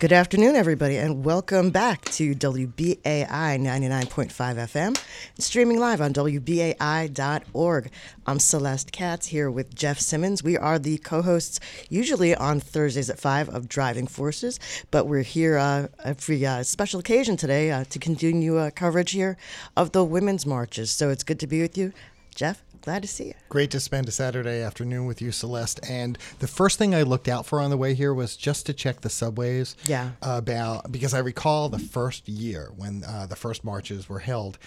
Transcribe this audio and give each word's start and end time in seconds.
Good 0.00 0.14
afternoon, 0.14 0.56
everybody, 0.56 0.96
and 0.96 1.26
welcome 1.26 1.68
back 1.68 2.06
to 2.12 2.34
WBAI 2.34 3.26
99.5 3.26 4.30
FM, 4.32 4.98
streaming 5.38 5.78
live 5.78 6.00
on 6.00 6.14
WBAI.org. 6.14 7.90
I'm 8.24 8.38
Celeste 8.38 8.92
Katz 8.92 9.26
here 9.26 9.50
with 9.50 9.74
Jeff 9.74 10.00
Simmons. 10.00 10.42
We 10.42 10.56
are 10.56 10.78
the 10.78 10.96
co 10.96 11.20
hosts, 11.20 11.60
usually 11.90 12.34
on 12.34 12.60
Thursdays 12.60 13.10
at 13.10 13.18
5 13.18 13.50
of 13.50 13.68
Driving 13.68 14.06
Forces, 14.06 14.58
but 14.90 15.06
we're 15.06 15.20
here 15.20 15.58
uh, 15.58 15.88
for 16.16 16.32
a 16.32 16.46
uh, 16.46 16.62
special 16.62 17.00
occasion 17.00 17.36
today 17.36 17.70
uh, 17.70 17.84
to 17.84 17.98
continue 17.98 18.56
uh, 18.56 18.70
coverage 18.70 19.10
here 19.10 19.36
of 19.76 19.92
the 19.92 20.02
women's 20.02 20.46
marches. 20.46 20.90
So 20.90 21.10
it's 21.10 21.24
good 21.24 21.40
to 21.40 21.46
be 21.46 21.60
with 21.60 21.76
you, 21.76 21.92
Jeff. 22.34 22.62
Glad 22.82 23.02
to 23.02 23.08
see 23.08 23.26
you. 23.26 23.34
Great 23.50 23.70
to 23.72 23.80
spend 23.80 24.08
a 24.08 24.10
Saturday 24.10 24.62
afternoon 24.62 25.04
with 25.04 25.20
you, 25.20 25.32
Celeste. 25.32 25.80
And 25.88 26.16
the 26.38 26.46
first 26.46 26.78
thing 26.78 26.94
I 26.94 27.02
looked 27.02 27.28
out 27.28 27.44
for 27.44 27.60
on 27.60 27.68
the 27.70 27.76
way 27.76 27.92
here 27.94 28.14
was 28.14 28.36
just 28.36 28.64
to 28.66 28.72
check 28.72 29.02
the 29.02 29.10
subways. 29.10 29.76
Yeah. 29.84 30.12
About 30.22 30.90
because 30.90 31.12
I 31.12 31.18
recall 31.18 31.68
the 31.68 31.78
first 31.78 32.28
year 32.28 32.70
when 32.76 33.04
uh, 33.04 33.26
the 33.26 33.36
first 33.36 33.64
marches 33.64 34.08
were 34.08 34.20
held, 34.20 34.58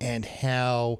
and 0.00 0.24
how 0.24 0.98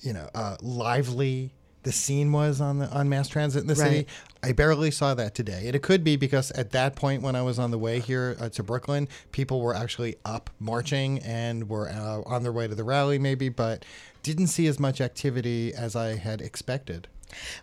you 0.00 0.12
know 0.12 0.28
uh, 0.34 0.56
lively 0.60 1.52
the 1.82 1.90
scene 1.92 2.30
was 2.30 2.60
on 2.60 2.78
the 2.78 2.88
on 2.90 3.08
mass 3.08 3.26
transit 3.26 3.62
in 3.62 3.66
the 3.66 3.74
Right. 3.74 3.90
city. 3.90 4.06
I 4.44 4.52
barely 4.52 4.92
saw 4.92 5.14
that 5.14 5.34
today, 5.34 5.66
and 5.66 5.74
it 5.74 5.82
could 5.82 6.04
be 6.04 6.14
because 6.16 6.52
at 6.52 6.70
that 6.70 6.94
point 6.94 7.22
when 7.22 7.34
I 7.34 7.42
was 7.42 7.58
on 7.58 7.72
the 7.72 7.78
way 7.78 7.98
here 7.98 8.36
uh, 8.40 8.48
to 8.50 8.62
Brooklyn, 8.62 9.08
people 9.32 9.60
were 9.60 9.74
actually 9.74 10.14
up 10.24 10.50
marching 10.60 11.18
and 11.20 11.68
were 11.68 11.88
uh, 11.88 12.22
on 12.26 12.44
their 12.44 12.52
way 12.52 12.68
to 12.68 12.74
the 12.76 12.84
rally, 12.84 13.18
maybe, 13.18 13.48
but 13.48 13.84
didn't 14.22 14.48
see 14.48 14.66
as 14.66 14.78
much 14.78 15.00
activity 15.00 15.74
as 15.74 15.96
I 15.96 16.16
had 16.16 16.40
expected. 16.40 17.08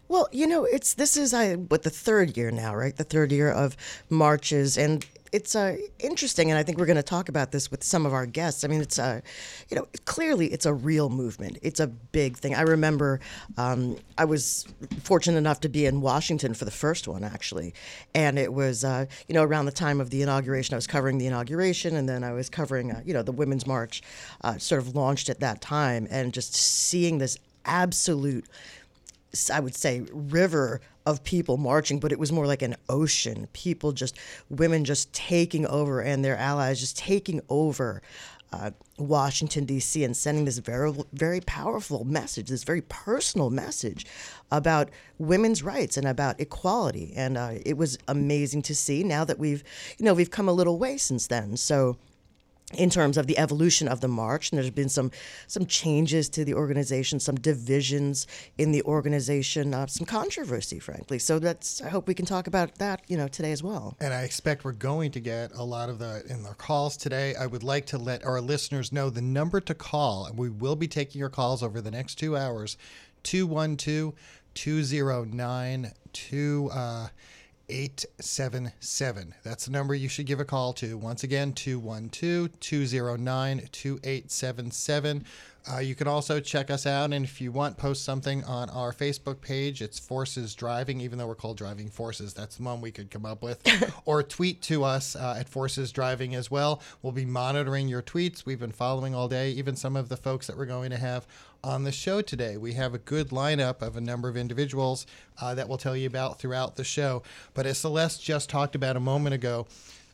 Well, 0.08 0.28
you 0.32 0.48
know, 0.48 0.66
it's 0.66 0.94
this 0.96 1.16
is 1.16 1.34
I 1.34 1.54
what 1.54 1.84
the 1.84 1.90
third 1.90 2.36
year 2.36 2.52
now, 2.52 2.76
right? 2.76 2.96
The 2.96 3.04
third 3.04 3.32
year 3.32 3.52
of 3.52 3.78
marches, 4.10 4.78
and 4.78 5.06
it's 5.32 5.56
uh, 5.56 5.78
interesting, 6.00 6.50
and 6.50 6.58
I 6.58 6.64
think 6.64 6.78
we're 6.78 6.86
going 6.86 6.98
to 6.98 7.04
talk 7.04 7.30
about 7.30 7.52
this 7.52 7.70
with 7.72 7.84
some 7.84 8.06
of 8.06 8.14
our 8.14 8.26
guests. 8.26 8.64
I 8.64 8.68
mean, 8.68 8.82
it's 8.82 9.00
uh, 9.00 9.22
you 9.70 9.78
know, 9.78 9.88
clearly 10.06 10.48
it's 10.48 10.66
a 10.66 10.74
real 10.74 11.10
movement. 11.10 11.58
It's 11.62 11.80
a 11.80 11.88
big 11.88 12.38
thing. 12.38 12.56
I 12.56 12.62
remember 12.62 13.20
um, 13.58 13.98
I 14.18 14.26
was 14.26 14.66
fortunate 15.04 15.38
enough 15.38 15.60
to 15.62 15.70
be 15.70 15.86
in 15.86 16.02
Washington 16.02 16.54
for 16.54 16.66
the 16.66 16.72
first 16.72 17.08
one, 17.08 17.24
actually, 17.24 17.74
and 18.14 18.40
it 18.40 18.54
was 18.54 18.84
uh, 18.84 19.06
you 19.28 19.36
know 19.36 19.44
around 19.44 19.66
the 19.66 19.72
time 19.72 20.02
of 20.02 20.10
the 20.10 20.22
inauguration. 20.22 20.74
I 20.74 20.78
was 20.78 20.88
covering 20.88 21.18
the 21.18 21.28
inauguration, 21.28 21.96
and 21.96 22.08
then 22.08 22.24
I 22.24 22.34
was 22.34 22.50
covering 22.50 22.92
uh, 22.92 23.02
you 23.06 23.14
know 23.14 23.22
the 23.22 23.32
Women's 23.32 23.68
March, 23.68 24.02
uh, 24.42 24.58
sort 24.58 24.82
of 24.82 24.96
launched 24.96 25.30
at 25.30 25.40
that 25.40 25.62
time, 25.62 26.08
and 26.10 26.34
just 26.34 26.56
seeing 26.56 27.18
this 27.18 27.38
absolute 27.66 28.46
I 29.54 29.60
would 29.60 29.76
say 29.76 30.06
river 30.12 30.82
of 31.06 31.24
people 31.24 31.58
marching, 31.58 32.00
but 32.00 32.12
it 32.12 32.20
was 32.20 32.32
more 32.32 32.46
like 32.46 32.62
an 32.62 32.76
ocean. 32.88 33.48
People 33.54 33.92
just, 33.92 34.18
women 34.50 34.86
just 34.86 35.12
taking 35.14 35.66
over 35.66 36.02
and 36.02 36.24
their 36.24 36.38
allies 36.38 36.80
just 36.80 36.98
taking 36.98 37.42
over 37.50 38.02
uh, 38.52 38.72
Washington, 38.98 39.66
D.C., 39.66 40.04
and 40.04 40.18
sending 40.18 40.46
this 40.46 40.58
very, 40.58 40.94
very 41.14 41.40
powerful 41.42 42.04
message, 42.04 42.50
this 42.50 42.64
very 42.64 42.82
personal 42.82 43.50
message 43.50 44.06
about 44.52 44.90
women's 45.20 45.62
rights 45.62 45.98
and 45.98 46.08
about 46.08 46.40
equality. 46.40 47.14
And 47.16 47.38
uh, 47.38 47.54
it 47.66 47.78
was 47.78 47.98
amazing 48.08 48.64
to 48.64 48.76
see 48.76 49.04
now 49.04 49.24
that 49.24 49.38
we've, 49.38 49.64
you 49.98 50.06
know, 50.06 50.14
we've 50.14 50.32
come 50.32 50.50
a 50.50 50.54
little 50.54 50.80
way 50.80 50.98
since 50.98 51.28
then. 51.28 51.58
So, 51.58 51.98
in 52.74 52.90
terms 52.90 53.18
of 53.18 53.26
the 53.26 53.38
evolution 53.38 53.88
of 53.88 54.02
the 54.02 54.08
march, 54.08 54.52
and 54.52 54.58
there's 54.58 54.70
been 54.70 54.90
some 54.90 55.12
some 55.48 55.66
changes 55.66 56.30
to 56.30 56.46
the 56.46 56.54
organization, 56.54 57.20
some 57.20 57.36
divisions 57.36 58.28
in 58.58 58.72
the 58.72 58.84
organization, 58.84 59.74
uh, 59.74 59.88
some 59.88 60.06
controversy, 60.06 60.80
frankly. 60.80 61.20
So 61.20 61.40
that's 61.40 61.82
I 61.82 61.90
hope 61.90 62.08
we 62.08 62.14
can 62.14 62.26
talk 62.26 62.48
about 62.48 62.76
that, 62.76 63.02
you 63.08 63.18
know, 63.18 63.28
today 63.28 63.52
as 63.52 63.64
well. 63.64 63.96
And 64.00 64.14
I 64.14 64.24
expect 64.24 64.64
we're 64.64 64.74
going 64.74 65.12
to 65.12 65.20
get 65.20 65.52
a 65.54 65.64
lot 65.64 65.90
of 65.90 66.00
the 66.00 66.24
in 66.30 66.46
our 66.46 66.54
calls 66.54 66.96
today. 66.96 67.36
I 67.36 67.48
would 67.48 67.64
like 67.64 67.86
to 67.88 67.98
let 67.98 68.24
our 68.24 68.40
listeners 68.40 68.92
know 68.92 69.10
the 69.10 69.22
number 69.22 69.60
to 69.62 69.74
call, 69.74 70.26
and 70.26 70.38
we 70.38 70.50
will 70.50 70.76
be 70.76 70.88
taking 70.88 71.20
your 71.20 71.30
calls 71.30 71.64
over 71.64 71.82
the 71.82 71.92
next 71.92 72.16
two 72.16 72.38
hours 72.38 72.78
212 73.24 74.14
209 74.54 75.92
2877. 77.70 79.36
That's 79.44 79.66
the 79.66 79.72
number 79.72 79.94
you 79.94 80.10
should 80.10 80.26
give 80.26 80.40
a 80.40 80.46
call 80.46 80.74
to. 80.74 80.98
Once 80.98 81.24
again, 81.24 81.54
212 81.54 82.60
209 82.60 83.70
2877. 83.72 85.26
Uh, 85.72 85.80
you 85.80 85.94
can 85.94 86.08
also 86.08 86.40
check 86.40 86.72
us 86.72 86.86
out, 86.86 87.12
and 87.12 87.26
if 87.26 87.42
you 87.42 87.52
want, 87.52 87.78
post 87.78 88.04
something 88.04 88.44
on 88.46 88.70
our 88.70 88.92
Facebook 88.94 89.42
page. 89.42 89.82
It's 89.82 90.00
Forces 90.00 90.56
Driving, 90.56 91.02
even 91.02 91.18
though 91.18 91.28
we're 91.28 91.36
called 91.36 91.58
Driving 91.58 91.90
Forces. 91.90 92.34
That's 92.34 92.56
the 92.56 92.64
one 92.64 92.82
we 92.82 92.92
could 92.92 93.12
come 93.12 93.26
up 93.26 93.44
with. 93.44 93.62
or 94.06 94.24
tweet 94.24 94.62
to 94.64 94.84
us 94.84 95.16
uh, 95.16 95.36
at 95.38 95.50
Forces 95.50 95.92
Driving 95.92 96.34
as 96.34 96.50
well. 96.50 96.82
We'll 97.02 97.12
be 97.12 97.26
monitoring 97.26 97.88
your 97.88 98.02
tweets. 98.02 98.46
We've 98.46 98.60
been 98.60 98.72
following 98.72 99.14
all 99.14 99.28
day, 99.28 99.52
even 99.52 99.76
some 99.76 99.96
of 99.96 100.10
the 100.10 100.18
folks 100.18 100.48
that 100.48 100.58
we're 100.58 100.66
going 100.66 100.92
to 100.92 100.98
have 100.98 101.28
on 101.64 101.84
the 101.84 101.92
show 101.92 102.22
today. 102.22 102.58
We 102.58 102.74
have 102.74 102.94
a 102.94 103.00
good 103.00 103.30
lineup 103.30 103.82
of 103.82 103.98
a 103.98 104.02
number 104.02 104.30
of 104.30 104.38
individuals 104.38 105.06
uh, 105.42 105.56
that 105.56 105.68
we'll 105.68 105.78
tell 105.78 105.96
you 105.96 106.08
about 106.08 106.40
throughout 106.40 106.78
the 106.78 106.84
show. 106.84 107.22
But 107.54 107.66
as 107.66 107.80
Celeste 107.80 108.24
just 108.24 108.50
talked 108.50 108.76
about 108.76 108.96
a 108.96 109.02
moment 109.02 109.36
ago, 109.36 109.68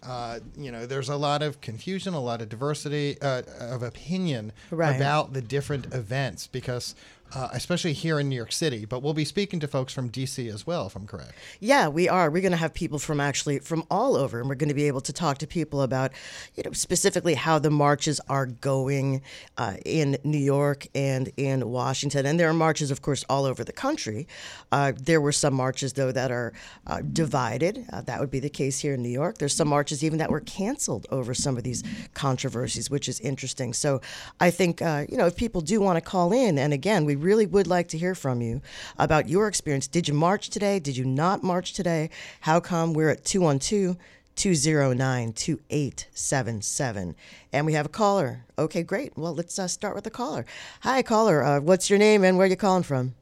uh, 0.07 0.39
you 0.57 0.71
know, 0.71 0.85
there's 0.85 1.09
a 1.09 1.15
lot 1.15 1.41
of 1.41 1.61
confusion, 1.61 2.13
a 2.13 2.19
lot 2.21 2.41
of 2.41 2.49
diversity 2.49 3.17
uh, 3.21 3.41
of 3.59 3.83
opinion 3.83 4.51
Right. 4.71 4.95
about 4.95 5.33
the 5.33 5.41
different 5.41 5.93
events 5.93 6.47
because, 6.47 6.95
uh, 7.33 7.49
especially 7.53 7.93
here 7.93 8.19
in 8.19 8.29
New 8.29 8.35
York 8.35 8.51
City, 8.51 8.85
but 8.85 9.01
we'll 9.01 9.13
be 9.13 9.25
speaking 9.25 9.59
to 9.59 9.67
folks 9.67 9.93
from 9.93 10.09
DC 10.09 10.51
as 10.53 10.65
well, 10.65 10.87
if 10.87 10.95
I'm 10.95 11.07
correct. 11.07 11.33
Yeah, 11.59 11.87
we 11.87 12.07
are. 12.07 12.29
We're 12.29 12.41
going 12.41 12.51
to 12.51 12.57
have 12.57 12.73
people 12.73 12.99
from 12.99 13.19
actually 13.19 13.59
from 13.59 13.83
all 13.89 14.15
over, 14.15 14.39
and 14.39 14.47
we're 14.47 14.55
going 14.55 14.69
to 14.69 14.75
be 14.75 14.87
able 14.87 15.01
to 15.01 15.13
talk 15.13 15.39
to 15.39 15.47
people 15.47 15.81
about, 15.81 16.11
you 16.55 16.63
know, 16.63 16.71
specifically 16.71 17.33
how 17.33 17.59
the 17.59 17.69
marches 17.69 18.21
are 18.29 18.45
going 18.45 19.21
uh, 19.57 19.75
in 19.85 20.17
New 20.23 20.37
York 20.37 20.87
and 20.95 21.31
in 21.35 21.69
Washington. 21.69 22.25
And 22.25 22.39
there 22.39 22.49
are 22.49 22.53
marches, 22.53 22.91
of 22.91 23.01
course, 23.01 23.25
all 23.29 23.45
over 23.45 23.63
the 23.63 23.73
country. 23.73 24.27
Uh, 24.71 24.93
there 24.97 25.19
were 25.19 25.31
some 25.31 25.53
marches 25.53 25.93
though 25.93 26.11
that 26.11 26.31
are 26.31 26.53
uh, 26.87 27.01
divided. 27.01 27.85
Uh, 27.91 28.01
that 28.01 28.19
would 28.19 28.31
be 28.31 28.39
the 28.39 28.49
case 28.49 28.79
here 28.79 28.93
in 28.93 29.01
New 29.01 29.09
York. 29.09 29.39
There's 29.39 29.55
some 29.55 29.67
marches 29.67 30.03
even 30.03 30.19
that 30.19 30.29
were 30.29 30.41
canceled 30.41 31.05
over 31.11 31.33
some 31.33 31.57
of 31.57 31.63
these 31.63 31.83
controversies, 32.13 32.89
which 32.89 33.09
is 33.09 33.19
interesting. 33.19 33.73
So 33.73 34.01
I 34.39 34.51
think 34.51 34.81
uh, 34.81 35.05
you 35.09 35.17
know 35.17 35.25
if 35.25 35.35
people 35.35 35.61
do 35.61 35.81
want 35.81 35.97
to 35.97 36.01
call 36.01 36.31
in, 36.31 36.57
and 36.57 36.73
again, 36.73 37.03
we 37.05 37.15
really 37.25 37.45
would 37.45 37.67
like 37.67 37.89
to 37.89 37.97
hear 37.97 38.15
from 38.15 38.41
you 38.41 38.61
about 38.97 39.27
your 39.27 39.47
experience. 39.47 39.87
Did 39.87 40.07
you 40.07 40.13
march 40.13 40.49
today? 40.49 40.79
Did 40.79 40.95
you 40.95 41.03
not 41.03 41.43
march 41.43 41.73
today? 41.73 42.11
How 42.41 42.59
come 42.59 42.93
we're 42.93 43.09
at 43.09 43.25
212 43.25 43.97
209 44.35 45.33
2877? 45.33 47.15
And 47.51 47.65
we 47.65 47.73
have 47.73 47.87
a 47.87 47.89
caller. 47.89 48.45
Okay, 48.57 48.83
great. 48.83 49.17
Well, 49.17 49.33
let's 49.33 49.57
uh, 49.57 49.67
start 49.67 49.95
with 49.95 50.03
the 50.03 50.11
caller. 50.11 50.45
Hi, 50.81 51.01
caller. 51.01 51.43
Uh, 51.43 51.59
what's 51.59 51.89
your 51.89 51.99
name 51.99 52.23
and 52.23 52.37
where 52.37 52.45
are 52.45 52.49
you 52.49 52.55
calling 52.55 52.83
from? 52.83 53.15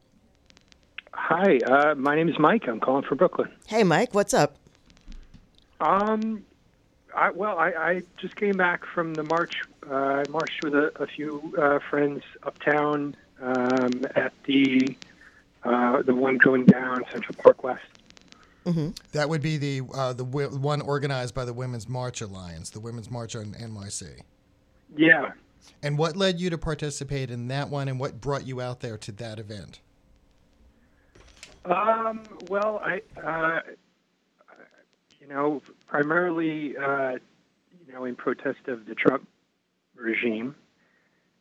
Hi, 1.12 1.58
uh, 1.66 1.94
my 1.94 2.14
name 2.14 2.28
is 2.28 2.38
Mike. 2.38 2.68
I'm 2.68 2.80
calling 2.80 3.04
for 3.04 3.14
Brooklyn. 3.14 3.50
Hey, 3.66 3.84
Mike, 3.84 4.12
what's 4.12 4.34
up? 4.34 4.56
Um, 5.80 6.44
I, 7.16 7.30
well, 7.30 7.58
I, 7.58 7.70
I 7.70 8.02
just 8.18 8.36
came 8.36 8.56
back 8.56 8.84
from 8.84 9.14
the 9.14 9.22
march. 9.22 9.54
Uh, 9.88 9.94
I 9.94 10.24
marched 10.28 10.62
with 10.62 10.74
a, 10.74 10.90
a 11.00 11.06
few 11.06 11.54
uh, 11.56 11.78
friends 11.88 12.22
uptown 12.42 13.16
um, 13.40 13.90
at 14.14 14.32
the 14.44 14.96
uh, 15.64 16.02
the 16.02 16.14
one 16.14 16.38
going 16.38 16.66
down 16.66 17.02
Central 17.10 17.34
Park 17.42 17.62
West. 17.62 17.82
That 19.12 19.28
would 19.28 19.42
be 19.42 19.58
the 19.58 19.82
uh, 19.94 20.14
the 20.14 20.24
wi- 20.24 20.48
one 20.48 20.80
organized 20.80 21.34
by 21.34 21.44
the 21.44 21.52
Women's 21.52 21.88
March 21.88 22.22
Alliance, 22.22 22.70
the 22.70 22.80
Women's 22.80 23.10
March 23.10 23.36
on 23.36 23.54
NYC. 23.54 24.22
Yeah. 24.96 25.32
And 25.82 25.98
what 25.98 26.16
led 26.16 26.40
you 26.40 26.50
to 26.50 26.58
participate 26.58 27.30
in 27.30 27.48
that 27.48 27.68
one, 27.68 27.88
and 27.88 28.00
what 28.00 28.20
brought 28.20 28.46
you 28.46 28.60
out 28.60 28.80
there 28.80 28.96
to 28.98 29.12
that 29.12 29.38
event? 29.38 29.80
Um, 31.64 32.22
well, 32.48 32.80
I, 32.84 33.00
uh, 33.22 33.60
you 35.20 35.26
know, 35.28 35.62
primarily, 35.86 36.76
uh, 36.76 37.12
you 37.86 37.92
know, 37.92 38.04
in 38.04 38.16
protest 38.16 38.68
of 38.68 38.86
the 38.86 38.94
Trump 38.94 39.26
regime, 39.94 40.54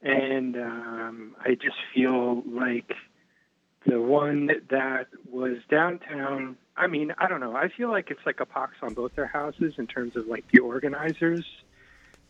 and 0.03 0.57
um, 0.57 1.35
I 1.39 1.55
just 1.55 1.77
feel 1.93 2.43
like 2.45 2.93
the 3.85 4.01
one 4.01 4.49
that 4.69 5.07
was 5.31 5.57
downtown. 5.69 6.57
I 6.75 6.87
mean, 6.87 7.13
I 7.17 7.27
don't 7.27 7.39
know. 7.39 7.55
I 7.55 7.69
feel 7.69 7.89
like 7.89 8.11
it's 8.11 8.25
like 8.25 8.39
a 8.39 8.45
pox 8.45 8.75
on 8.81 8.93
both 8.93 9.15
their 9.15 9.27
houses 9.27 9.75
in 9.77 9.87
terms 9.87 10.15
of 10.15 10.27
like 10.27 10.45
the 10.51 10.59
organizers, 10.59 11.45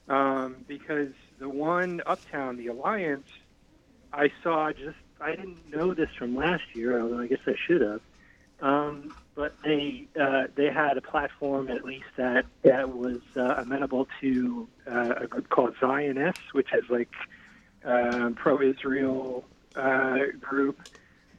um, 0.08 0.58
because 0.68 1.14
the 1.40 1.50
one 1.50 2.02
uptown, 2.06 2.58
the 2.58 2.68
Alliance, 2.68 3.28
I 4.12 4.30
saw 4.44 4.72
just 4.72 4.98
I 5.20 5.32
didn't 5.36 5.70
know 5.72 5.94
this 5.94 6.10
from 6.18 6.36
last 6.36 6.64
year, 6.74 7.02
although 7.02 7.20
I 7.20 7.28
guess 7.28 7.40
I 7.48 7.56
should 7.68 7.82
have. 7.82 8.02
Um, 8.62 9.14
but 9.36 9.56
they 9.64 10.08
uh, 10.20 10.44
they 10.56 10.68
had 10.68 10.98
a 10.98 11.02
platform 11.02 11.70
at 11.70 11.84
least 11.84 12.06
that 12.18 12.46
that 12.64 12.96
was 12.96 13.20
uh, 13.36 13.56
amenable 13.58 14.08
to 14.22 14.68
uh, 14.90 15.16
a 15.22 15.28
group 15.28 15.50
called 15.50 15.76
Zioness, 15.82 16.38
which 16.52 16.74
is 16.74 16.90
like 16.90 17.10
um, 17.86 18.36
pro-Israel 18.36 19.44
uh, 19.76 20.18
group. 20.40 20.88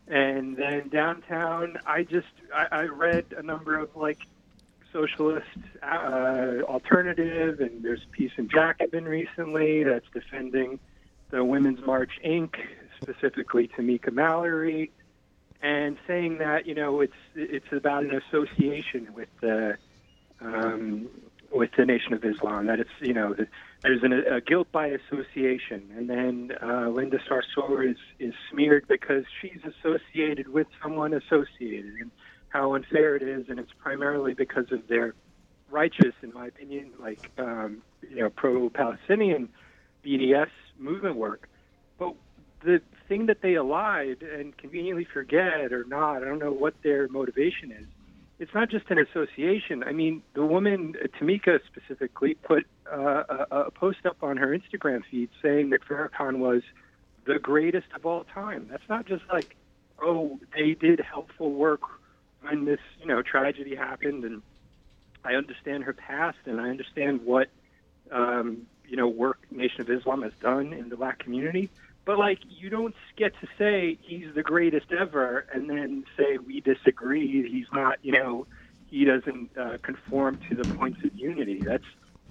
And 0.06 0.56
then 0.56 0.88
downtown, 0.90 1.78
I 1.86 2.02
just 2.02 2.26
I, 2.54 2.66
I 2.70 2.82
read 2.84 3.26
a 3.36 3.42
number 3.42 3.78
of 3.78 3.94
like 3.96 4.18
socialist 4.92 5.46
uh, 5.82 6.60
alternative, 6.64 7.60
and 7.60 7.82
there's 7.82 8.02
a 8.04 8.08
piece 8.08 8.32
in 8.36 8.48
Jacobin 8.48 9.04
recently 9.04 9.82
that's 9.82 10.06
defending 10.12 10.78
the 11.30 11.44
Women's 11.44 11.84
March 11.84 12.12
Inc., 12.24 12.54
specifically 13.02 13.68
Tamika 13.68 14.12
Mallory, 14.12 14.90
and 15.62 15.96
saying 16.06 16.38
that 16.38 16.66
you 16.66 16.74
know 16.74 17.00
it's 17.00 17.12
it's 17.34 17.72
about 17.72 18.04
an 18.04 18.14
association 18.14 19.08
with 19.14 19.28
the 19.40 19.76
um, 20.40 21.08
with 21.50 21.70
the 21.76 21.84
Nation 21.84 22.12
of 22.12 22.24
Islam. 22.24 22.66
That 22.66 22.78
it's 22.80 22.90
you 23.00 23.14
know 23.14 23.34
that 23.34 23.48
there's 23.84 24.02
an, 24.02 24.12
a 24.14 24.40
guilt 24.40 24.72
by 24.72 24.86
association, 24.86 25.90
and 25.94 26.08
then 26.08 26.52
uh, 26.62 26.88
Linda 26.88 27.18
Sarsour 27.28 27.88
is 27.88 27.98
is 28.18 28.32
smeared 28.50 28.88
because 28.88 29.24
she's 29.40 29.60
associated 29.62 30.48
with 30.48 30.66
someone 30.82 31.12
associated, 31.12 31.92
and 32.00 32.10
how 32.48 32.74
unfair 32.74 33.14
it 33.14 33.22
is, 33.22 33.44
and 33.50 33.60
it's 33.60 33.72
primarily 33.78 34.32
because 34.32 34.72
of 34.72 34.88
their 34.88 35.14
righteous, 35.70 36.14
in 36.22 36.32
my 36.32 36.46
opinion, 36.46 36.92
like 36.98 37.30
um, 37.36 37.82
you 38.00 38.16
know 38.16 38.30
pro-Palestinian 38.30 39.50
BDS 40.02 40.50
movement 40.78 41.16
work. 41.16 41.46
But 41.98 42.14
the 42.64 42.80
thing 43.06 43.26
that 43.26 43.42
they 43.42 43.54
allied 43.54 44.22
and 44.22 44.56
conveniently 44.56 45.06
forget 45.12 45.74
or 45.74 45.84
not, 45.84 46.22
I 46.22 46.24
don't 46.24 46.38
know 46.38 46.52
what 46.52 46.74
their 46.82 47.06
motivation 47.08 47.70
is. 47.70 47.86
It's 48.38 48.52
not 48.52 48.68
just 48.68 48.90
an 48.90 48.98
association. 48.98 49.84
I 49.84 49.92
mean, 49.92 50.22
the 50.34 50.44
woman, 50.44 50.94
Tamika 51.20 51.60
specifically, 51.66 52.34
put 52.34 52.66
uh, 52.92 53.22
a, 53.28 53.46
a 53.50 53.70
post 53.70 54.04
up 54.06 54.16
on 54.22 54.36
her 54.38 54.48
Instagram 54.48 55.02
feed 55.08 55.30
saying 55.40 55.70
that 55.70 55.82
Farrakhan 55.82 56.38
was 56.38 56.62
the 57.26 57.38
greatest 57.38 57.86
of 57.94 58.04
all 58.04 58.24
time. 58.24 58.66
That's 58.70 58.88
not 58.88 59.06
just 59.06 59.22
like, 59.32 59.56
oh, 60.02 60.40
they 60.54 60.74
did 60.74 61.00
helpful 61.00 61.52
work 61.52 61.82
when 62.42 62.64
this, 62.64 62.80
you 63.00 63.06
know, 63.06 63.22
tragedy 63.22 63.74
happened, 63.74 64.24
and 64.24 64.42
I 65.24 65.34
understand 65.34 65.84
her 65.84 65.92
past, 65.92 66.38
and 66.44 66.60
I 66.60 66.68
understand 66.68 67.22
what, 67.24 67.48
um, 68.10 68.66
you 68.86 68.96
know, 68.96 69.08
work 69.08 69.38
Nation 69.50 69.80
of 69.80 69.90
Islam 69.90 70.22
has 70.22 70.32
done 70.42 70.72
in 70.72 70.88
the 70.88 70.96
black 70.96 71.20
community. 71.20 71.70
But 72.06 72.18
like, 72.18 72.40
you 72.48 72.68
don't 72.70 72.94
get 73.16 73.32
to 73.40 73.48
say 73.58 73.98
he's 74.02 74.26
the 74.34 74.42
greatest 74.42 74.92
ever, 74.92 75.46
and 75.52 75.70
then 75.70 76.04
say 76.16 76.38
we 76.38 76.60
disagree. 76.60 77.48
He's 77.50 77.66
not, 77.72 77.98
you 78.02 78.12
know, 78.12 78.46
he 78.86 79.04
doesn't 79.04 79.50
uh, 79.58 79.78
conform 79.82 80.38
to 80.50 80.54
the 80.54 80.66
points 80.66 80.98
of 81.04 81.10
unity. 81.14 81.64
That's 81.66 81.84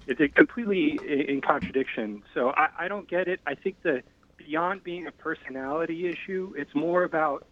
it's 0.06 0.20
a 0.20 0.28
completely 0.28 1.02
in 1.28 1.42
contradiction. 1.42 2.24
So 2.34 2.50
I, 2.50 2.86
I 2.86 2.88
don't 2.88 3.10
get 3.10 3.28
it. 3.28 3.40
I 3.48 3.56
think 3.56 3.78
that 3.84 4.04
beyond 4.38 4.84
being 4.84 5.08
a 5.08 5.12
personality 5.12 6.08
issue, 6.08 6.54
it's 6.58 6.76
more 6.76 7.04
about 7.04 7.46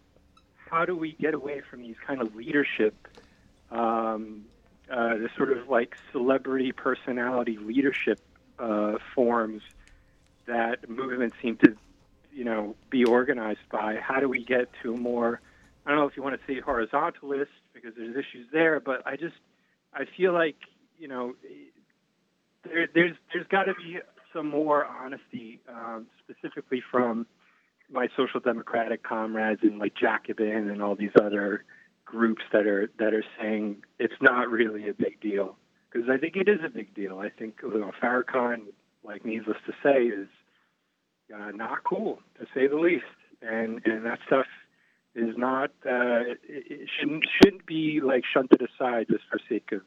how 0.70 0.84
do 0.84 0.96
we 0.96 1.16
get 1.20 1.34
away 1.34 1.62
from 1.68 1.82
these 1.82 1.96
kind 2.06 2.20
of 2.20 2.34
leadership, 2.34 3.08
um, 3.70 4.44
uh, 4.90 5.16
the 5.16 5.28
sort 5.36 5.52
of 5.52 5.68
like 5.68 5.94
celebrity 6.12 6.72
personality 6.72 7.58
leadership 7.60 8.20
uh, 8.58 8.94
forms 9.14 9.62
that 10.46 10.88
movements 10.88 11.36
seem 11.42 11.56
to, 11.58 11.76
you 12.32 12.44
know, 12.44 12.74
be 12.90 13.04
organized 13.04 13.68
by. 13.70 13.96
How 13.96 14.20
do 14.20 14.28
we 14.28 14.44
get 14.44 14.68
to 14.82 14.94
a 14.94 14.96
more, 14.96 15.40
I 15.86 15.90
don't 15.90 15.98
know 15.98 16.06
if 16.06 16.16
you 16.16 16.22
want 16.22 16.40
to 16.40 16.46
say 16.46 16.60
horizontalist 16.60 17.46
because 17.74 17.92
there's 17.96 18.16
issues 18.16 18.46
there, 18.52 18.80
but 18.80 19.06
I 19.06 19.16
just, 19.16 19.36
I 19.94 20.04
feel 20.16 20.32
like, 20.32 20.56
you 20.98 21.08
know, 21.08 21.34
there, 22.64 22.88
there's 22.94 23.16
there's 23.32 23.46
got 23.48 23.64
to 23.64 23.74
be 23.74 23.98
some 24.32 24.48
more 24.48 24.86
honesty, 24.86 25.60
um, 25.68 26.06
specifically 26.22 26.82
from 26.90 27.26
my 27.90 28.08
social 28.16 28.40
democratic 28.40 29.02
comrades 29.02 29.60
and 29.62 29.78
like 29.78 29.94
Jacobin 29.94 30.70
and 30.70 30.82
all 30.82 30.94
these 30.94 31.10
other 31.20 31.64
groups 32.04 32.42
that 32.52 32.66
are 32.66 32.90
that 32.98 33.14
are 33.14 33.24
saying 33.40 33.82
it's 33.98 34.14
not 34.20 34.48
really 34.50 34.88
a 34.88 34.94
big 34.94 35.20
deal 35.20 35.56
because 35.90 36.08
I 36.08 36.16
think 36.16 36.36
it 36.36 36.48
is 36.48 36.60
a 36.64 36.68
big 36.68 36.94
deal. 36.94 37.18
I 37.18 37.28
think 37.28 37.56
you 37.62 37.78
know, 37.78 37.92
Farrakhan, 38.02 38.62
like 39.04 39.24
needless 39.24 39.58
to 39.66 39.72
say, 39.82 40.04
is 40.04 40.28
uh, 41.34 41.50
not 41.52 41.84
cool 41.84 42.20
to 42.38 42.46
say 42.54 42.66
the 42.66 42.76
least, 42.76 43.04
and 43.40 43.80
and 43.84 44.04
that 44.04 44.18
stuff 44.26 44.46
is 45.14 45.36
not 45.36 45.70
uh, 45.86 46.34
it, 46.48 46.88
shouldn't 46.98 47.24
shouldn't 47.42 47.66
be 47.66 48.00
like 48.02 48.24
shunted 48.32 48.62
aside 48.62 49.06
just 49.10 49.24
for 49.30 49.38
sake 49.48 49.70
of 49.72 49.82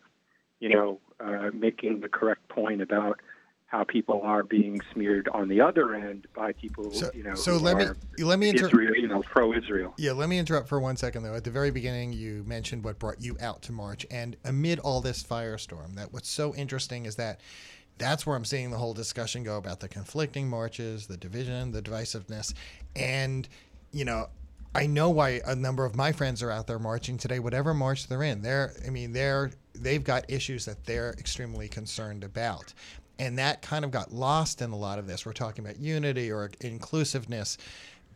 you 0.59 0.69
know 0.69 0.99
uh, 1.19 1.49
making 1.53 2.01
the 2.01 2.09
correct 2.09 2.47
point 2.49 2.81
about 2.81 3.19
how 3.67 3.83
people 3.83 4.21
are 4.23 4.43
being 4.43 4.79
smeared 4.93 5.27
on 5.29 5.49
the 5.49 5.59
other 5.59 5.95
end 5.95 6.27
by 6.35 6.53
people, 6.53 6.91
So, 6.91 7.09
you 7.13 7.23
know, 7.23 7.33
so 7.35 7.57
let 7.57 7.77
me 7.77 8.23
let 8.23 8.39
me 8.39 8.49
inter- 8.49 8.67
Israel, 8.67 8.95
you 8.95 9.07
know, 9.07 9.21
pro-Israel. 9.21 9.93
Yeah, 9.97 10.11
let 10.11 10.29
me 10.29 10.37
interrupt 10.37 10.69
for 10.69 10.79
one 10.79 10.95
second 10.95 11.23
though. 11.23 11.33
At 11.33 11.43
the 11.43 11.51
very 11.51 11.71
beginning, 11.71 12.13
you 12.13 12.43
mentioned 12.45 12.83
what 12.83 12.99
brought 12.99 13.21
you 13.21 13.35
out 13.41 13.63
to 13.63 13.71
march, 13.71 14.05
and 14.11 14.37
amid 14.45 14.79
all 14.79 15.01
this 15.01 15.23
firestorm, 15.23 15.95
that 15.95 16.13
what's 16.13 16.29
so 16.29 16.55
interesting 16.55 17.05
is 17.05 17.15
that 17.15 17.41
that's 17.97 18.25
where 18.25 18.35
I'm 18.35 18.45
seeing 18.45 18.71
the 18.71 18.77
whole 18.77 18.93
discussion 18.93 19.43
go 19.43 19.57
about 19.57 19.79
the 19.79 19.87
conflicting 19.87 20.49
marches, 20.49 21.07
the 21.07 21.17
division, 21.17 21.71
the 21.71 21.81
divisiveness, 21.81 22.53
and 22.95 23.47
you 23.91 24.05
know. 24.05 24.27
I 24.77 24.87
know 24.87 25.09
why 25.09 25.39
a 25.45 25.55
number 25.55 25.85
of 25.85 25.95
my 25.95 26.11
friends 26.11 26.43
are 26.43 26.51
out 26.51 26.67
there 26.67 26.79
marching 26.79 27.17
today. 27.17 27.39
Whatever 27.39 27.73
march 27.73 28.09
they're 28.09 28.23
in, 28.23 28.41
they're 28.41 28.73
I 28.85 28.89
mean 28.89 29.13
they're 29.13 29.51
they've 29.73 30.03
got 30.03 30.29
issues 30.29 30.65
that 30.65 30.83
they're 30.83 31.15
extremely 31.17 31.69
concerned 31.69 32.25
about, 32.25 32.73
and 33.17 33.39
that 33.39 33.61
kind 33.61 33.85
of 33.85 33.91
got 33.91 34.11
lost 34.11 34.61
in 34.61 34.71
a 34.71 34.75
lot 34.75 34.99
of 34.99 35.07
this. 35.07 35.25
We're 35.25 35.31
talking 35.31 35.63
about 35.63 35.79
unity 35.79 36.29
or 36.29 36.51
inclusiveness, 36.59 37.57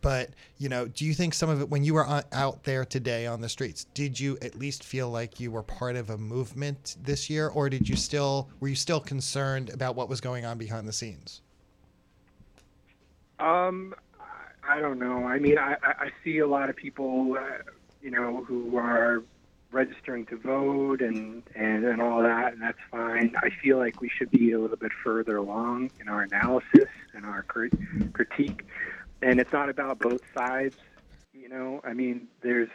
but 0.00 0.30
you 0.58 0.68
know, 0.68 0.86
do 0.86 1.04
you 1.04 1.14
think 1.14 1.34
some 1.34 1.50
of 1.50 1.60
it 1.60 1.68
when 1.68 1.84
you 1.84 1.94
were 1.94 2.04
on, 2.04 2.22
out 2.32 2.64
there 2.64 2.84
today 2.84 3.26
on 3.26 3.40
the 3.40 3.48
streets, 3.48 3.84
did 3.94 4.18
you 4.18 4.38
at 4.42 4.54
least 4.54 4.84
feel 4.84 5.10
like 5.10 5.40
you 5.40 5.50
were 5.50 5.62
part 5.62 5.96
of 5.96 6.10
a 6.10 6.18
movement 6.18 6.96
this 7.02 7.30
year, 7.30 7.48
or 7.48 7.68
did 7.68 7.88
you 7.88 7.96
still 7.96 8.48
were 8.60 8.68
you 8.68 8.74
still 8.74 9.00
concerned 9.00 9.70
about 9.70 9.96
what 9.96 10.08
was 10.08 10.20
going 10.20 10.44
on 10.44 10.58
behind 10.58 10.86
the 10.88 10.92
scenes? 10.92 11.42
Um, 13.38 13.94
I 14.68 14.80
don't 14.80 14.98
know. 14.98 15.24
I 15.24 15.38
mean, 15.38 15.58
I, 15.58 15.76
I 15.82 15.92
I 15.98 16.10
see 16.22 16.38
a 16.38 16.46
lot 16.46 16.70
of 16.70 16.76
people, 16.76 17.36
uh, 17.38 17.62
you 18.02 18.10
know, 18.10 18.44
who 18.44 18.76
are 18.76 19.22
registering 19.72 20.26
to 20.26 20.36
vote 20.36 21.00
and, 21.00 21.42
and 21.54 21.84
and 21.84 22.02
all 22.02 22.22
that, 22.22 22.52
and 22.52 22.62
that's 22.62 22.78
fine. 22.90 23.34
I 23.36 23.50
feel 23.62 23.78
like 23.78 24.00
we 24.00 24.08
should 24.08 24.30
be 24.30 24.52
a 24.52 24.58
little 24.58 24.76
bit 24.76 24.92
further 25.04 25.36
along 25.36 25.90
in 26.00 26.08
our 26.08 26.22
analysis 26.22 26.88
and 27.14 27.24
our 27.24 27.42
crit- 27.42 27.72
critique, 28.12 28.64
and 29.22 29.40
it's 29.40 29.52
not 29.52 29.68
about 29.68 29.98
both 29.98 30.20
sides. 30.34 30.74
You 31.32 31.48
know, 31.48 31.80
I 31.84 31.92
mean, 31.92 32.28
there's, 32.42 32.68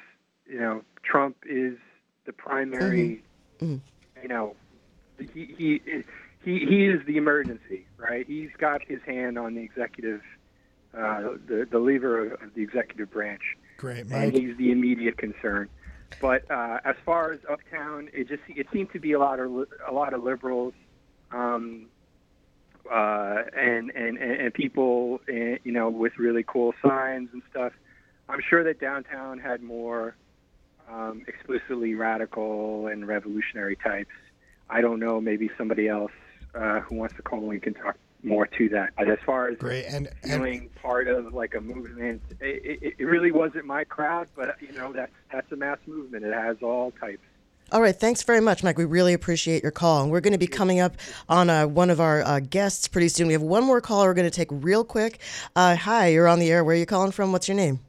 you 0.47 0.59
know, 0.59 0.83
Trump 1.03 1.37
is 1.47 1.77
the 2.25 2.33
primary, 2.33 3.23
Mhm. 3.59 3.81
you 4.21 4.27
know, 4.27 4.55
he 5.17 5.45
he 5.57 5.81
he 6.43 6.65
he 6.65 6.85
is 6.85 7.05
the 7.05 7.17
emergency, 7.17 7.85
right? 7.97 8.25
He's 8.25 8.51
got 8.57 8.81
his 8.83 9.01
hand 9.03 9.37
on 9.37 9.55
the 9.55 9.61
executive 9.61 10.21
uh, 10.93 11.35
the 11.47 11.67
the 11.69 11.79
lever 11.79 12.25
of, 12.27 12.41
of 12.41 12.53
the 12.55 12.61
executive 12.61 13.11
branch, 13.11 13.41
Great, 13.77 14.05
and 14.11 14.31
he's 14.33 14.55
the 14.57 14.71
immediate 14.71 15.17
concern. 15.17 15.69
But 16.21 16.49
uh, 16.49 16.79
as 16.85 16.95
far 17.05 17.33
as 17.33 17.39
uptown, 17.49 18.09
it 18.13 18.27
just 18.29 18.43
it 18.47 18.67
seemed 18.71 18.91
to 18.93 18.99
be 18.99 19.11
a 19.11 19.19
lot 19.19 19.39
of 19.39 19.51
a 19.87 19.91
lot 19.91 20.13
of 20.13 20.23
liberals, 20.23 20.73
um, 21.31 21.87
uh, 22.91 23.43
and, 23.55 23.91
and 23.91 24.17
and 24.17 24.53
people, 24.53 25.21
eh, 25.27 25.57
you 25.63 25.71
know, 25.71 25.89
with 25.89 26.17
really 26.17 26.43
cool 26.43 26.73
signs 26.81 27.29
and 27.33 27.41
stuff. 27.49 27.73
I'm 28.27 28.41
sure 28.47 28.63
that 28.63 28.79
downtown 28.79 29.39
had 29.39 29.61
more 29.61 30.15
um, 30.91 31.23
explicitly 31.27 31.95
radical 31.95 32.87
and 32.87 33.07
revolutionary 33.07 33.75
types. 33.75 34.11
I 34.69 34.81
don't 34.81 34.99
know. 34.99 35.21
Maybe 35.21 35.49
somebody 35.57 35.87
else 35.87 36.11
uh, 36.53 36.79
who 36.81 36.95
wants 36.95 37.15
to 37.15 37.21
call 37.21 37.51
in 37.51 37.59
can 37.59 37.73
talk 37.73 37.97
more 38.23 38.47
to 38.47 38.69
that. 38.69 38.93
But 38.97 39.09
as 39.09 39.19
far 39.25 39.49
as 39.49 39.57
Great, 39.57 39.85
and 39.85 40.09
and 40.23 40.73
part 40.75 41.07
of 41.07 41.33
like 41.33 41.53
a 41.55 41.61
movement. 41.61 42.21
It, 42.41 42.81
it, 42.81 42.95
it 42.97 43.03
really 43.03 43.31
wasn't 43.31 43.65
my 43.65 43.83
crowd, 43.83 44.27
but 44.35 44.55
you 44.61 44.71
know 44.73 44.91
that's 44.91 45.11
that's 45.31 45.51
a 45.51 45.55
mass 45.55 45.77
movement. 45.85 46.25
It 46.25 46.33
has 46.33 46.57
all 46.61 46.91
types. 46.91 47.23
All 47.71 47.81
right, 47.81 47.95
thanks 47.95 48.21
very 48.21 48.41
much, 48.41 48.63
Mike. 48.63 48.77
We 48.77 48.85
really 48.85 49.13
appreciate 49.13 49.63
your 49.63 49.71
call. 49.71 50.03
And 50.03 50.11
we're 50.11 50.21
going 50.21 50.33
to 50.33 50.39
be 50.39 50.47
coming 50.47 50.79
up 50.79 50.93
on 51.27 51.49
uh, 51.49 51.65
one 51.65 51.89
of 51.89 51.99
our 51.99 52.21
uh, 52.21 52.39
guests 52.39 52.87
pretty 52.87 53.09
soon. 53.09 53.27
We 53.27 53.33
have 53.33 53.41
one 53.41 53.63
more 53.63 53.81
call 53.81 54.03
we're 54.03 54.13
going 54.13 54.29
to 54.29 54.35
take 54.35 54.49
real 54.51 54.83
quick. 54.83 55.19
Uh, 55.55 55.75
hi, 55.75 56.07
you're 56.09 56.27
on 56.27 56.39
the 56.39 56.51
air. 56.51 56.63
Where 56.63 56.75
are 56.75 56.79
you 56.79 56.85
calling 56.85 57.11
from? 57.11 57.31
What's 57.31 57.47
your 57.47 57.57
name? 57.57 57.79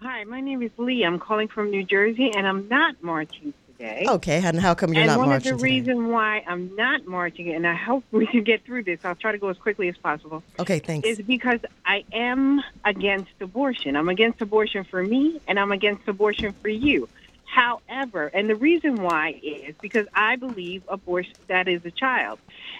Hi, 0.00 0.24
my 0.24 0.40
name 0.40 0.60
is 0.62 0.72
Lee. 0.76 1.04
I'm 1.04 1.20
calling 1.20 1.46
from 1.46 1.70
New 1.70 1.84
Jersey, 1.84 2.32
and 2.34 2.48
I'm 2.48 2.66
not 2.68 3.00
marching 3.00 3.54
today. 3.68 4.04
Okay, 4.08 4.42
and 4.44 4.58
how 4.58 4.74
come 4.74 4.92
you're 4.92 5.02
and 5.02 5.08
not 5.08 5.18
one 5.20 5.28
marching 5.28 5.52
of 5.52 5.58
the 5.60 5.62
reasons 5.62 6.10
why 6.10 6.42
I'm 6.44 6.74
not 6.74 7.06
marching, 7.06 7.54
and 7.54 7.64
I 7.64 7.74
hope 7.74 8.02
we 8.10 8.26
can 8.26 8.42
get 8.42 8.64
through 8.64 8.82
this, 8.82 8.98
I'll 9.04 9.14
try 9.14 9.30
to 9.30 9.38
go 9.38 9.48
as 9.48 9.58
quickly 9.58 9.88
as 9.88 9.96
possible, 9.96 10.42
Okay, 10.58 10.80
thanks. 10.80 11.06
is 11.06 11.18
because 11.20 11.60
I 11.86 12.02
am 12.12 12.60
against 12.84 13.30
abortion. 13.40 13.94
I'm 13.94 14.08
against 14.08 14.42
abortion 14.42 14.82
for 14.82 15.00
me, 15.04 15.40
and 15.46 15.60
I'm 15.60 15.70
against 15.70 16.08
abortion 16.08 16.52
for 16.60 16.68
you. 16.68 17.08
However, 17.52 18.28
and 18.28 18.48
the 18.48 18.56
reason 18.56 18.96
why 19.02 19.38
is 19.42 19.74
because 19.82 20.06
I 20.14 20.36
believe 20.36 20.84
abortion 20.88 21.34
that 21.48 21.68
is 21.68 21.84
a 21.84 21.90
child. 21.90 22.38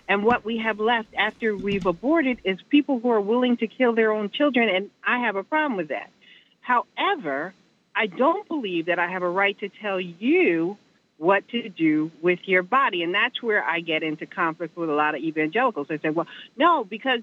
And 0.09 0.25
what 0.25 0.47
we 0.47 0.59
have 0.59 0.81
left 0.81 1.09
after 1.14 1.55
we've 1.55 1.85
aborted 1.85 2.38
is 2.43 2.59
people 2.71 2.99
who 2.99 3.11
are 3.11 3.21
willing 3.21 3.59
to 3.59 3.67
kill 3.67 3.95
their 3.95 4.11
own 4.11 4.31
children, 4.31 4.71
and 4.71 4.91
I 5.07 5.19
have 5.26 5.37
a 5.37 5.45
problem 5.45 5.76
with 5.76 5.88
that. 5.88 6.11
However, 6.62 7.52
I 7.95 8.07
don't 8.07 8.49
believe 8.49 8.87
that 8.87 8.99
I 8.99 9.09
have 9.09 9.23
a 9.23 9.29
right 9.29 9.59
to 9.61 9.69
tell 9.69 10.00
you 10.00 10.79
what 11.19 11.47
to 11.49 11.69
do 11.69 12.11
with 12.23 12.38
your 12.47 12.62
body. 12.62 13.02
And 13.02 13.14
that's 13.14 13.43
where 13.43 13.62
I 13.62 13.81
get 13.81 14.02
into 14.02 14.25
conflict 14.25 14.75
with 14.75 14.88
a 14.88 14.95
lot 14.95 15.14
of 15.14 15.21
evangelicals. 15.21 15.88
They 15.88 15.99
say, 15.99 16.09
well, 16.09 16.26
no, 16.57 16.83
because 16.83 17.21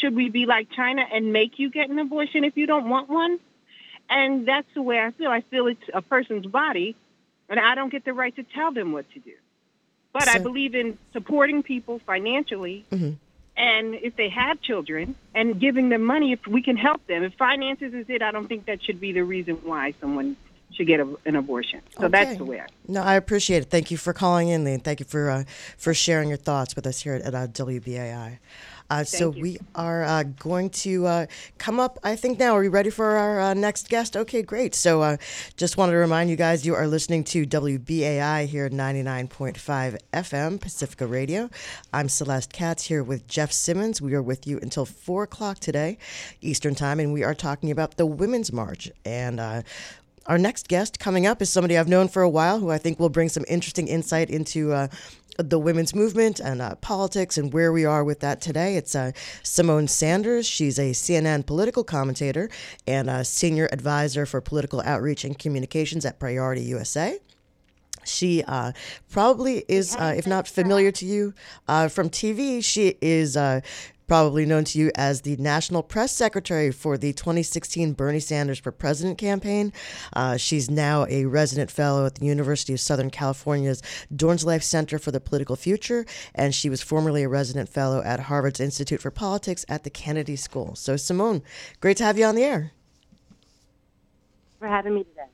should 0.00 0.14
we 0.14 0.28
be 0.28 0.46
like 0.46 0.68
China 0.70 1.02
and 1.12 1.32
make 1.32 1.58
you 1.58 1.70
get 1.70 1.90
an 1.90 1.98
abortion 1.98 2.44
if 2.44 2.56
you 2.56 2.66
don't 2.68 2.88
want 2.88 3.08
one? 3.10 3.40
And 4.08 4.46
that's 4.46 4.68
the 4.74 4.82
way 4.82 5.00
I 5.00 5.10
feel. 5.12 5.30
I 5.30 5.40
feel 5.42 5.66
it's 5.66 5.80
a 5.92 6.02
person's 6.02 6.46
body, 6.46 6.96
and 7.48 7.58
I 7.58 7.74
don't 7.74 7.90
get 7.90 8.04
the 8.04 8.12
right 8.12 8.34
to 8.36 8.42
tell 8.42 8.72
them 8.72 8.92
what 8.92 9.10
to 9.12 9.18
do. 9.18 9.32
But 10.12 10.24
so, 10.24 10.32
I 10.32 10.38
believe 10.38 10.74
in 10.74 10.98
supporting 11.12 11.62
people 11.62 12.00
financially. 12.06 12.84
Mm-hmm. 12.90 13.12
And 13.56 13.94
if 13.94 14.16
they 14.16 14.28
have 14.30 14.60
children 14.60 15.14
and 15.34 15.60
giving 15.60 15.88
them 15.88 16.02
money, 16.02 16.32
if 16.32 16.44
we 16.46 16.60
can 16.60 16.76
help 16.76 17.06
them, 17.06 17.22
if 17.22 17.34
finances 17.34 17.94
is 17.94 18.06
it, 18.08 18.20
I 18.20 18.32
don't 18.32 18.48
think 18.48 18.66
that 18.66 18.82
should 18.82 19.00
be 19.00 19.12
the 19.12 19.22
reason 19.22 19.56
why 19.62 19.94
someone 20.00 20.36
should 20.74 20.86
get 20.86 21.00
a, 21.00 21.08
an 21.24 21.36
abortion. 21.36 21.80
So 21.98 22.06
okay. 22.06 22.24
that's 22.24 22.38
the 22.38 22.44
way. 22.44 22.60
I 22.60 22.66
no, 22.88 23.02
I 23.02 23.14
appreciate 23.14 23.62
it. 23.62 23.70
Thank 23.70 23.90
you 23.90 23.96
for 23.96 24.12
calling 24.12 24.48
in, 24.48 24.66
and 24.66 24.82
thank 24.82 25.00
you 25.00 25.06
for 25.06 25.30
uh, 25.30 25.44
for 25.76 25.94
sharing 25.94 26.28
your 26.28 26.38
thoughts 26.38 26.74
with 26.76 26.86
us 26.86 27.00
here 27.00 27.14
at, 27.14 27.22
at 27.22 27.34
uh, 27.34 27.46
WBAI. 27.46 28.38
Uh, 28.90 29.04
so 29.04 29.32
you. 29.32 29.42
we 29.42 29.58
are 29.74 30.04
uh, 30.04 30.22
going 30.22 30.70
to 30.70 31.06
uh, 31.06 31.26
come 31.58 31.80
up, 31.80 31.98
I 32.02 32.16
think, 32.16 32.38
now. 32.38 32.54
Are 32.54 32.62
you 32.62 32.70
ready 32.70 32.90
for 32.90 33.16
our 33.16 33.40
uh, 33.40 33.54
next 33.54 33.88
guest? 33.88 34.16
Okay, 34.16 34.42
great. 34.42 34.74
So 34.74 35.02
uh, 35.02 35.16
just 35.56 35.76
wanted 35.76 35.92
to 35.92 35.98
remind 35.98 36.30
you 36.30 36.36
guys 36.36 36.66
you 36.66 36.74
are 36.74 36.86
listening 36.86 37.24
to 37.24 37.46
WBAI 37.46 38.46
here 38.46 38.66
at 38.66 38.72
99.5 38.72 39.98
FM, 40.12 40.60
Pacifica 40.60 41.06
Radio. 41.06 41.50
I'm 41.92 42.08
Celeste 42.08 42.52
Katz 42.52 42.84
here 42.84 43.02
with 43.02 43.26
Jeff 43.26 43.52
Simmons. 43.52 44.02
We 44.02 44.14
are 44.14 44.22
with 44.22 44.46
you 44.46 44.58
until 44.60 44.84
4 44.84 45.24
o'clock 45.24 45.58
today, 45.58 45.98
Eastern 46.40 46.74
Time, 46.74 47.00
and 47.00 47.12
we 47.12 47.24
are 47.24 47.34
talking 47.34 47.70
about 47.70 47.96
the 47.96 48.06
Women's 48.06 48.52
March. 48.52 48.90
And 49.04 49.40
uh, 49.40 49.62
our 50.26 50.38
next 50.38 50.68
guest 50.68 50.98
coming 50.98 51.26
up 51.26 51.42
is 51.42 51.50
somebody 51.50 51.76
I've 51.76 51.88
known 51.88 52.08
for 52.08 52.22
a 52.22 52.28
while 52.28 52.58
who 52.58 52.70
I 52.70 52.78
think 52.78 52.98
will 52.98 53.08
bring 53.08 53.28
some 53.28 53.44
interesting 53.48 53.88
insight 53.88 54.30
into 54.30 54.72
uh, 54.72 54.88
the 55.36 55.58
women's 55.58 55.94
movement 55.94 56.40
and 56.40 56.62
uh, 56.62 56.76
politics 56.76 57.36
and 57.36 57.52
where 57.52 57.72
we 57.72 57.84
are 57.84 58.04
with 58.04 58.20
that 58.20 58.40
today. 58.40 58.76
It's 58.76 58.94
uh, 58.94 59.12
Symone 59.42 59.88
Sanders. 59.88 60.46
She's 60.46 60.78
a 60.78 60.92
CNN 60.92 61.46
political 61.46 61.84
commentator 61.84 62.48
and 62.86 63.10
a 63.10 63.24
senior 63.24 63.68
advisor 63.72 64.26
for 64.26 64.40
political 64.40 64.80
outreach 64.82 65.24
and 65.24 65.38
communications 65.38 66.04
at 66.04 66.18
Priority 66.18 66.62
USA. 66.62 67.18
She 68.06 68.42
uh, 68.46 68.72
probably 69.10 69.64
is, 69.66 69.96
uh, 69.96 70.14
if 70.16 70.26
not 70.26 70.46
familiar 70.46 70.92
to 70.92 71.06
you 71.06 71.34
uh, 71.68 71.88
from 71.88 72.10
TV, 72.10 72.62
she 72.62 72.96
is 73.00 73.36
uh, 73.36 73.60
probably 74.06 74.46
known 74.46 74.64
to 74.64 74.78
you 74.78 74.90
as 74.94 75.22
the 75.22 75.36
National 75.36 75.82
Press 75.82 76.12
Secretary 76.12 76.70
for 76.70 76.96
the 76.96 77.12
2016 77.12 77.92
Bernie 77.94 78.20
Sanders 78.20 78.58
for 78.58 78.70
President 78.70 79.18
campaign. 79.18 79.72
Uh, 80.12 80.36
she's 80.36 80.70
now 80.70 81.06
a 81.08 81.24
resident 81.24 81.70
fellow 81.70 82.06
at 82.06 82.16
the 82.16 82.26
University 82.26 82.72
of 82.72 82.80
Southern 82.80 83.10
California's 83.10 83.82
Dornsife 84.14 84.44
Life 84.44 84.62
Center 84.62 84.98
for 84.98 85.10
the 85.10 85.20
Political 85.20 85.56
Future, 85.56 86.04
and 86.34 86.54
she 86.54 86.68
was 86.68 86.82
formerly 86.82 87.22
a 87.22 87.28
resident 87.28 87.68
fellow 87.68 88.02
at 88.02 88.20
Harvard's 88.20 88.60
Institute 88.60 89.00
for 89.00 89.10
Politics 89.10 89.64
at 89.68 89.84
the 89.84 89.90
Kennedy 89.90 90.36
School. 90.36 90.74
So, 90.76 90.94
Symone, 90.94 91.42
great 91.80 91.96
to 91.96 92.04
have 92.04 92.18
you 92.18 92.24
on 92.26 92.34
the 92.34 92.44
air. 92.44 92.72
For 94.58 94.68
having 94.68 94.94
me 94.94 95.04
today. 95.04 95.33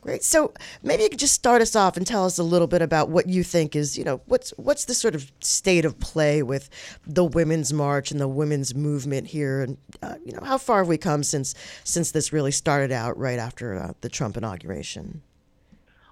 Great. 0.00 0.22
So 0.22 0.52
maybe 0.82 1.02
you 1.02 1.08
could 1.08 1.18
just 1.18 1.34
start 1.34 1.60
us 1.60 1.74
off 1.74 1.96
and 1.96 2.06
tell 2.06 2.24
us 2.24 2.38
a 2.38 2.42
little 2.42 2.68
bit 2.68 2.82
about 2.82 3.08
what 3.08 3.28
you 3.28 3.42
think 3.42 3.74
is, 3.74 3.98
you 3.98 4.04
know, 4.04 4.20
what's 4.26 4.50
what's 4.50 4.84
the 4.84 4.94
sort 4.94 5.14
of 5.14 5.30
state 5.40 5.84
of 5.84 5.98
play 5.98 6.42
with 6.42 6.70
the 7.06 7.24
women's 7.24 7.72
march 7.72 8.10
and 8.10 8.20
the 8.20 8.28
women's 8.28 8.74
movement 8.74 9.26
here, 9.26 9.60
and 9.60 9.76
uh, 10.02 10.14
you 10.24 10.32
know, 10.32 10.40
how 10.44 10.56
far 10.56 10.78
have 10.78 10.88
we 10.88 10.98
come 10.98 11.22
since 11.24 11.54
since 11.84 12.12
this 12.12 12.32
really 12.32 12.52
started 12.52 12.92
out 12.92 13.18
right 13.18 13.38
after 13.38 13.74
uh, 13.74 13.92
the 14.00 14.08
Trump 14.08 14.36
inauguration? 14.36 15.22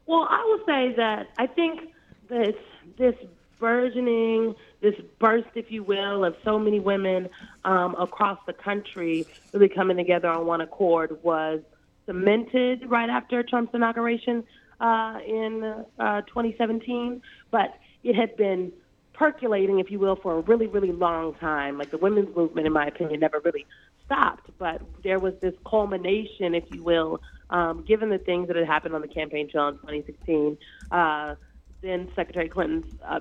Well, 0.06 0.26
I 0.28 0.44
will 0.44 0.64
say 0.66 0.94
that 0.96 1.28
I 1.38 1.46
think 1.46 1.92
this 2.28 2.56
this 2.98 3.14
burgeoning, 3.58 4.54
this 4.80 4.94
burst, 5.18 5.48
if 5.54 5.70
you 5.70 5.82
will, 5.82 6.24
of 6.24 6.36
so 6.44 6.58
many 6.58 6.80
women 6.80 7.28
um, 7.64 7.94
across 7.98 8.38
the 8.46 8.52
country 8.52 9.26
really 9.52 9.68
coming 9.68 9.96
together 9.96 10.28
on 10.28 10.46
one 10.46 10.60
accord 10.60 11.18
was 11.22 11.60
cemented 12.06 12.88
right 12.88 13.10
after 13.10 13.42
Trump's 13.42 13.74
inauguration 13.74 14.44
uh, 14.80 15.18
in 15.26 15.84
uh, 15.98 16.22
2017, 16.22 17.20
but 17.50 17.74
it 18.04 18.14
had 18.14 18.36
been 18.36 18.72
percolating, 19.12 19.78
if 19.80 19.90
you 19.90 19.98
will, 19.98 20.16
for 20.16 20.38
a 20.38 20.40
really, 20.40 20.66
really 20.66 20.92
long 20.92 21.34
time. 21.34 21.78
Like 21.78 21.90
the 21.90 21.98
women's 21.98 22.34
movement, 22.36 22.66
in 22.66 22.72
my 22.72 22.86
opinion, 22.86 23.20
never 23.20 23.40
really 23.40 23.66
stopped, 24.04 24.50
but 24.58 24.82
there 25.02 25.18
was 25.18 25.34
this 25.40 25.54
culmination, 25.68 26.54
if 26.54 26.64
you 26.70 26.82
will, 26.82 27.20
um, 27.50 27.84
given 27.86 28.10
the 28.10 28.18
things 28.18 28.46
that 28.48 28.56
had 28.56 28.66
happened 28.66 28.94
on 28.94 29.00
the 29.00 29.08
campaign 29.08 29.48
trail 29.50 29.68
in 29.68 29.74
2016. 29.76 30.58
Uh, 30.90 31.34
then 31.82 32.08
Secretary 32.14 32.48
Clinton's 32.48 32.86
uh, 33.04 33.20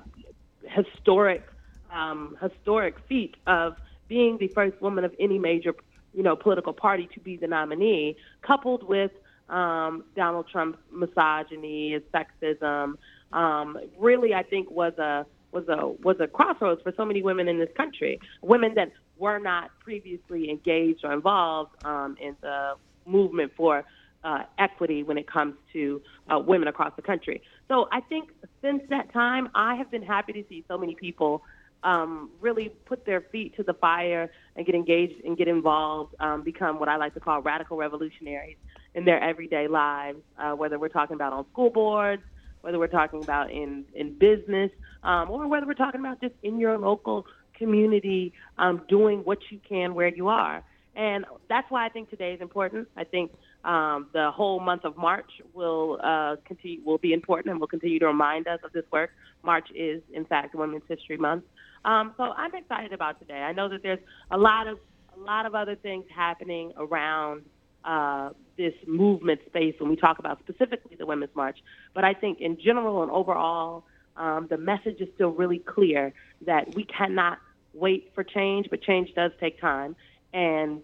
historic, 0.68 1.44
um, 1.92 2.36
historic 2.40 2.96
feat 3.08 3.36
of 3.46 3.76
being 4.08 4.38
the 4.38 4.48
first 4.48 4.80
woman 4.80 5.04
of 5.04 5.14
any 5.18 5.38
major 5.38 5.74
you 6.16 6.22
know, 6.22 6.34
political 6.34 6.72
party 6.72 7.08
to 7.14 7.20
be 7.20 7.36
the 7.36 7.46
nominee, 7.46 8.16
coupled 8.44 8.82
with 8.88 9.12
um, 9.50 10.02
Donald 10.16 10.46
Trump's 10.50 10.78
misogyny, 10.90 11.92
his 11.92 12.02
sexism, 12.12 12.94
um, 13.32 13.78
really, 13.98 14.34
I 14.34 14.42
think 14.42 14.70
was 14.70 14.94
a 14.98 15.26
was 15.52 15.68
a 15.68 15.88
was 16.02 16.16
a 16.20 16.26
crossroads 16.26 16.80
for 16.82 16.92
so 16.96 17.04
many 17.04 17.22
women 17.22 17.48
in 17.48 17.58
this 17.58 17.68
country, 17.76 18.18
women 18.42 18.72
that 18.74 18.90
were 19.18 19.38
not 19.38 19.70
previously 19.78 20.50
engaged 20.50 21.04
or 21.04 21.12
involved 21.12 21.72
um, 21.84 22.16
in 22.20 22.34
the 22.40 22.74
movement 23.04 23.52
for 23.56 23.84
uh, 24.24 24.42
equity 24.58 25.02
when 25.02 25.18
it 25.18 25.30
comes 25.30 25.54
to 25.72 26.00
uh, 26.30 26.38
women 26.38 26.66
across 26.66 26.92
the 26.96 27.02
country. 27.02 27.42
So 27.68 27.88
I 27.92 28.00
think 28.00 28.30
since 28.62 28.82
that 28.90 29.12
time, 29.12 29.48
I 29.54 29.74
have 29.76 29.90
been 29.90 30.02
happy 30.02 30.32
to 30.32 30.44
see 30.48 30.64
so 30.66 30.78
many 30.78 30.94
people 30.94 31.42
um, 31.86 32.30
really 32.40 32.68
put 32.84 33.06
their 33.06 33.20
feet 33.20 33.56
to 33.56 33.62
the 33.62 33.72
fire 33.74 34.28
and 34.56 34.66
get 34.66 34.74
engaged 34.74 35.24
and 35.24 35.38
get 35.38 35.46
involved, 35.46 36.14
um, 36.18 36.42
become 36.42 36.80
what 36.80 36.88
I 36.88 36.96
like 36.96 37.14
to 37.14 37.20
call 37.20 37.40
radical 37.40 37.76
revolutionaries 37.76 38.56
in 38.96 39.04
their 39.04 39.22
everyday 39.22 39.68
lives, 39.68 40.18
uh, 40.36 40.52
whether 40.52 40.78
we're 40.80 40.88
talking 40.88 41.14
about 41.14 41.32
on 41.32 41.46
school 41.52 41.70
boards, 41.70 42.22
whether 42.62 42.78
we're 42.78 42.88
talking 42.88 43.22
about 43.22 43.52
in, 43.52 43.84
in 43.94 44.18
business, 44.18 44.70
um, 45.04 45.30
or 45.30 45.46
whether 45.46 45.64
we're 45.64 45.74
talking 45.74 46.00
about 46.00 46.20
just 46.20 46.34
in 46.42 46.58
your 46.58 46.76
local 46.76 47.24
community, 47.56 48.32
um, 48.58 48.82
doing 48.88 49.20
what 49.20 49.38
you 49.50 49.60
can 49.68 49.94
where 49.94 50.08
you 50.08 50.26
are. 50.26 50.64
And 50.96 51.24
that's 51.48 51.70
why 51.70 51.86
I 51.86 51.90
think 51.90 52.10
today 52.10 52.32
is 52.32 52.40
important. 52.40 52.88
I 52.96 53.04
think 53.04 53.30
um, 53.64 54.08
the 54.12 54.30
whole 54.30 54.58
month 54.60 54.84
of 54.84 54.96
March 54.96 55.30
will 55.52 56.00
uh, 56.02 56.36
continue 56.46 56.80
will 56.84 56.98
be 56.98 57.12
important 57.12 57.50
and 57.50 57.60
will 57.60 57.66
continue 57.66 57.98
to 57.98 58.06
remind 58.06 58.48
us 58.48 58.60
of 58.64 58.72
this 58.72 58.84
work. 58.90 59.10
March 59.44 59.68
is, 59.74 60.02
in 60.12 60.24
fact, 60.24 60.54
Women's 60.54 60.84
History 60.88 61.18
Month, 61.18 61.44
um, 61.84 62.14
so 62.16 62.24
I'm 62.24 62.54
excited 62.54 62.92
about 62.92 63.18
today. 63.18 63.40
I 63.40 63.52
know 63.52 63.68
that 63.68 63.82
there's 63.82 64.00
a 64.30 64.38
lot 64.38 64.66
of 64.66 64.78
a 65.16 65.20
lot 65.20 65.46
of 65.46 65.54
other 65.54 65.76
things 65.76 66.04
happening 66.14 66.72
around 66.76 67.44
uh, 67.84 68.30
this 68.56 68.74
movement 68.86 69.40
space 69.46 69.74
when 69.78 69.88
we 69.88 69.96
talk 69.96 70.18
about 70.18 70.38
specifically 70.40 70.96
the 70.96 71.06
Women's 71.06 71.34
March. 71.34 71.58
But 71.94 72.04
I 72.04 72.12
think 72.12 72.40
in 72.40 72.58
general 72.60 73.02
and 73.02 73.10
overall, 73.10 73.84
um, 74.16 74.46
the 74.48 74.58
message 74.58 75.00
is 75.00 75.08
still 75.14 75.30
really 75.30 75.58
clear 75.58 76.12
that 76.46 76.74
we 76.74 76.84
cannot 76.84 77.38
wait 77.72 78.12
for 78.14 78.24
change, 78.24 78.68
but 78.70 78.82
change 78.82 79.14
does 79.14 79.30
take 79.38 79.60
time, 79.60 79.94
and 80.32 80.82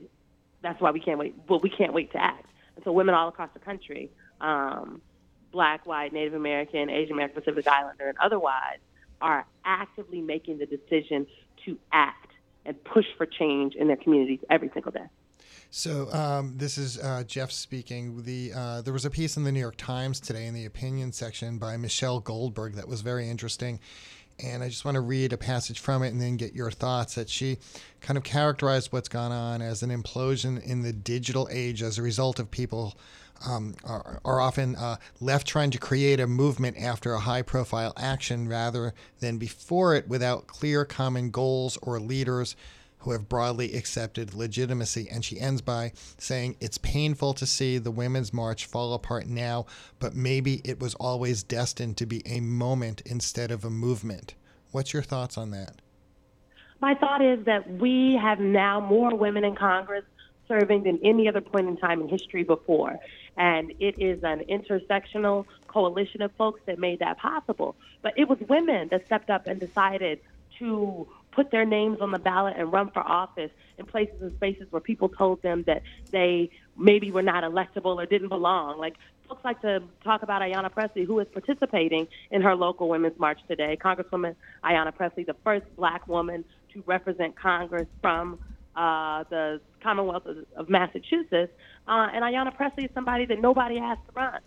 that's 0.62 0.80
why 0.80 0.90
we 0.90 1.00
can't 1.00 1.18
wait. 1.18 1.46
But 1.46 1.62
we 1.62 1.70
can't 1.70 1.92
wait 1.92 2.12
to 2.12 2.22
act. 2.22 2.46
And 2.76 2.84
so, 2.84 2.92
women 2.92 3.14
all 3.14 3.28
across 3.28 3.50
the 3.54 3.60
country, 3.60 4.10
um, 4.40 5.00
Black, 5.50 5.86
White, 5.86 6.12
Native 6.12 6.34
American, 6.34 6.90
Asian 6.90 7.14
American, 7.14 7.42
Pacific 7.42 7.66
Islander, 7.66 8.08
and 8.08 8.18
otherwise, 8.18 8.78
are 9.22 9.46
actively 9.64 10.20
making 10.20 10.58
the 10.58 10.66
decision 10.66 11.26
to 11.64 11.78
act 11.92 12.32
and 12.66 12.82
push 12.84 13.06
for 13.16 13.26
change 13.26 13.74
in 13.74 13.86
their 13.86 13.96
communities 13.96 14.40
every 14.50 14.70
single 14.74 14.92
day. 14.92 15.06
So 15.70 16.12
um, 16.12 16.54
this 16.58 16.76
is 16.76 16.98
uh, 16.98 17.24
Jeff 17.26 17.50
speaking. 17.50 18.24
The 18.24 18.52
uh, 18.54 18.82
there 18.82 18.92
was 18.92 19.06
a 19.06 19.10
piece 19.10 19.38
in 19.38 19.44
the 19.44 19.50
New 19.50 19.60
York 19.60 19.76
Times 19.76 20.20
today 20.20 20.46
in 20.46 20.52
the 20.52 20.66
opinion 20.66 21.12
section 21.12 21.56
by 21.56 21.78
Michelle 21.78 22.20
Goldberg 22.20 22.74
that 22.74 22.86
was 22.86 23.00
very 23.00 23.28
interesting, 23.28 23.80
and 24.38 24.62
I 24.62 24.68
just 24.68 24.84
want 24.84 24.96
to 24.96 25.00
read 25.00 25.32
a 25.32 25.38
passage 25.38 25.80
from 25.80 26.02
it 26.02 26.08
and 26.08 26.20
then 26.20 26.36
get 26.36 26.52
your 26.52 26.70
thoughts. 26.70 27.14
That 27.14 27.30
she 27.30 27.56
kind 28.02 28.18
of 28.18 28.22
characterized 28.22 28.92
what's 28.92 29.08
gone 29.08 29.32
on 29.32 29.62
as 29.62 29.82
an 29.82 29.88
implosion 29.88 30.62
in 30.62 30.82
the 30.82 30.92
digital 30.92 31.48
age 31.50 31.82
as 31.82 31.96
a 31.96 32.02
result 32.02 32.38
of 32.38 32.50
people 32.50 32.94
um, 33.46 33.74
are, 33.84 34.20
are, 34.24 34.40
often 34.40 34.76
uh, 34.76 34.96
left 35.20 35.46
trying 35.46 35.70
to 35.70 35.78
create 35.78 36.20
a 36.20 36.26
movement 36.26 36.76
after 36.78 37.14
a 37.14 37.20
high 37.20 37.42
profile 37.42 37.92
action 37.96 38.48
rather 38.48 38.94
than 39.20 39.38
before 39.38 39.94
it 39.94 40.08
without 40.08 40.46
clear 40.46 40.84
common 40.84 41.30
goals 41.30 41.78
or 41.82 42.00
leaders 42.00 42.56
who 43.02 43.10
have 43.10 43.28
broadly 43.28 43.74
accepted 43.74 44.34
legitimacy. 44.34 45.08
And 45.10 45.24
she 45.24 45.40
ends 45.40 45.60
by 45.60 45.92
saying, 46.18 46.56
It's 46.60 46.78
painful 46.78 47.34
to 47.34 47.46
see 47.46 47.78
the 47.78 47.90
Women's 47.90 48.32
March 48.32 48.66
fall 48.66 48.94
apart 48.94 49.26
now, 49.26 49.66
but 49.98 50.14
maybe 50.14 50.60
it 50.64 50.80
was 50.80 50.94
always 50.96 51.42
destined 51.42 51.96
to 51.98 52.06
be 52.06 52.22
a 52.26 52.40
moment 52.40 53.02
instead 53.04 53.50
of 53.50 53.64
a 53.64 53.70
movement. 53.70 54.34
What's 54.70 54.92
your 54.92 55.02
thoughts 55.02 55.36
on 55.36 55.50
that? 55.50 55.76
My 56.80 56.94
thought 56.94 57.22
is 57.22 57.44
that 57.44 57.68
we 57.70 58.18
have 58.20 58.40
now 58.40 58.80
more 58.80 59.14
women 59.14 59.44
in 59.44 59.54
Congress 59.54 60.04
serving 60.48 60.82
than 60.82 60.98
any 61.02 61.28
other 61.28 61.40
point 61.40 61.68
in 61.68 61.76
time 61.76 62.00
in 62.00 62.08
history 62.08 62.42
before. 62.42 62.98
And 63.36 63.72
it 63.80 63.98
is 63.98 64.22
an 64.22 64.44
intersectional 64.48 65.46
coalition 65.66 66.22
of 66.22 66.32
folks 66.32 66.60
that 66.66 66.78
made 66.78 66.98
that 66.98 67.18
possible. 67.18 67.76
But 68.02 68.14
it 68.16 68.28
was 68.28 68.38
women 68.48 68.88
that 68.90 69.06
stepped 69.06 69.30
up 69.30 69.46
and 69.46 69.58
decided 69.58 70.20
to 70.58 71.08
put 71.32 71.50
their 71.50 71.64
names 71.64 71.98
on 72.00 72.10
the 72.10 72.18
ballot 72.18 72.54
and 72.58 72.72
run 72.72 72.90
for 72.90 73.00
office 73.00 73.50
in 73.78 73.86
places 73.86 74.20
and 74.20 74.32
spaces 74.32 74.66
where 74.70 74.80
people 74.80 75.08
told 75.08 75.42
them 75.42 75.64
that 75.66 75.82
they 76.10 76.50
maybe 76.76 77.10
were 77.10 77.22
not 77.22 77.42
electable 77.42 77.96
or 77.96 78.06
didn't 78.06 78.28
belong. 78.28 78.78
Like 78.78 78.96
folks 79.28 79.44
like 79.44 79.62
to 79.62 79.82
talk 80.04 80.22
about 80.22 80.42
Ayanna 80.42 80.70
Pressley, 80.70 81.04
who 81.04 81.18
is 81.20 81.28
participating 81.32 82.06
in 82.30 82.42
her 82.42 82.54
local 82.54 82.88
Women's 82.88 83.18
March 83.18 83.40
today. 83.48 83.78
Congresswoman 83.82 84.36
Ayanna 84.62 84.94
Pressley, 84.94 85.24
the 85.24 85.36
first 85.42 85.64
black 85.76 86.06
woman 86.06 86.44
to 86.74 86.82
represent 86.86 87.34
Congress 87.34 87.88
from 88.02 88.38
uh, 88.76 89.24
the 89.30 89.60
Commonwealth 89.82 90.26
of, 90.26 90.38
of 90.56 90.68
Massachusetts. 90.68 91.52
Uh, 91.86 92.08
and 92.12 92.24
Ayanna 92.24 92.54
Pressley 92.54 92.84
is 92.84 92.90
somebody 92.94 93.26
that 93.26 93.40
nobody 93.40 93.78
asked 93.78 94.06
to 94.06 94.12
run. 94.14 94.40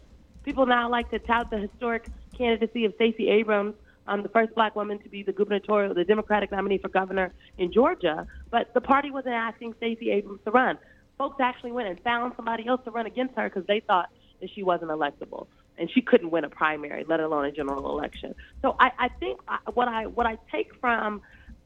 People 0.43 0.65
now 0.65 0.89
like 0.89 1.09
to 1.11 1.19
tout 1.19 1.49
the 1.49 1.57
historic 1.57 2.07
candidacy 2.37 2.85
of 2.85 2.93
Stacey 2.95 3.29
Abrams, 3.29 3.75
um, 4.07 4.21
the 4.21 4.29
first 4.29 4.53
black 4.53 4.75
woman 4.75 4.99
to 4.99 5.09
be 5.09 5.23
the 5.23 5.31
gubernatorial, 5.31 5.93
the 5.93 6.03
Democratic 6.03 6.51
nominee 6.51 6.77
for 6.77 6.89
governor 6.89 7.33
in 7.57 7.71
Georgia. 7.71 8.27
But 8.51 8.73
the 8.73 8.81
party 8.81 9.11
wasn't 9.11 9.33
asking 9.33 9.73
Stacey 9.77 10.11
Abrams 10.11 10.39
to 10.45 10.51
run. 10.51 10.77
Folks 11.17 11.37
actually 11.39 11.71
went 11.71 11.87
and 11.87 11.99
found 12.01 12.33
somebody 12.35 12.67
else 12.67 12.81
to 12.85 12.91
run 12.91 13.05
against 13.05 13.35
her 13.35 13.49
because 13.49 13.65
they 13.67 13.79
thought 13.79 14.09
that 14.41 14.49
she 14.53 14.63
wasn't 14.63 14.91
electable 14.91 15.47
and 15.77 15.89
she 15.91 16.01
couldn't 16.01 16.29
win 16.29 16.43
a 16.43 16.49
primary, 16.49 17.03
let 17.07 17.19
alone 17.19 17.45
a 17.45 17.51
general 17.51 17.89
election. 17.97 18.35
So 18.61 18.75
I, 18.79 18.91
I 18.97 19.09
think 19.09 19.39
what 19.73 19.87
I 19.87 20.05
what 20.07 20.25
I 20.25 20.37
take 20.51 20.73
from 20.79 21.21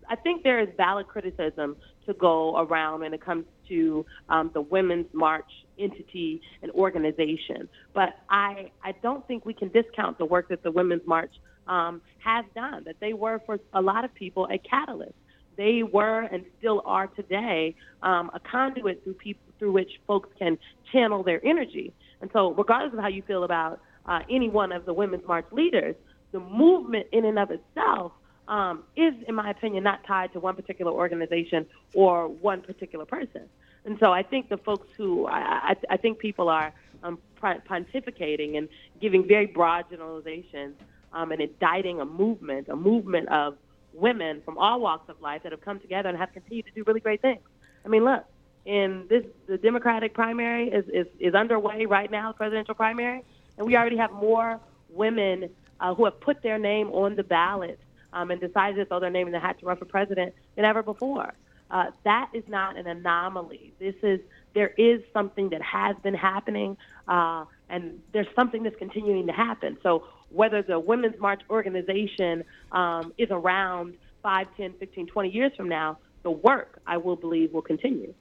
I 0.10 0.16
think 0.16 0.44
there 0.44 0.60
is 0.60 0.70
valid 0.76 1.08
criticism 1.08 1.78
to 2.10 2.14
go 2.16 2.58
around 2.58 3.02
when 3.02 3.14
it 3.14 3.24
comes 3.24 3.46
to 3.70 4.06
um, 4.30 4.50
the 4.54 4.62
Women's 4.62 5.06
March 5.14 5.50
entity 5.78 6.42
and 6.64 6.72
organization. 6.72 7.70
But 7.94 8.10
I, 8.30 8.72
I 8.84 8.94
don't 9.04 9.26
think 9.28 9.46
we 9.46 9.54
can 9.54 9.70
discount 9.70 10.18
the 10.18 10.26
work 10.26 10.50
that 10.50 10.64
the 10.64 10.72
Women's 10.72 11.06
March 11.06 11.32
um, 11.68 12.02
has 12.18 12.46
done, 12.56 12.84
that 12.86 12.96
they 13.00 13.14
were 13.14 13.42
for 13.46 13.60
a 13.74 13.82
lot 13.82 14.04
of 14.04 14.14
people 14.16 14.48
a 14.52 14.58
catalyst. 14.58 15.14
They 15.56 15.84
were 15.84 16.22
and 16.22 16.44
still 16.58 16.82
are 16.86 17.08
today 17.08 17.76
um, 18.02 18.32
a 18.34 18.40
conduit 18.40 19.04
through, 19.04 19.14
people, 19.14 19.44
through 19.60 19.74
which 19.74 19.92
folks 20.08 20.30
can 20.40 20.58
channel 20.92 21.22
their 21.22 21.46
energy. 21.46 21.94
And 22.22 22.30
so, 22.34 22.54
regardless 22.54 22.94
of 22.94 23.00
how 23.00 23.10
you 23.10 23.22
feel 23.22 23.44
about 23.44 23.80
uh, 24.06 24.22
any 24.32 24.50
one 24.50 24.72
of 24.72 24.86
the 24.86 24.94
Women's 24.94 25.28
March 25.28 25.46
leaders, 25.52 25.96
the 26.32 26.40
movement 26.40 27.08
in 27.12 27.26
and 27.26 27.38
of 27.38 27.52
itself 27.52 28.14
um, 28.50 28.84
is, 28.96 29.14
in 29.28 29.36
my 29.36 29.52
opinion, 29.52 29.84
not 29.84 30.04
tied 30.06 30.34
to 30.34 30.40
one 30.40 30.56
particular 30.56 30.92
organization 30.92 31.68
or 31.94 32.28
one 32.28 32.62
particular 32.62 33.06
person. 33.06 33.44
And 33.86 33.98
so 34.00 34.12
I 34.12 34.24
think 34.24 34.50
the 34.50 34.58
folks 34.58 34.88
who, 34.98 35.28
I, 35.28 35.40
I, 35.40 35.76
I 35.92 35.98
think 35.98 36.20
people 36.20 36.50
are 36.50 36.74
um, 37.04 37.20
pontificating 37.42 38.58
and 38.58 38.68
giving 39.00 39.26
very 39.26 39.46
broad 39.46 39.86
generalizations 39.90 40.76
um, 41.14 41.32
and 41.32 41.42
indicting 41.42 42.02
a 42.02 42.06
movement, 42.06 42.68
a 42.68 42.76
movement 42.76 43.30
of 43.30 43.56
women 43.94 44.42
from 44.44 44.58
all 44.58 44.82
walks 44.82 45.10
of 45.10 45.22
life 45.22 45.44
that 45.44 45.52
have 45.52 45.62
come 45.62 45.80
together 45.80 46.10
and 46.10 46.18
have 46.18 46.34
continued 46.34 46.66
to 46.66 46.72
do 46.72 46.84
really 46.86 47.00
great 47.00 47.22
things. 47.22 47.42
I 47.86 47.88
mean, 47.88 48.04
look, 48.04 48.26
in 48.66 49.06
this, 49.10 49.24
the 49.48 49.58
Democratic 49.58 50.14
primary 50.14 50.70
is, 50.70 50.86
is, 50.90 51.08
is 51.20 51.34
underway 51.34 51.86
right 51.86 52.12
now, 52.12 52.34
presidential 52.34 52.76
primary, 52.76 53.24
and 53.58 53.66
we 53.66 53.78
already 53.78 53.98
have 53.98 54.12
more 54.12 54.60
women 54.90 55.50
uh, 55.80 55.94
who 55.94 56.06
have 56.06 56.20
put 56.20 56.42
their 56.42 56.60
name 56.60 56.90
on 56.90 57.16
the 57.16 57.24
ballot 57.24 57.80
um, 58.14 58.32
and 58.32 58.40
decided 58.42 58.76
to 58.76 58.86
throw 58.86 59.00
their 59.00 59.10
name 59.10 59.28
in 59.28 59.34
the 59.34 59.40
hat 59.40 59.60
to 59.60 59.66
run 59.66 59.78
for 59.78 59.86
president 59.86 60.34
than 60.56 60.66
ever 60.66 60.84
before. 60.84 61.34
Uh, 61.72 61.86
that 62.04 62.30
is 62.34 62.44
not 62.48 62.78
an 62.78 62.88
anomaly. 62.88 63.74
This 63.80 63.96
is 64.02 64.20
there 64.56 64.70
is 64.78 65.02
something 65.14 65.50
that 65.50 65.62
has 65.62 65.96
been 66.02 66.16
happening, 66.16 66.76
uh, 67.08 67.46
and 67.70 68.02
there's 68.12 68.28
something 68.36 68.64
that's 68.64 68.76
continuing 68.78 69.28
to 69.28 69.34
happen. 69.34 69.78
So 69.84 70.06
whether 70.30 70.64
the 70.64 70.80
Women's 70.80 71.20
March 71.20 71.42
organization 71.50 72.44
um, 72.72 73.14
is 73.20 73.30
around 73.30 73.96
5, 74.24 74.48
10, 74.58 74.74
15, 74.80 75.08
20 75.08 75.30
years 75.30 75.52
from 75.56 75.70
now, 75.70 76.00
the 76.24 76.32
work 76.32 76.82
I 76.88 76.98
will 76.98 77.16
believe 77.16 77.54
will 77.54 77.62
continue 77.62 78.14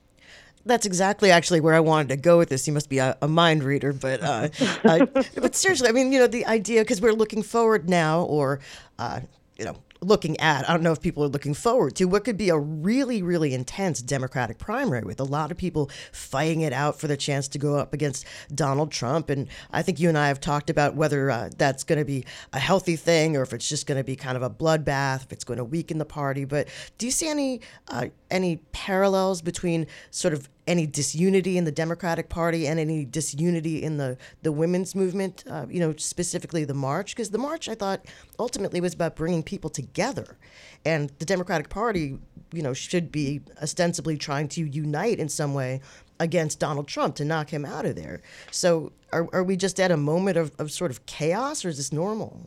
that's 0.64 0.86
exactly 0.86 1.30
actually 1.30 1.60
where 1.60 1.74
I 1.74 1.80
wanted 1.80 2.08
to 2.10 2.16
go 2.16 2.38
with 2.38 2.50
this. 2.50 2.66
You 2.66 2.72
must 2.72 2.88
be 2.88 2.98
a, 2.98 3.16
a 3.22 3.28
mind 3.28 3.64
reader, 3.64 3.92
but 3.92 4.22
uh, 4.22 4.48
uh, 4.84 5.06
but 5.34 5.56
seriously, 5.56 5.88
I 5.88 5.92
mean, 5.92 6.12
you 6.12 6.18
know, 6.18 6.26
the 6.26 6.46
idea 6.46 6.82
because 6.82 7.00
we're 7.00 7.14
looking 7.14 7.42
forward 7.42 7.88
now, 7.88 8.22
or 8.22 8.60
uh, 8.98 9.20
you 9.58 9.64
know, 9.64 9.76
looking 10.00 10.38
at, 10.38 10.68
I 10.68 10.72
don't 10.72 10.84
know 10.84 10.92
if 10.92 11.00
people 11.00 11.24
are 11.24 11.28
looking 11.28 11.54
forward 11.54 11.96
to 11.96 12.04
what 12.04 12.24
could 12.24 12.36
be 12.36 12.50
a 12.50 12.56
really, 12.56 13.22
really 13.22 13.52
intense 13.52 14.00
Democratic 14.00 14.58
primary 14.58 15.02
with 15.02 15.18
a 15.18 15.24
lot 15.24 15.50
of 15.50 15.56
people 15.56 15.90
fighting 16.12 16.60
it 16.60 16.72
out 16.72 17.00
for 17.00 17.08
the 17.08 17.16
chance 17.16 17.48
to 17.48 17.58
go 17.58 17.76
up 17.76 17.92
against 17.92 18.24
Donald 18.54 18.92
Trump. 18.92 19.30
And 19.30 19.48
I 19.72 19.82
think 19.82 19.98
you 19.98 20.08
and 20.08 20.16
I 20.16 20.28
have 20.28 20.40
talked 20.40 20.70
about 20.70 20.94
whether 20.94 21.30
uh, 21.30 21.50
that's 21.58 21.82
going 21.82 21.98
to 21.98 22.04
be 22.04 22.24
a 22.52 22.60
healthy 22.60 22.94
thing 22.94 23.36
or 23.36 23.42
if 23.42 23.52
it's 23.52 23.68
just 23.68 23.88
going 23.88 23.98
to 23.98 24.04
be 24.04 24.14
kind 24.14 24.36
of 24.36 24.42
a 24.44 24.50
bloodbath, 24.50 25.24
if 25.24 25.32
it's 25.32 25.44
going 25.44 25.58
to 25.58 25.64
weaken 25.64 25.98
the 25.98 26.04
party. 26.04 26.44
But 26.44 26.68
do 26.98 27.06
you 27.06 27.12
see 27.12 27.28
any 27.28 27.60
uh, 27.88 28.06
any 28.30 28.58
parallels 28.70 29.42
between 29.42 29.88
sort 30.10 30.34
of 30.34 30.48
any 30.68 30.86
disunity 30.86 31.56
in 31.56 31.64
the 31.64 31.72
Democratic 31.72 32.28
Party 32.28 32.68
and 32.68 32.78
any 32.78 33.04
disunity 33.04 33.82
in 33.82 33.96
the, 33.96 34.18
the 34.42 34.52
women's 34.52 34.94
movement, 34.94 35.42
uh, 35.50 35.66
you 35.68 35.80
know, 35.80 35.94
specifically 35.96 36.64
the 36.64 36.74
march? 36.74 37.16
Because 37.16 37.30
the 37.30 37.38
march, 37.38 37.68
I 37.68 37.74
thought, 37.74 38.04
ultimately 38.38 38.80
was 38.80 38.94
about 38.94 39.16
bringing 39.16 39.42
people 39.42 39.70
together. 39.70 40.36
And 40.84 41.10
the 41.18 41.24
Democratic 41.24 41.70
Party, 41.70 42.18
you 42.52 42.62
know, 42.62 42.74
should 42.74 43.10
be 43.10 43.40
ostensibly 43.62 44.18
trying 44.18 44.48
to 44.48 44.64
unite 44.64 45.18
in 45.18 45.28
some 45.28 45.54
way 45.54 45.80
against 46.20 46.60
Donald 46.60 46.86
Trump 46.86 47.16
to 47.16 47.24
knock 47.24 47.50
him 47.50 47.64
out 47.64 47.86
of 47.86 47.96
there. 47.96 48.20
So 48.50 48.92
are, 49.12 49.26
are 49.32 49.42
we 49.42 49.56
just 49.56 49.80
at 49.80 49.90
a 49.90 49.96
moment 49.96 50.36
of, 50.36 50.52
of 50.58 50.70
sort 50.70 50.90
of 50.90 51.06
chaos 51.06 51.64
or 51.64 51.70
is 51.70 51.78
this 51.78 51.92
normal? 51.92 52.46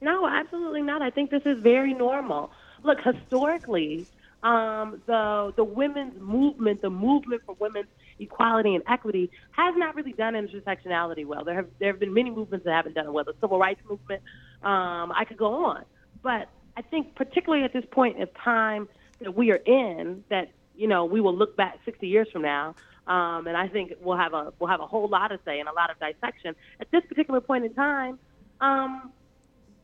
No, 0.00 0.26
absolutely 0.26 0.82
not. 0.82 1.02
I 1.02 1.10
think 1.10 1.30
this 1.30 1.42
is 1.44 1.58
very 1.60 1.92
normal. 1.92 2.50
Look, 2.82 2.98
historically, 3.00 4.06
um, 4.42 5.02
the 5.06 5.52
the 5.56 5.64
women's 5.64 6.20
movement, 6.20 6.82
the 6.82 6.90
movement 6.90 7.42
for 7.46 7.56
women's 7.58 7.88
equality 8.18 8.74
and 8.74 8.84
equity, 8.88 9.30
has 9.52 9.74
not 9.76 9.94
really 9.94 10.12
done 10.12 10.34
intersectionality 10.34 11.26
well. 11.26 11.44
There 11.44 11.54
have 11.54 11.68
there 11.78 11.90
have 11.90 12.00
been 12.00 12.14
many 12.14 12.30
movements 12.30 12.64
that 12.64 12.72
haven't 12.72 12.94
done 12.94 13.06
it 13.06 13.12
well. 13.12 13.24
The 13.24 13.34
civil 13.40 13.58
rights 13.58 13.80
movement, 13.88 14.22
um, 14.62 15.12
I 15.12 15.24
could 15.26 15.36
go 15.36 15.64
on, 15.64 15.84
but 16.22 16.48
I 16.76 16.82
think 16.82 17.14
particularly 17.14 17.64
at 17.64 17.72
this 17.72 17.84
point 17.90 18.22
of 18.22 18.28
time 18.34 18.88
that 19.20 19.34
we 19.34 19.50
are 19.50 19.56
in, 19.56 20.24
that 20.28 20.50
you 20.76 20.86
know 20.86 21.06
we 21.06 21.20
will 21.20 21.36
look 21.36 21.56
back 21.56 21.78
60 21.84 22.06
years 22.06 22.28
from 22.30 22.42
now, 22.42 22.74
um, 23.06 23.46
and 23.46 23.56
I 23.56 23.68
think 23.68 23.94
we'll 24.00 24.18
have 24.18 24.34
a 24.34 24.52
we'll 24.58 24.70
have 24.70 24.80
a 24.80 24.86
whole 24.86 25.08
lot 25.08 25.28
to 25.28 25.40
say 25.44 25.60
and 25.60 25.68
a 25.68 25.72
lot 25.72 25.90
of 25.90 25.96
dissection. 25.98 26.54
At 26.80 26.90
this 26.90 27.02
particular 27.08 27.40
point 27.40 27.64
in 27.64 27.74
time, 27.74 28.18
um, 28.60 29.12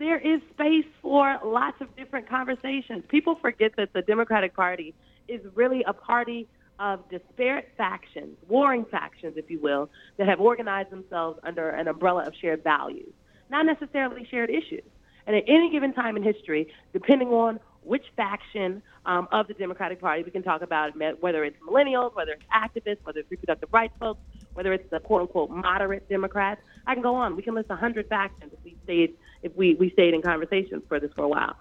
there 0.02 0.18
is 0.18 0.40
space 0.52 0.84
for 1.00 1.38
lots 1.44 1.80
of 1.80 1.94
different 1.96 2.28
conversations. 2.28 3.04
People 3.08 3.36
forget 3.36 3.70
that 3.76 3.92
the 3.92 4.02
Democratic 4.02 4.54
Party 4.54 4.94
is 5.28 5.40
really 5.54 5.84
a 5.86 5.92
party 5.92 6.48
of 6.80 7.08
disparate 7.08 7.68
factions, 7.76 8.36
warring 8.48 8.84
factions, 8.90 9.34
if 9.36 9.48
you 9.48 9.60
will, 9.60 9.88
that 10.16 10.26
have 10.26 10.40
organized 10.40 10.90
themselves 10.90 11.38
under 11.44 11.70
an 11.70 11.86
umbrella 11.86 12.24
of 12.26 12.34
shared 12.40 12.64
values, 12.64 13.12
not 13.48 13.64
necessarily 13.64 14.26
shared 14.28 14.50
issues. 14.50 14.82
And 15.28 15.36
at 15.36 15.44
any 15.46 15.70
given 15.70 15.92
time 15.92 16.16
in 16.16 16.24
history, 16.24 16.66
depending 16.92 17.28
on 17.28 17.60
which 17.84 18.04
faction 18.16 18.82
um, 19.06 19.28
of 19.30 19.46
the 19.46 19.54
Democratic 19.54 20.00
Party, 20.00 20.24
we 20.24 20.32
can 20.32 20.42
talk 20.42 20.62
about 20.62 20.92
whether 21.20 21.44
it's 21.44 21.56
millennials, 21.68 22.14
whether 22.16 22.32
it's 22.32 22.42
activists, 22.52 22.98
whether 23.04 23.20
it's 23.20 23.30
reproductive 23.30 23.68
rights 23.72 23.94
folks, 24.00 24.20
whether 24.54 24.72
it's 24.72 24.88
the 24.90 24.98
quote 24.98 25.20
unquote 25.22 25.50
moderate 25.50 26.08
Democrats. 26.08 26.60
I 26.88 26.94
can 26.94 27.04
go 27.04 27.14
on. 27.14 27.36
We 27.36 27.42
can 27.42 27.54
list 27.54 27.68
100 27.68 28.08
factions 28.08 28.52
if 28.52 28.58
we 28.64 28.76
stayed 28.82 29.14
if 29.42 29.54
we, 29.56 29.74
we 29.74 29.90
stayed 29.90 30.14
in 30.14 30.22
conversations 30.22 30.82
for 30.88 31.00
this 31.00 31.10
for 31.14 31.24
a 31.24 31.28
while. 31.28 31.56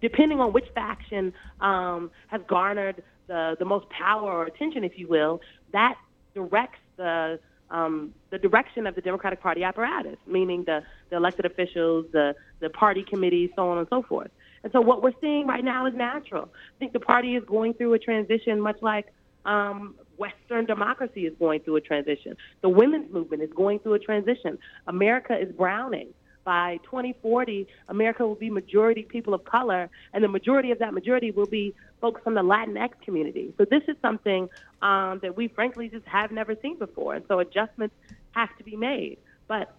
Depending 0.00 0.40
on 0.40 0.52
which 0.52 0.66
faction 0.74 1.32
um, 1.60 2.10
has 2.28 2.40
garnered 2.46 3.02
the, 3.26 3.56
the 3.58 3.64
most 3.64 3.88
power 3.90 4.30
or 4.30 4.46
attention, 4.46 4.84
if 4.84 4.98
you 4.98 5.08
will, 5.08 5.40
that 5.72 5.96
directs 6.34 6.78
the 6.96 7.40
um, 7.70 8.14
the 8.30 8.38
direction 8.38 8.86
of 8.86 8.94
the 8.94 9.02
Democratic 9.02 9.42
Party 9.42 9.62
apparatus, 9.62 10.16
meaning 10.26 10.64
the, 10.64 10.82
the 11.10 11.16
elected 11.16 11.44
officials, 11.44 12.06
the, 12.12 12.34
the 12.60 12.70
party 12.70 13.04
committees, 13.06 13.50
so 13.56 13.68
on 13.68 13.76
and 13.76 13.86
so 13.90 14.02
forth. 14.02 14.30
And 14.62 14.72
so 14.72 14.80
what 14.80 15.02
we're 15.02 15.12
seeing 15.20 15.46
right 15.46 15.62
now 15.62 15.86
is 15.86 15.94
natural. 15.94 16.48
I 16.54 16.78
think 16.78 16.92
the 16.92 17.00
party 17.00 17.36
is 17.36 17.44
going 17.44 17.74
through 17.74 17.92
a 17.92 17.98
transition, 17.98 18.60
much 18.60 18.78
like 18.80 19.12
um, 19.44 19.94
Western 20.16 20.64
democracy 20.66 21.26
is 21.26 21.34
going 21.38 21.60
through 21.60 21.76
a 21.76 21.80
transition. 21.80 22.36
The 22.62 22.68
women's 22.68 23.12
movement 23.12 23.42
is 23.42 23.50
going 23.54 23.78
through 23.80 23.94
a 23.94 23.98
transition. 23.98 24.58
America 24.86 25.38
is 25.38 25.52
browning 25.52 26.08
by 26.48 26.80
2040, 26.84 27.68
America 27.88 28.26
will 28.26 28.34
be 28.34 28.48
majority 28.48 29.02
people 29.02 29.34
of 29.34 29.44
color, 29.44 29.90
and 30.14 30.24
the 30.24 30.28
majority 30.28 30.70
of 30.70 30.78
that 30.78 30.94
majority 30.94 31.30
will 31.30 31.44
be 31.60 31.74
folks 32.00 32.22
from 32.24 32.32
the 32.32 32.40
Latinx 32.40 32.92
community. 33.04 33.52
So 33.58 33.66
this 33.66 33.82
is 33.86 33.96
something 34.00 34.48
um, 34.80 35.18
that 35.20 35.36
we 35.36 35.48
frankly 35.48 35.90
just 35.90 36.06
have 36.06 36.32
never 36.32 36.56
seen 36.62 36.78
before, 36.78 37.12
and 37.16 37.24
so 37.28 37.40
adjustments 37.40 37.94
have 38.30 38.48
to 38.56 38.64
be 38.64 38.76
made. 38.76 39.18
But 39.46 39.74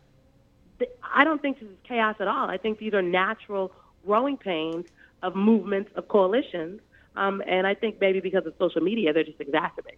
th- 0.78 0.92
I 1.02 1.24
don't 1.24 1.42
think 1.42 1.60
this 1.60 1.70
is 1.70 1.76
chaos 1.88 2.18
at 2.20 2.28
all. 2.28 2.48
I 2.52 2.58
think 2.58 2.78
these 2.78 2.94
are 2.94 3.02
natural 3.02 3.72
growing 4.06 4.38
pains 4.38 4.86
of 5.24 5.36
movements, 5.36 5.90
of 5.96 6.08
coalitions, 6.08 6.82
um, 7.16 7.42
and 7.48 7.66
I 7.66 7.74
think 7.74 8.00
maybe 8.00 8.20
because 8.20 8.46
of 8.46 8.54
social 8.60 8.82
media, 8.82 9.12
they're 9.12 9.24
just 9.24 9.42
exacerbated. 9.42 9.98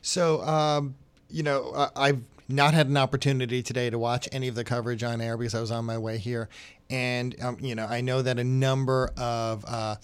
So, 0.00 0.40
um, 0.40 0.94
you 1.28 1.42
know, 1.42 1.90
I've 1.94 2.22
not 2.52 2.74
had 2.74 2.88
an 2.88 2.96
opportunity 2.96 3.62
today 3.62 3.90
to 3.90 3.98
watch 3.98 4.28
any 4.32 4.48
of 4.48 4.54
the 4.54 4.64
coverage 4.64 5.02
on 5.02 5.20
air 5.20 5.36
because 5.36 5.54
I 5.54 5.60
was 5.60 5.70
on 5.70 5.84
my 5.84 5.98
way 5.98 6.18
here. 6.18 6.48
And, 6.88 7.36
um, 7.40 7.56
you 7.60 7.74
know, 7.74 7.86
I 7.86 8.00
know 8.00 8.22
that 8.22 8.38
a 8.38 8.44
number 8.44 9.12
of, 9.16 9.64
uh, 9.66 9.96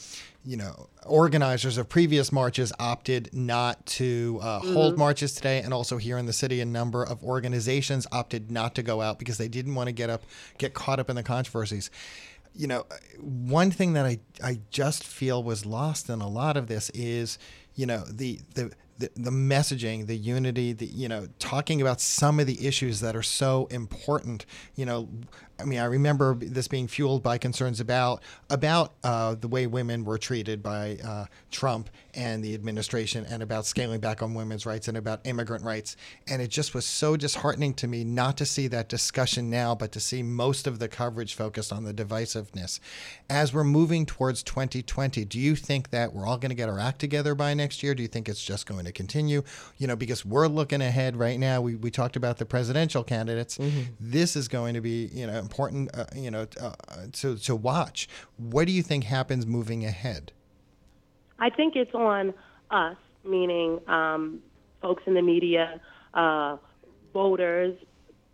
you 0.44 0.56
know, 0.56 0.88
organizers 1.04 1.78
of 1.78 1.88
previous 1.88 2.30
marches 2.30 2.72
opted 2.78 3.30
not 3.32 3.84
to 3.86 4.38
uh, 4.40 4.60
mm-hmm. 4.60 4.72
hold 4.72 4.98
marches 4.98 5.34
today. 5.34 5.60
And 5.60 5.74
also 5.74 5.96
here 5.96 6.16
in 6.18 6.26
the 6.26 6.32
city, 6.32 6.60
a 6.60 6.64
number 6.64 7.02
of 7.02 7.24
organizations 7.24 8.06
opted 8.12 8.50
not 8.50 8.74
to 8.76 8.82
go 8.82 9.02
out 9.02 9.18
because 9.18 9.38
they 9.38 9.48
didn't 9.48 9.74
want 9.74 9.88
to 9.88 9.92
get 9.92 10.10
up, 10.10 10.22
get 10.58 10.74
caught 10.74 11.00
up 11.00 11.10
in 11.10 11.16
the 11.16 11.22
controversies 11.22 11.90
you 12.58 12.66
know, 12.66 12.86
one 13.20 13.70
thing 13.70 13.92
that 13.92 14.06
I, 14.06 14.18
I 14.42 14.60
just 14.70 15.04
feel 15.04 15.42
was 15.42 15.66
lost 15.66 16.08
in 16.08 16.20
a 16.20 16.28
lot 16.28 16.56
of 16.56 16.68
this 16.68 16.90
is, 16.90 17.38
you 17.74 17.84
know, 17.84 18.04
the, 18.10 18.40
the, 18.54 18.72
the, 18.98 19.10
the 19.14 19.30
messaging, 19.30 20.06
the 20.06 20.16
unity, 20.16 20.72
the 20.72 20.86
you 20.86 21.08
know, 21.08 21.28
talking 21.38 21.80
about 21.80 22.00
some 22.00 22.40
of 22.40 22.46
the 22.46 22.66
issues 22.66 23.00
that 23.00 23.14
are 23.14 23.22
so 23.22 23.66
important. 23.70 24.46
You 24.74 24.86
know, 24.86 25.08
I 25.58 25.64
mean, 25.64 25.78
I 25.78 25.86
remember 25.86 26.34
this 26.34 26.68
being 26.68 26.86
fueled 26.86 27.22
by 27.22 27.38
concerns 27.38 27.80
about 27.80 28.22
about 28.50 28.92
uh, 29.02 29.34
the 29.34 29.48
way 29.48 29.66
women 29.66 30.04
were 30.04 30.18
treated 30.18 30.62
by 30.62 30.98
uh, 31.04 31.26
Trump 31.50 31.88
and 32.14 32.42
the 32.44 32.54
administration, 32.54 33.26
and 33.28 33.42
about 33.42 33.66
scaling 33.66 34.00
back 34.00 34.22
on 34.22 34.34
women's 34.34 34.66
rights 34.66 34.88
and 34.88 34.96
about 34.96 35.20
immigrant 35.24 35.64
rights. 35.64 35.96
And 36.28 36.42
it 36.42 36.48
just 36.48 36.74
was 36.74 36.84
so 36.84 37.16
disheartening 37.16 37.74
to 37.74 37.86
me 37.86 38.04
not 38.04 38.36
to 38.38 38.46
see 38.46 38.68
that 38.68 38.88
discussion 38.88 39.50
now, 39.50 39.74
but 39.74 39.92
to 39.92 40.00
see 40.00 40.22
most 40.22 40.66
of 40.66 40.78
the 40.78 40.88
coverage 40.88 41.34
focused 41.34 41.72
on 41.72 41.84
the 41.84 41.94
divisiveness. 41.94 42.80
As 43.28 43.52
we're 43.52 43.64
moving 43.64 44.06
towards 44.06 44.42
2020, 44.42 45.24
do 45.24 45.38
you 45.38 45.56
think 45.56 45.90
that 45.90 46.12
we're 46.12 46.26
all 46.26 46.38
going 46.38 46.50
to 46.50 46.54
get 46.54 46.68
our 46.68 46.78
act 46.78 46.98
together 46.98 47.34
by 47.34 47.54
next 47.54 47.82
year? 47.82 47.94
Do 47.94 48.02
you 48.02 48.08
think 48.08 48.28
it's 48.28 48.44
just 48.44 48.66
going 48.66 48.84
to 48.84 48.92
continue? 48.92 49.42
You 49.78 49.86
know, 49.86 49.96
because 49.96 50.24
we're 50.24 50.48
looking 50.48 50.82
ahead 50.82 51.16
right 51.16 51.38
now. 51.38 51.60
We 51.60 51.76
we 51.76 51.90
talked 51.90 52.16
about 52.16 52.38
the 52.38 52.46
presidential 52.46 53.02
candidates. 53.02 53.58
Mm-hmm. 53.58 53.82
This 54.00 54.36
is 54.36 54.48
going 54.48 54.74
to 54.74 54.80
be 54.80 55.10
you 55.12 55.26
know 55.26 55.45
important, 55.46 55.82
uh, 55.94 56.06
you 56.14 56.30
know, 56.30 56.44
uh, 56.60 56.74
to 57.20 57.36
to 57.48 57.54
watch. 57.70 58.08
What 58.36 58.64
do 58.68 58.72
you 58.72 58.82
think 58.90 59.04
happens 59.04 59.46
moving 59.46 59.84
ahead? 59.84 60.32
I 61.38 61.48
think 61.58 61.76
it's 61.76 61.94
on 61.94 62.34
us, 62.70 62.96
meaning 63.24 63.80
um, 63.98 64.40
folks 64.82 65.02
in 65.06 65.14
the 65.14 65.22
media, 65.22 65.80
uh, 66.14 66.56
voters, 67.12 67.74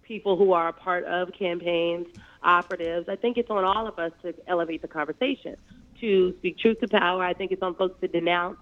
people 0.03 0.35
who 0.37 0.53
are 0.53 0.69
a 0.69 0.73
part 0.73 1.05
of 1.05 1.23
campaigns, 1.45 2.07
operatives. 2.43 3.09
I 3.09 3.17
think 3.17 3.33
it's 3.41 3.51
on 3.51 3.65
all 3.65 3.87
of 3.87 3.99
us 3.99 4.13
to 4.23 4.35
elevate 4.47 4.83
the 4.83 4.89
conversation, 4.89 5.57
to 6.01 6.35
speak 6.39 6.55
truth 6.59 6.79
to 6.81 6.89
power. 6.89 7.23
I 7.33 7.35
think 7.35 7.53
it's 7.53 7.63
on 7.63 7.75
folks 7.75 8.01
to 8.01 8.09
denounce 8.09 8.59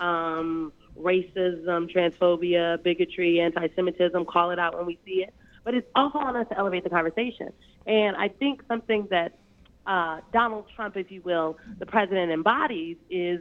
um, 0.00 0.72
racism, 0.98 1.80
transphobia, 1.94 2.82
bigotry, 2.82 3.40
anti-Semitism, 3.40 4.24
call 4.24 4.50
it 4.50 4.58
out 4.58 4.76
when 4.76 4.86
we 4.86 4.98
see 5.04 5.18
it. 5.26 5.34
But 5.64 5.74
it's 5.74 5.88
also 5.94 6.18
on 6.18 6.36
us 6.36 6.46
to 6.50 6.58
elevate 6.58 6.84
the 6.84 6.90
conversation. 6.90 7.52
And 7.86 8.16
I 8.16 8.28
think 8.28 8.62
something 8.68 9.08
that 9.10 9.38
uh, 9.86 10.20
Donald 10.32 10.66
Trump, 10.74 10.96
if 10.96 11.10
you 11.10 11.22
will, 11.22 11.58
the 11.78 11.86
president 11.86 12.30
embodies 12.30 12.96
is 13.10 13.40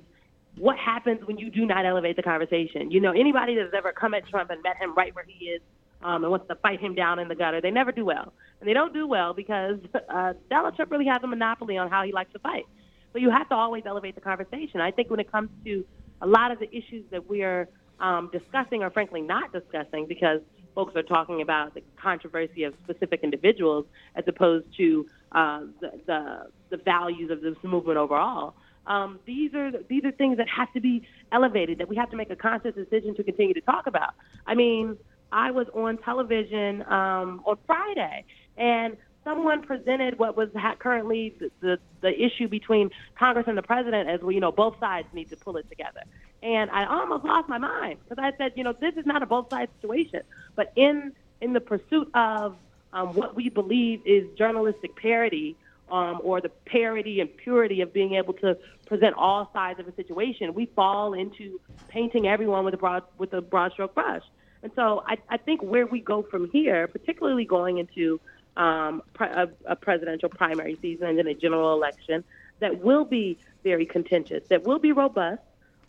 what 0.58 0.78
happens 0.78 1.26
when 1.26 1.38
you 1.38 1.50
do 1.50 1.66
not 1.66 1.86
elevate 1.86 2.16
the 2.16 2.24
conversation. 2.24 2.92
You 2.92 3.00
know, 3.02 3.12
anybody 3.12 3.56
that's 3.56 3.74
ever 3.76 3.92
come 3.92 4.14
at 4.14 4.28
Trump 4.28 4.50
and 4.50 4.62
met 4.62 4.78
him 4.78 4.94
right 4.96 5.14
where 5.16 5.26
he 5.28 5.46
is 5.46 5.62
um, 6.02 6.24
and 6.24 6.32
wants 6.32 6.48
to 6.48 6.56
fight 6.56 6.80
him 6.80 6.96
down 6.96 7.20
in 7.20 7.28
the 7.28 7.36
gutter, 7.36 7.62
they 7.62 7.72
never 7.72 7.92
do 7.92 8.06
well. 8.06 8.34
And 8.60 8.70
they 8.70 8.74
don't 8.74 8.94
do 8.94 9.08
well 9.08 9.34
because 9.34 9.80
uh, 10.10 10.34
Donald 10.50 10.76
Trump 10.76 10.92
really 10.92 11.08
has 11.08 11.20
a 11.24 11.28
monopoly 11.28 11.78
on 11.78 11.90
how 11.90 12.04
he 12.04 12.12
likes 12.12 12.32
to 12.34 12.40
fight. 12.40 12.66
But 13.14 13.22
you 13.22 13.30
have 13.30 13.50
to 13.50 13.56
always 13.56 13.84
elevate 13.86 14.16
the 14.16 14.22
conversation. 14.22 14.82
I 14.82 14.92
think 14.92 15.10
when 15.10 15.20
it 15.20 15.32
comes 15.32 15.50
to 15.66 15.86
a 16.22 16.28
lot 16.28 16.52
of 16.52 16.60
the 16.60 16.70
issues 16.76 17.06
that 17.12 17.30
we 17.30 17.44
are 17.44 17.68
um, 18.00 18.30
discussing 18.32 18.84
or 18.84 18.90
frankly 18.90 19.22
not 19.22 19.52
discussing 19.52 20.08
because 20.08 20.42
folks 20.76 20.96
are 20.96 21.04
talking 21.04 21.42
about 21.42 21.74
the 21.74 21.82
controversy 22.02 22.64
of 22.64 22.74
specific 22.84 23.22
individuals 23.24 23.86
as 24.16 24.24
opposed 24.28 24.66
to 24.78 25.06
uh, 25.32 25.62
the, 25.82 25.92
the, 26.06 26.48
the 26.70 26.78
values 26.78 27.32
of 27.32 27.42
this 27.42 27.56
movement 27.64 27.98
overall. 27.98 28.56
Um, 28.86 29.20
these 29.26 29.54
are 29.54 29.72
these 29.88 30.04
are 30.04 30.12
things 30.12 30.38
that 30.38 30.48
have 30.50 30.72
to 30.74 30.82
be 30.82 31.08
elevated 31.32 31.78
that 31.78 31.88
we 31.88 31.96
have 31.96 32.10
to 32.12 32.18
make 32.18 32.30
a 32.30 32.36
conscious 32.36 32.76
decision 32.76 33.16
to 33.16 33.24
continue 33.24 33.54
to 33.54 33.62
talk 33.62 33.88
about. 33.88 34.14
I 34.46 34.56
mean, 34.56 34.98
I 35.32 35.52
was 35.52 35.68
on 35.74 35.98
television 36.00 36.82
um, 36.84 37.42
on 37.46 37.58
Friday, 37.66 38.26
and 38.58 38.98
someone 39.24 39.62
presented 39.62 40.20
what 40.20 40.36
was 40.36 40.50
currently 40.80 41.36
the, 41.40 41.52
the, 41.62 41.80
the 42.02 42.24
issue 42.24 42.48
between 42.48 42.92
Congress 43.16 43.46
and 43.48 43.58
the 43.58 43.64
president 43.64 44.10
as 44.10 44.22
well. 44.22 44.32
You 44.32 44.40
know, 44.40 44.52
both 44.52 44.80
sides 44.80 45.08
need 45.14 45.30
to 45.30 45.38
pull 45.38 45.58
it 45.58 45.70
together. 45.70 46.02
And 46.42 46.70
I 46.72 46.86
almost 46.86 47.24
lost 47.24 47.48
my 47.48 47.58
mind 47.58 48.00
because 48.04 48.22
I 48.22 48.36
said, 48.38 48.54
you 48.56 48.64
know, 48.64 48.74
this 48.74 48.96
is 48.96 49.06
not 49.06 49.24
a 49.24 49.26
both 49.26 49.50
sides 49.50 49.72
situation. 49.80 50.22
But 50.56 50.74
in 50.76 51.14
in 51.42 51.54
the 51.54 51.62
pursuit 51.62 52.10
of 52.14 52.56
um, 52.94 53.10
what 53.16 53.36
we 53.36 53.50
believe 53.50 54.02
is 54.06 54.28
journalistic 54.38 54.96
parity, 54.96 55.58
um, 55.90 56.20
or 56.24 56.42
the 56.42 56.50
parity 56.50 57.20
and 57.20 57.36
purity 57.38 57.82
of 57.82 57.94
being 57.94 58.16
able 58.16 58.34
to 58.34 58.58
present 58.86 59.16
all 59.16 59.50
sides 59.54 59.80
of 59.80 59.88
a 59.88 59.96
situation, 59.96 60.54
we 60.54 60.66
fall 60.68 61.14
into 61.14 61.60
painting 61.88 62.28
everyone 62.28 62.66
with 62.66 62.74
a 62.74 62.78
broad 62.78 63.04
with 63.18 63.34
a 63.34 63.42
broad 63.42 63.72
stroke 63.74 63.94
brush. 63.94 64.24
And 64.64 64.72
so 64.76 65.04
I, 65.06 65.18
I 65.30 65.38
think 65.38 65.62
where 65.62 65.86
we 65.86 66.00
go 66.00 66.24
from 66.24 66.50
here, 66.50 66.88
particularly 66.88 67.46
going 67.46 67.78
into 67.78 68.20
um, 68.58 69.02
a, 69.20 69.48
a 69.66 69.76
presidential 69.76 70.30
primary 70.30 70.78
season 70.82 71.08
and 71.08 71.18
then 71.18 71.28
a 71.28 71.34
general 71.34 71.74
election, 71.74 72.24
that 72.60 72.84
will 72.84 73.06
be 73.06 73.38
very 73.64 73.86
contentious, 73.86 74.48
that 74.50 74.64
will 74.64 74.80
be 74.80 74.92
robust, 74.92 75.42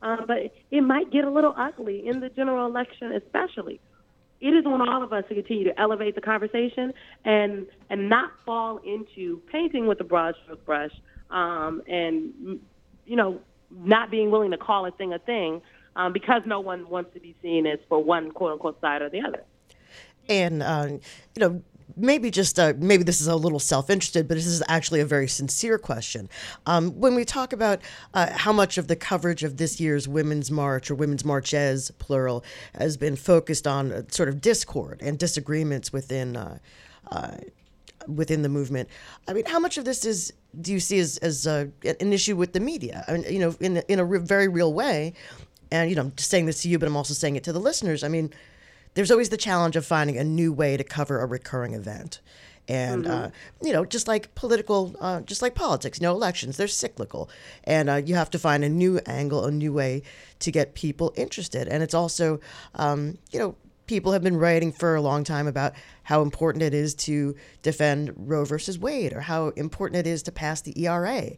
um, 0.03 0.25
but 0.27 0.53
it 0.71 0.81
might 0.83 1.11
get 1.11 1.25
a 1.25 1.31
little 1.31 1.55
ugly 1.57 2.07
in 2.07 2.21
the 2.21 2.29
general 2.31 2.67
election, 2.67 3.13
especially. 3.13 3.81
It 4.41 4.49
is 4.49 4.67
on 4.67 4.87
all 4.87 5.03
of 5.03 5.13
us 5.13 5.25
to 5.29 5.35
continue 5.35 5.65
to 5.65 5.81
elevate 5.81 6.15
the 6.15 6.21
conversation 6.21 6.93
and 7.25 7.67
and 7.89 8.11
not 8.11 8.33
fall 8.45 8.79
into 8.79 9.41
painting 9.51 9.87
with 9.87 10.01
a 10.01 10.05
broad 10.05 10.35
stroke 10.43 10.65
brush 10.67 10.91
um, 11.31 11.83
and 11.89 12.61
you 13.07 13.17
know 13.17 13.41
not 13.71 14.11
being 14.11 14.31
willing 14.31 14.51
to 14.51 14.59
call 14.59 14.85
a 14.85 14.91
thing 14.91 15.15
a 15.15 15.19
thing 15.19 15.63
um, 15.97 16.13
because 16.13 16.43
no 16.45 16.61
one 16.61 16.89
wants 16.89 17.15
to 17.15 17.21
be 17.21 17.35
seen 17.41 17.67
as 17.67 17.79
for 17.89 18.03
one 18.03 18.33
quote 18.33 18.53
unquote 18.53 18.81
side 18.81 19.01
or 19.01 19.09
the 19.09 19.23
other. 19.23 19.43
And 20.29 20.63
uh, 20.63 20.89
you 20.89 21.01
know, 21.39 21.63
maybe 21.97 22.31
just 22.31 22.59
uh, 22.59 22.73
maybe 22.79 23.05
this 23.05 23.21
is 23.21 23.27
a 23.27 23.37
little 23.37 23.59
self-interested, 23.59 24.29
but 24.29 24.35
this 24.35 24.47
is 24.47 24.63
actually 24.69 25.01
a 25.01 25.07
very 25.07 25.29
sincere 25.29 25.79
question. 25.79 26.29
Um, 26.67 26.91
when 26.93 27.15
we 27.15 27.25
talk 27.25 27.53
about 27.53 27.81
uh, 28.13 28.33
how 28.33 28.53
much 28.53 28.79
of 28.79 28.89
the 28.89 28.97
coverage 28.97 29.43
of 29.43 29.57
this 29.57 29.81
year's 29.81 30.09
Women's 30.09 30.51
March 30.51 30.91
or 30.91 30.95
Women's 30.95 31.25
Marches, 31.25 31.91
plural, 31.99 32.45
has 32.75 32.97
been 32.97 33.17
focused 33.17 33.67
on 33.67 33.93
uh, 33.93 34.03
sort 34.11 34.29
of 34.29 34.41
discord 34.41 35.01
and 35.03 35.19
disagreements 35.19 35.93
within 35.93 36.37
uh, 36.37 36.59
uh, 37.11 37.37
within 38.07 38.43
the 38.43 38.49
movement. 38.49 38.89
I 39.27 39.33
mean, 39.33 39.47
how 39.47 39.59
much 39.59 39.79
of 39.79 39.85
this 39.85 40.05
is 40.05 40.33
do 40.61 40.73
you 40.73 40.81
see 40.81 40.99
as, 40.99 41.19
as 41.19 41.47
uh, 41.47 41.67
an 41.85 42.13
issue 42.13 42.37
with 42.37 42.53
the 42.53 42.61
media? 42.61 43.05
I 43.09 43.13
mean, 43.15 43.25
you 43.33 43.39
know, 43.39 43.55
in 43.61 43.79
in 43.89 43.99
a 43.99 44.05
re- 44.05 44.19
very 44.19 44.49
real 44.49 44.73
way. 44.73 45.15
And 45.71 45.91
you 45.91 45.97
know, 45.97 46.03
I'm 46.03 46.13
just 46.15 46.31
saying 46.31 46.47
this 46.47 46.63
to 46.63 46.69
you, 46.69 46.79
but 46.79 46.87
I'm 46.87 46.97
also 46.97 47.15
saying 47.15 47.37
it 47.37 47.45
to 47.45 47.53
the 47.53 47.59
listeners. 47.59 48.05
I 48.05 48.09
mean 48.09 48.33
there's 48.95 49.11
always 49.11 49.29
the 49.29 49.37
challenge 49.37 49.77
of 49.77 49.85
finding 49.85 50.17
a 50.17 50.25
new 50.25 50.53
way 50.53 50.77
to 50.77 50.85
cover 50.85 51.21
a 51.21 51.27
recurring 51.27 51.75
event. 51.75 52.21
And, 52.67 53.05
mm-hmm. 53.05 53.13
uh, 53.13 53.31
you 53.63 53.73
know, 53.73 53.85
just 53.85 54.09
like 54.09 54.35
political, 54.35 54.97
uh, 55.01 55.21
just 55.21 55.43
like 55.43 55.55
politics, 55.55 56.01
you 56.01 56.05
know, 56.07 56.13
elections, 56.13 56.57
they're 56.57 56.69
cyclical. 56.69 57.29
And 57.65 57.91
uh, 57.91 57.97
you 57.97 58.15
have 58.15 58.31
to 58.31 58.39
find 58.39 58.65
a 58.65 58.69
new 58.69 58.99
angle, 59.07 59.45
a 59.45 59.51
new 59.51 59.73
way 59.73 60.03
to 60.39 60.51
get 60.51 60.75
people 60.75 61.13
interested. 61.17 61.69
And 61.69 61.83
it's 61.83 61.95
also, 61.95 62.41
um, 62.75 63.19
you 63.31 63.39
know, 63.39 63.57
people 63.87 64.13
have 64.13 64.23
been 64.23 64.37
writing 64.37 64.73
for 64.73 64.95
a 64.95 65.01
long 65.03 65.25
time 65.25 65.47
about 65.47 65.75
how 66.05 66.23
important 66.23 66.63
it 66.63 66.73
is 66.73 66.95
to 66.95 67.37
defend 67.63 68.13
Roe 68.17 68.45
versus 68.47 68.79
Wade 68.79 69.13
or 69.13 69.21
how 69.21 69.49
important 69.49 69.99
it 69.99 70.07
is 70.07 70.23
to 70.23 70.33
pass 70.33 70.63
the 70.63 70.87
ERA. 70.87 71.33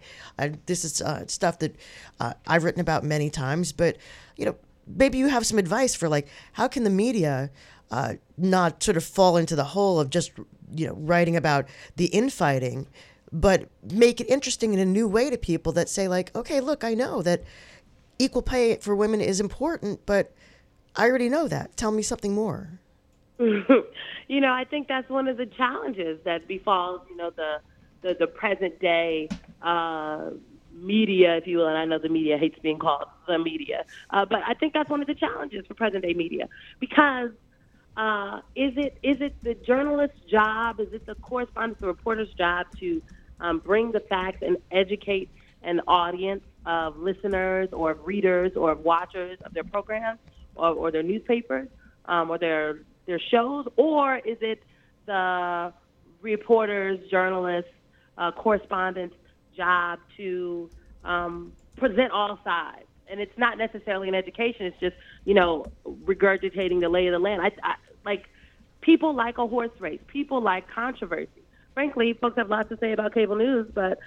this 0.66 0.84
is 0.84 1.02
uh, 1.02 1.26
stuff 1.26 1.58
that 1.58 1.74
uh, 2.20 2.34
I've 2.46 2.62
written 2.62 2.80
about 2.80 3.02
many 3.02 3.30
times, 3.30 3.72
but, 3.72 3.96
you 4.36 4.46
know, 4.46 4.54
maybe 4.86 5.18
you 5.18 5.28
have 5.28 5.46
some 5.46 5.58
advice 5.58 5.94
for 5.94 6.08
like 6.08 6.28
how 6.52 6.68
can 6.68 6.84
the 6.84 6.90
media 6.90 7.50
uh, 7.90 8.14
not 8.36 8.82
sort 8.82 8.96
of 8.96 9.04
fall 9.04 9.36
into 9.36 9.56
the 9.56 9.64
hole 9.64 10.00
of 10.00 10.10
just 10.10 10.32
you 10.74 10.86
know 10.86 10.94
writing 10.94 11.36
about 11.36 11.66
the 11.96 12.06
infighting, 12.06 12.86
but 13.32 13.68
make 13.82 14.20
it 14.20 14.28
interesting 14.28 14.72
in 14.72 14.80
a 14.80 14.84
new 14.84 15.08
way 15.08 15.30
to 15.30 15.38
people 15.38 15.72
that 15.72 15.88
say 15.88 16.08
like, 16.08 16.34
okay, 16.34 16.60
look, 16.60 16.84
I 16.84 16.94
know 16.94 17.22
that 17.22 17.44
equal 18.18 18.42
pay 18.42 18.76
for 18.76 18.94
women 18.94 19.20
is 19.20 19.40
important, 19.40 20.00
but 20.06 20.32
I 20.96 21.08
already 21.08 21.28
know 21.28 21.48
that. 21.48 21.76
Tell 21.76 21.92
me 21.92 22.02
something 22.02 22.34
more. 22.34 22.80
you 23.38 24.40
know, 24.40 24.52
I 24.52 24.64
think 24.64 24.88
that's 24.88 25.08
one 25.10 25.28
of 25.28 25.36
the 25.36 25.46
challenges 25.46 26.18
that 26.24 26.48
befalls 26.48 27.02
you 27.10 27.16
know 27.16 27.30
the 27.30 27.58
the, 28.02 28.16
the 28.18 28.26
present 28.26 28.78
day. 28.80 29.28
Uh, 29.62 30.30
media, 30.76 31.36
if 31.36 31.46
you 31.46 31.58
will, 31.58 31.68
and 31.68 31.76
I 31.78 31.84
know 31.84 31.98
the 31.98 32.08
media 32.08 32.38
hates 32.38 32.58
being 32.62 32.78
called 32.78 33.06
the 33.26 33.38
media, 33.38 33.84
uh, 34.10 34.24
but 34.24 34.40
I 34.46 34.54
think 34.54 34.72
that's 34.74 34.90
one 34.90 35.00
of 35.00 35.06
the 35.06 35.14
challenges 35.14 35.64
for 35.66 35.74
present 35.74 36.02
day 36.02 36.14
media 36.14 36.48
because 36.80 37.30
uh, 37.96 38.40
is 38.54 38.74
it 38.76 38.98
is 39.02 39.16
it 39.20 39.36
the 39.42 39.54
journalist's 39.54 40.20
job, 40.30 40.80
is 40.80 40.88
it 40.92 41.06
the 41.06 41.14
correspondent, 41.16 41.80
the 41.80 41.86
reporter's 41.86 42.32
job 42.36 42.66
to 42.80 43.02
um, 43.40 43.58
bring 43.64 43.92
the 43.92 44.00
facts 44.00 44.38
and 44.42 44.58
educate 44.70 45.30
an 45.62 45.80
audience 45.88 46.42
of 46.66 46.98
listeners 46.98 47.68
or 47.72 47.92
of 47.92 47.98
readers 48.04 48.52
or 48.56 48.72
of 48.72 48.80
watchers 48.80 49.38
of 49.44 49.54
their 49.54 49.64
programs, 49.64 50.18
or, 50.54 50.70
or 50.70 50.90
their 50.90 51.02
newspapers 51.02 51.68
um, 52.06 52.30
or 52.30 52.38
their 52.38 52.80
their 53.06 53.20
shows, 53.30 53.66
or 53.76 54.16
is 54.18 54.38
it 54.40 54.62
the 55.06 55.72
reporters, 56.20 56.98
journalists, 57.10 57.70
uh, 58.18 58.32
correspondents' 58.32 59.14
job 59.56 59.98
to 60.16 60.70
um, 61.04 61.52
present 61.76 62.12
all 62.12 62.38
sides? 62.44 62.86
And 63.08 63.20
it's 63.20 63.36
not 63.38 63.56
necessarily 63.58 64.08
an 64.08 64.14
education; 64.14 64.66
it's 64.66 64.80
just 64.80 64.96
you 65.24 65.34
know 65.34 65.66
regurgitating 65.86 66.80
the 66.80 66.88
lay 66.88 67.06
of 67.06 67.12
the 67.12 67.18
land. 67.18 67.40
I, 67.40 67.52
I 67.62 67.74
like 68.04 68.24
people 68.80 69.14
like 69.14 69.38
a 69.38 69.46
horse 69.46 69.70
race. 69.78 70.00
People 70.06 70.42
like 70.42 70.68
controversy. 70.68 71.42
Frankly, 71.74 72.14
folks 72.20 72.36
have 72.36 72.48
lots 72.48 72.68
to 72.70 72.78
say 72.78 72.92
about 72.92 73.14
cable 73.14 73.36
news, 73.36 73.70
but 73.74 73.98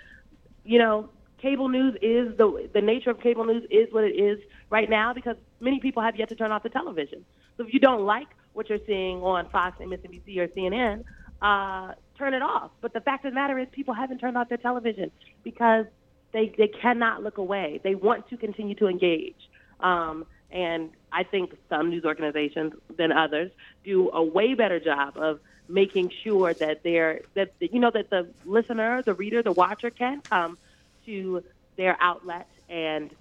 you 0.66 0.80
know, 0.80 1.10
cable 1.42 1.70
news 1.70 1.96
is 2.02 2.36
the 2.38 2.70
the 2.74 2.82
nature 2.82 3.10
of 3.10 3.20
cable 3.20 3.46
news 3.46 3.64
is 3.70 3.92
what 3.92 4.04
it 4.04 4.16
is 4.16 4.40
right 4.70 4.90
now 4.90 5.14
because 5.14 5.36
many 5.60 5.80
people 5.80 6.02
have 6.04 6.16
yet 6.16 6.30
to 6.30 6.36
turn 6.36 6.52
off 6.52 6.64
the 6.64 6.70
television. 6.70 7.26
So 7.58 7.66
if 7.66 7.74
you 7.74 7.80
don't 7.80 8.06
like 8.06 8.28
what 8.54 8.70
you're 8.70 8.80
seeing 8.86 9.22
on 9.22 9.50
Fox, 9.50 9.78
MSNBC, 9.80 10.38
or 10.38 10.48
CNN, 10.48 11.04
uh, 11.42 11.94
turn 12.20 12.34
it 12.36 12.44
off. 12.44 12.70
But 12.82 12.94
the 12.94 13.02
fact 13.02 13.26
of 13.26 13.32
the 13.32 13.36
matter 13.36 13.58
is, 13.58 13.68
people 13.72 13.96
haven't 13.96 14.20
turned 14.20 14.38
off 14.38 14.50
their 14.50 14.58
television 14.60 15.12
because 15.44 15.86
they 16.32 16.54
they 16.58 16.68
cannot 16.68 17.24
look 17.24 17.38
away. 17.38 17.80
They 17.84 17.96
want 17.96 18.30
to 18.30 18.38
continue 18.38 18.76
to 18.76 18.88
engage. 18.88 19.50
Um, 19.80 20.26
and 20.52 20.92
I 21.12 21.24
think 21.24 21.56
some 21.70 21.90
news 21.90 22.06
organizations 22.06 22.74
than 22.98 23.12
others 23.12 23.52
do 23.84 24.12
a 24.12 24.24
way 24.24 24.54
better 24.54 24.80
job 24.80 25.18
of 25.18 25.40
making 25.68 26.12
sure 26.24 26.54
that 26.54 26.84
they're 26.84 27.22
that 27.36 27.54
you 27.60 27.80
know 27.80 27.92
that 27.92 28.10
the 28.10 28.28
listener, 28.46 29.02
the 29.02 29.14
reader, 29.14 29.42
the 29.42 29.52
watcher 29.52 29.90
can 29.90 30.22
come 30.22 30.58
to 31.06 31.44
their 31.78 31.98
outlet 32.02 32.48
and 32.68 33.16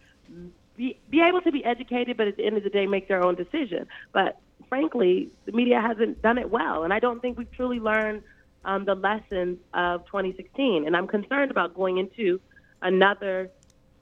be 0.77 0.99
be 1.09 1.21
able 1.21 1.41
to 1.43 1.53
be 1.53 1.65
educated, 1.65 2.17
but 2.17 2.29
at 2.29 2.37
the 2.37 2.45
end 2.45 2.57
of 2.57 2.65
the 2.65 2.71
day, 2.71 2.87
make 2.87 3.09
their 3.09 3.23
own 3.23 3.35
decision. 3.35 3.87
But 4.13 4.39
frankly, 4.69 5.29
the 5.45 5.53
media 5.53 5.81
hasn't 5.81 6.23
done 6.23 6.39
it 6.39 6.51
well, 6.51 6.85
and 6.85 6.93
I 6.93 6.99
don't 6.99 7.21
think 7.21 7.39
we've 7.39 7.53
truly 7.53 7.81
learned 7.81 8.23
um, 8.65 8.85
the 8.85 8.95
lessons 8.95 9.59
of 9.75 10.05
2016. 10.07 10.87
And 10.87 10.97
I'm 10.97 11.07
concerned 11.07 11.51
about 11.51 11.75
going 11.75 11.99
into 11.99 12.41
another 12.83 13.51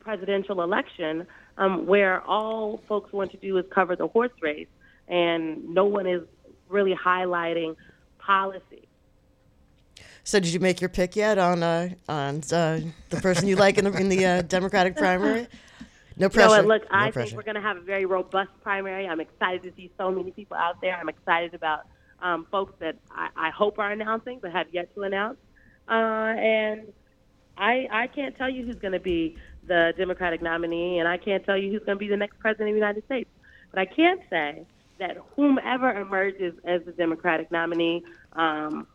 presidential 0.01 0.62
election 0.62 1.27
um, 1.59 1.87
where 1.87 2.23
all 2.23 2.81
folks 2.88 3.12
want 3.12 3.31
to 3.33 3.37
do 3.37 3.57
is 3.59 3.64
cover 3.71 3.97
the 3.97 4.09
horse 4.09 4.33
race, 4.40 4.69
and 5.09 5.69
no 5.71 5.85
one 5.85 6.07
is 6.07 6.23
really 6.69 6.95
highlighting 6.95 7.77
policy. 8.19 8.87
So, 10.25 10.40
did 10.40 10.53
you 10.53 10.61
make 10.61 10.81
your 10.81 10.90
pick 10.90 11.16
yet 11.16 11.38
on 11.38 11.62
uh, 11.62 11.90
on 12.09 12.42
uh, 12.53 12.81
the 13.11 13.21
person 13.23 13.47
you 13.47 13.57
like 13.57 13.79
in 13.79 13.85
the, 13.85 13.92
in 13.92 14.09
the 14.09 14.27
uh, 14.27 14.42
Democratic 14.42 14.97
primary? 14.97 15.47
No 16.16 16.29
pressure. 16.29 16.57
You 16.57 16.62
know 16.62 16.69
look, 16.69 16.83
no 16.83 16.88
I 16.90 17.11
pressure. 17.11 17.29
think 17.29 17.37
we're 17.37 17.45
going 17.45 17.57
to 17.57 17.61
have 17.61 17.77
a 17.77 17.81
very 17.83 18.07
robust 18.07 18.51
primary. 18.62 19.07
I'm 19.07 19.21
excited 19.21 19.62
to 19.62 19.73
see 19.77 19.92
so 19.99 20.11
many 20.11 20.31
people 20.31 20.57
out 20.57 20.81
there. 20.81 20.97
I'm 20.97 21.09
excited 21.09 21.55
about 21.55 21.87
um, 22.20 22.46
folks 22.50 22.74
that 22.81 22.96
I, 23.11 23.29
I 23.37 23.50
hope 23.50 23.79
are 23.79 23.90
announcing 23.90 24.38
but 24.40 24.52
have 24.52 24.66
yet 24.72 24.94
to 24.94 25.02
announce. 25.02 25.38
Uh, 25.88 25.92
and 25.92 26.92
I 27.57 27.88
I 27.90 28.07
can't 28.09 28.37
tell 28.37 28.50
you 28.50 28.64
who's 28.64 28.76
going 28.76 28.92
to 28.92 29.00
be 29.00 29.37
the 29.66 29.92
Democratic 29.96 30.42
nominee, 30.42 30.98
and 30.98 31.09
I 31.09 31.16
can't 31.16 31.44
tell 31.44 31.57
you 31.57 31.70
who's 31.70 31.83
going 31.83 31.96
to 31.96 32.00
be 32.00 32.09
the 32.09 32.16
next 32.16 32.38
president 32.38 32.70
of 32.70 32.74
the 32.74 32.79
United 32.79 33.05
States. 33.05 33.31
But 33.70 33.81
I 33.81 33.87
can 33.87 34.18
say 34.31 34.66
that 34.98 35.18
whomever 35.35 35.90
emerges 35.90 36.55
as 36.64 36.83
the 36.85 36.92
Democratic 36.92 37.50
nominee 37.50 38.05
um, 38.33 38.87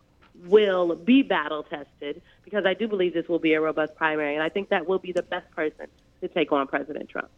will 0.45 0.95
be 0.95 1.21
battle 1.21 1.63
tested 1.63 2.21
because 2.43 2.65
I 2.65 2.73
do 2.73 2.88
believe 2.88 3.13
this 3.13 3.27
will 3.27 3.39
be 3.39 3.53
a 3.53 3.62
robust 3.62 3.95
primary, 3.95 4.36
and 4.36 4.43
I 4.43 4.49
think 4.49 4.69
that 4.69 4.88
will 4.88 4.99
be 4.99 5.12
the 5.12 5.23
best 5.23 5.49
person 5.51 5.88
to 6.21 6.27
take 6.27 6.51
on 6.51 6.67
President 6.67 7.10
Trump. 7.10 7.29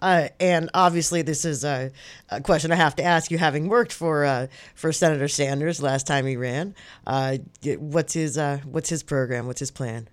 Uh, 0.00 0.28
and 0.38 0.70
obviously, 0.74 1.22
this 1.22 1.44
is 1.44 1.64
a, 1.64 1.90
a, 2.30 2.40
question 2.40 2.72
I 2.72 2.76
have 2.76 2.96
to 2.96 3.02
ask 3.02 3.30
you, 3.30 3.38
having 3.38 3.68
worked 3.68 3.92
for 3.92 4.24
uh, 4.24 4.46
for 4.74 4.92
Senator 4.92 5.28
Sanders 5.28 5.82
last 5.82 6.06
time 6.06 6.26
he 6.26 6.36
ran. 6.36 6.74
Uh, 7.06 7.38
what's 7.78 8.14
his 8.14 8.38
uh, 8.38 8.58
What's 8.64 8.88
his 8.88 9.02
program? 9.02 9.46
What's 9.46 9.60
his 9.60 9.70
plan? 9.70 10.08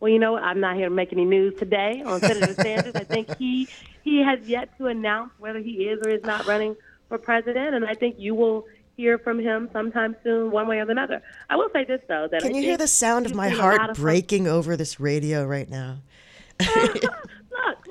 Well, 0.00 0.12
you 0.12 0.18
know? 0.18 0.36
I'm 0.36 0.60
not 0.60 0.76
here 0.76 0.88
to 0.88 0.94
make 0.94 1.12
any 1.12 1.24
news 1.24 1.54
today 1.58 2.02
on 2.04 2.20
Senator 2.20 2.54
Sanders. 2.62 2.94
I 2.94 3.04
think 3.04 3.36
he 3.38 3.68
he 4.02 4.22
has 4.22 4.48
yet 4.48 4.76
to 4.78 4.86
announce 4.86 5.32
whether 5.38 5.58
he 5.58 5.84
is 5.84 6.00
or 6.06 6.10
is 6.10 6.22
not 6.24 6.46
running 6.46 6.76
for 7.08 7.18
president, 7.18 7.74
and 7.74 7.84
I 7.84 7.94
think 7.94 8.16
you 8.18 8.34
will 8.34 8.66
hear 8.96 9.18
from 9.18 9.38
him 9.38 9.68
sometime 9.72 10.16
soon, 10.24 10.50
one 10.50 10.66
way 10.66 10.78
or 10.78 10.90
another. 10.90 11.22
I 11.50 11.56
will 11.56 11.68
say 11.72 11.84
this 11.84 12.00
though: 12.08 12.28
that 12.30 12.42
can 12.42 12.54
I 12.54 12.56
you 12.56 12.62
hear 12.62 12.76
the 12.76 12.88
sound 12.88 13.26
of 13.26 13.34
my 13.34 13.48
heart 13.48 13.94
breaking 13.94 14.48
over 14.48 14.76
this 14.76 14.98
radio 14.98 15.44
right 15.44 15.68
now? 15.68 15.98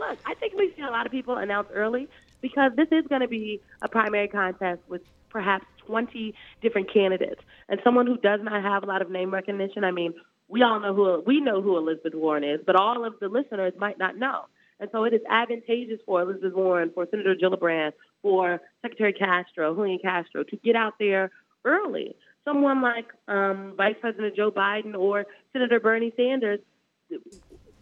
look! 0.10 0.20
I 0.26 0.34
think 0.36 0.54
we've 0.58 0.74
seen 0.76 0.86
a 0.86 0.92
lot 0.92 1.06
of 1.06 1.12
people 1.12 1.38
announce 1.38 1.70
early 1.74 2.08
because 2.42 2.72
this 2.76 2.88
is 2.92 3.06
going 3.08 3.22
to 3.22 3.28
be 3.28 3.62
a 3.82 3.90
primary 3.90 4.28
contest 4.28 4.82
with 4.88 5.02
perhaps 5.30 5.66
20 5.88 6.34
different 6.62 6.92
candidates, 6.94 7.42
and 7.68 7.80
someone 7.84 8.08
who 8.08 8.18
does 8.18 8.40
not 8.42 8.64
have 8.64 8.84
a 8.84 8.86
lot 8.86 9.02
of 9.02 9.10
name 9.10 9.34
recognition. 9.34 9.84
I 9.84 9.92
mean, 9.92 10.14
we 10.48 10.64
all 10.64 10.80
know 10.80 10.94
who 10.94 11.24
we 11.26 11.42
know 11.42 11.62
who 11.62 11.78
Elizabeth 11.78 12.14
Warren 12.14 12.44
is, 12.44 12.60
but 12.66 12.76
all 12.76 13.06
of 13.06 13.16
the 13.20 13.28
listeners 13.28 13.74
might 13.78 13.98
not 13.98 14.18
know. 14.18 14.46
And 14.80 14.90
so 14.92 15.06
it 15.06 15.14
is 15.14 15.22
advantageous 15.30 16.00
for 16.06 16.22
Elizabeth 16.22 16.54
Warren, 16.54 16.92
for 16.94 17.08
Senator 17.10 17.36
Gillibrand, 17.36 17.94
for 18.22 18.62
Secretary 18.82 19.14
Castro, 19.14 19.74
Julian 19.74 20.00
Castro, 20.00 20.44
to 20.44 20.58
get 20.58 20.76
out 20.76 20.96
there 21.00 21.32
early. 21.64 22.16
Someone 22.44 22.82
like 22.82 23.08
um, 23.28 23.74
Vice 23.78 23.96
President 24.02 24.36
Joe 24.36 24.52
Biden 24.52 24.94
or 24.94 25.26
Senator 25.54 25.80
Bernie 25.80 26.14
Sanders, 26.18 26.60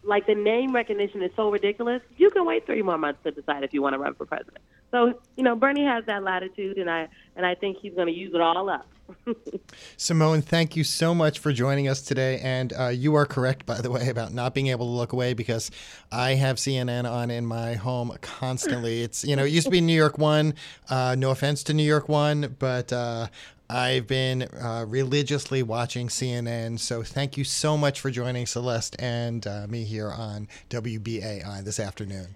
like 0.04 0.28
the 0.28 0.36
name 0.36 0.74
recognition 0.74 1.22
is 1.22 1.32
so 1.36 1.50
ridiculous, 1.50 2.02
you 2.18 2.30
can 2.30 2.46
wait 2.46 2.66
three 2.66 2.82
more 2.82 2.98
months 2.98 3.20
to 3.24 3.32
decide 3.32 3.64
if 3.64 3.74
you 3.74 3.82
want 3.82 3.94
to 3.94 4.00
run 4.00 4.16
for 4.16 4.26
president. 4.26 4.60
So, 4.94 5.20
you 5.36 5.44
know, 5.44 5.56
Bernie 5.56 5.86
has 5.86 6.06
that 6.06 6.24
latitude, 6.24 6.78
and 6.78 6.88
I 6.88 7.10
and 7.36 7.46
I 7.48 7.56
think 7.56 7.78
he's 7.82 7.96
going 7.96 8.08
to 8.08 8.14
use 8.14 8.32
it 8.36 8.42
all 8.42 8.70
up. 8.70 8.88
Symone, 9.98 10.44
thank 10.44 10.76
you 10.76 10.84
so 10.84 11.16
much 11.16 11.40
for 11.40 11.52
joining 11.52 11.88
us 11.88 12.04
today. 12.04 12.40
And 12.40 12.72
uh, 12.74 12.88
you 12.90 13.16
are 13.16 13.26
correct, 13.26 13.66
by 13.66 13.82
the 13.82 13.90
way, 13.90 14.10
about 14.10 14.34
not 14.34 14.54
being 14.54 14.68
able 14.68 14.86
to 14.86 14.92
look 14.92 15.12
away 15.12 15.34
because 15.34 15.72
I 16.12 16.36
have 16.36 16.58
CNN 16.58 17.10
on 17.10 17.32
in 17.32 17.46
my 17.46 17.74
home 17.74 18.16
constantly. 18.22 19.02
It's, 19.04 19.26
you 19.26 19.36
know, 19.36 19.44
it 19.44 19.52
used 19.52 19.66
to 19.66 19.72
be 19.72 19.82
New 19.82 19.96
York 19.96 20.20
One. 20.20 20.54
Uh, 20.90 21.16
no 21.18 21.32
offense 21.32 21.64
to 21.64 21.74
New 21.74 21.84
York 21.84 22.08
One, 22.08 22.56
but 22.60 22.94
uh, 22.94 23.28
I've 23.70 24.06
been 24.06 24.44
uh, 24.44 24.86
religiously 24.88 25.64
watching 25.64 26.08
CNN. 26.08 26.80
So 26.80 27.02
thank 27.02 27.36
you 27.36 27.44
so 27.44 27.78
much 27.78 28.00
for 28.00 28.12
joining 28.12 28.46
Celeste 28.46 28.96
and 29.00 29.46
uh, 29.48 29.66
me 29.68 29.84
here 29.84 30.12
on 30.12 30.48
WBAI 30.70 31.64
this 31.64 31.80
afternoon. 31.80 32.36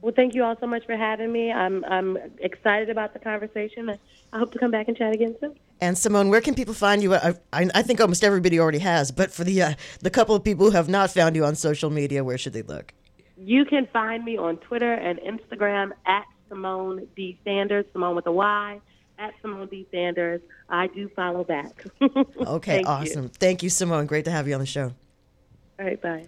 Well, 0.00 0.12
thank 0.14 0.34
you 0.34 0.44
all 0.44 0.56
so 0.60 0.66
much 0.66 0.84
for 0.86 0.96
having 0.96 1.32
me. 1.32 1.52
I'm 1.52 1.84
I'm 1.84 2.18
excited 2.38 2.90
about 2.90 3.12
the 3.12 3.18
conversation. 3.18 3.90
I 4.32 4.38
hope 4.38 4.52
to 4.52 4.58
come 4.58 4.70
back 4.70 4.88
and 4.88 4.96
chat 4.96 5.14
again 5.14 5.34
soon. 5.40 5.58
And 5.80 5.96
Symone, 5.96 6.30
where 6.30 6.40
can 6.40 6.54
people 6.54 6.74
find 6.74 7.02
you? 7.02 7.14
I, 7.14 7.34
I, 7.52 7.68
I 7.74 7.82
think 7.82 8.00
almost 8.00 8.24
everybody 8.24 8.58
already 8.58 8.78
has, 8.78 9.10
but 9.10 9.30
for 9.32 9.44
the 9.44 9.62
uh, 9.62 9.74
the 10.00 10.10
couple 10.10 10.34
of 10.34 10.44
people 10.44 10.66
who 10.66 10.72
have 10.72 10.88
not 10.88 11.10
found 11.10 11.36
you 11.36 11.44
on 11.44 11.54
social 11.54 11.90
media, 11.90 12.24
where 12.24 12.38
should 12.38 12.52
they 12.52 12.62
look? 12.62 12.92
You 13.36 13.64
can 13.64 13.86
find 13.92 14.24
me 14.24 14.38
on 14.38 14.56
Twitter 14.58 14.94
and 14.94 15.18
Instagram 15.20 15.90
at 16.06 16.24
Symone 16.50 17.06
D 17.14 17.38
Sanders, 17.44 17.84
Symone 17.94 18.14
with 18.14 18.26
a 18.26 18.32
Y, 18.32 18.80
at 19.18 19.34
Symone 19.42 19.70
D 19.70 19.86
Sanders. 19.90 20.40
I 20.68 20.86
do 20.88 21.08
follow 21.10 21.44
back. 21.44 21.84
okay, 22.46 22.82
awesome. 22.84 23.24
You. 23.24 23.28
Thank 23.28 23.62
you, 23.62 23.70
Symone. 23.70 24.06
Great 24.06 24.24
to 24.24 24.30
have 24.30 24.48
you 24.48 24.54
on 24.54 24.60
the 24.60 24.66
show. 24.66 24.92
All 25.78 25.84
right, 25.84 26.00
bye. 26.00 26.24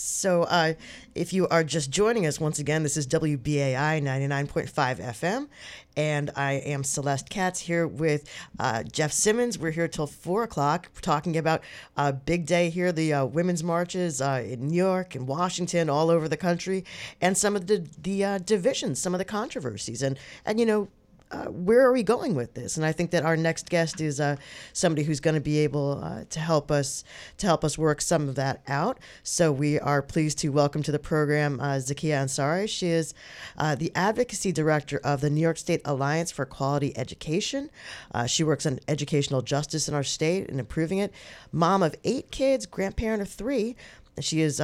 So, 0.00 0.44
uh, 0.44 0.74
if 1.14 1.34
you 1.34 1.46
are 1.48 1.62
just 1.62 1.90
joining 1.90 2.24
us 2.24 2.40
once 2.40 2.58
again, 2.58 2.82
this 2.82 2.96
is 2.96 3.06
WBAI 3.06 4.02
99.5 4.02 4.98
FM, 4.98 5.48
and 5.94 6.30
I 6.34 6.52
am 6.52 6.84
Celeste 6.84 7.28
Katz 7.28 7.60
here 7.60 7.86
with 7.86 8.26
uh, 8.58 8.82
Jeff 8.84 9.12
Simmons. 9.12 9.58
We're 9.58 9.72
here 9.72 9.88
till 9.88 10.06
4 10.06 10.44
o'clock 10.44 10.90
talking 11.02 11.36
about 11.36 11.62
a 11.98 12.14
big 12.14 12.46
day 12.46 12.70
here 12.70 12.92
the 12.92 13.12
uh, 13.12 13.24
women's 13.26 13.62
marches 13.62 14.22
uh, 14.22 14.42
in 14.44 14.68
New 14.68 14.76
York 14.76 15.14
and 15.14 15.28
Washington, 15.28 15.90
all 15.90 16.08
over 16.08 16.28
the 16.28 16.36
country, 16.36 16.82
and 17.20 17.36
some 17.36 17.54
of 17.54 17.66
the, 17.66 17.86
the 18.02 18.24
uh, 18.24 18.38
divisions, 18.38 18.98
some 19.00 19.14
of 19.14 19.18
the 19.18 19.24
controversies. 19.26 20.02
And, 20.02 20.18
and 20.46 20.58
you 20.58 20.64
know, 20.64 20.88
uh, 21.30 21.46
where 21.46 21.86
are 21.86 21.92
we 21.92 22.02
going 22.02 22.34
with 22.34 22.54
this? 22.54 22.76
And 22.76 22.84
I 22.84 22.92
think 22.92 23.10
that 23.12 23.24
our 23.24 23.36
next 23.36 23.68
guest 23.68 24.00
is 24.00 24.20
uh, 24.20 24.36
somebody 24.72 25.04
who's 25.04 25.20
going 25.20 25.34
to 25.34 25.40
be 25.40 25.58
able 25.58 26.00
uh, 26.02 26.24
to 26.30 26.40
help 26.40 26.70
us 26.70 27.04
to 27.38 27.46
help 27.46 27.64
us 27.64 27.78
work 27.78 28.00
some 28.00 28.28
of 28.28 28.34
that 28.34 28.62
out. 28.66 28.98
So 29.22 29.52
we 29.52 29.78
are 29.78 30.02
pleased 30.02 30.38
to 30.38 30.48
welcome 30.48 30.82
to 30.82 30.92
the 30.92 30.98
program 30.98 31.60
uh, 31.60 31.76
Zakiyah 31.76 32.24
Ansari. 32.24 32.68
She 32.68 32.88
is 32.88 33.14
uh, 33.56 33.74
the 33.74 33.92
advocacy 33.94 34.52
director 34.52 35.00
of 35.04 35.20
the 35.20 35.30
New 35.30 35.40
York 35.40 35.58
State 35.58 35.80
Alliance 35.84 36.32
for 36.32 36.44
Quality 36.44 36.96
Education. 36.96 37.70
Uh, 38.12 38.26
she 38.26 38.42
works 38.42 38.66
on 38.66 38.80
educational 38.88 39.42
justice 39.42 39.88
in 39.88 39.94
our 39.94 40.04
state 40.04 40.48
and 40.48 40.58
improving 40.58 40.98
it. 40.98 41.12
Mom 41.52 41.82
of 41.82 41.94
eight 42.04 42.30
kids, 42.30 42.66
grandparent 42.66 43.22
of 43.22 43.28
three. 43.28 43.76
She 44.18 44.40
is 44.40 44.60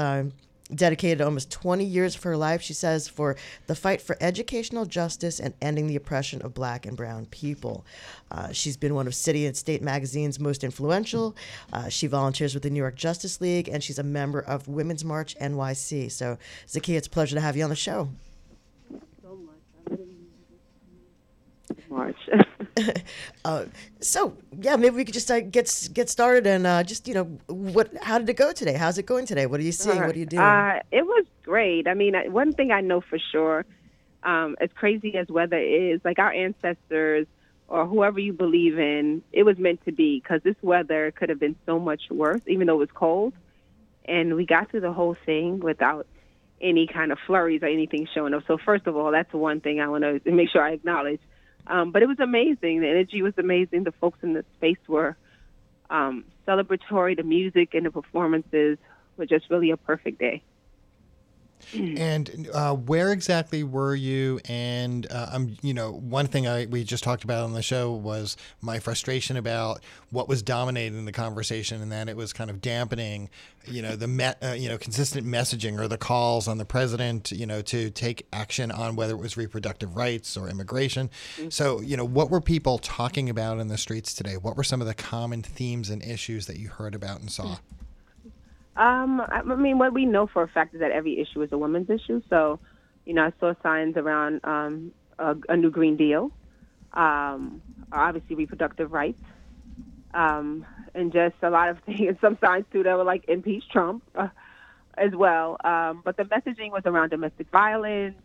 dedicated 0.75 1.21
almost 1.21 1.51
20 1.51 1.85
years 1.85 2.17
of 2.17 2.23
her 2.25 2.37
life, 2.37 2.63
she 2.63 2.73
says, 2.73 3.09
for 3.09 3.37
the 3.67 3.75
fight 3.75 4.01
for 4.01 4.17
educational 4.21 4.85
justice 4.85 5.39
and 5.39 5.55
ending 5.63 5.87
the 5.87 5.97
oppression 5.97 6.43
of 6.43 6.55
black 6.55 6.87
and 6.87 6.97
brown 6.97 7.27
people. 7.27 7.85
Uh, 8.31 8.53
she's 8.53 8.77
been 8.77 8.95
one 8.95 9.07
of 9.07 9.15
City 9.15 9.47
and 9.47 9.57
State 9.57 9.83
magazine's 9.83 10.41
most 10.41 10.65
influential. 10.65 11.37
Uh, 11.73 11.89
she 11.89 12.07
volunteers 12.07 12.55
with 12.55 12.63
the 12.63 12.71
New 12.71 12.81
York 12.81 12.97
Justice 12.97 13.41
League, 13.41 13.69
and 13.69 13.83
she's 13.83 13.99
a 13.99 14.03
member 14.03 14.41
of 14.41 14.67
Women's 14.67 15.05
March 15.05 15.37
NYC. 15.41 16.11
So, 16.11 16.39
Zakiyah, 16.67 16.97
it's 16.97 17.07
a 17.07 17.11
pleasure 17.11 17.37
to 17.37 17.41
have 17.41 17.57
you 17.57 17.65
on 17.65 17.71
the 17.71 17.77
show. 17.77 18.09
March. 21.89 22.17
uh, 23.45 23.65
so 24.01 24.37
yeah, 24.61 24.77
maybe 24.77 24.97
we 24.97 25.05
could 25.05 25.15
just 25.15 25.31
uh, 25.31 25.41
get 25.41 25.89
get 25.93 26.09
started 26.09 26.47
and 26.47 26.67
uh, 26.67 26.83
just 26.83 27.09
you 27.09 27.15
know 27.15 27.25
what? 27.47 27.91
How 28.03 28.19
did 28.19 28.29
it 28.29 28.37
go 28.37 28.53
today? 28.53 28.75
How's 28.75 28.99
it 28.99 29.07
going 29.07 29.27
today? 29.27 29.47
What 29.47 29.61
are 29.61 29.65
you 29.65 29.73
seeing? 29.73 30.01
What 30.01 30.15
are 30.15 30.19
you 30.19 30.27
doing? 30.27 30.43
Uh, 30.43 30.81
it 30.91 31.07
was 31.07 31.25
great. 31.43 31.89
I 31.89 31.95
mean, 31.95 32.15
one 32.33 32.53
thing 32.53 32.71
I 32.71 32.81
know 32.81 33.01
for 33.01 33.19
sure, 33.33 33.65
um, 34.23 34.57
as 34.61 34.71
crazy 34.75 35.17
as 35.17 35.29
weather 35.29 35.59
is, 35.59 36.01
like 36.05 36.19
our 36.19 36.33
ancestors 36.33 37.27
or 37.69 37.87
whoever 37.87 38.21
you 38.21 38.33
believe 38.33 38.79
in, 38.79 39.23
it 39.33 39.43
was 39.43 39.59
meant 39.59 39.85
to 39.87 39.93
be 39.93 40.21
because 40.21 40.41
this 40.43 40.57
weather 40.63 41.11
could 41.11 41.29
have 41.29 41.41
been 41.41 41.57
so 41.67 41.81
much 41.81 42.03
worse, 42.11 42.41
even 42.47 42.67
though 42.67 42.75
it 42.75 42.79
was 42.79 42.93
cold. 42.95 43.33
And 44.05 44.37
we 44.37 44.47
got 44.47 44.71
through 44.71 44.83
the 44.83 44.93
whole 44.93 45.17
thing 45.27 45.59
without 45.59 46.07
any 46.61 46.87
kind 46.87 47.11
of 47.11 47.19
flurries 47.27 47.63
or 47.63 47.67
anything 47.67 48.07
showing 48.15 48.35
up. 48.35 48.45
So 48.47 48.57
first 48.65 48.87
of 48.87 48.97
all, 48.97 49.11
that's 49.11 49.33
one 49.33 49.61
thing 49.61 49.81
I 49.81 49.89
want 49.89 50.05
to 50.05 50.31
make 50.31 50.51
sure 50.51 50.63
I 50.63 50.73
acknowledge. 50.73 51.21
Um, 51.67 51.93
but 51.93 52.03
it 52.03 52.07
was 52.07 52.21
amazing. 52.21 52.81
The 52.81 52.89
energy 52.89 53.23
was 53.23 53.35
amazing. 53.39 53.85
The 53.85 53.93
folks 53.93 54.19
in 54.23 54.35
the 54.35 54.45
space 54.57 54.79
were 54.87 55.17
um, 55.91 56.25
celebratory. 56.47 57.17
The 57.17 57.23
music 57.23 57.75
and 57.75 57.87
the 57.87 57.91
performances 57.91 58.79
were 59.17 59.27
just 59.27 59.51
really 59.51 59.71
a 59.71 59.77
perfect 59.77 60.19
day. 60.19 60.43
And 61.75 62.49
uh, 62.53 62.75
where 62.75 63.13
exactly 63.13 63.63
were 63.63 63.95
you? 63.95 64.41
And 64.45 65.07
uh, 65.11 65.31
um, 65.33 65.57
you 65.63 65.75
know, 65.75 65.93
one 65.93 66.27
thing 66.27 66.47
I 66.47 66.67
we 66.67 66.85
just 66.85 67.05
talked 67.05 67.25
about 67.25 67.45
on 67.45 67.53
the 67.53 67.63
show 67.63 67.93
was 67.93 68.37
my 68.61 68.79
frustration 68.79 69.37
about 69.37 69.83
what 70.11 70.29
was 70.29 70.43
dominating 70.43 71.05
the 71.05 71.13
conversation, 71.13 71.83
and 71.83 71.91
that 71.93 72.09
it 72.09 72.17
was 72.17 72.33
kind 72.33 72.51
of 72.51 72.61
dampening, 72.61 73.29
you 73.67 73.83
know, 73.83 73.97
the 73.97 74.07
me- 74.07 74.35
uh, 74.43 74.53
you 74.53 74.69
know 74.69 74.79
consistent 74.79 75.27
messaging 75.27 75.79
or 75.79 75.89
the 75.89 75.99
calls 75.99 76.47
on 76.49 76.59
the 76.59 76.65
president, 76.65 77.33
you 77.33 77.47
know, 77.47 77.63
to 77.63 77.91
take 77.91 78.27
action 78.33 78.71
on 78.71 78.97
whether 78.97 79.15
it 79.15 79.21
was 79.21 79.37
reproductive 79.37 79.97
rights 79.97 80.37
or 80.37 80.49
immigration. 80.49 81.11
Mm-hmm. 81.37 81.49
So, 81.51 81.81
you 81.81 81.97
know, 81.97 82.05
what 82.05 82.31
were 82.31 82.41
people 82.41 82.79
talking 82.79 83.29
about 83.29 83.59
in 83.59 83.69
the 83.69 83.79
streets 83.79 84.15
today? 84.15 84.37
What 84.37 84.57
were 84.57 84.65
some 84.65 84.81
of 84.81 84.87
the 84.87 84.95
common 84.95 85.43
themes 85.43 85.91
and 85.91 86.03
issues 86.03 86.47
that 86.47 86.59
you 86.59 86.69
heard 86.69 86.95
about 86.95 87.21
and 87.21 87.31
saw? 87.31 87.45
Mm-hmm. 87.45 87.86
Um, 88.77 89.23
I 89.27 89.43
mean, 89.43 89.79
what 89.79 89.95
we 89.95 90.05
know 90.05 90.27
for 90.27 90.43
a 90.43 90.49
fact 90.49 90.75
is 90.75 90.81
that 90.81 90.91
every 90.91 91.19
issue 91.19 91.43
is 91.43 91.51
a 91.53 91.59
woman's 91.59 91.89
issue. 91.89 92.21
So, 92.29 92.61
you 93.07 93.15
know, 93.15 93.25
I 93.25 93.33
saw 93.41 93.55
signs 93.63 93.97
around 93.97 94.41
um, 94.45 94.93
a, 95.19 95.35
a 95.49 95.57
new 95.57 95.71
Green 95.71 95.97
Deal, 95.97 96.31
um, 96.93 97.63
obviously 97.91 98.37
reproductive 98.37 98.93
rights, 98.93 99.23
um, 100.13 100.67
and 100.95 101.13
just 101.13 101.37
a 101.43 101.49
lot 101.49 101.71
of 101.71 101.79
things. 101.87 102.17
Some 102.21 102.37
signs 102.45 102.67
too 102.71 102.83
that 102.83 102.97
were 102.97 103.05
like 103.05 103.25
impeach 103.29 103.65
Trump 103.71 104.03
uh, 104.15 104.29
as 104.99 105.13
well. 105.15 105.57
Um, 105.65 106.03
but 106.05 106.19
the 106.19 106.25
messaging 106.25 106.71
was 106.71 106.83
around 106.85 107.11
domestic 107.11 107.51
violence. 107.51 108.17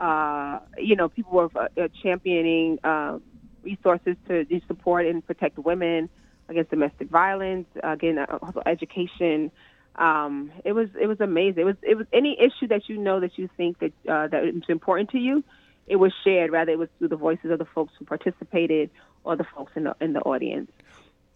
Uh, 0.00 0.58
you 0.76 0.96
know, 0.96 1.08
people 1.08 1.32
were 1.32 1.50
uh, 1.56 1.88
championing 2.02 2.80
uh, 2.82 3.18
resources 3.62 4.16
to 4.26 4.44
support 4.66 5.06
and 5.06 5.24
protect 5.24 5.56
women 5.58 6.10
against 6.48 6.70
domestic 6.70 7.08
violence, 7.08 7.66
again, 7.82 8.18
uh, 8.18 8.38
education 8.66 9.50
um, 9.96 10.50
it 10.64 10.72
was 10.72 10.88
it 11.00 11.06
was 11.06 11.20
amazing. 11.20 11.62
It 11.62 11.66
was 11.66 11.76
it 11.82 11.96
was 11.96 12.06
any 12.12 12.38
issue 12.40 12.66
that 12.68 12.88
you 12.88 12.98
know 12.98 13.20
that 13.20 13.38
you 13.38 13.48
think 13.56 13.78
that 13.78 13.92
uh, 14.08 14.28
that 14.28 14.44
is 14.44 14.62
important 14.68 15.10
to 15.10 15.18
you, 15.18 15.44
it 15.86 15.96
was 15.96 16.12
shared. 16.24 16.50
Rather, 16.50 16.72
it 16.72 16.78
was 16.78 16.88
through 16.98 17.08
the 17.08 17.16
voices 17.16 17.50
of 17.50 17.58
the 17.58 17.64
folks 17.64 17.92
who 17.98 18.04
participated 18.04 18.90
or 19.22 19.36
the 19.36 19.44
folks 19.44 19.72
in 19.76 19.84
the 19.84 19.96
in 20.00 20.12
the 20.12 20.20
audience. 20.20 20.70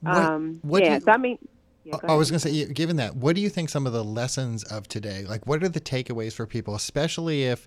What, 0.01 0.17
um, 0.17 0.59
what 0.63 0.83
yeah, 0.83 0.95
you, 0.95 1.01
so 1.01 1.13
I 1.13 1.17
mean. 1.17 1.39
Yeah, 1.85 1.97
I 2.07 2.17
was 2.17 2.31
going 2.31 2.41
to 2.41 2.49
say, 2.49 2.73
given 2.73 2.97
that, 2.97 3.17
what 3.17 3.35
do 3.35 3.41
you 3.41 3.49
think 3.49 3.71
some 3.71 3.87
of 3.87 3.95
the 3.95 4.05
lessons 4.05 4.63
of 4.65 4.89
today, 4.89 5.25
like 5.27 5.47
what 5.47 5.63
are 5.63 5.71
the 5.71 5.81
takeaways 5.81 6.35
for 6.35 6.45
people, 6.45 6.75
especially 6.75 7.45
if 7.45 7.67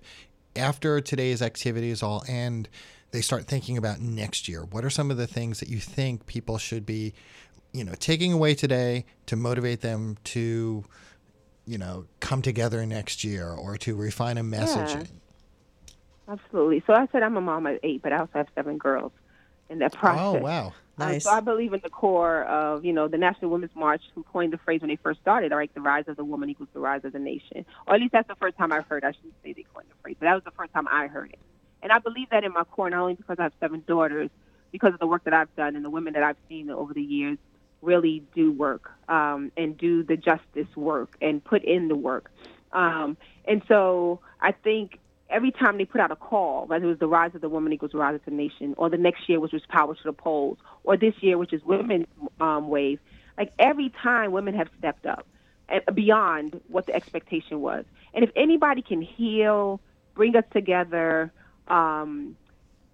after 0.54 1.00
today's 1.00 1.42
activities 1.42 2.04
all 2.04 2.22
end, 2.28 2.68
they 3.10 3.20
start 3.20 3.46
thinking 3.46 3.76
about 3.76 4.00
next 4.00 4.48
year? 4.48 4.64
What 4.64 4.84
are 4.84 4.90
some 4.90 5.10
of 5.10 5.16
the 5.16 5.26
things 5.26 5.58
that 5.58 5.68
you 5.68 5.80
think 5.80 6.26
people 6.26 6.58
should 6.58 6.86
be 6.86 7.14
you 7.72 7.84
know, 7.84 7.94
taking 7.98 8.32
away 8.32 8.54
today 8.54 9.04
to 9.26 9.36
motivate 9.36 9.80
them 9.80 10.16
to, 10.24 10.84
you 11.66 11.78
know, 11.78 12.04
come 12.20 12.42
together 12.42 12.84
next 12.86 13.24
year 13.24 13.48
or 13.48 13.76
to 13.78 13.94
refine 13.94 14.38
a 14.38 14.42
message. 14.42 14.94
Yeah. 14.94 15.04
Absolutely. 16.28 16.82
So 16.86 16.94
I 16.94 17.08
said 17.10 17.22
I'm 17.22 17.36
a 17.36 17.40
mom 17.40 17.66
of 17.66 17.78
eight, 17.82 18.02
but 18.02 18.12
I 18.12 18.18
also 18.18 18.32
have 18.34 18.48
seven 18.54 18.78
girls 18.78 19.12
in 19.68 19.78
that 19.80 19.92
process. 19.92 20.20
Oh 20.20 20.34
wow. 20.34 20.72
Nice. 20.98 21.14
Um, 21.14 21.20
so 21.20 21.30
I 21.30 21.40
believe 21.40 21.72
in 21.72 21.80
the 21.82 21.90
core 21.90 22.44
of, 22.44 22.84
you 22.84 22.92
know, 22.92 23.08
the 23.08 23.16
National 23.16 23.50
Women's 23.50 23.74
March, 23.74 24.02
who 24.14 24.22
coined 24.24 24.52
the 24.52 24.58
phrase 24.58 24.82
when 24.82 24.90
they 24.90 24.96
first 24.96 25.20
started, 25.20 25.50
like 25.50 25.72
the 25.72 25.80
rise 25.80 26.04
of 26.06 26.16
the 26.16 26.24
woman 26.24 26.50
equals 26.50 26.68
the 26.74 26.80
rise 26.80 27.04
of 27.04 27.12
the 27.12 27.18
nation. 27.18 27.64
Or 27.86 27.94
at 27.94 28.00
least 28.00 28.12
that's 28.12 28.28
the 28.28 28.34
first 28.36 28.58
time 28.58 28.72
I've 28.72 28.86
heard. 28.86 29.02
I 29.02 29.12
shouldn't 29.12 29.34
say 29.42 29.54
they 29.54 29.64
coined 29.74 29.88
the 29.88 29.94
phrase, 30.02 30.16
but 30.20 30.26
that 30.26 30.34
was 30.34 30.44
the 30.44 30.50
first 30.50 30.72
time 30.74 30.86
I 30.88 31.06
heard 31.06 31.30
it. 31.30 31.38
And 31.82 31.90
I 31.90 31.98
believe 31.98 32.28
that 32.30 32.44
in 32.44 32.52
my 32.52 32.64
core, 32.64 32.90
not 32.90 33.00
only 33.00 33.14
because 33.14 33.38
I 33.38 33.44
have 33.44 33.52
seven 33.58 33.82
daughters, 33.86 34.28
because 34.70 34.92
of 34.92 35.00
the 35.00 35.06
work 35.06 35.24
that 35.24 35.34
I've 35.34 35.54
done 35.56 35.76
and 35.76 35.84
the 35.84 35.90
women 35.90 36.12
that 36.12 36.22
I've 36.22 36.36
seen 36.48 36.70
over 36.70 36.94
the 36.94 37.02
years 37.02 37.38
really 37.82 38.24
do 38.34 38.52
work 38.52 38.90
um, 39.08 39.52
and 39.56 39.76
do 39.76 40.02
the 40.02 40.16
justice 40.16 40.74
work 40.76 41.16
and 41.20 41.44
put 41.44 41.64
in 41.64 41.88
the 41.88 41.96
work. 41.96 42.30
Um, 42.72 43.16
and 43.44 43.62
so 43.68 44.20
I 44.40 44.52
think 44.52 44.98
every 45.28 45.50
time 45.50 45.78
they 45.78 45.84
put 45.84 46.00
out 46.00 46.10
a 46.10 46.16
call, 46.16 46.66
whether 46.66 46.84
it 46.84 46.88
was 46.88 46.98
the 46.98 47.08
rise 47.08 47.34
of 47.34 47.40
the 47.40 47.48
woman 47.48 47.72
equals 47.72 47.92
rise 47.94 48.14
of 48.14 48.24
the 48.24 48.30
nation, 48.30 48.74
or 48.78 48.88
the 48.88 48.96
next 48.96 49.28
year, 49.28 49.40
which 49.40 49.52
was 49.52 49.62
power 49.68 49.94
to 49.94 50.02
the 50.04 50.12
polls, 50.12 50.58
or 50.84 50.96
this 50.96 51.14
year, 51.20 51.36
which 51.38 51.52
is 51.52 51.62
women's 51.64 52.06
um, 52.40 52.68
wave, 52.68 53.00
like 53.36 53.52
every 53.58 53.90
time 54.02 54.32
women 54.32 54.54
have 54.54 54.68
stepped 54.78 55.06
up 55.06 55.26
beyond 55.94 56.60
what 56.68 56.86
the 56.86 56.94
expectation 56.94 57.60
was. 57.60 57.84
And 58.14 58.24
if 58.24 58.30
anybody 58.36 58.82
can 58.82 59.00
heal, 59.00 59.80
bring 60.14 60.36
us 60.36 60.44
together, 60.52 61.32
um, 61.68 62.36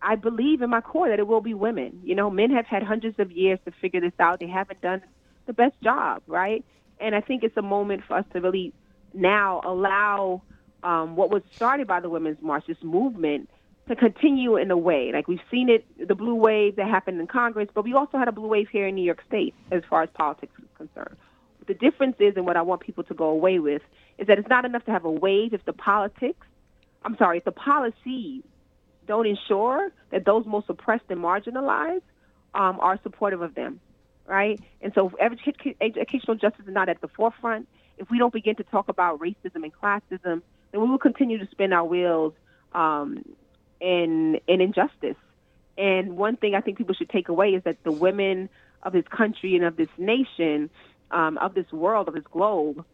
I 0.00 0.14
believe 0.14 0.62
in 0.62 0.70
my 0.70 0.80
core 0.80 1.08
that 1.08 1.18
it 1.18 1.26
will 1.26 1.40
be 1.40 1.54
women. 1.54 2.00
You 2.04 2.14
know, 2.14 2.30
men 2.30 2.50
have 2.50 2.66
had 2.66 2.82
hundreds 2.82 3.18
of 3.18 3.32
years 3.32 3.58
to 3.64 3.72
figure 3.80 4.00
this 4.00 4.12
out. 4.18 4.40
They 4.40 4.48
haven't 4.48 4.80
done 4.80 5.02
the 5.46 5.52
best 5.52 5.74
job, 5.82 6.22
right? 6.26 6.64
And 7.00 7.14
I 7.14 7.20
think 7.20 7.42
it's 7.42 7.56
a 7.56 7.62
moment 7.62 8.02
for 8.06 8.16
us 8.16 8.24
to 8.32 8.40
really 8.40 8.72
now 9.14 9.60
allow 9.64 10.42
um, 10.82 11.16
what 11.16 11.30
was 11.30 11.42
started 11.54 11.86
by 11.86 12.00
the 12.00 12.08
Women's 12.08 12.40
March, 12.40 12.64
this 12.66 12.82
movement, 12.82 13.50
to 13.88 13.96
continue 13.96 14.56
in 14.56 14.70
a 14.70 14.76
way. 14.76 15.10
Like 15.12 15.26
we've 15.26 15.40
seen 15.50 15.68
it, 15.68 15.86
the 16.06 16.14
blue 16.14 16.34
wave 16.34 16.76
that 16.76 16.88
happened 16.88 17.20
in 17.20 17.26
Congress, 17.26 17.68
but 17.74 17.84
we 17.84 17.94
also 17.94 18.18
had 18.18 18.28
a 18.28 18.32
blue 18.32 18.48
wave 18.48 18.68
here 18.70 18.86
in 18.86 18.94
New 18.94 19.04
York 19.04 19.22
State 19.26 19.54
as 19.70 19.82
far 19.88 20.02
as 20.02 20.10
politics 20.14 20.52
is 20.58 20.68
concerned. 20.76 21.16
The 21.66 21.74
difference 21.74 22.16
is, 22.18 22.34
and 22.36 22.46
what 22.46 22.56
I 22.56 22.62
want 22.62 22.82
people 22.82 23.04
to 23.04 23.14
go 23.14 23.26
away 23.26 23.58
with, 23.58 23.82
is 24.18 24.26
that 24.26 24.38
it's 24.38 24.48
not 24.48 24.64
enough 24.64 24.84
to 24.86 24.90
have 24.90 25.04
a 25.04 25.10
wave 25.10 25.52
if 25.52 25.64
the 25.64 25.72
politics, 25.72 26.46
I'm 27.04 27.16
sorry, 27.16 27.38
if 27.38 27.44
the 27.44 27.52
policy 27.52 28.42
don't 29.08 29.26
ensure 29.26 29.90
that 30.10 30.24
those 30.24 30.46
most 30.46 30.68
oppressed 30.68 31.04
and 31.08 31.20
marginalized 31.20 32.02
um, 32.54 32.78
are 32.80 33.00
supportive 33.02 33.42
of 33.42 33.54
them, 33.54 33.80
right? 34.26 34.60
And 34.80 34.92
so, 34.94 35.10
if 35.18 35.32
educational 35.80 36.36
justice 36.36 36.66
is 36.66 36.72
not 36.72 36.88
at 36.88 37.00
the 37.00 37.08
forefront, 37.08 37.66
if 37.96 38.08
we 38.10 38.18
don't 38.18 38.32
begin 38.32 38.54
to 38.56 38.62
talk 38.64 38.88
about 38.88 39.18
racism 39.18 39.64
and 39.64 39.72
classism, 39.72 40.42
then 40.70 40.80
we 40.80 40.88
will 40.88 40.98
continue 40.98 41.38
to 41.38 41.48
spin 41.50 41.72
our 41.72 41.84
wheels 41.84 42.34
um, 42.72 43.24
in 43.80 44.38
in 44.46 44.60
injustice. 44.60 45.16
And 45.76 46.16
one 46.16 46.36
thing 46.36 46.54
I 46.54 46.60
think 46.60 46.78
people 46.78 46.94
should 46.94 47.10
take 47.10 47.28
away 47.28 47.50
is 47.50 47.62
that 47.64 47.82
the 47.84 47.92
women 47.92 48.48
of 48.82 48.92
this 48.92 49.04
country 49.08 49.56
and 49.56 49.64
of 49.64 49.76
this 49.76 49.88
nation, 49.96 50.70
um, 51.10 51.38
of 51.38 51.54
this 51.54 51.70
world, 51.72 52.08
of 52.08 52.14
this 52.14 52.24
globe, 52.30 52.84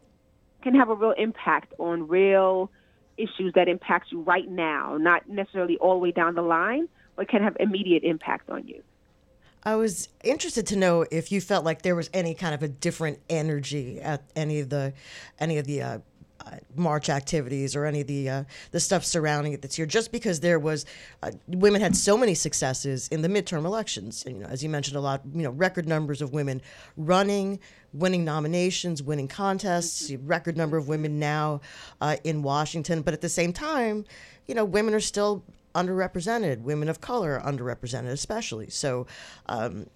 can 0.61 0.75
have 0.75 0.89
a 0.89 0.95
real 0.95 1.13
impact 1.17 1.73
on 1.79 2.07
real 2.07 2.69
issues 3.17 3.53
that 3.55 3.67
impact 3.67 4.11
you 4.11 4.21
right 4.21 4.49
now, 4.49 4.97
not 4.97 5.27
necessarily 5.29 5.77
all 5.77 5.93
the 5.93 5.99
way 5.99 6.11
down 6.11 6.35
the 6.35 6.41
line, 6.41 6.87
but 7.15 7.27
can 7.27 7.41
have 7.41 7.55
immediate 7.59 8.03
impact 8.03 8.49
on 8.49 8.67
you. 8.67 8.81
I 9.63 9.75
was 9.75 10.09
interested 10.23 10.67
to 10.67 10.75
know 10.75 11.05
if 11.09 11.31
you 11.31 11.41
felt 11.41 11.65
like 11.65 11.81
there 11.81 11.95
was 11.95 12.09
any 12.13 12.35
kind 12.35 12.53
of 12.53 12.61
a 12.61 12.67
different 12.67 13.19
energy 13.29 13.99
at 13.99 14.21
any 14.35 14.59
of 14.59 14.69
the 14.69 14.93
any 15.39 15.57
of 15.57 15.65
the 15.65 15.81
uh, 15.81 15.99
march 16.75 17.09
activities 17.09 17.75
or 17.75 17.85
any 17.85 18.01
of 18.01 18.07
the 18.07 18.29
uh, 18.29 18.43
the 18.71 18.79
stuff 18.79 19.03
surrounding 19.03 19.53
it 19.53 19.61
this 19.61 19.77
year. 19.77 19.87
Just 19.87 20.11
because 20.11 20.39
there 20.39 20.59
was 20.59 20.85
uh, 21.23 21.31
women 21.47 21.81
had 21.81 21.95
so 21.95 22.17
many 22.17 22.33
successes 22.33 23.07
in 23.09 23.21
the 23.21 23.27
midterm 23.27 23.65
elections, 23.65 24.25
and, 24.25 24.37
you 24.37 24.43
know, 24.43 24.49
as 24.49 24.63
you 24.63 24.69
mentioned, 24.69 24.97
a 24.97 25.01
lot, 25.01 25.21
you 25.33 25.43
know, 25.43 25.51
record 25.51 25.87
numbers 25.87 26.21
of 26.21 26.33
women 26.33 26.61
running, 26.97 27.59
winning 27.93 28.23
nominations, 28.25 29.01
winning 29.01 29.27
contests, 29.27 30.11
record 30.23 30.57
number 30.57 30.77
of 30.77 30.87
women 30.87 31.19
now 31.19 31.61
uh, 32.01 32.17
in 32.23 32.43
Washington. 32.43 33.01
But 33.01 33.13
at 33.13 33.21
the 33.21 33.29
same 33.29 33.53
time, 33.53 34.05
you 34.47 34.55
know, 34.55 34.65
women 34.65 34.93
are 34.93 34.99
still 34.99 35.43
underrepresented. 35.73 36.61
Women 36.61 36.89
of 36.89 37.01
color 37.01 37.39
are 37.39 37.51
underrepresented, 37.51 38.11
especially. 38.11 38.69
So. 38.69 39.07
Um, 39.47 39.87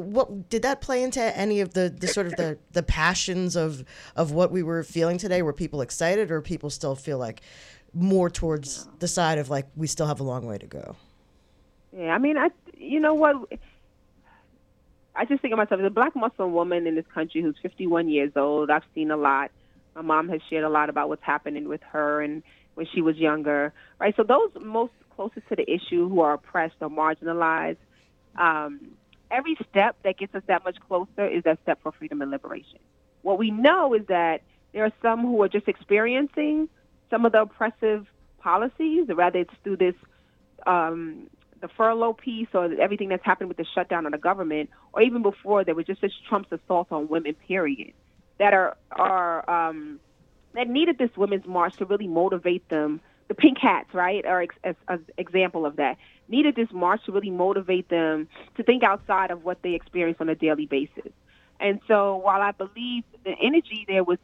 what 0.00 0.48
did 0.48 0.62
that 0.62 0.80
play 0.80 1.02
into 1.02 1.20
any 1.36 1.60
of 1.60 1.74
the, 1.74 1.88
the 1.88 2.08
sort 2.08 2.26
of 2.26 2.36
the, 2.36 2.58
the 2.72 2.82
passions 2.82 3.56
of 3.56 3.84
of 4.16 4.32
what 4.32 4.50
we 4.50 4.62
were 4.62 4.82
feeling 4.82 5.18
today? 5.18 5.42
Were 5.42 5.52
people 5.52 5.80
excited, 5.80 6.30
or 6.30 6.40
people 6.40 6.70
still 6.70 6.94
feel 6.94 7.18
like 7.18 7.40
more 7.94 8.30
towards 8.30 8.88
the 8.98 9.08
side 9.08 9.38
of 9.38 9.50
like 9.50 9.66
we 9.76 9.86
still 9.86 10.06
have 10.06 10.20
a 10.20 10.24
long 10.24 10.46
way 10.46 10.58
to 10.58 10.66
go? 10.66 10.96
Yeah, 11.96 12.14
I 12.14 12.18
mean, 12.18 12.36
I 12.36 12.48
you 12.76 13.00
know 13.00 13.14
what. 13.14 13.36
I 15.14 15.24
just 15.24 15.42
think 15.42 15.52
of 15.52 15.58
myself 15.58 15.80
as 15.80 15.86
a 15.86 15.90
black 15.90 16.14
Muslim 16.14 16.52
woman 16.52 16.86
in 16.86 16.94
this 16.94 17.06
country 17.12 17.42
who's 17.42 17.56
51 17.60 18.08
years 18.08 18.32
old. 18.36 18.70
I've 18.70 18.84
seen 18.94 19.10
a 19.10 19.16
lot. 19.16 19.50
My 19.96 20.02
mom 20.02 20.28
has 20.28 20.40
shared 20.48 20.62
a 20.62 20.68
lot 20.68 20.90
about 20.90 21.08
what's 21.08 21.24
happening 21.24 21.68
with 21.68 21.82
her 21.90 22.22
and 22.22 22.44
when 22.74 22.86
she 22.94 23.02
was 23.02 23.16
younger, 23.16 23.72
right? 23.98 24.14
So 24.16 24.22
those 24.22 24.50
most 24.60 24.92
closest 25.16 25.48
to 25.48 25.56
the 25.56 25.68
issue 25.68 26.08
who 26.08 26.20
are 26.20 26.34
oppressed 26.34 26.76
or 26.80 26.88
marginalized, 26.88 27.78
um, 28.36 28.92
every 29.30 29.56
step 29.70 29.96
that 30.04 30.18
gets 30.18 30.34
us 30.34 30.42
that 30.46 30.64
much 30.64 30.76
closer 30.86 31.26
is 31.26 31.44
that 31.44 31.58
step 31.62 31.80
for 31.82 31.92
freedom 31.92 32.22
and 32.22 32.30
liberation. 32.30 32.78
What 33.22 33.38
we 33.38 33.50
know 33.50 33.94
is 33.94 34.06
that 34.08 34.42
there 34.72 34.84
are 34.84 34.92
some 35.02 35.22
who 35.22 35.42
are 35.42 35.48
just 35.48 35.68
experiencing 35.68 36.68
some 37.10 37.24
of 37.24 37.32
the 37.32 37.42
oppressive 37.42 38.06
policies, 38.38 39.06
rather 39.08 39.40
it's 39.40 39.54
through 39.64 39.76
this 39.78 39.94
um, 40.66 41.28
the 41.60 41.68
furlough 41.68 42.12
piece 42.12 42.48
or 42.54 42.72
everything 42.80 43.08
that's 43.08 43.24
happened 43.24 43.48
with 43.48 43.56
the 43.56 43.66
shutdown 43.74 44.06
of 44.06 44.12
the 44.12 44.18
government, 44.18 44.70
or 44.92 45.02
even 45.02 45.22
before 45.22 45.64
there 45.64 45.74
was 45.74 45.86
just 45.86 46.00
this 46.00 46.12
Trump's 46.28 46.52
assault 46.52 46.88
on 46.90 47.08
women, 47.08 47.34
period, 47.34 47.92
that 48.38 48.54
are 48.54 48.76
are 48.92 49.48
um, 49.50 49.98
that 50.54 50.68
needed 50.68 50.98
this 50.98 51.10
women's 51.16 51.46
march 51.46 51.76
to 51.76 51.84
really 51.84 52.06
motivate 52.06 52.68
them. 52.68 53.00
The 53.28 53.34
pink 53.34 53.58
hats, 53.58 53.92
right, 53.92 54.24
are 54.24 54.42
ex- 54.42 54.76
an 54.88 55.04
example 55.18 55.66
of 55.66 55.76
that. 55.76 55.98
Needed 56.28 56.56
this 56.56 56.68
march 56.72 57.04
to 57.06 57.12
really 57.12 57.30
motivate 57.30 57.88
them 57.88 58.28
to 58.56 58.62
think 58.62 58.82
outside 58.82 59.30
of 59.30 59.44
what 59.44 59.62
they 59.62 59.74
experience 59.74 60.18
on 60.20 60.28
a 60.28 60.34
daily 60.34 60.66
basis. 60.66 61.12
And 61.60 61.80
so, 61.86 62.16
while 62.16 62.40
I 62.40 62.52
believe 62.52 63.04
the 63.24 63.34
energy 63.40 63.84
there 63.86 64.04
was, 64.04 64.18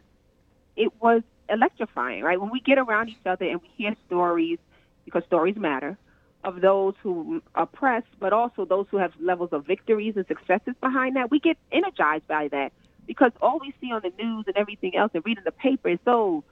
it 0.77 0.93
was 1.01 1.23
electrifying, 1.49 2.23
right? 2.23 2.41
When 2.41 2.51
we 2.51 2.61
get 2.61 2.79
around 2.79 3.09
each 3.09 3.27
other 3.27 3.45
and 3.45 3.61
we 3.61 3.69
hear 3.77 3.95
stories, 4.07 4.59
because 5.05 5.25
stories 5.25 5.57
matter, 5.57 5.99
of 6.45 6.61
those 6.61 6.95
who 7.03 7.43
oppress, 7.55 8.03
but 8.21 8.33
also 8.33 8.65
those 8.65 8.87
who 8.91 8.99
have 8.99 9.13
levels 9.21 9.51
of 9.53 9.67
victories 9.67 10.15
and 10.17 10.27
successes 10.27 10.75
behind 10.81 11.17
that, 11.17 11.31
we 11.31 11.41
get 11.41 11.57
energized 11.73 12.27
by 12.29 12.49
that 12.49 12.73
because 13.07 13.33
all 13.43 13.59
we 13.59 13.75
see 13.81 13.93
on 13.93 14.03
the 14.03 14.13
news 14.23 14.45
and 14.47 14.57
everything 14.57 14.97
else 14.97 15.11
and 15.15 15.25
reading 15.25 15.45
the 15.45 15.53
paper 15.53 15.89
is 15.89 15.99
so 16.05 16.45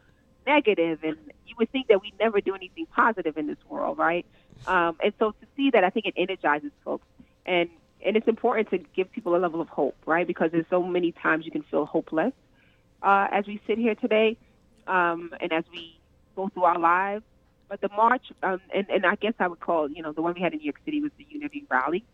negative, 0.47 1.01
and 1.03 1.17
you 1.47 1.55
would 1.59 1.71
think 1.71 1.89
that 1.89 2.01
we 2.01 2.13
never 2.19 2.41
do 2.41 2.55
anything 2.55 2.87
positive 2.87 3.37
in 3.37 3.47
this 3.47 3.59
world, 3.69 3.99
right? 3.99 4.27
Um, 4.67 4.97
and 5.03 5.13
so 5.19 5.33
to 5.33 5.47
see 5.57 5.71
that, 5.71 5.85
I 5.85 5.91
think 5.91 6.07
it 6.07 6.15
energizes 6.17 6.73
folks, 6.85 7.07
and 7.47 7.69
and 8.05 8.17
it's 8.17 8.29
important 8.29 8.71
to 8.71 8.79
give 8.79 9.11
people 9.13 9.37
a 9.37 9.39
level 9.39 9.61
of 9.61 9.69
hope, 9.69 9.97
right? 10.07 10.27
Because 10.27 10.51
there's 10.51 10.67
so 10.71 10.83
many 10.83 11.13
times 11.13 11.45
you 11.45 11.53
can 11.53 11.63
feel 11.63 11.87
hopeless 11.87 12.33
uh, 13.03 13.29
as 13.31 13.47
we 13.47 13.61
sit 13.67 13.79
here 13.79 13.95
today, 13.95 14.37
um, 14.87 15.33
and 15.41 15.53
as 15.53 15.65
we 15.73 15.99
go 16.37 16.49
through 16.49 16.65
our 16.65 16.79
lives. 16.79 17.25
But 17.69 17.81
the 17.81 17.89
march, 17.89 18.27
um, 18.43 18.61
and, 18.75 18.89
and 18.91 19.07
I 19.07 19.15
guess 19.15 19.33
I 19.39 19.49
would 19.49 19.61
call, 19.61 19.89
you 19.89 20.03
know, 20.03 20.13
the 20.13 20.21
one 20.21 20.35
we 20.35 20.41
had 20.41 20.53
in 20.53 20.59
New 20.59 20.65
York 20.65 20.81
City 20.85 21.01
was 21.01 21.11
the 21.17 21.27
Unity 21.31 21.65
Rally. 21.71 22.05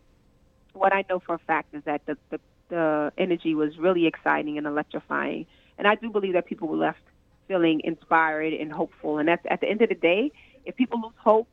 What 0.73 0.93
I 0.93 1.03
know 1.09 1.19
for 1.19 1.35
a 1.35 1.39
fact 1.39 1.73
is 1.73 1.83
that 1.83 2.05
the, 2.05 2.17
the, 2.29 2.39
the 2.69 3.11
energy 3.17 3.55
was 3.55 3.77
really 3.77 4.05
exciting 4.05 4.57
and 4.57 4.65
electrifying. 4.65 5.47
And 5.77 5.85
I 5.85 5.95
do 5.95 6.11
believe 6.11 6.33
that 6.33 6.45
people 6.45 6.69
were 6.69 6.77
left 6.77 7.01
feeling 7.49 7.81
inspired 7.83 8.53
and 8.53 8.71
hopeful. 8.71 9.17
And 9.17 9.27
that's 9.27 9.45
at 9.49 9.59
the 9.59 9.67
end 9.67 9.81
of 9.81 9.89
the 9.89 9.95
day, 9.95 10.31
if 10.65 10.77
people 10.77 11.01
lose 11.01 11.11
hope, 11.17 11.49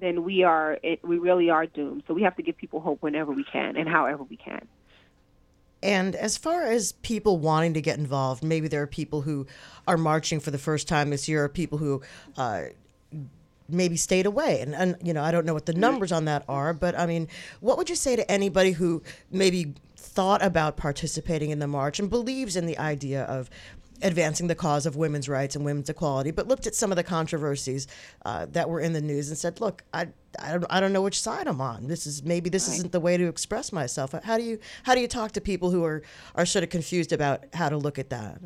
then 0.00 0.24
we 0.24 0.42
are 0.44 0.78
we 1.02 1.18
really 1.18 1.50
are 1.50 1.66
doomed. 1.66 2.04
So 2.08 2.14
we 2.14 2.22
have 2.22 2.36
to 2.36 2.42
give 2.42 2.56
people 2.56 2.80
hope 2.80 3.02
whenever 3.02 3.32
we 3.32 3.44
can 3.44 3.76
and 3.76 3.86
however 3.86 4.22
we 4.22 4.36
can. 4.36 4.66
And 5.82 6.16
as 6.16 6.38
far 6.38 6.62
as 6.62 6.92
people 6.92 7.36
wanting 7.36 7.74
to 7.74 7.82
get 7.82 7.98
involved, 7.98 8.42
maybe 8.42 8.68
there 8.68 8.80
are 8.80 8.86
people 8.86 9.20
who 9.20 9.46
are 9.86 9.98
marching 9.98 10.40
for 10.40 10.50
the 10.50 10.58
first 10.58 10.88
time 10.88 11.10
this 11.10 11.28
year, 11.28 11.44
or 11.44 11.48
people 11.50 11.76
who 11.76 12.00
uh, 12.38 12.62
maybe 13.68 13.96
stayed 13.96 14.26
away 14.26 14.60
and, 14.60 14.74
and 14.74 14.96
you 15.02 15.14
know 15.14 15.22
i 15.22 15.30
don't 15.30 15.46
know 15.46 15.54
what 15.54 15.64
the 15.64 15.72
numbers 15.72 16.12
on 16.12 16.26
that 16.26 16.44
are 16.48 16.74
but 16.74 16.94
i 16.98 17.06
mean 17.06 17.26
what 17.60 17.78
would 17.78 17.88
you 17.88 17.96
say 17.96 18.14
to 18.14 18.30
anybody 18.30 18.72
who 18.72 19.02
maybe 19.30 19.72
thought 19.96 20.42
about 20.42 20.76
participating 20.76 21.48
in 21.48 21.60
the 21.60 21.66
march 21.66 21.98
and 21.98 22.10
believes 22.10 22.56
in 22.56 22.66
the 22.66 22.76
idea 22.76 23.24
of 23.24 23.48
advancing 24.02 24.46
the 24.46 24.54
cause 24.54 24.86
of 24.86 24.96
women's 24.96 25.28
rights 25.28 25.56
and 25.56 25.64
women's 25.64 25.88
equality, 25.88 26.30
but 26.30 26.48
looked 26.48 26.66
at 26.66 26.74
some 26.74 26.92
of 26.92 26.96
the 26.96 27.02
controversies 27.02 27.86
uh, 28.24 28.46
that 28.50 28.68
were 28.68 28.80
in 28.80 28.92
the 28.92 29.00
news 29.00 29.28
and 29.28 29.38
said, 29.38 29.60
"Look, 29.60 29.84
I, 29.92 30.08
I 30.38 30.52
don't, 30.52 30.66
I 30.70 30.80
don't 30.80 30.92
know 30.92 31.02
which 31.02 31.20
side 31.20 31.46
I'm 31.46 31.60
on. 31.60 31.86
This 31.88 32.06
is 32.06 32.22
maybe 32.22 32.50
this 32.50 32.68
right. 32.68 32.76
isn't 32.76 32.92
the 32.92 33.00
way 33.00 33.16
to 33.16 33.26
express 33.26 33.72
myself." 33.72 34.14
How 34.24 34.36
do 34.36 34.42
you 34.42 34.58
how 34.82 34.94
do 34.94 35.00
you 35.00 35.08
talk 35.08 35.32
to 35.32 35.40
people 35.40 35.70
who 35.70 35.84
are 35.84 36.02
are 36.34 36.46
sort 36.46 36.64
of 36.64 36.70
confused 36.70 37.12
about 37.12 37.44
how 37.54 37.68
to 37.68 37.76
look 37.76 37.98
at 37.98 38.10
that? 38.10 38.40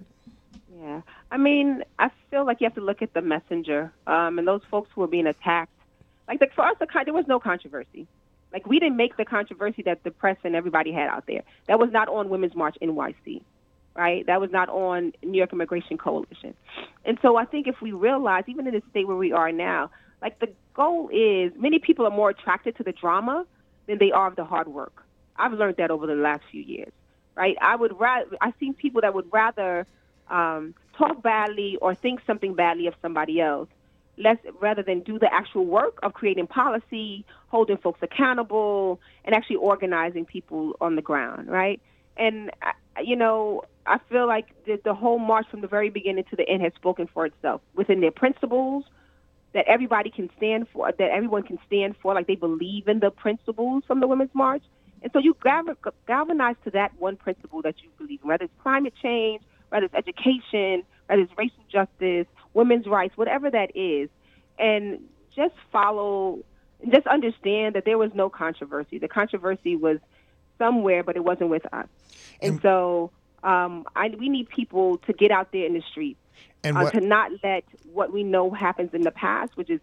Yeah, 0.78 1.02
I 1.30 1.36
mean, 1.36 1.82
I 1.98 2.10
feel 2.30 2.46
like 2.46 2.60
you 2.60 2.66
have 2.66 2.74
to 2.74 2.80
look 2.80 3.02
at 3.02 3.12
the 3.14 3.22
messenger, 3.22 3.92
um, 4.06 4.38
and 4.38 4.46
those 4.46 4.62
folks 4.70 4.90
who 4.94 5.02
are 5.02 5.08
being 5.08 5.26
attacked. 5.26 5.72
Like 6.28 6.40
the, 6.40 6.48
for 6.54 6.66
us, 6.66 6.76
the, 6.78 6.86
there 7.04 7.14
was 7.14 7.26
no 7.26 7.40
controversy. 7.40 8.06
Like 8.52 8.66
we 8.66 8.78
didn't 8.78 8.96
make 8.96 9.16
the 9.16 9.24
controversy 9.24 9.82
that 9.82 10.02
the 10.04 10.10
press 10.10 10.36
and 10.44 10.54
everybody 10.54 10.92
had 10.92 11.08
out 11.08 11.24
there. 11.26 11.42
That 11.66 11.78
was 11.78 11.90
not 11.92 12.08
on 12.08 12.28
Women's 12.28 12.54
March 12.54 12.76
NYC, 12.80 13.42
right? 13.98 14.24
That 14.26 14.40
was 14.40 14.50
not 14.52 14.68
on 14.68 15.12
New 15.24 15.36
York 15.36 15.52
Immigration 15.52 15.98
Coalition. 15.98 16.54
And 17.04 17.18
so 17.20 17.36
I 17.36 17.44
think 17.44 17.66
if 17.66 17.82
we 17.82 17.90
realize, 17.90 18.44
even 18.46 18.68
in 18.68 18.74
the 18.74 18.82
state 18.90 19.08
where 19.08 19.16
we 19.16 19.32
are 19.32 19.50
now, 19.50 19.90
like 20.22 20.38
the 20.38 20.48
goal 20.72 21.10
is 21.12 21.52
many 21.56 21.80
people 21.80 22.06
are 22.06 22.10
more 22.10 22.30
attracted 22.30 22.76
to 22.76 22.84
the 22.84 22.92
drama 22.92 23.44
than 23.86 23.98
they 23.98 24.12
are 24.12 24.28
of 24.28 24.36
the 24.36 24.44
hard 24.44 24.68
work. 24.68 25.04
I've 25.36 25.52
learned 25.52 25.76
that 25.78 25.90
over 25.90 26.06
the 26.06 26.14
last 26.14 26.42
few 26.50 26.62
years, 26.62 26.92
right? 27.34 27.56
I 27.60 27.74
would 27.74 27.98
rather 27.98 28.36
I've 28.40 28.54
seen 28.60 28.72
people 28.72 29.00
that 29.00 29.14
would 29.14 29.30
rather 29.32 29.84
um, 30.30 30.74
talk 30.96 31.20
badly 31.20 31.76
or 31.82 31.94
think 31.96 32.20
something 32.24 32.54
badly 32.54 32.86
of 32.86 32.94
somebody 33.02 33.40
else, 33.40 33.68
less 34.16 34.38
rather 34.60 34.82
than 34.82 35.00
do 35.00 35.18
the 35.18 35.32
actual 35.32 35.64
work 35.64 35.98
of 36.04 36.14
creating 36.14 36.46
policy, 36.46 37.24
holding 37.48 37.78
folks 37.78 38.00
accountable, 38.02 39.00
and 39.24 39.34
actually 39.34 39.56
organizing 39.56 40.24
people 40.24 40.76
on 40.80 40.94
the 40.94 41.02
ground, 41.02 41.48
right? 41.48 41.80
And 42.16 42.50
you 43.04 43.16
know, 43.16 43.62
I 43.88 43.98
feel 44.10 44.26
like 44.26 44.46
the, 44.66 44.78
the 44.84 44.94
whole 44.94 45.18
march 45.18 45.46
from 45.50 45.62
the 45.62 45.66
very 45.66 45.90
beginning 45.90 46.24
to 46.30 46.36
the 46.36 46.48
end 46.48 46.62
has 46.62 46.72
spoken 46.74 47.08
for 47.12 47.26
itself 47.26 47.60
within 47.74 48.00
their 48.00 48.10
principles 48.10 48.84
that 49.54 49.64
everybody 49.66 50.10
can 50.10 50.28
stand 50.36 50.66
for, 50.72 50.92
that 50.92 51.10
everyone 51.10 51.42
can 51.42 51.58
stand 51.66 51.96
for, 52.02 52.14
like 52.14 52.26
they 52.26 52.34
believe 52.34 52.86
in 52.86 53.00
the 53.00 53.10
principles 53.10 53.82
from 53.86 54.00
the 54.00 54.06
Women's 54.06 54.34
March. 54.34 54.62
And 55.00 55.10
so 55.12 55.18
you 55.18 55.34
galvanize 56.06 56.56
to 56.64 56.70
that 56.72 56.92
one 56.98 57.16
principle 57.16 57.62
that 57.62 57.76
you 57.82 57.88
believe 57.96 58.20
in, 58.22 58.28
whether 58.28 58.44
it's 58.44 58.62
climate 58.62 58.94
change, 59.02 59.42
whether 59.70 59.86
it's 59.86 59.94
education, 59.94 60.82
whether 61.06 61.22
it's 61.22 61.32
racial 61.38 61.62
justice, 61.70 62.26
women's 62.52 62.86
rights, 62.86 63.16
whatever 63.16 63.50
that 63.50 63.74
is, 63.74 64.10
and 64.58 65.00
just 65.34 65.54
follow, 65.72 66.40
just 66.92 67.06
understand 67.06 67.74
that 67.74 67.84
there 67.84 67.96
was 67.96 68.10
no 68.14 68.28
controversy. 68.28 68.98
The 68.98 69.08
controversy 69.08 69.76
was 69.76 69.98
somewhere, 70.58 71.02
but 71.02 71.16
it 71.16 71.24
wasn't 71.24 71.50
with 71.50 71.64
us. 71.72 71.86
And, 72.42 72.54
and 72.54 72.62
so 72.62 73.12
um, 73.42 73.84
I, 73.94 74.08
we 74.18 74.28
need 74.28 74.48
people 74.48 74.98
to 74.98 75.12
get 75.12 75.30
out 75.30 75.52
there 75.52 75.66
in 75.66 75.74
the 75.74 75.82
streets 75.90 76.20
and 76.64 76.76
uh, 76.76 76.90
to 76.90 77.00
not 77.00 77.30
let 77.42 77.64
what 77.92 78.12
we 78.12 78.22
know 78.24 78.50
happens 78.50 78.92
in 78.92 79.02
the 79.02 79.10
past, 79.10 79.56
which 79.56 79.70
is 79.70 79.80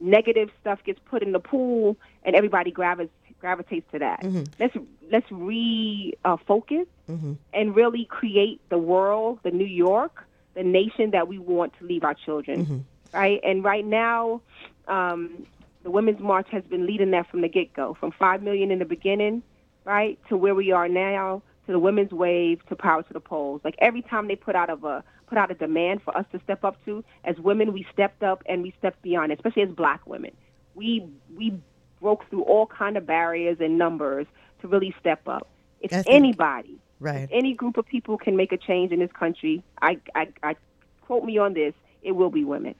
negative 0.00 0.50
stuff 0.60 0.80
gets 0.84 0.98
put 1.04 1.22
in 1.22 1.32
the 1.32 1.40
pool 1.40 1.96
and 2.24 2.34
everybody 2.34 2.70
gravitates 2.70 3.12
gravitates 3.40 3.86
to 3.92 3.98
that. 3.98 4.22
Mm-hmm. 4.22 4.44
Let's 4.58 4.76
let's 5.12 5.28
refocus 5.28 6.86
uh, 7.06 7.12
mm-hmm. 7.12 7.32
and 7.52 7.76
really 7.76 8.06
create 8.06 8.60
the 8.70 8.78
world, 8.78 9.40
the 9.42 9.50
New 9.50 9.66
York, 9.66 10.24
the 10.54 10.62
nation 10.62 11.10
that 11.10 11.28
we 11.28 11.38
want 11.38 11.74
to 11.78 11.84
leave 11.84 12.04
our 12.04 12.14
children. 12.14 12.64
Mm-hmm. 12.64 12.78
Right, 13.12 13.40
and 13.44 13.62
right 13.62 13.84
now, 13.84 14.40
um, 14.88 15.46
the 15.84 15.90
Women's 15.90 16.20
March 16.20 16.48
has 16.50 16.64
been 16.64 16.86
leading 16.86 17.12
that 17.12 17.30
from 17.30 17.42
the 17.42 17.48
get 17.48 17.72
go, 17.74 17.94
from 18.00 18.10
five 18.12 18.42
million 18.42 18.70
in 18.70 18.78
the 18.78 18.84
beginning, 18.86 19.42
right, 19.84 20.18
to 20.30 20.36
where 20.36 20.54
we 20.54 20.72
are 20.72 20.88
now, 20.88 21.42
to 21.66 21.72
the 21.72 21.78
Women's 21.78 22.12
Wave, 22.12 22.60
to 22.68 22.76
Power 22.76 23.02
to 23.02 23.12
the 23.12 23.20
Polls. 23.20 23.60
Like 23.64 23.74
every 23.78 24.02
time 24.02 24.28
they 24.28 24.36
put 24.36 24.54
out 24.54 24.70
of 24.70 24.84
a 24.84 25.04
put 25.26 25.38
out 25.38 25.50
a 25.50 25.54
demand 25.54 26.02
for 26.02 26.16
us 26.16 26.26
to 26.32 26.40
step 26.44 26.64
up 26.64 26.82
to, 26.84 27.02
as 27.24 27.36
women, 27.38 27.72
we 27.72 27.86
stepped 27.92 28.22
up 28.22 28.42
and 28.46 28.62
we 28.62 28.74
stepped 28.78 29.00
beyond, 29.02 29.32
especially 29.32 29.62
as 29.62 29.70
Black 29.70 30.06
women. 30.06 30.32
We 30.74 31.06
we 31.36 31.58
broke 32.00 32.28
through 32.28 32.42
all 32.42 32.66
kind 32.66 32.96
of 32.96 33.06
barriers 33.06 33.58
and 33.60 33.78
numbers 33.78 34.26
to 34.60 34.68
really 34.68 34.94
step 35.00 35.26
up. 35.26 35.48
If 35.80 35.90
think, 35.90 36.06
anybody, 36.08 36.78
right. 37.00 37.24
if 37.24 37.30
any 37.32 37.54
group 37.54 37.76
of 37.76 37.86
people 37.86 38.18
can 38.18 38.36
make 38.36 38.52
a 38.52 38.56
change 38.56 38.92
in 38.92 39.00
this 39.00 39.12
country, 39.12 39.62
I, 39.80 39.98
I, 40.14 40.28
I 40.42 40.56
quote 41.02 41.24
me 41.24 41.38
on 41.38 41.54
this, 41.54 41.74
it 42.02 42.12
will 42.12 42.30
be 42.30 42.44
women. 42.44 42.74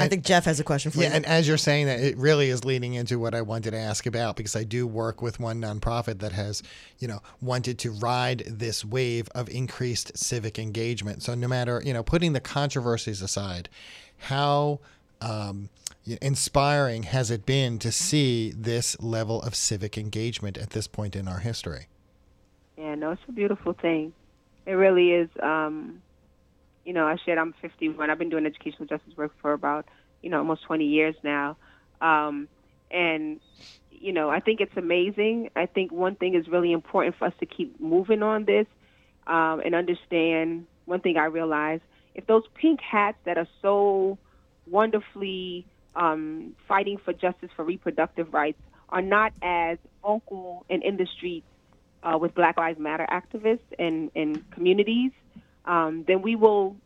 I 0.00 0.08
think 0.08 0.24
Jeff 0.24 0.44
has 0.44 0.60
a 0.60 0.64
question 0.64 0.90
for 0.90 0.98
you. 0.98 1.04
yeah, 1.04 1.10
you. 1.10 1.16
and 1.16 1.26
as 1.26 1.46
you're 1.46 1.58
saying 1.58 1.86
that, 1.86 2.00
it 2.00 2.16
really 2.16 2.48
is 2.48 2.64
leading 2.64 2.94
into 2.94 3.18
what 3.18 3.34
I 3.34 3.42
wanted 3.42 3.72
to 3.72 3.78
ask 3.78 4.06
about 4.06 4.36
because 4.36 4.56
I 4.56 4.64
do 4.64 4.86
work 4.86 5.22
with 5.22 5.40
one 5.40 5.60
nonprofit 5.60 6.20
that 6.20 6.32
has, 6.32 6.62
you 6.98 7.08
know, 7.08 7.20
wanted 7.40 7.78
to 7.80 7.90
ride 7.90 8.44
this 8.46 8.84
wave 8.84 9.28
of 9.34 9.48
increased 9.48 10.16
civic 10.16 10.58
engagement. 10.58 11.22
So 11.22 11.34
no 11.34 11.48
matter, 11.48 11.82
you 11.84 11.92
know, 11.92 12.02
putting 12.02 12.32
the 12.32 12.40
controversies 12.40 13.22
aside, 13.22 13.68
how 14.18 14.80
um, 15.20 15.68
inspiring 16.20 17.04
has 17.04 17.30
it 17.30 17.46
been 17.46 17.78
to 17.78 17.92
see 17.92 18.52
this 18.56 19.00
level 19.00 19.42
of 19.42 19.54
civic 19.54 19.98
engagement 19.98 20.56
at 20.58 20.70
this 20.70 20.86
point 20.86 21.14
in 21.14 21.28
our 21.28 21.38
history? 21.38 21.86
Yeah, 22.76 22.94
no, 22.94 23.12
it's 23.12 23.22
a 23.28 23.32
beautiful 23.32 23.74
thing. 23.74 24.12
It 24.66 24.72
really 24.72 25.12
is. 25.12 25.28
Um, 25.42 26.00
you 26.84 26.92
know, 26.92 27.06
I 27.06 27.16
said 27.24 27.38
I'm 27.38 27.54
51. 27.60 28.10
I've 28.10 28.18
been 28.18 28.30
doing 28.30 28.46
educational 28.46 28.86
justice 28.86 29.16
work 29.16 29.32
for 29.40 29.52
about, 29.52 29.86
you 30.22 30.30
know, 30.30 30.38
almost 30.38 30.64
20 30.64 30.84
years 30.84 31.14
now. 31.22 31.56
Um, 32.00 32.48
and, 32.90 33.40
you 33.90 34.12
know, 34.12 34.30
I 34.30 34.40
think 34.40 34.60
it's 34.60 34.76
amazing. 34.76 35.50
I 35.54 35.66
think 35.66 35.92
one 35.92 36.14
thing 36.14 36.34
is 36.34 36.48
really 36.48 36.72
important 36.72 37.16
for 37.16 37.26
us 37.26 37.34
to 37.40 37.46
keep 37.46 37.78
moving 37.80 38.22
on 38.22 38.44
this 38.44 38.66
um, 39.26 39.60
and 39.64 39.74
understand 39.74 40.66
one 40.86 41.00
thing 41.00 41.16
I 41.16 41.26
realize 41.26 41.80
if 42.14 42.26
those 42.26 42.42
pink 42.54 42.80
hats 42.80 43.18
that 43.24 43.38
are 43.38 43.46
so 43.62 44.18
wonderfully 44.66 45.66
um, 45.94 46.54
fighting 46.66 46.98
for 47.04 47.12
justice 47.12 47.50
for 47.54 47.64
reproductive 47.64 48.32
rights 48.32 48.60
are 48.88 49.02
not 49.02 49.32
as 49.42 49.78
vocal 50.02 50.64
and 50.68 50.82
in 50.82 50.96
the 50.96 51.06
streets 51.16 51.46
uh, 52.02 52.18
with 52.18 52.34
Black 52.34 52.56
Lives 52.56 52.78
Matter 52.78 53.06
activists 53.10 53.60
and, 53.78 54.10
and 54.16 54.48
communities, 54.50 55.12
um, 55.64 56.04
then 56.06 56.22
we 56.22 56.36
will, 56.36 56.76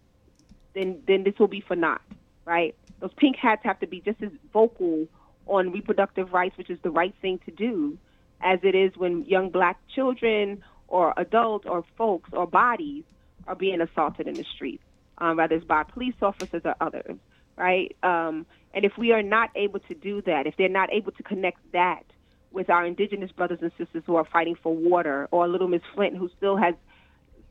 then 0.75 1.03
then 1.07 1.25
this 1.25 1.35
will 1.39 1.49
be 1.49 1.61
for 1.61 1.77
naught, 1.77 2.03
right? 2.45 2.75
Those 3.01 3.13
pink 3.17 3.37
hats 3.37 3.63
have 3.65 3.81
to 3.81 3.87
be 3.87 4.01
just 4.01 4.23
as 4.23 4.31
vocal 4.53 5.07
on 5.47 5.73
reproductive 5.73 6.33
rights, 6.33 6.57
which 6.57 6.71
is 6.71 6.79
the 6.83 6.91
right 6.91 7.15
thing 7.21 7.39
to 7.45 7.51
do, 7.51 7.99
as 8.41 8.61
it 8.63 8.75
is 8.75 8.97
when 8.97 9.25
young 9.25 9.51
black 9.51 9.79
children 9.95 10.63
or 10.89 11.13
adults 11.17 11.67
or 11.67 11.85
folks 11.97 12.31
or 12.33 12.47
bodies 12.47 13.05
are 13.47 13.55
being 13.55 13.81
assaulted 13.81 14.27
in 14.27 14.35
the 14.35 14.45
streets, 14.55 14.83
um, 15.19 15.37
whether 15.37 15.55
it's 15.55 15.65
by 15.65 15.83
police 15.83 16.15
officers 16.23 16.63
or 16.65 16.75
others, 16.81 17.17
right? 17.57 17.95
Um, 18.03 18.47
and 18.73 18.85
if 18.85 18.93
we 18.99 19.13
are 19.13 19.23
not 19.23 19.51
able 19.55 19.81
to 19.81 19.95
do 19.95 20.23
that, 20.23 20.47
if 20.47 20.57
they're 20.57 20.69
not 20.69 20.93
able 20.93 21.13
to 21.13 21.23
connect 21.23 21.59
that 21.73 22.05
with 22.53 22.71
our 22.71 22.87
indigenous 22.87 23.31
brothers 23.33 23.59
and 23.61 23.73
sisters 23.77 24.03
who 24.07 24.17
are 24.17 24.25
fighting 24.25 24.57
for 24.63 24.75
water, 24.75 25.29
or 25.31 25.47
little 25.49 25.69
Miss 25.69 25.83
Flint 25.95 26.17
who 26.17 26.31
still 26.37 26.57
has, 26.57 26.75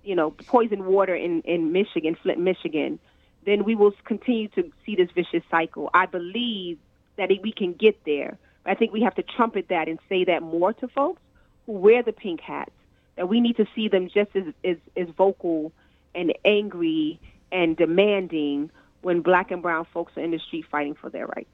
you 0.03 0.15
know, 0.15 0.31
poisoned 0.31 0.85
water 0.85 1.15
in, 1.15 1.41
in 1.41 1.71
Michigan, 1.71 2.15
Flint, 2.21 2.39
Michigan, 2.39 2.99
then 3.45 3.63
we 3.63 3.75
will 3.75 3.93
continue 4.05 4.47
to 4.49 4.71
see 4.85 4.95
this 4.95 5.09
vicious 5.13 5.43
cycle. 5.49 5.89
I 5.93 6.05
believe 6.05 6.77
that 7.17 7.29
we 7.41 7.51
can 7.51 7.73
get 7.73 8.03
there. 8.05 8.37
I 8.65 8.75
think 8.75 8.93
we 8.93 9.01
have 9.01 9.15
to 9.15 9.23
trumpet 9.23 9.67
that 9.69 9.87
and 9.87 9.99
say 10.07 10.23
that 10.25 10.41
more 10.41 10.73
to 10.73 10.87
folks 10.87 11.21
who 11.65 11.73
wear 11.73 12.03
the 12.03 12.13
pink 12.13 12.41
hats, 12.41 12.71
that 13.15 13.27
we 13.27 13.41
need 13.41 13.57
to 13.57 13.65
see 13.75 13.87
them 13.89 14.07
just 14.07 14.35
as, 14.35 14.53
as, 14.63 14.77
as 14.95 15.07
vocal 15.15 15.71
and 16.15 16.33
angry 16.45 17.19
and 17.51 17.77
demanding 17.77 18.71
when 19.01 19.21
black 19.21 19.51
and 19.51 19.61
brown 19.61 19.85
folks 19.93 20.15
are 20.17 20.21
in 20.21 20.31
the 20.31 20.39
street 20.39 20.65
fighting 20.71 20.95
for 20.95 21.09
their 21.09 21.27
rights. 21.27 21.49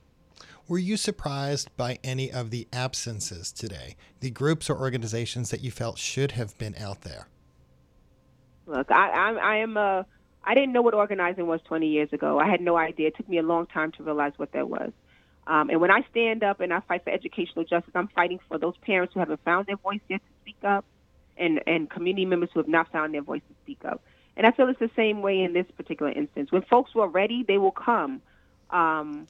Were 0.67 0.77
you 0.77 0.97
surprised 0.97 1.75
by 1.75 1.97
any 2.03 2.31
of 2.31 2.51
the 2.51 2.67
absences 2.71 3.51
today, 3.51 3.95
the 4.19 4.29
groups 4.29 4.69
or 4.69 4.77
organizations 4.77 5.49
that 5.49 5.61
you 5.61 5.71
felt 5.71 5.97
should 5.97 6.33
have 6.33 6.55
been 6.59 6.75
out 6.75 7.01
there? 7.01 7.27
Look, 8.69 8.91
I, 8.91 9.09
I, 9.09 9.31
I 9.31 9.55
am 9.57 9.77
a. 9.77 10.05
I 10.43 10.53
didn't 10.53 10.73
know 10.73 10.81
what 10.81 10.93
organizing 10.93 11.47
was 11.47 11.59
20 11.65 11.87
years 11.87 12.13
ago. 12.13 12.39
I 12.39 12.49
had 12.49 12.61
no 12.61 12.77
idea. 12.77 13.07
It 13.07 13.17
took 13.17 13.27
me 13.27 13.39
a 13.39 13.43
long 13.43 13.65
time 13.65 13.91
to 13.93 14.03
realize 14.03 14.33
what 14.37 14.53
that 14.53 14.69
was. 14.69 14.91
Um, 15.45 15.69
and 15.69 15.81
when 15.81 15.91
I 15.91 16.05
stand 16.11 16.43
up 16.43 16.61
and 16.61 16.71
I 16.71 16.79
fight 16.81 17.03
for 17.03 17.09
educational 17.09 17.65
justice, 17.65 17.91
I'm 17.95 18.07
fighting 18.07 18.39
for 18.47 18.57
those 18.57 18.75
parents 18.77 19.13
who 19.13 19.19
haven't 19.19 19.43
found 19.43 19.65
their 19.65 19.75
voice 19.75 19.99
yet 20.07 20.21
to 20.21 20.41
speak 20.41 20.63
up, 20.63 20.85
and 21.35 21.61
and 21.65 21.89
community 21.89 22.25
members 22.25 22.49
who 22.53 22.59
have 22.59 22.69
not 22.69 22.91
found 22.91 23.13
their 23.13 23.23
voice 23.23 23.41
to 23.49 23.55
speak 23.63 23.79
up. 23.83 24.01
And 24.37 24.45
I 24.45 24.51
feel 24.51 24.69
it's 24.69 24.79
the 24.79 24.91
same 24.95 25.21
way 25.21 25.41
in 25.41 25.53
this 25.53 25.65
particular 25.75 26.11
instance. 26.11 26.51
When 26.51 26.61
folks 26.61 26.93
were 26.93 27.07
ready, 27.07 27.43
they 27.43 27.57
will 27.57 27.71
come, 27.71 28.21
um, 28.69 29.27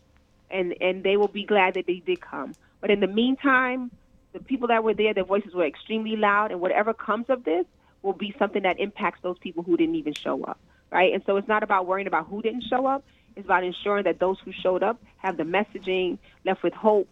and 0.51 0.75
and 0.81 1.01
they 1.03 1.15
will 1.15 1.29
be 1.29 1.45
glad 1.45 1.75
that 1.75 1.87
they 1.87 2.01
did 2.05 2.19
come. 2.19 2.53
But 2.81 2.91
in 2.91 2.99
the 2.99 3.07
meantime, 3.07 3.89
the 4.33 4.39
people 4.39 4.67
that 4.67 4.83
were 4.83 4.93
there, 4.93 5.13
their 5.13 5.23
voices 5.23 5.53
were 5.53 5.65
extremely 5.65 6.17
loud, 6.17 6.51
and 6.51 6.59
whatever 6.59 6.93
comes 6.93 7.25
of 7.29 7.45
this 7.45 7.65
will 8.01 8.13
be 8.13 8.33
something 8.39 8.63
that 8.63 8.79
impacts 8.79 9.19
those 9.21 9.37
people 9.39 9.63
who 9.63 9.77
didn't 9.77 9.95
even 9.95 10.13
show 10.13 10.43
up, 10.43 10.59
right? 10.91 11.13
And 11.13 11.23
so 11.25 11.37
it's 11.37 11.47
not 11.47 11.63
about 11.63 11.85
worrying 11.85 12.07
about 12.07 12.27
who 12.27 12.41
didn't 12.41 12.63
show 12.63 12.85
up. 12.85 13.03
It's 13.35 13.45
about 13.45 13.63
ensuring 13.63 14.03
that 14.03 14.19
those 14.19 14.39
who 14.39 14.51
showed 14.51 14.83
up 14.83 15.01
have 15.17 15.37
the 15.37 15.43
messaging, 15.43 16.17
left 16.45 16.63
with 16.63 16.73
hope, 16.73 17.09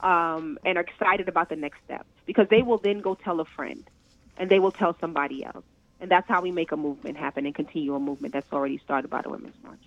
um, 0.00 0.58
and 0.64 0.78
are 0.78 0.82
excited 0.82 1.28
about 1.28 1.48
the 1.48 1.56
next 1.56 1.78
step 1.84 2.06
because 2.26 2.48
they 2.48 2.62
will 2.62 2.78
then 2.78 3.00
go 3.00 3.14
tell 3.14 3.40
a 3.40 3.44
friend, 3.44 3.84
and 4.36 4.50
they 4.50 4.58
will 4.58 4.72
tell 4.72 4.96
somebody 5.00 5.44
else. 5.44 5.64
And 6.00 6.10
that's 6.10 6.28
how 6.28 6.40
we 6.40 6.50
make 6.50 6.72
a 6.72 6.76
movement 6.76 7.18
happen 7.18 7.44
and 7.44 7.54
continue 7.54 7.94
a 7.94 8.00
movement 8.00 8.32
that's 8.32 8.50
already 8.52 8.78
started 8.78 9.10
by 9.10 9.20
the 9.20 9.28
Women's 9.28 9.56
March. 9.62 9.80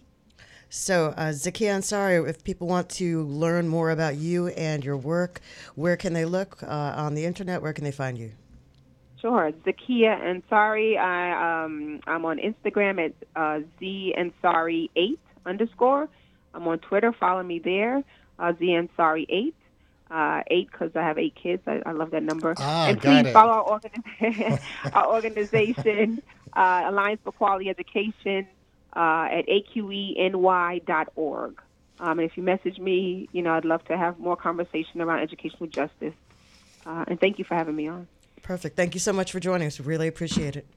So, 0.69 1.13
uh, 1.17 1.29
Zakiyah 1.29 1.77
Ansari, 1.77 2.27
if 2.27 2.43
people 2.43 2.67
want 2.67 2.89
to 2.91 3.23
learn 3.23 3.67
more 3.67 3.91
about 3.91 4.15
you 4.15 4.47
and 4.47 4.83
your 4.83 4.97
work, 4.97 5.39
where 5.75 5.95
can 5.95 6.13
they 6.13 6.25
look 6.25 6.63
uh, 6.63 6.93
on 6.95 7.13
the 7.13 7.25
internet? 7.25 7.61
Where 7.61 7.73
can 7.73 7.83
they 7.83 7.91
find 7.91 8.17
you? 8.17 8.31
Sure, 9.23 9.53
Zakiyah 9.65 10.21
Ansari. 10.21 10.97
I 10.97 11.63
um, 11.63 12.01
I'm 12.05 12.25
on 12.25 12.39
Instagram 12.39 13.05
at 13.05 13.13
uh, 13.37 13.61
Z 13.79 14.13
Ansari 14.17 14.89
eight 14.97 15.19
underscore. 15.45 16.09
I'm 16.53 16.67
on 16.67 16.79
Twitter. 16.79 17.13
Follow 17.13 17.41
me 17.41 17.59
there. 17.59 18.03
Uh, 18.37 18.51
Z 18.59 18.65
Ansari 18.65 19.25
eight 19.29 19.55
uh, 20.11 20.41
eight 20.47 20.69
because 20.69 20.91
I 20.93 21.03
have 21.03 21.17
eight 21.17 21.35
kids. 21.35 21.63
I, 21.65 21.81
I 21.85 21.93
love 21.93 22.11
that 22.11 22.23
number. 22.23 22.53
Ah, 22.57 22.87
and 22.87 23.01
please 23.01 23.27
it. 23.27 23.31
follow 23.31 23.53
our, 23.53 23.79
organi- 23.79 24.59
our 24.93 25.13
organization, 25.13 26.21
uh, 26.51 26.83
Alliance 26.87 27.21
for 27.23 27.31
Quality 27.31 27.69
Education, 27.69 28.45
uh, 28.93 29.29
at 29.31 29.47
aqeny.org. 29.47 31.61
Um, 31.99 32.19
and 32.19 32.29
if 32.29 32.35
you 32.35 32.43
message 32.43 32.77
me, 32.77 33.29
you 33.31 33.41
know, 33.41 33.53
I'd 33.53 33.63
love 33.63 33.85
to 33.85 33.95
have 33.95 34.19
more 34.19 34.35
conversation 34.35 34.99
around 34.99 35.21
educational 35.21 35.67
justice. 35.67 36.15
Uh, 36.85 37.05
and 37.07 37.17
thank 37.21 37.39
you 37.39 37.45
for 37.45 37.55
having 37.55 37.77
me 37.77 37.87
on. 37.87 38.09
Perfect. 38.43 38.75
Thank 38.75 38.93
you 38.93 38.99
so 38.99 39.13
much 39.13 39.31
for 39.31 39.39
joining 39.39 39.67
us. 39.67 39.79
Really 39.79 40.07
appreciate 40.07 40.55
it. 40.55 40.67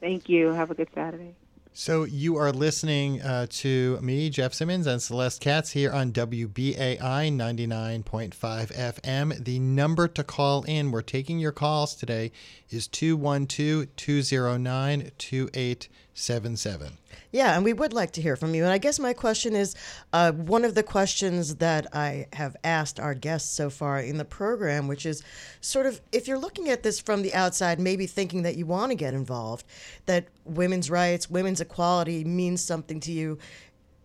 Thank 0.00 0.28
you. 0.28 0.52
Have 0.52 0.70
a 0.70 0.74
good 0.74 0.88
Saturday. 0.94 1.34
So 1.78 2.04
you 2.04 2.36
are 2.36 2.52
listening 2.52 3.20
uh, 3.20 3.48
to 3.50 3.98
me, 4.00 4.30
Jeff 4.30 4.54
Simmons, 4.54 4.86
and 4.86 5.02
Celeste 5.02 5.42
Katz 5.42 5.72
here 5.72 5.92
on 5.92 6.10
WBAI 6.10 6.98
99.5 6.98 8.32
FM. 8.32 9.44
The 9.44 9.58
number 9.58 10.08
to 10.08 10.24
call 10.24 10.62
in, 10.62 10.90
we're 10.90 11.02
taking 11.02 11.38
your 11.38 11.52
calls 11.52 11.94
today, 11.94 12.32
is 12.70 12.86
212 12.88 13.94
209 13.94 15.10
2877. 15.18 16.92
Yeah, 17.32 17.54
and 17.54 17.64
we 17.64 17.72
would 17.72 17.92
like 17.92 18.12
to 18.12 18.22
hear 18.22 18.36
from 18.36 18.54
you. 18.54 18.62
And 18.62 18.72
I 18.72 18.78
guess 18.78 18.98
my 18.98 19.12
question 19.12 19.54
is 19.54 19.74
uh, 20.12 20.32
one 20.32 20.64
of 20.64 20.74
the 20.74 20.82
questions 20.82 21.56
that 21.56 21.94
I 21.94 22.26
have 22.32 22.56
asked 22.64 22.98
our 22.98 23.14
guests 23.14 23.52
so 23.52 23.68
far 23.70 24.00
in 24.00 24.16
the 24.16 24.24
program, 24.24 24.88
which 24.88 25.06
is 25.06 25.22
sort 25.60 25.86
of 25.86 26.00
if 26.12 26.28
you're 26.28 26.38
looking 26.38 26.68
at 26.68 26.82
this 26.82 27.00
from 27.00 27.22
the 27.22 27.34
outside, 27.34 27.78
maybe 27.78 28.06
thinking 28.06 28.42
that 28.42 28.56
you 28.56 28.66
want 28.66 28.90
to 28.90 28.96
get 28.96 29.14
involved, 29.14 29.66
that 30.06 30.28
women's 30.44 30.90
rights, 30.90 31.28
women's 31.30 31.60
equality 31.60 32.24
means 32.24 32.62
something 32.62 33.00
to 33.00 33.12
you. 33.12 33.38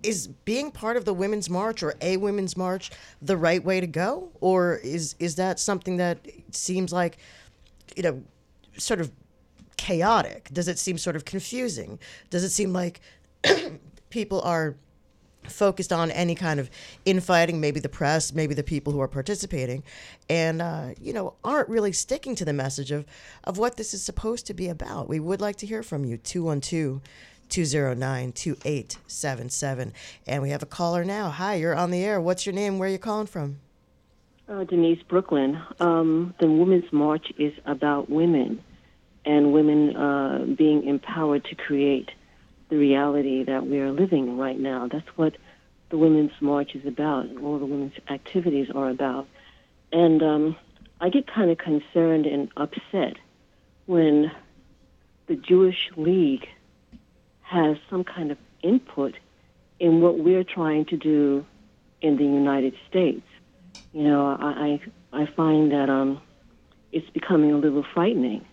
Is 0.04 0.28
being 0.28 0.72
part 0.72 0.98
of 0.98 1.06
the 1.06 1.14
women's 1.14 1.48
march 1.48 1.84
or 1.84 1.94
a 2.02 2.18
women's 2.18 2.58
march 2.58 2.90
the 3.22 3.38
right 3.38 3.64
way 3.64 3.80
to 3.80 3.86
go, 3.86 4.32
or 4.42 4.78
is 4.78 5.16
is 5.20 5.36
that 5.36 5.60
something 5.60 5.98
that 5.98 6.28
seems 6.50 6.92
like, 6.92 7.20
you 7.96 8.02
know, 8.02 8.24
sort 8.78 9.00
of 9.00 9.12
chaotic? 9.82 10.48
Does 10.54 10.68
it 10.68 10.78
seem 10.78 11.00
sort 11.00 11.16
of 11.16 11.26
confusing? 11.26 11.98
Does 12.30 12.44
it 12.44 12.52
seem 12.52 12.72
like 12.72 13.02
people 14.12 14.40
are 14.42 14.76
focused 15.46 15.92
on 15.92 16.12
any 16.12 16.36
kind 16.36 16.60
of 16.60 16.70
infighting, 17.04 17.60
maybe 17.60 17.80
the 17.80 17.90
press, 17.90 18.32
maybe 18.32 18.54
the 18.54 18.62
people 18.62 18.94
who 18.94 19.02
are 19.02 19.08
participating, 19.08 19.82
and 20.30 20.62
uh, 20.62 20.90
you 21.02 21.12
know 21.14 21.34
aren't 21.44 21.68
really 21.68 21.92
sticking 21.92 22.36
to 22.36 22.46
the 22.46 22.54
message 22.54 22.92
of 22.92 23.08
of 23.44 23.58
what 23.58 23.78
this 23.78 23.92
is 23.96 24.04
supposed 24.04 24.46
to 24.46 24.54
be 24.54 24.68
about. 24.68 25.10
We 25.10 25.20
would 25.20 25.42
like 25.42 25.56
to 25.58 25.66
hear 25.66 25.82
from 25.82 26.06
you. 26.06 26.18
212 26.18 27.02
209 27.50 28.32
2877. 28.34 29.94
And 30.28 30.44
we 30.44 30.52
have 30.52 30.62
a 30.62 30.68
caller 30.68 31.04
now. 31.04 31.32
Hi, 31.32 31.56
you're 31.56 31.76
on 31.76 31.90
the 31.90 32.06
air. 32.06 32.22
What's 32.22 32.46
your 32.46 32.54
name? 32.54 32.78
Where 32.78 32.88
are 32.88 32.92
you 32.92 33.00
calling 33.00 33.26
from? 33.26 33.58
Uh, 34.48 34.64
Denise 34.64 35.02
Brooklyn. 35.10 35.60
Um, 35.80 36.36
the 36.40 36.48
Women's 36.48 36.94
March 36.94 37.34
is 37.40 37.54
about 37.66 38.12
women 38.12 38.62
and 39.26 39.54
women 39.54 39.96
uh, 39.96 40.46
being 40.58 40.88
empowered 40.88 41.46
to 41.46 41.56
create 41.56 42.10
the 42.70 42.78
reality 42.78 43.44
that 43.44 43.68
we 43.68 43.80
are 43.80 43.92
living 43.92 44.38
right 44.38 44.60
now. 44.60 44.88
That's 44.88 45.08
what 45.16 45.38
the 45.90 45.98
Women's 45.98 46.32
March 46.40 46.74
is 46.74 46.86
about. 46.86 47.26
and 47.26 47.40
All 47.40 47.60
the 47.60 47.66
women's 47.66 47.94
activities 48.10 48.70
are 48.74 48.90
about. 48.90 49.28
And 49.92 50.24
um, 50.24 50.56
I 51.00 51.10
get 51.10 51.28
kind 51.28 51.52
of 51.52 51.58
concerned 51.58 52.26
and 52.26 52.50
upset 52.56 53.18
when 53.86 54.32
the 55.28 55.36
Jewish 55.36 55.92
League 55.98 56.48
has 57.42 57.78
some 57.90 58.04
kind 58.04 58.32
of 58.32 58.38
input 58.64 59.16
in 59.80 60.02
what 60.02 60.18
we're 60.18 60.46
trying 60.46 60.86
to 60.86 60.98
do 60.98 61.46
in 62.02 62.16
the 62.18 62.24
United 62.24 62.74
States. 62.90 63.28
You 63.92 64.04
know, 64.04 64.26
I 64.28 64.80
I, 65.14 65.24
I 65.24 65.26
find 65.26 65.72
that 65.72 65.90
um, 65.90 66.22
it's 66.92 67.10
becoming 67.10 67.52
a 67.52 67.58
little 67.58 67.84
frightening 67.94 68.46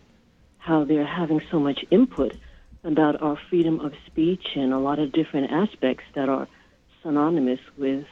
how 0.68 0.84
they're 0.84 1.06
having 1.06 1.40
so 1.50 1.58
much 1.58 1.80
input 1.90 2.34
about 2.84 3.20
our 3.22 3.38
freedom 3.48 3.80
of 3.80 3.92
speech 4.06 4.44
and 4.54 4.72
a 4.72 4.78
lot 4.78 4.98
of 4.98 5.10
different 5.12 5.50
aspects 5.50 6.04
that 6.14 6.28
are 6.28 6.46
synonymous 7.02 7.60
with 7.78 8.04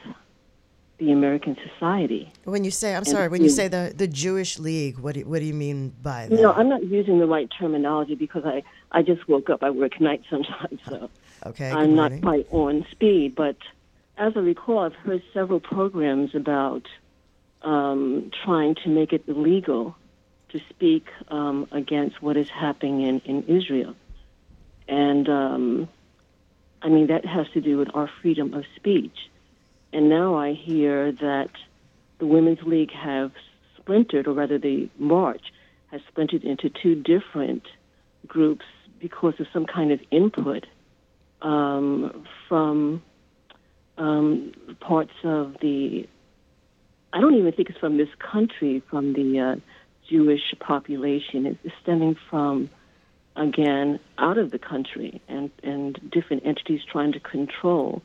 the 0.97 1.11
American 1.11 1.55
society. 1.67 2.31
When 2.45 2.63
you 2.63 2.71
say, 2.71 2.93
I'm 2.93 2.97
And 2.97 3.07
sorry, 3.07 3.27
when 3.27 3.43
you 3.43 3.49
say 3.49 3.67
the, 3.67 3.93
the 3.95 4.07
Jewish 4.07 4.57
League, 4.57 4.97
what 4.97 5.13
do, 5.13 5.21
what 5.25 5.39
do 5.39 5.45
you 5.45 5.53
mean 5.53 5.93
by 6.01 6.27
that? 6.27 6.41
Know, 6.41 6.51
I'm 6.51 6.67
not 6.67 6.83
using 6.83 7.19
the 7.19 7.27
right 7.27 7.47
terminology 7.59 8.15
because 8.15 8.43
I, 8.45 8.63
I 8.91 9.03
just 9.03 9.27
woke 9.27 9.51
up. 9.51 9.61
I 9.61 9.69
work 9.69 10.01
nights 10.01 10.25
sometimes, 10.27 10.79
so 10.89 11.11
okay, 11.45 11.69
I'm 11.69 11.93
not 11.95 12.19
quite 12.23 12.47
on 12.49 12.85
speed. 12.89 13.35
But 13.35 13.57
as 14.17 14.33
I 14.35 14.39
recall, 14.39 14.79
I've 14.79 14.95
heard 14.95 15.21
several 15.31 15.59
programs 15.59 16.33
about 16.33 16.87
um, 17.61 18.31
trying 18.43 18.73
to 18.83 18.89
make 18.89 19.13
it 19.13 19.23
illegal 19.27 19.95
to 20.49 20.59
speak 20.69 21.05
um, 21.29 21.67
against 21.71 22.21
what 22.21 22.37
is 22.37 22.49
happening 22.49 23.01
in, 23.01 23.19
in 23.25 23.43
Israel. 23.43 23.95
And 24.87 25.27
um, 25.27 25.89
I 26.81 26.89
mean, 26.89 27.07
that 27.07 27.25
has 27.25 27.47
to 27.53 27.61
do 27.61 27.77
with 27.77 27.89
our 27.93 28.09
freedom 28.21 28.53
of 28.53 28.63
speech. 28.75 29.17
and 29.91 30.09
now 30.09 30.35
I 30.35 30.53
hear 30.53 31.11
that 31.11 31.49
the 32.19 32.25
Women's 32.25 32.63
League 32.63 32.91
have 32.91 33.31
splintered, 33.77 34.27
or 34.27 34.33
rather, 34.33 34.57
the 34.57 34.89
march 34.97 35.53
has 35.91 36.01
splintered 36.09 36.43
into 36.43 36.69
two 36.69 36.95
different 36.95 37.63
groups 38.27 38.65
because 38.99 39.35
of 39.39 39.47
some 39.53 39.65
kind 39.65 39.91
of 39.91 39.99
input 40.11 40.65
um, 41.41 42.25
from 42.47 43.01
um, 43.97 44.53
parts 44.79 45.13
of 45.23 45.55
the. 45.61 46.07
I 47.13 47.21
don't 47.21 47.35
even 47.35 47.51
think 47.53 47.69
it's 47.69 47.79
from 47.79 47.97
this 47.97 48.09
country, 48.19 48.83
from 48.89 49.13
the 49.13 49.39
uh, 49.39 49.55
Jewish 50.09 50.53
population. 50.59 51.45
is 51.63 51.71
stemming 51.81 52.15
from, 52.29 52.69
again, 53.35 53.99
out 54.17 54.37
of 54.37 54.51
the 54.51 54.59
country 54.59 55.21
and, 55.27 55.51
and 55.63 55.99
different 56.11 56.45
entities 56.45 56.81
trying 56.91 57.11
to 57.13 57.19
control 57.19 58.01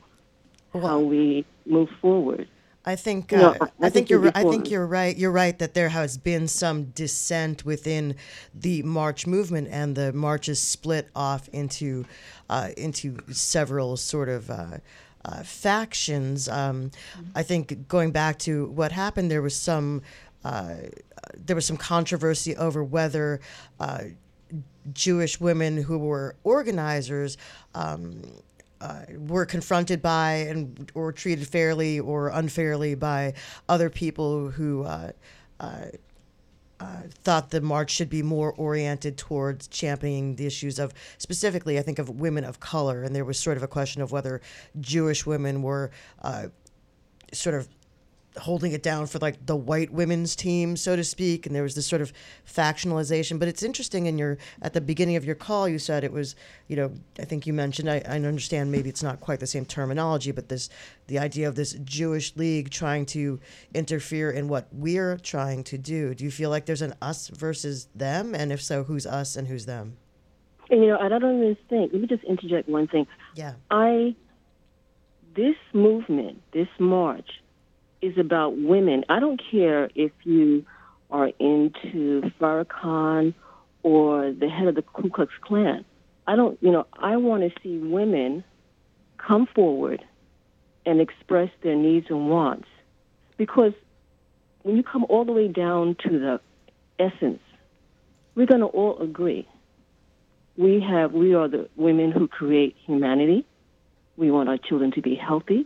how 0.73 0.99
we 0.99 1.45
move 1.65 1.89
forward. 2.01 2.47
I 2.85 2.95
think 2.95 3.31
uh, 3.31 3.37
I- 3.61 3.65
I, 3.65 3.67
I 3.87 3.89
think 3.89 3.93
think 3.93 4.09
you're 4.09 4.31
I 4.35 4.43
think 4.43 4.69
you're 4.69 4.85
right. 4.85 5.15
You're 5.15 5.31
right 5.31 5.57
that 5.59 5.73
there 5.73 5.89
has 5.89 6.17
been 6.17 6.47
some 6.47 6.85
dissent 6.85 7.63
within 7.63 8.15
the 8.53 8.83
march 8.83 9.25
movement, 9.25 9.69
and 9.71 9.95
the 9.95 10.11
march 10.11 10.49
is 10.49 10.59
split 10.59 11.09
off 11.15 11.47
into 11.53 12.05
uh, 12.49 12.69
into 12.75 13.19
several 13.31 13.95
sort 13.97 14.29
of. 14.29 14.49
Uh, 14.49 14.77
uh, 15.25 15.41
factions. 15.41 16.49
Um, 16.49 16.91
I 17.33 17.43
think 17.43 17.87
going 17.87 18.11
back 18.11 18.39
to 18.39 18.65
what 18.67 18.91
happened, 18.91 19.31
there 19.31 19.41
was 19.41 19.55
some 19.55 20.01
there 20.43 21.55
was 21.55 21.65
some 21.65 21.77
controversy 21.77 22.55
over 22.55 22.83
whether 22.83 23.39
uh, 23.79 24.03
Jewish 24.93 25.39
women 25.39 25.77
who 25.77 25.97
were 25.97 26.35
organizers 26.43 27.37
um, 27.73 28.21
uh, 28.81 29.05
were 29.17 29.45
confronted 29.45 30.01
by 30.01 30.33
and 30.33 30.91
or 30.93 31.11
treated 31.11 31.47
fairly 31.47 31.99
or 31.99 32.27
unfairly 32.29 32.95
by 32.95 33.33
other 33.69 33.89
people 33.89 34.49
who 34.49 34.83
uh, 34.83 35.11
uh, 35.59 35.85
uh, 36.79 37.01
thought 37.23 37.49
the 37.49 37.61
march 37.61 37.91
should 37.91 38.09
be 38.09 38.21
more 38.21 38.53
oriented 38.57 39.17
towards 39.17 39.69
championing 39.69 40.35
the 40.35 40.45
issues 40.45 40.79
of 40.79 40.93
specifically, 41.17 41.79
I 41.79 41.81
think, 41.81 41.97
of 41.97 42.09
women 42.09 42.43
of 42.43 42.59
color, 42.59 43.03
and 43.03 43.15
there 43.15 43.23
was 43.23 43.39
sort 43.39 43.55
of 43.55 43.63
a 43.63 43.67
question 43.67 44.01
of 44.01 44.11
whether 44.11 44.41
Jewish 44.81 45.25
women 45.25 45.61
were 45.61 45.91
uh, 46.21 46.47
sort 47.31 47.55
of 47.55 47.69
holding 48.37 48.71
it 48.71 48.83
down 48.83 49.05
for 49.05 49.19
like 49.19 49.45
the 49.45 49.55
white 49.55 49.91
women's 49.91 50.35
team, 50.35 50.75
so 50.75 50.95
to 50.95 51.03
speak, 51.03 51.45
and 51.45 51.55
there 51.55 51.63
was 51.63 51.75
this 51.75 51.85
sort 51.85 52.01
of 52.01 52.13
factionalization. 52.47 53.39
But 53.39 53.47
it's 53.47 53.63
interesting 53.63 54.05
in 54.05 54.17
your 54.17 54.37
at 54.61 54.73
the 54.73 54.81
beginning 54.81 55.15
of 55.15 55.25
your 55.25 55.35
call, 55.35 55.67
you 55.69 55.79
said 55.79 56.03
it 56.03 56.11
was, 56.11 56.35
you 56.67 56.75
know, 56.75 56.91
I 57.19 57.25
think 57.25 57.45
you 57.45 57.53
mentioned 57.53 57.89
I, 57.89 58.01
I 58.07 58.15
understand 58.15 58.71
maybe 58.71 58.89
it's 58.89 59.03
not 59.03 59.19
quite 59.19 59.39
the 59.39 59.47
same 59.47 59.65
terminology, 59.65 60.31
but 60.31 60.49
this 60.49 60.69
the 61.07 61.19
idea 61.19 61.47
of 61.47 61.55
this 61.55 61.73
Jewish 61.83 62.35
league 62.35 62.69
trying 62.69 63.05
to 63.07 63.39
interfere 63.73 64.31
in 64.31 64.47
what 64.47 64.67
we're 64.71 65.17
trying 65.17 65.63
to 65.65 65.77
do. 65.77 66.15
Do 66.15 66.23
you 66.23 66.31
feel 66.31 66.49
like 66.49 66.65
there's 66.65 66.81
an 66.81 66.95
us 67.01 67.27
versus 67.27 67.87
them? 67.93 68.33
And 68.33 68.51
if 68.51 68.61
so, 68.61 68.83
who's 68.83 69.05
us 69.05 69.35
and 69.35 69.47
who's 69.47 69.65
them? 69.65 69.97
And 70.69 70.81
you 70.81 70.87
know, 70.87 70.97
I 70.97 71.09
don't 71.09 71.37
even 71.37 71.57
think. 71.69 71.93
Let 71.93 72.01
me 72.01 72.07
just 72.07 72.23
interject 72.23 72.69
one 72.69 72.87
thing. 72.87 73.05
Yeah. 73.35 73.53
I 73.69 74.15
this 75.35 75.55
movement, 75.73 76.41
this 76.53 76.67
march, 76.79 77.41
is 78.03 78.17
about 78.17 78.57
women. 78.57 79.05
I 79.07 79.19
don't 79.19 79.41
care 79.51 79.89
if 79.95 80.11
you 80.23 80.65
are 81.09 81.29
into 81.39 82.29
Farrakhan 82.39 83.33
or 83.81 84.31
the 84.31 84.49
head 84.49 84.67
of 84.67 84.75
the 84.75 84.81
Ku 84.81 85.09
Klux 85.09 85.31
Klan. 85.41 85.85
I 86.27 86.35
don't, 86.35 86.57
you 86.61 86.71
know, 86.71 86.85
I 86.93 87.17
want 87.17 87.43
to 87.43 87.61
see 87.61 87.77
women 87.77 88.43
come 89.17 89.47
forward 89.55 90.03
and 90.85 90.99
express 90.99 91.49
their 91.63 91.75
needs 91.75 92.07
and 92.09 92.29
wants. 92.29 92.67
Because 93.37 93.73
when 94.63 94.75
you 94.75 94.83
come 94.83 95.05
all 95.07 95.23
the 95.23 95.31
way 95.31 95.47
down 95.47 95.95
to 96.07 96.19
the 96.19 96.39
essence, 96.99 97.39
we're 98.35 98.47
going 98.47 98.61
to 98.61 98.67
all 98.67 99.01
agree. 99.01 99.47
We 100.57 100.81
have, 100.81 101.13
we 101.13 101.33
are 101.35 101.47
the 101.47 101.69
women 101.77 102.11
who 102.11 102.27
create 102.27 102.75
humanity. 102.85 103.45
We 104.17 104.29
want 104.29 104.49
our 104.49 104.57
children 104.57 104.91
to 104.91 105.01
be 105.01 105.15
healthy. 105.15 105.65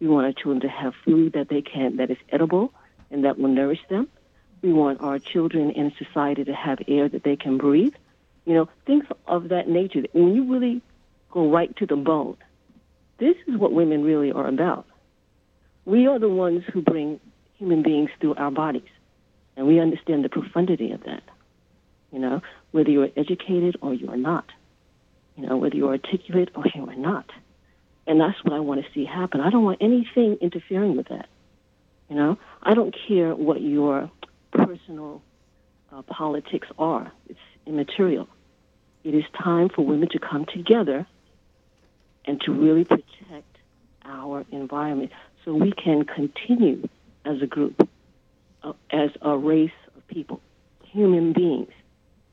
We 0.00 0.08
want 0.08 0.26
our 0.26 0.32
children 0.32 0.60
to 0.60 0.68
have 0.68 0.94
food 1.04 1.32
that 1.34 1.48
they 1.48 1.62
can, 1.62 1.96
that 1.96 2.10
is 2.10 2.18
edible 2.30 2.72
and 3.10 3.24
that 3.24 3.38
will 3.38 3.48
nourish 3.48 3.80
them. 3.88 4.08
We 4.62 4.72
want 4.72 5.00
our 5.00 5.18
children 5.18 5.70
in 5.70 5.92
society 5.98 6.44
to 6.44 6.54
have 6.54 6.78
air 6.88 7.08
that 7.08 7.22
they 7.22 7.36
can 7.36 7.58
breathe. 7.58 7.94
You 8.44 8.54
know, 8.54 8.68
things 8.86 9.04
of 9.26 9.48
that 9.48 9.68
nature. 9.68 10.02
When 10.12 10.34
you 10.34 10.52
really 10.52 10.82
go 11.30 11.50
right 11.50 11.74
to 11.76 11.86
the 11.86 11.96
bone, 11.96 12.36
this 13.18 13.36
is 13.46 13.56
what 13.56 13.72
women 13.72 14.02
really 14.02 14.32
are 14.32 14.46
about. 14.46 14.86
We 15.84 16.06
are 16.06 16.18
the 16.18 16.28
ones 16.28 16.64
who 16.72 16.82
bring 16.82 17.20
human 17.58 17.82
beings 17.82 18.10
through 18.20 18.34
our 18.34 18.50
bodies, 18.50 18.88
and 19.56 19.66
we 19.66 19.80
understand 19.80 20.24
the 20.24 20.28
profundity 20.28 20.92
of 20.92 21.04
that. 21.04 21.22
You 22.10 22.18
know, 22.18 22.42
whether 22.70 22.90
you're 22.90 23.10
educated 23.16 23.76
or 23.80 23.94
you 23.94 24.08
are 24.10 24.16
not. 24.16 24.46
You 25.36 25.46
know, 25.46 25.56
whether 25.56 25.76
you're 25.76 25.90
articulate 25.90 26.50
or 26.54 26.64
you 26.74 26.88
are 26.88 26.96
not. 26.96 27.30
And 28.06 28.20
that's 28.20 28.42
what 28.44 28.52
I 28.52 28.60
want 28.60 28.84
to 28.84 28.92
see 28.92 29.04
happen. 29.04 29.40
I 29.40 29.50
don't 29.50 29.64
want 29.64 29.78
anything 29.80 30.36
interfering 30.40 30.96
with 30.96 31.08
that. 31.08 31.28
You 32.08 32.16
know, 32.16 32.38
I 32.62 32.74
don't 32.74 32.94
care 33.08 33.34
what 33.34 33.62
your 33.62 34.10
personal 34.52 35.22
uh, 35.90 36.02
politics 36.02 36.68
are. 36.78 37.10
It's 37.28 37.38
immaterial. 37.66 38.28
It 39.04 39.14
is 39.14 39.24
time 39.36 39.68
for 39.68 39.84
women 39.84 40.08
to 40.10 40.18
come 40.18 40.44
together 40.44 41.06
and 42.26 42.40
to 42.42 42.52
really 42.52 42.84
protect 42.84 43.58
our 44.04 44.44
environment 44.50 45.12
so 45.44 45.54
we 45.54 45.72
can 45.72 46.04
continue 46.04 46.88
as 47.24 47.40
a 47.42 47.46
group, 47.46 47.88
uh, 48.62 48.72
as 48.90 49.10
a 49.22 49.36
race 49.36 49.70
of 49.96 50.06
people, 50.08 50.40
human 50.84 51.32
beings. 51.32 51.72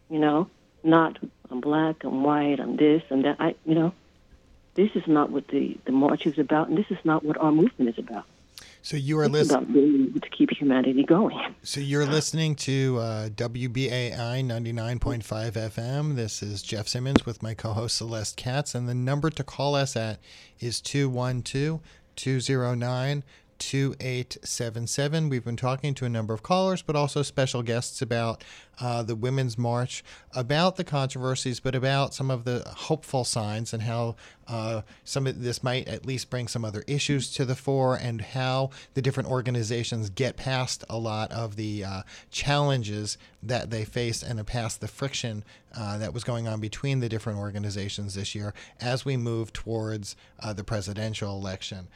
You 0.10 0.20
know, 0.20 0.50
not 0.84 1.18
I'm 1.50 1.62
black, 1.62 2.04
I'm 2.04 2.24
white, 2.24 2.60
I'm 2.60 2.78
this 2.78 3.04
and 3.10 3.26
that. 3.26 3.38
I, 3.40 3.56
you 3.66 3.76
know, 3.76 3.94
this 4.76 4.92
is 4.96 5.04
not 5.08 5.32
what 5.32 5.48
the 5.50 5.78
the 5.86 5.92
march 5.92 6.26
is 6.26 6.40
about, 6.40 6.70
and 6.70 6.78
this 6.78 6.90
is 6.90 7.00
not 7.04 7.24
what 7.24 7.38
our 7.38 7.52
movement 7.52 7.90
is 7.90 7.98
about. 7.98 8.24
So 8.84 8.98
you 8.98 9.20
are 9.20 9.30
listening. 9.30 9.58
about 9.58 9.72
being 9.74 10.08
able 10.08 10.20
to 10.20 10.30
keep 10.30 10.50
humanity 10.52 11.04
going. 11.04 11.38
So 11.62 11.80
you're 11.80 12.08
listening 12.08 12.56
to 12.56 12.98
uh, 13.00 13.30
WBAI 13.30 14.44
99.5 14.44 15.22
FM. 15.22 16.16
This 16.16 16.42
is 16.42 16.64
Jeff 16.64 16.88
Simmons 16.88 17.24
with 17.24 17.44
my 17.44 17.54
co-host 17.54 17.98
Celeste 17.98 18.38
Katz, 18.38 18.74
and 18.74 18.90
the 18.90 18.96
number 18.96 19.30
to 19.30 19.44
call 19.44 19.76
us 19.76 19.96
at 19.96 20.20
is 20.60 20.82
212-209 20.82 23.22
2877. 23.62 25.30
We've 25.30 25.46
been 25.46 25.56
talking 25.56 25.94
to 25.94 26.06
a 26.06 26.10
number 26.10 26.34
of 26.34 26.42
callers, 26.42 26.82
but 26.82 26.96
also 26.96 27.22
special 27.22 27.62
guests 27.62 28.02
about 28.02 28.44
uh, 28.80 29.04
the 29.04 29.16
Women's 29.16 29.56
March, 29.56 30.04
about 30.34 30.78
the 30.78 30.84
controversies, 30.84 31.60
but 31.60 31.76
about 31.76 32.16
some 32.16 32.32
of 32.32 32.44
the 32.44 32.64
hopeful 32.66 33.24
signs 33.24 33.72
and 33.72 33.84
how 33.84 34.16
uh, 34.48 34.82
some 35.04 35.28
of 35.28 35.44
this 35.44 35.62
might 35.62 35.88
at 35.88 36.08
least 36.08 36.32
bring 36.32 36.48
some 36.48 36.66
other 36.66 36.84
issues 36.88 37.32
to 37.34 37.46
the 37.46 37.56
fore, 37.56 37.96
and 37.96 38.20
how 38.22 38.72
the 38.96 39.02
different 39.02 39.30
organizations 39.30 40.10
get 40.10 40.38
past 40.38 40.84
a 40.90 40.98
lot 40.98 41.32
of 41.32 41.56
the 41.56 41.84
uh, 41.84 42.02
challenges 42.32 43.20
that 43.44 43.70
they 43.70 43.86
face 43.86 44.24
and 44.24 44.46
past 44.48 44.82
the 44.82 44.88
friction 44.88 45.44
uh, 45.78 46.00
that 46.00 46.16
was 46.16 46.24
going 46.24 46.48
on 46.48 46.60
between 46.60 47.00
the 47.00 47.10
different 47.10 47.38
organizations 47.38 48.16
this 48.16 48.34
year 48.34 48.56
as 48.80 49.06
we 49.06 49.16
move 49.18 49.54
towards 49.54 50.16
uh, 50.40 50.52
the 50.52 50.64
presidential 50.64 51.38
election. 51.38 51.88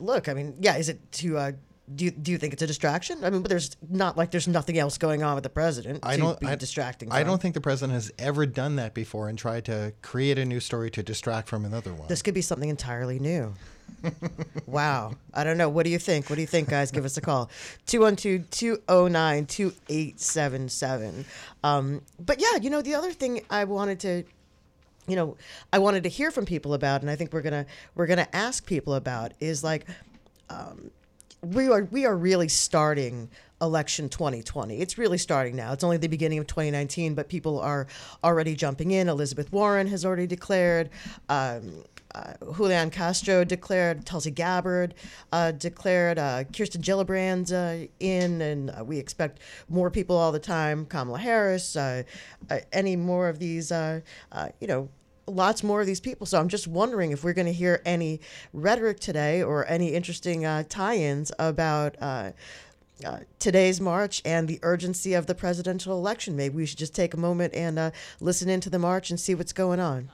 look, 0.00 0.28
I 0.28 0.34
mean, 0.34 0.56
yeah, 0.60 0.76
is 0.76 0.88
it 0.88 1.12
to? 1.12 1.54
Do 1.94 2.04
you, 2.04 2.10
do 2.10 2.32
you 2.32 2.38
think 2.38 2.52
it's 2.52 2.62
a 2.62 2.66
distraction? 2.66 3.24
I 3.24 3.30
mean, 3.30 3.42
but 3.42 3.48
there's 3.48 3.76
not 3.88 4.16
like 4.16 4.32
there's 4.32 4.48
nothing 4.48 4.76
else 4.76 4.98
going 4.98 5.22
on 5.22 5.34
with 5.36 5.44
the 5.44 5.50
president 5.50 6.00
I 6.02 6.16
to 6.16 6.22
don't. 6.22 6.40
be 6.40 6.46
I, 6.48 6.56
distracting. 6.56 7.12
I 7.12 7.22
don't 7.22 7.40
think 7.40 7.54
the 7.54 7.60
president 7.60 7.94
has 7.94 8.10
ever 8.18 8.44
done 8.44 8.76
that 8.76 8.92
before 8.92 9.28
and 9.28 9.38
tried 9.38 9.66
to 9.66 9.92
create 10.02 10.36
a 10.36 10.44
new 10.44 10.58
story 10.58 10.90
to 10.90 11.02
distract 11.02 11.48
from 11.48 11.64
another 11.64 11.94
one. 11.94 12.08
This 12.08 12.22
could 12.22 12.34
be 12.34 12.42
something 12.42 12.68
entirely 12.68 13.18
new. 13.18 13.54
Wow. 14.66 15.14
I 15.32 15.44
don't 15.44 15.58
know. 15.58 15.68
What 15.68 15.84
do 15.84 15.90
you 15.90 15.98
think? 15.98 16.28
What 16.28 16.34
do 16.36 16.40
you 16.40 16.46
think, 16.46 16.68
guys? 16.68 16.90
Give 16.90 17.04
us 17.04 17.16
a 17.16 17.20
call. 17.20 17.50
212 17.86 18.50
209 18.50 19.46
2877. 19.46 21.24
Um, 21.62 22.02
But 22.18 22.40
yeah, 22.40 22.56
you 22.60 22.68
know, 22.68 22.82
the 22.82 22.94
other 22.94 23.12
thing 23.12 23.42
I 23.48 23.64
wanted 23.64 24.00
to 24.00 24.24
you 25.08 25.14
know 25.14 25.36
i 25.72 25.78
wanted 25.78 26.02
to 26.02 26.08
hear 26.08 26.32
from 26.32 26.44
people 26.44 26.74
about 26.74 27.00
and 27.00 27.08
i 27.08 27.14
think 27.14 27.32
we're 27.32 27.40
gonna 27.40 27.64
we're 27.94 28.08
gonna 28.08 28.26
ask 28.32 28.66
people 28.66 28.94
about 28.94 29.30
is 29.38 29.62
like 29.62 29.86
um, 30.50 30.90
we 31.52 31.68
are 31.68 31.84
we 31.84 32.04
are 32.04 32.16
really 32.16 32.48
starting 32.48 33.28
election 33.62 34.08
2020 34.08 34.80
it's 34.80 34.98
really 34.98 35.18
starting 35.18 35.56
now. 35.56 35.72
It's 35.72 35.84
only 35.84 35.96
the 35.96 36.08
beginning 36.08 36.38
of 36.38 36.46
2019 36.46 37.14
but 37.14 37.28
people 37.28 37.60
are 37.60 37.86
already 38.22 38.54
jumping 38.54 38.90
in. 38.90 39.08
Elizabeth 39.08 39.52
warren 39.52 39.86
has 39.86 40.04
already 40.04 40.26
declared 40.26 40.90
um, 41.28 41.84
uh, 42.14 42.32
Julian 42.56 42.90
Castro 42.90 43.44
declared, 43.44 44.06
Tulsi 44.06 44.30
Gabbard 44.30 44.94
uh, 45.32 45.52
declared, 45.52 46.18
uh, 46.18 46.44
Kirsten 46.44 46.80
Gillibrand 46.80 47.52
uh, 47.52 47.88
in, 48.00 48.40
and 48.40 48.70
uh, 48.70 48.82
we 48.82 48.98
expect 48.98 49.40
more 49.68 49.90
people 49.90 50.16
all 50.16 50.32
the 50.32 50.38
time. 50.38 50.86
Kamala 50.86 51.18
Harris, 51.18 51.76
uh, 51.76 52.04
any 52.72 52.96
more 52.96 53.28
of 53.28 53.38
these, 53.38 53.70
you 53.70 54.66
know, 54.66 54.88
lots 55.26 55.62
more 55.62 55.80
of 55.80 55.86
these 55.86 56.00
people. 56.00 56.26
So 56.26 56.38
I'm 56.38 56.48
just 56.48 56.66
wondering 56.66 57.12
if 57.12 57.24
we're 57.24 57.32
going 57.32 57.46
to 57.46 57.52
hear 57.52 57.82
any 57.84 58.20
rhetoric 58.52 59.00
today 59.00 59.42
or 59.42 59.66
any 59.68 59.94
interesting 59.94 60.44
uh, 60.44 60.64
tie-ins 60.68 61.32
about. 61.38 61.96
Uh, 62.00 62.32
uh, 63.04 63.18
today's 63.38 63.78
march 63.78 64.22
and 64.24 64.48
the 64.48 64.58
urgency 64.62 65.12
of 65.12 65.26
the 65.26 65.34
presidential 65.34 65.92
election. 65.98 66.34
Maybe 66.34 66.56
we 66.56 66.64
should 66.64 66.78
just 66.78 66.94
take 66.94 67.12
a 67.12 67.18
moment 67.18 67.52
and 67.52 67.78
uh, 67.78 67.90
listen 68.20 68.48
into 68.48 68.70
the 68.70 68.78
march 68.78 69.10
and 69.10 69.20
see 69.20 69.34
what's 69.34 69.52
going 69.52 69.80
on. 69.80 70.08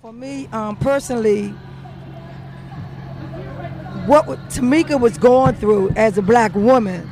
For 0.00 0.12
me, 0.12 0.48
um, 0.48 0.74
personally, 0.74 1.50
what 4.06 4.26
Tamika 4.50 4.98
was 4.98 5.16
going 5.16 5.54
through 5.54 5.90
as 5.90 6.18
a 6.18 6.22
black 6.22 6.56
woman, 6.56 7.08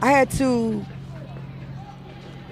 I 0.00 0.12
had 0.12 0.30
to 0.32 0.86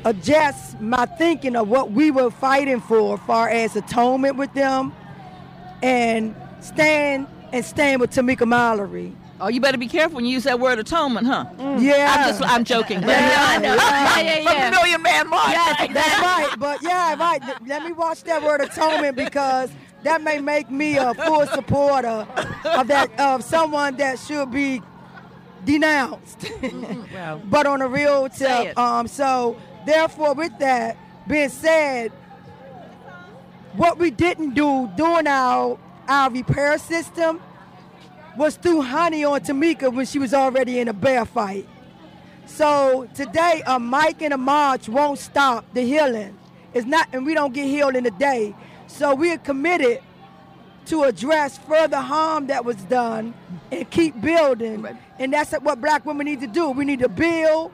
adjust 0.04 0.80
my 0.80 1.06
thinking 1.06 1.56
of 1.56 1.68
what 1.68 1.92
we 1.92 2.10
were 2.10 2.30
fighting 2.30 2.80
for, 2.80 3.16
far 3.18 3.48
as 3.48 3.76
atonement 3.76 4.36
with 4.36 4.52
them, 4.54 4.92
and 5.82 6.34
stand 6.60 7.26
and 7.52 7.64
stand 7.64 8.00
with 8.00 8.10
Tamika 8.10 8.46
Mallory. 8.46 9.14
Oh, 9.40 9.48
you 9.48 9.60
better 9.60 9.78
be 9.78 9.88
careful 9.88 10.16
when 10.16 10.24
you 10.24 10.30
use 10.32 10.44
that 10.44 10.60
word 10.60 10.78
atonement, 10.78 11.26
huh? 11.26 11.44
Yeah, 11.78 12.14
I'm 12.16 12.28
just, 12.28 12.42
I'm 12.42 12.64
joking. 12.64 13.00
But 13.00 13.08
Yeah, 13.10 13.36
I 13.38 13.58
know. 13.58 13.74
yeah, 13.74 14.20
yeah, 14.20 14.38
yeah. 14.38 14.52
From 14.62 14.70
the 14.74 14.80
Million 14.80 15.02
Man 15.02 15.28
March. 15.28 15.50
Yes, 15.50 15.92
that's 15.92 16.20
right. 16.22 16.54
But 16.58 16.82
yeah, 16.82 17.14
right. 17.16 17.42
Let 17.66 17.82
me 17.84 17.92
watch 17.92 18.22
that 18.24 18.42
word 18.42 18.60
atonement 18.60 19.16
because 19.16 19.70
that 20.04 20.22
may 20.22 20.38
make 20.38 20.70
me 20.70 20.96
a 20.96 21.14
full 21.14 21.46
supporter 21.48 22.26
of 22.64 22.86
that 22.88 23.10
of 23.18 23.42
someone 23.42 23.96
that 23.96 24.18
should 24.20 24.50
be 24.52 24.80
denounced. 25.64 26.50
Well, 27.12 27.40
but 27.44 27.66
on 27.66 27.82
a 27.82 27.88
real 27.88 28.30
Say 28.30 28.66
tip, 28.66 28.78
um, 28.78 29.08
so 29.08 29.56
therefore, 29.86 30.34
with 30.34 30.58
that 30.58 30.96
being 31.26 31.48
said, 31.48 32.12
what 33.74 33.98
we 33.98 34.10
didn't 34.10 34.54
do 34.54 34.90
during 34.96 35.26
our 35.26 35.78
our 36.08 36.30
repair 36.30 36.78
system 36.78 37.40
was 38.36 38.56
threw 38.56 38.82
honey 38.82 39.24
on 39.24 39.40
Tamika 39.40 39.92
when 39.92 40.06
she 40.06 40.18
was 40.18 40.34
already 40.34 40.80
in 40.80 40.88
a 40.88 40.92
bear 40.92 41.24
fight. 41.24 41.68
So 42.46 43.08
today, 43.14 43.62
a 43.66 43.80
mic 43.80 44.20
and 44.22 44.34
a 44.34 44.38
march 44.38 44.88
won't 44.88 45.18
stop 45.18 45.64
the 45.72 45.82
healing. 45.82 46.36
It's 46.74 46.86
not, 46.86 47.08
and 47.12 47.24
we 47.24 47.34
don't 47.34 47.54
get 47.54 47.66
healed 47.66 47.96
in 47.96 48.04
a 48.06 48.10
day. 48.10 48.54
So 48.86 49.14
we 49.14 49.32
are 49.32 49.38
committed 49.38 50.02
to 50.86 51.04
address 51.04 51.56
further 51.58 52.00
harm 52.00 52.48
that 52.48 52.64
was 52.64 52.76
done 52.76 53.32
and 53.72 53.88
keep 53.90 54.20
building. 54.20 54.86
And 55.18 55.32
that's 55.32 55.52
what 55.52 55.80
black 55.80 56.04
women 56.04 56.26
need 56.26 56.40
to 56.40 56.46
do. 56.46 56.70
We 56.70 56.84
need 56.84 56.98
to 57.00 57.08
build, 57.08 57.72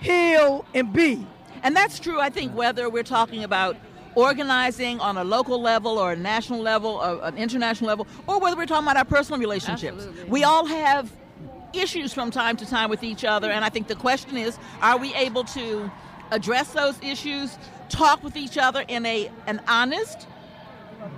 heal, 0.00 0.64
and 0.74 0.92
be. 0.92 1.26
And 1.64 1.74
that's 1.74 1.98
true, 1.98 2.20
I 2.20 2.28
think, 2.28 2.54
whether 2.54 2.88
we're 2.90 3.02
talking 3.02 3.42
about 3.42 3.76
organizing 4.14 5.00
on 5.00 5.16
a 5.16 5.24
local 5.24 5.60
level 5.60 5.98
or 5.98 6.12
a 6.12 6.16
national 6.16 6.60
level 6.60 6.90
or 6.90 7.24
an 7.24 7.36
international 7.36 7.88
level, 7.88 8.06
or 8.28 8.38
whether 8.38 8.56
we're 8.56 8.66
talking 8.66 8.84
about 8.84 8.98
our 8.98 9.04
personal 9.04 9.40
relationships. 9.40 10.06
We 10.28 10.44
all 10.44 10.66
have 10.66 11.10
issues 11.72 12.12
from 12.12 12.30
time 12.30 12.56
to 12.58 12.66
time 12.66 12.90
with 12.90 13.02
each 13.02 13.24
other, 13.24 13.50
and 13.50 13.64
I 13.64 13.70
think 13.70 13.88
the 13.88 13.96
question 13.96 14.36
is 14.36 14.56
are 14.82 14.98
we 14.98 15.12
able 15.14 15.42
to 15.44 15.90
address 16.30 16.72
those 16.72 16.96
issues, 17.02 17.58
talk 17.88 18.22
with 18.22 18.36
each 18.36 18.56
other 18.56 18.84
in 18.86 19.04
a 19.06 19.30
an 19.46 19.60
honest, 19.66 20.28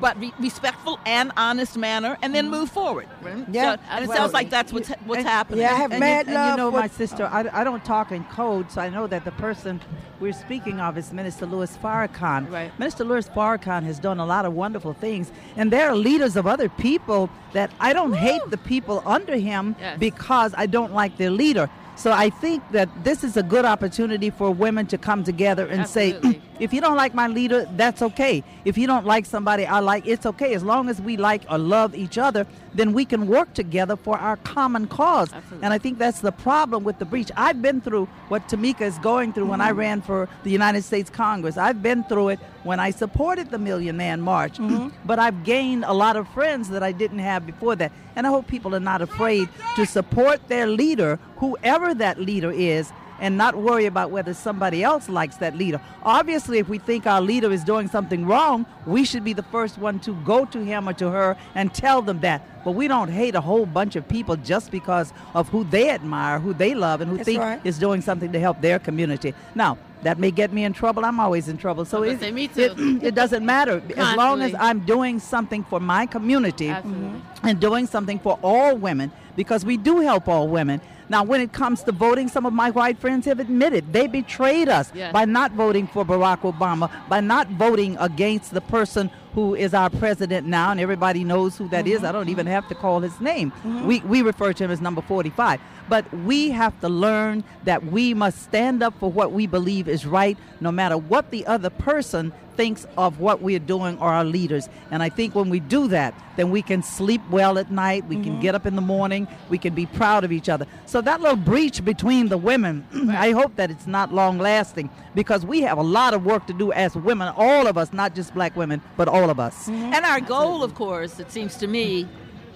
but 0.00 0.18
re- 0.20 0.32
respectful 0.38 0.98
and 1.06 1.32
honest 1.36 1.76
manner, 1.76 2.16
and 2.22 2.34
then 2.34 2.48
move 2.50 2.70
forward. 2.70 3.06
Yeah, 3.50 3.76
So- 3.76 3.80
and 3.90 4.04
it 4.04 4.10
sounds 4.10 4.32
like 4.32 4.50
that's 4.50 4.72
what's 4.72 4.88
what's 5.06 5.18
and- 5.20 5.28
happening. 5.28 5.60
Yeah, 5.60 5.72
I 5.72 5.76
have 5.76 5.90
and, 5.92 6.00
mad 6.00 6.26
you, 6.26 6.34
love 6.34 6.50
and 6.50 6.58
you 6.58 6.64
know, 6.64 6.70
my 6.70 6.88
sister, 6.88 7.28
I, 7.32 7.44
I 7.52 7.64
don't 7.64 7.84
talk 7.84 8.12
in 8.12 8.24
code, 8.24 8.70
so 8.70 8.80
I 8.80 8.88
know 8.88 9.06
that 9.06 9.24
the 9.24 9.32
person 9.32 9.80
we're 10.20 10.32
speaking 10.32 10.80
of 10.80 10.96
is 10.96 11.12
Minister 11.12 11.46
Louis 11.46 11.76
Farrakhan. 11.82 12.50
Right. 12.50 12.76
Minister 12.78 13.04
Louis 13.04 13.28
Farrakhan 13.28 13.82
has 13.84 13.98
done 13.98 14.18
a 14.18 14.26
lot 14.26 14.44
of 14.46 14.54
wonderful 14.54 14.94
things, 14.94 15.30
and 15.56 15.70
there 15.70 15.88
are 15.90 15.96
leaders 15.96 16.36
of 16.36 16.46
other 16.46 16.68
people 16.68 17.28
that 17.52 17.70
I 17.80 17.92
don't 17.92 18.14
hate 18.14 18.42
the 18.48 18.58
people 18.58 19.02
under 19.06 19.36
him 19.36 19.76
Yes. 19.78 19.98
because 19.98 20.54
I 20.56 20.66
don't 20.66 20.92
like 20.92 21.16
their 21.16 21.30
leader. 21.30 21.68
So 21.96 22.12
I 22.12 22.28
think 22.28 22.62
that 22.72 22.88
this 23.04 23.24
is 23.24 23.38
a 23.38 23.42
good 23.42 23.64
opportunity 23.64 24.28
for 24.28 24.50
women 24.50 24.86
to 24.88 24.98
come 24.98 25.24
together 25.24 25.66
and 25.66 25.86
say, 25.88 26.12
Absolutely. 26.14 26.42
If 26.60 26.72
you 26.72 26.80
don't 26.80 26.96
like 26.96 27.14
my 27.14 27.26
leader, 27.26 27.66
that's 27.76 28.02
okay. 28.02 28.42
If 28.64 28.78
you 28.78 28.86
don't 28.86 29.06
like 29.06 29.26
somebody 29.26 29.66
I 29.66 29.80
like, 29.80 30.06
it's 30.06 30.26
okay. 30.26 30.54
As 30.54 30.62
long 30.62 30.88
as 30.88 31.00
we 31.00 31.16
like 31.16 31.42
or 31.50 31.58
love 31.58 31.94
each 31.94 32.18
other, 32.18 32.46
then 32.74 32.92
we 32.92 33.04
can 33.04 33.26
work 33.26 33.54
together 33.54 33.96
for 33.96 34.18
our 34.18 34.36
common 34.38 34.86
cause. 34.86 35.30
And 35.62 35.72
I 35.72 35.78
think 35.78 35.98
that's 35.98 36.20
the 36.20 36.32
problem 36.32 36.84
with 36.84 36.98
the 36.98 37.04
breach. 37.04 37.30
I've 37.36 37.62
been 37.62 37.80
through 37.80 38.06
what 38.28 38.48
Tamika 38.48 38.82
is 38.82 38.98
going 38.98 39.32
through 39.32 39.46
when 39.46 39.60
I 39.60 39.70
mm-hmm. 39.70 39.78
ran 39.78 40.02
for 40.02 40.28
the 40.44 40.50
United 40.50 40.82
States 40.82 41.10
Congress. 41.10 41.56
I've 41.56 41.82
been 41.82 42.04
through 42.04 42.30
it 42.30 42.40
when 42.64 42.80
I 42.80 42.90
supported 42.90 43.50
the 43.50 43.58
Million 43.58 43.96
Man 43.96 44.20
March. 44.20 44.58
Mm-hmm. 44.58 44.88
But 45.06 45.20
I've 45.20 45.44
gained 45.44 45.84
a 45.84 45.92
lot 45.92 46.16
of 46.16 46.26
friends 46.28 46.68
that 46.70 46.82
I 46.82 46.90
didn't 46.92 47.20
have 47.20 47.46
before 47.46 47.76
that. 47.76 47.92
And 48.16 48.26
I 48.26 48.30
hope 48.30 48.48
people 48.48 48.74
are 48.74 48.80
not 48.80 49.02
afraid 49.02 49.48
to 49.76 49.86
support 49.86 50.48
their 50.48 50.66
leader, 50.66 51.18
whoever 51.36 51.94
that 51.94 52.20
leader 52.20 52.50
is, 52.50 52.92
and 53.20 53.36
not 53.36 53.54
worry 53.56 53.86
about 53.86 54.10
whether 54.10 54.34
somebody 54.34 54.82
else 54.82 55.08
likes 55.08 55.36
that 55.36 55.56
leader. 55.56 55.80
Obviously, 56.02 56.58
if 56.58 56.68
we 56.68 56.78
think 56.78 57.06
our 57.06 57.20
leader 57.20 57.52
is 57.52 57.64
doing 57.64 57.88
something 57.88 58.26
wrong, 58.26 58.66
we 58.86 59.04
should 59.04 59.24
be 59.24 59.32
the 59.32 59.42
first 59.42 59.78
one 59.78 59.98
to 60.00 60.14
go 60.24 60.44
to 60.44 60.64
him 60.64 60.88
or 60.88 60.92
to 60.94 61.10
her 61.10 61.36
and 61.54 61.72
tell 61.74 62.02
them 62.02 62.20
that. 62.20 62.64
But 62.64 62.72
we 62.72 62.88
don't 62.88 63.08
hate 63.08 63.34
a 63.34 63.40
whole 63.40 63.66
bunch 63.66 63.96
of 63.96 64.08
people 64.08 64.36
just 64.36 64.70
because 64.70 65.12
of 65.34 65.48
who 65.48 65.64
they 65.64 65.90
admire, 65.90 66.38
who 66.38 66.52
they 66.52 66.74
love, 66.74 67.00
and 67.00 67.10
who 67.10 67.16
That's 67.16 67.26
think 67.26 67.40
right. 67.40 67.60
is 67.64 67.78
doing 67.78 68.00
something 68.00 68.32
to 68.32 68.40
help 68.40 68.60
their 68.60 68.78
community. 68.78 69.34
Now, 69.54 69.78
that 70.02 70.18
may 70.18 70.30
get 70.30 70.52
me 70.52 70.64
in 70.64 70.72
trouble. 70.72 71.04
I'm 71.04 71.18
always 71.18 71.48
in 71.48 71.56
trouble. 71.56 71.84
So 71.84 72.02
it, 72.02 72.20
me 72.32 72.44
it, 72.44 72.76
too. 72.76 73.00
it 73.02 73.14
doesn't 73.14 73.44
matter. 73.44 73.82
As 73.96 74.16
long 74.16 74.42
as 74.42 74.54
I'm 74.58 74.80
doing 74.80 75.18
something 75.18 75.64
for 75.64 75.80
my 75.80 76.06
community 76.06 76.68
Absolutely. 76.68 77.20
and 77.42 77.60
doing 77.60 77.86
something 77.86 78.18
for 78.18 78.38
all 78.42 78.76
women 78.76 79.10
because 79.36 79.64
we 79.64 79.76
do 79.76 80.00
help 80.00 80.28
all 80.28 80.48
women. 80.48 80.80
Now, 81.08 81.22
when 81.22 81.40
it 81.40 81.52
comes 81.52 81.82
to 81.84 81.92
voting, 81.92 82.28
some 82.28 82.46
of 82.46 82.52
my 82.52 82.70
white 82.70 82.98
friends 82.98 83.26
have 83.26 83.38
admitted 83.40 83.92
they 83.92 84.06
betrayed 84.06 84.68
us 84.68 84.90
Yes. 84.94 85.12
by 85.12 85.24
not 85.24 85.52
voting 85.52 85.86
for 85.86 86.04
Barack 86.04 86.40
Obama, 86.40 86.90
by 87.08 87.20
not 87.20 87.48
voting 87.50 87.96
against 88.00 88.52
the 88.52 88.60
person 88.60 89.10
who 89.36 89.54
is 89.54 89.74
our 89.74 89.90
president 89.90 90.46
now, 90.46 90.70
and 90.70 90.80
everybody 90.80 91.22
knows 91.22 91.58
who 91.58 91.68
that 91.68 91.86
is. 91.86 92.02
I 92.02 92.10
don't 92.10 92.30
even 92.30 92.46
have 92.46 92.66
to 92.68 92.74
call 92.74 93.00
his 93.00 93.20
name. 93.20 93.50
Mm-hmm. 93.50 93.86
We, 93.86 94.00
we 94.00 94.22
refer 94.22 94.54
to 94.54 94.64
him 94.64 94.70
as 94.70 94.80
number 94.80 95.02
45. 95.02 95.60
But 95.90 96.10
we 96.24 96.50
have 96.52 96.80
to 96.80 96.88
learn 96.88 97.44
that 97.64 97.84
we 97.84 98.14
must 98.14 98.42
stand 98.42 98.82
up 98.82 98.98
for 98.98 99.12
what 99.12 99.32
we 99.32 99.46
believe 99.46 99.88
is 99.88 100.06
right, 100.06 100.38
no 100.58 100.72
matter 100.72 100.96
what 100.96 101.30
the 101.30 101.46
other 101.46 101.68
person 101.68 102.32
thinks 102.56 102.86
of 102.96 103.20
what 103.20 103.42
we're 103.42 103.58
doing 103.58 103.98
or 103.98 104.08
our 104.08 104.24
leaders. 104.24 104.68
And 104.90 105.02
I 105.02 105.10
think 105.10 105.34
when 105.34 105.50
we 105.50 105.60
do 105.60 105.88
that, 105.88 106.14
then 106.36 106.50
we 106.50 106.62
can 106.62 106.82
sleep 106.82 107.20
well 107.30 107.58
at 107.58 107.70
night, 107.70 108.06
we 108.06 108.16
can 108.16 108.32
mm-hmm. 108.32 108.40
get 108.40 108.54
up 108.54 108.66
in 108.66 108.76
the 108.76 108.82
morning, 108.82 109.28
we 109.48 109.58
can 109.58 109.74
be 109.74 109.86
proud 109.86 110.24
of 110.24 110.32
each 110.32 110.48
other. 110.48 110.66
So 110.86 111.00
that 111.02 111.20
little 111.20 111.36
breach 111.36 111.84
between 111.84 112.28
the 112.28 112.38
women, 112.38 112.86
I 113.10 113.32
hope 113.32 113.56
that 113.56 113.70
it's 113.70 113.86
not 113.86 114.12
long 114.12 114.38
lasting 114.38 114.90
because 115.14 115.46
we 115.46 115.62
have 115.62 115.78
a 115.78 115.82
lot 115.82 116.14
of 116.14 116.24
work 116.24 116.46
to 116.46 116.52
do 116.52 116.72
as 116.72 116.94
women, 116.94 117.32
all 117.36 117.66
of 117.66 117.78
us, 117.78 117.92
not 117.92 118.14
just 118.14 118.34
black 118.34 118.56
women, 118.56 118.82
but 118.96 119.08
all 119.08 119.25
of 119.30 119.40
us. 119.40 119.68
And 119.68 120.04
our 120.04 120.20
goal, 120.20 120.62
of 120.62 120.74
course, 120.74 121.18
it 121.20 121.30
seems 121.30 121.56
to 121.56 121.66
me, 121.66 122.08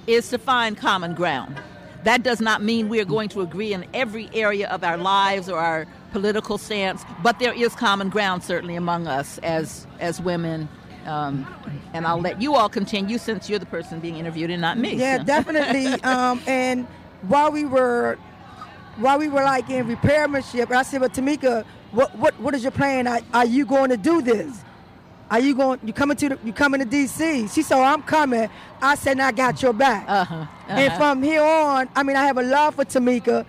is 0.06 0.28
to 0.30 0.38
find 0.38 0.76
common 0.76 1.14
ground. 1.14 1.60
That 2.04 2.22
does 2.22 2.40
not 2.40 2.62
mean 2.62 2.88
we 2.88 3.00
are 3.00 3.04
going 3.04 3.28
to 3.30 3.42
agree 3.42 3.72
in 3.72 3.84
every 3.92 4.30
area 4.32 4.68
of 4.68 4.82
our 4.82 4.96
lives 4.96 5.48
or 5.48 5.58
our 5.58 5.86
political 6.12 6.58
stance, 6.58 7.04
but 7.22 7.38
there 7.38 7.52
is 7.52 7.74
common 7.74 8.08
ground 8.08 8.42
certainly 8.42 8.76
among 8.76 9.06
us 9.06 9.38
as 9.38 9.86
as 10.00 10.20
women. 10.20 10.68
Um, 11.06 11.46
and 11.94 12.06
I'll 12.06 12.20
let 12.20 12.40
you 12.42 12.54
all 12.54 12.68
continue 12.68 13.18
since 13.18 13.48
you're 13.48 13.58
the 13.58 13.66
person 13.66 14.00
being 14.00 14.16
interviewed 14.16 14.50
and 14.50 14.60
not 14.60 14.78
me. 14.78 14.94
Yeah, 14.96 15.18
so. 15.18 15.24
definitely. 15.34 15.86
um, 16.02 16.42
and 16.46 16.86
while 17.22 17.50
we 17.50 17.64
were, 17.64 18.18
while 18.96 19.18
we 19.18 19.28
were 19.28 19.42
like 19.42 19.68
in 19.70 19.86
repairmanship, 19.86 20.70
I 20.70 20.82
said, 20.82 21.00
"But 21.00 21.12
Tamika, 21.12 21.64
what 21.92 22.16
what 22.16 22.38
what 22.40 22.54
is 22.54 22.62
your 22.62 22.72
plan? 22.72 23.06
Are, 23.06 23.20
are 23.34 23.46
you 23.46 23.66
going 23.66 23.90
to 23.90 23.96
do 23.96 24.22
this?" 24.22 24.64
Are 25.30 25.38
you 25.38 25.54
going? 25.54 25.78
You 25.84 25.92
coming 25.92 26.16
to 26.16 26.28
the? 26.30 26.38
You 26.44 26.52
coming 26.52 26.80
to 26.80 26.86
D.C.? 26.86 27.48
She 27.48 27.62
said, 27.62 27.76
oh, 27.76 27.82
"I'm 27.84 28.02
coming." 28.02 28.50
I 28.82 28.96
said, 28.96 29.20
"I 29.20 29.30
got 29.30 29.62
your 29.62 29.72
back." 29.72 30.04
Uh-huh, 30.08 30.34
uh-huh. 30.34 30.72
And 30.72 30.92
from 30.94 31.22
here 31.22 31.42
on, 31.42 31.88
I 31.94 32.02
mean, 32.02 32.16
I 32.16 32.26
have 32.26 32.36
a 32.36 32.42
love 32.42 32.74
for 32.74 32.84
Tamika, 32.84 33.46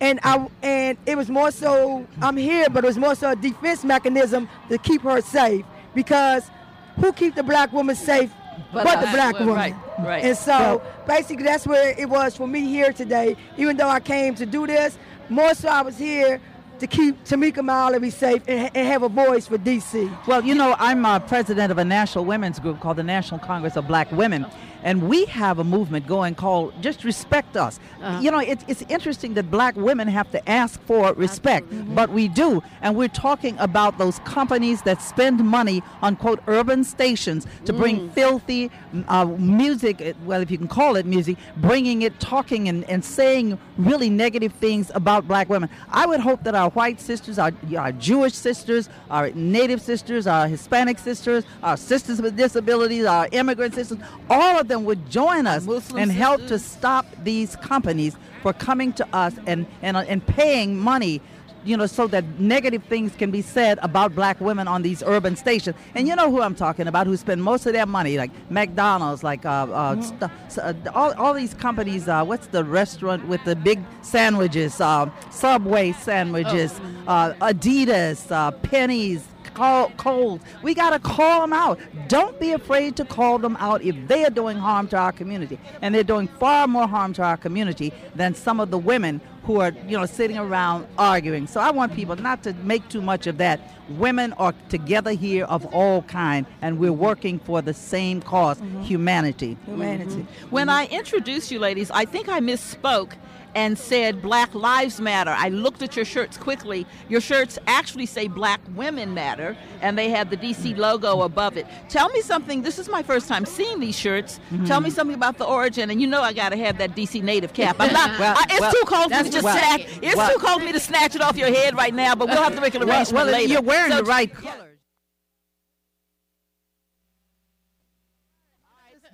and 0.00 0.20
I 0.22 0.46
and 0.62 0.96
it 1.04 1.16
was 1.16 1.28
more 1.28 1.50
so 1.50 2.06
I'm 2.22 2.36
here, 2.36 2.68
but 2.70 2.82
it 2.84 2.86
was 2.86 2.98
more 2.98 3.14
so 3.14 3.32
a 3.32 3.36
defense 3.36 3.84
mechanism 3.84 4.48
to 4.70 4.78
keep 4.78 5.02
her 5.02 5.20
safe 5.20 5.66
because 5.94 6.50
who 6.96 7.12
keep 7.12 7.34
the 7.34 7.42
black 7.42 7.72
woman 7.72 7.94
safe 7.94 8.32
but, 8.72 8.84
but 8.84 9.00
the 9.00 9.06
black 9.08 9.38
woman? 9.38 9.54
Right, 9.54 9.74
right. 10.00 10.24
And 10.24 10.36
so 10.36 10.82
basically, 11.06 11.44
that's 11.44 11.66
where 11.66 11.94
it 11.98 12.08
was 12.08 12.36
for 12.36 12.46
me 12.46 12.66
here 12.66 12.92
today. 12.92 13.36
Even 13.56 13.76
though 13.76 13.88
I 13.88 14.00
came 14.00 14.34
to 14.36 14.46
do 14.46 14.66
this, 14.66 14.98
more 15.28 15.54
so 15.54 15.68
I 15.68 15.82
was 15.82 15.98
here 15.98 16.40
to 16.80 16.86
keep 16.86 17.24
Tamika 17.24 17.64
Mallory 17.64 18.10
safe 18.10 18.42
and, 18.48 18.70
and, 18.74 18.88
have 18.88 19.02
a 19.02 19.08
voice 19.08 19.46
for 19.46 19.58
D.C. 19.58 20.10
Well, 20.26 20.44
you 20.44 20.54
know, 20.54 20.74
I'm 20.78 21.04
uh, 21.04 21.18
president 21.20 21.70
of 21.72 21.78
a 21.78 21.84
national 21.84 22.24
women's 22.24 22.58
group 22.58 22.80
called 22.80 22.96
the 22.96 23.02
National 23.02 23.40
Congress 23.40 23.76
of 23.76 23.86
Black 23.86 24.10
Women. 24.12 24.46
And 24.82 25.08
we 25.08 25.24
have 25.26 25.58
a 25.58 25.64
movement 25.64 26.06
going 26.06 26.34
called 26.34 26.80
Just 26.82 27.04
Respect 27.04 27.56
Us. 27.56 27.80
Uh-huh. 28.00 28.20
You 28.20 28.30
know, 28.30 28.38
it, 28.38 28.64
it's 28.68 28.82
interesting 28.82 29.34
that 29.34 29.50
black 29.50 29.76
women 29.76 30.08
have 30.08 30.30
to 30.30 30.48
ask 30.48 30.80
for 30.82 31.12
respect, 31.14 31.68
mm-hmm. 31.70 31.94
but 31.94 32.10
we 32.10 32.28
do. 32.28 32.62
And 32.80 32.96
we're 32.96 33.08
talking 33.08 33.56
about 33.58 33.98
those 33.98 34.18
companies 34.20 34.82
that 34.82 35.02
spend 35.02 35.44
money 35.44 35.82
on, 36.02 36.16
quote, 36.16 36.40
urban 36.46 36.84
stations 36.84 37.46
to 37.64 37.72
mm. 37.72 37.78
bring 37.78 38.10
filthy 38.10 38.70
uh, 39.08 39.24
music, 39.24 40.00
uh, 40.00 40.12
well, 40.24 40.40
if 40.40 40.50
you 40.50 40.58
can 40.58 40.68
call 40.68 40.96
it 40.96 41.06
music, 41.06 41.36
bringing 41.56 42.02
it, 42.02 42.18
talking, 42.20 42.68
and, 42.68 42.84
and 42.84 43.04
saying 43.04 43.58
really 43.76 44.10
negative 44.10 44.52
things 44.54 44.90
about 44.94 45.26
black 45.26 45.48
women. 45.48 45.68
I 45.90 46.06
would 46.06 46.20
hope 46.20 46.44
that 46.44 46.54
our 46.54 46.70
white 46.70 47.00
sisters, 47.00 47.38
our, 47.38 47.52
our 47.76 47.92
Jewish 47.92 48.34
sisters, 48.34 48.88
our 49.10 49.30
Native 49.30 49.80
sisters, 49.80 50.26
our 50.26 50.46
Hispanic 50.46 50.98
sisters, 50.98 51.44
our 51.62 51.76
sisters 51.76 52.22
with 52.22 52.36
disabilities, 52.36 53.04
our 53.04 53.28
immigrant 53.32 53.74
sisters, 53.74 53.98
all 54.30 54.58
of 54.58 54.67
them 54.68 54.84
would 54.84 55.10
join 55.10 55.46
us 55.46 55.66
and 55.92 56.12
help 56.12 56.46
to 56.46 56.58
stop 56.58 57.06
these 57.24 57.56
companies 57.56 58.16
for 58.42 58.52
coming 58.52 58.92
to 58.94 59.06
us 59.14 59.34
and, 59.46 59.66
and, 59.82 59.96
uh, 59.96 60.00
and 60.00 60.24
paying 60.26 60.78
money 60.78 61.20
you 61.64 61.76
know, 61.76 61.86
so 61.86 62.06
that 62.08 62.24
negative 62.40 62.82
things 62.84 63.14
can 63.14 63.30
be 63.30 63.42
said 63.42 63.78
about 63.82 64.14
black 64.14 64.40
women 64.40 64.68
on 64.68 64.82
these 64.82 65.02
urban 65.02 65.36
stations. 65.36 65.76
And 65.94 66.08
you 66.08 66.16
know 66.16 66.30
who 66.30 66.40
I'm 66.40 66.54
talking 66.54 66.86
about, 66.86 67.06
who 67.06 67.16
spend 67.16 67.42
most 67.42 67.66
of 67.66 67.72
their 67.72 67.86
money, 67.86 68.16
like 68.16 68.30
McDonald's, 68.50 69.22
like 69.22 69.44
uh, 69.44 69.48
uh, 69.48 69.94
mm-hmm. 69.96 70.48
st- 70.48 70.86
uh, 70.86 70.90
all, 70.94 71.12
all 71.14 71.34
these 71.34 71.54
companies. 71.54 72.08
Uh, 72.08 72.24
what's 72.24 72.46
the 72.48 72.64
restaurant 72.64 73.26
with 73.28 73.44
the 73.44 73.56
big 73.56 73.80
sandwiches? 74.02 74.80
Uh, 74.80 75.10
Subway 75.30 75.92
sandwiches, 75.92 76.80
oh. 76.80 77.12
Uh, 77.12 77.52
Adidas, 77.52 78.62
Pennies, 78.62 79.26
call 79.58 79.90
cold. 79.96 80.40
We 80.62 80.72
got 80.72 80.90
to 80.90 81.00
call 81.00 81.40
them 81.40 81.52
out. 81.52 81.80
Don't 82.06 82.38
be 82.38 82.52
afraid 82.52 82.96
to 82.96 83.04
call 83.04 83.38
them 83.38 83.56
out 83.56 83.82
if 83.82 83.96
they 84.06 84.24
are 84.24 84.30
doing 84.30 84.56
harm 84.56 84.86
to 84.88 84.96
our 84.96 85.12
community. 85.12 85.58
And 85.82 85.94
they're 85.94 86.04
doing 86.04 86.28
far 86.28 86.68
more 86.68 86.86
harm 86.86 87.12
to 87.14 87.22
our 87.22 87.36
community 87.36 87.92
than 88.14 88.34
some 88.34 88.60
of 88.60 88.70
the 88.70 88.78
women 88.78 89.20
who 89.42 89.60
are, 89.60 89.72
you 89.86 89.96
know, 89.96 90.06
sitting 90.06 90.38
around 90.38 90.86
arguing. 90.98 91.46
So 91.46 91.60
I 91.60 91.70
want 91.70 91.94
people 91.94 92.14
not 92.16 92.42
to 92.44 92.52
make 92.54 92.88
too 92.88 93.00
much 93.00 93.26
of 93.26 93.38
that. 93.38 93.60
Women 93.88 94.34
are 94.34 94.54
together 94.68 95.12
here 95.12 95.46
of 95.46 95.64
all 95.74 96.02
kind, 96.02 96.46
and 96.60 96.78
we're 96.78 96.92
working 96.92 97.38
for 97.40 97.62
the 97.62 97.72
same 97.72 98.20
because 98.20 98.58
mm-hmm. 98.58 98.82
humanity. 98.82 99.56
Humanity. 99.64 100.10
Mm-hmm. 100.10 100.50
When 100.50 100.68
I 100.68 100.86
introduced 100.86 101.50
you 101.50 101.58
ladies, 101.58 101.90
I 101.90 102.04
think 102.04 102.28
I 102.28 102.40
misspoke 102.40 103.14
and 103.54 103.78
said 103.78 104.22
Black 104.22 104.54
Lives 104.54 105.00
Matter. 105.00 105.34
I 105.36 105.48
looked 105.48 105.82
at 105.82 105.96
your 105.96 106.04
shirts 106.04 106.36
quickly. 106.36 106.86
Your 107.08 107.20
shirts 107.20 107.58
actually 107.66 108.06
say 108.06 108.28
Black 108.28 108.60
Women 108.74 109.14
Matter, 109.14 109.56
and 109.80 109.98
they 109.98 110.10
have 110.10 110.30
the 110.30 110.36
DC 110.36 110.76
logo 110.76 111.22
above 111.22 111.56
it. 111.56 111.66
Tell 111.88 112.08
me 112.10 112.20
something. 112.20 112.62
This 112.62 112.78
is 112.78 112.88
my 112.88 113.02
first 113.02 113.28
time 113.28 113.44
seeing 113.44 113.80
these 113.80 113.98
shirts. 113.98 114.40
Mm-hmm. 114.50 114.64
Tell 114.66 114.80
me 114.80 114.90
something 114.90 115.14
about 115.14 115.38
the 115.38 115.44
origin. 115.44 115.90
And 115.90 116.00
you 116.00 116.06
know 116.06 116.22
I 116.22 116.32
got 116.32 116.50
to 116.50 116.56
have 116.56 116.78
that 116.78 116.94
DC 116.94 117.22
native 117.22 117.52
cap. 117.52 117.76
I'm 117.78 117.92
not. 117.92 118.18
well, 118.18 118.34
I, 118.36 118.44
it's 118.50 118.60
well, 118.60 118.72
too 118.72 118.84
cold 118.86 119.12
for 119.12 119.18
me 119.18 119.24
to 119.24 119.30
just 119.30 119.44
well, 119.44 119.56
snatch. 119.56 119.86
It's 120.02 120.16
well, 120.16 120.32
too 120.32 120.38
cold 120.38 120.60
for 120.60 120.66
me 120.66 120.72
to 120.72 120.80
snatch 120.80 121.14
it 121.14 121.22
off 121.22 121.36
your 121.36 121.52
head 121.52 121.76
right 121.76 121.94
now. 121.94 122.14
But 122.14 122.28
we'll 122.28 122.42
have 122.42 122.54
to 122.54 122.60
make 122.60 122.74
an 122.74 122.82
arrangement 122.82 123.26
well, 123.26 123.26
later. 123.26 123.52
You're 123.52 123.62
wearing 123.62 123.92
so, 123.92 123.98
the 123.98 124.04
right 124.04 124.32
color. 124.32 124.77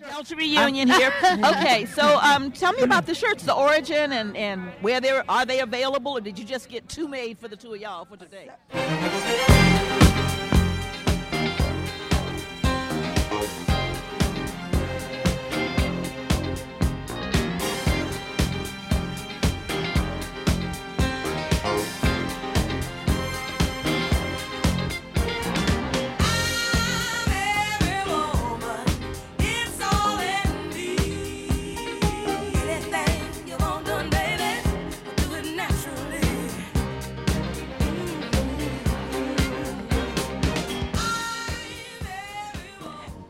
Delta 0.08 0.36
reunion 0.36 0.88
here. 0.88 1.12
Okay, 1.44 1.86
so 1.86 2.18
um, 2.20 2.52
tell 2.52 2.72
me 2.72 2.82
about 2.82 3.06
the 3.06 3.14
shirts, 3.14 3.44
the 3.44 3.54
origin, 3.54 4.12
and, 4.12 4.36
and 4.36 4.70
where 4.80 5.00
they 5.00 5.10
are 5.10 5.46
they 5.46 5.60
available, 5.60 6.12
or 6.12 6.20
did 6.20 6.38
you 6.38 6.44
just 6.44 6.68
get 6.68 6.88
two 6.88 7.08
made 7.08 7.38
for 7.38 7.48
the 7.48 7.56
two 7.56 7.74
of 7.74 7.80
y'all 7.80 8.04
for 8.04 8.16
today? 8.16 8.50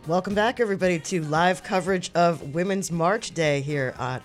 Welcome 0.07 0.35
back, 0.35 0.61
everybody, 0.61 0.99
to 0.99 1.23
live 1.23 1.63
coverage 1.63 2.11
of 2.15 2.55
Women's 2.55 2.93
March 2.93 3.31
Day 3.31 3.63
here 3.63 3.95
on 3.99 4.21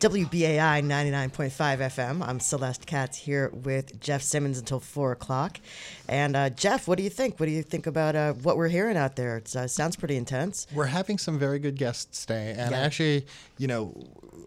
WBAI 0.00 0.82
99.5 0.82 1.50
FM. 1.78 2.26
I'm 2.26 2.40
Celeste 2.40 2.86
Katz 2.86 3.18
here 3.18 3.48
with 3.50 4.00
Jeff 4.00 4.20
Simmons 4.20 4.58
until 4.58 4.80
4 4.80 5.12
o'clock. 5.12 5.60
And 6.08 6.34
uh, 6.34 6.50
Jeff, 6.50 6.88
what 6.88 6.98
do 6.98 7.04
you 7.04 7.10
think? 7.10 7.38
What 7.38 7.46
do 7.46 7.52
you 7.52 7.62
think 7.62 7.86
about 7.86 8.16
uh, 8.16 8.32
what 8.32 8.56
we're 8.56 8.66
hearing 8.66 8.96
out 8.96 9.14
there? 9.14 9.36
It 9.36 9.54
uh, 9.54 9.68
sounds 9.68 9.94
pretty 9.94 10.16
intense. 10.16 10.66
We're 10.74 10.86
having 10.86 11.18
some 11.18 11.38
very 11.38 11.60
good 11.60 11.76
guests 11.76 12.26
today. 12.26 12.56
And 12.58 12.72
yeah. 12.72 12.80
actually, 12.80 13.24
you 13.58 13.68
know, 13.68 13.94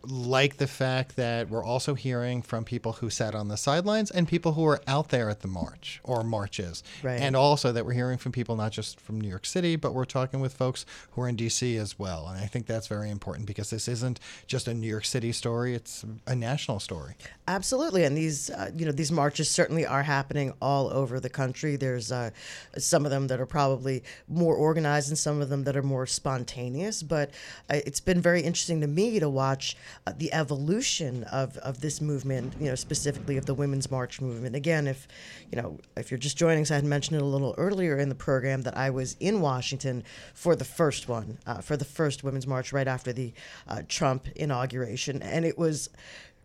like 0.04 0.58
the 0.58 0.68
fact 0.68 1.16
that 1.16 1.50
we're 1.50 1.64
also 1.64 1.94
hearing 1.94 2.42
from 2.42 2.64
people 2.64 2.94
who 2.94 3.10
sat 3.10 3.36
on 3.36 3.48
the 3.48 3.58
sidelines 3.58 4.12
and 4.12 4.28
people 4.28 4.54
who 4.54 4.66
are 4.66 4.82
out 4.88 5.10
there 5.10 5.30
at 5.30 5.42
the 5.42 5.48
march 5.48 6.00
or 6.04 6.24
marches. 6.24 6.84
Right. 7.04 7.20
And 7.20 7.36
also 7.36 7.72
that 7.72 7.86
we're 7.86 7.94
hearing 7.94 8.18
from 8.18 8.32
people 8.32 8.56
not 8.56 8.72
just 8.72 9.00
from 9.00 9.20
New 9.20 9.30
York 9.30 9.46
City, 9.46 9.76
but 9.76 9.94
we're 9.94 10.06
talking 10.06 10.40
with 10.40 10.54
folks 10.54 10.86
who 11.12 11.22
are 11.22 11.28
in 11.28 11.38
DC 11.38 11.78
as 11.80 11.98
well. 12.00 12.28
And 12.28 12.40
I 12.40 12.46
think 12.46 12.66
that's 12.66 12.88
very 12.88 13.10
important 13.10 13.48
because 13.48 13.70
this 13.70 13.88
isn't 13.88 14.20
just 14.48 14.68
a 14.68 14.74
New 14.74 14.88
York 14.88 15.06
City 15.06 15.32
story, 15.32 15.76
it's 15.76 16.06
a 16.28 16.36
national 16.36 16.80
story. 16.80 17.16
Absolutely. 17.48 18.04
And 18.04 18.18
these 18.18 18.50
uh, 18.50 18.72
you 18.76 18.86
know, 18.86 18.92
these 18.92 19.12
marches 19.12 19.50
certainly 19.50 19.86
are 19.86 20.04
happening 20.04 20.54
all 20.62 20.92
over 20.92 21.20
the 21.20 21.30
country. 21.30 21.76
There's 21.76 22.12
uh, 22.12 22.32
some 22.78 23.06
of 23.06 23.12
them 23.12 23.28
that 23.28 23.40
are 23.40 23.46
probably 23.46 24.04
more 24.28 24.56
organized 24.56 25.10
and 25.10 25.18
some 25.18 25.42
of 25.42 25.50
them 25.50 25.64
that 25.66 25.76
are 25.76 25.84
more 25.84 26.06
spontaneous, 26.06 27.04
but 27.04 27.32
uh, 27.70 27.82
it's 27.86 28.00
been 28.00 28.22
very 28.22 28.42
interesting 28.42 28.82
to 28.82 28.88
me 28.88 29.20
to 29.20 29.30
watch 29.30 29.75
uh, 30.08 30.14
the 30.18 30.32
evolution 30.34 31.24
of, 31.26 31.58
of 31.58 31.82
this 31.82 32.02
movement, 32.02 32.54
you 32.60 32.68
know, 32.68 32.76
specifically 32.76 33.38
of 33.38 33.46
the 33.46 33.54
Women's 33.54 33.90
March 33.90 34.22
movement. 34.22 34.56
Again, 34.56 34.88
if, 34.88 35.08
you 35.52 35.62
know, 35.62 35.80
if 35.98 36.12
you're 36.12 36.18
just 36.18 36.38
joining 36.38 36.62
us, 36.62 36.72
I 36.72 36.76
had 36.76 36.86
mentioned 36.86 37.18
it 37.18 37.22
a 37.22 37.26
little 37.26 37.56
earlier 37.58 37.98
in 37.98 38.10
the 38.10 38.16
program 38.16 38.62
that 38.64 38.78
I 38.78 38.90
was 38.90 39.16
in 39.20 39.42
Washington 39.42 40.04
for 40.34 40.56
the 40.56 40.66
first 40.66 41.08
one, 41.08 41.38
uh, 41.46 41.62
for 41.62 41.78
the 41.78 41.86
first 41.86 42.24
Women's 42.24 42.48
March 42.48 42.74
right 42.74 42.88
after 42.88 43.14
the 43.14 43.34
uh, 43.68 43.82
Trump 43.88 44.28
inauguration. 44.36 45.22
And 45.22 45.46
it 45.46 45.58
was 45.58 45.90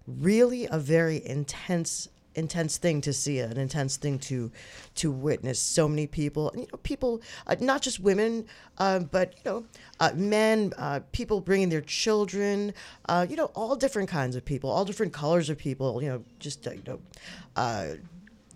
really 0.06 0.66
a 0.66 0.78
very 0.78 1.24
intense 1.24 2.08
intense 2.34 2.78
thing 2.78 3.00
to 3.02 3.12
see, 3.12 3.40
an 3.40 3.56
intense 3.58 3.96
thing 3.96 4.18
to 4.20 4.50
to 4.96 5.10
witness. 5.10 5.58
So 5.58 5.88
many 5.88 6.06
people, 6.06 6.52
you 6.54 6.66
know, 6.70 6.78
people, 6.82 7.22
uh, 7.46 7.56
not 7.60 7.82
just 7.82 8.00
women, 8.00 8.46
uh, 8.78 9.00
but 9.00 9.34
you 9.36 9.50
know, 9.50 9.64
uh, 9.98 10.12
men, 10.14 10.72
uh, 10.78 11.00
people 11.12 11.40
bringing 11.40 11.68
their 11.68 11.80
children, 11.80 12.72
uh, 13.08 13.26
you 13.28 13.36
know, 13.36 13.46
all 13.54 13.76
different 13.76 14.08
kinds 14.08 14.36
of 14.36 14.44
people, 14.44 14.70
all 14.70 14.84
different 14.84 15.12
colors 15.12 15.50
of 15.50 15.58
people. 15.58 16.02
You 16.02 16.08
know, 16.08 16.24
just 16.38 16.66
uh, 16.66 16.72
you 16.72 16.82
know 16.86 17.98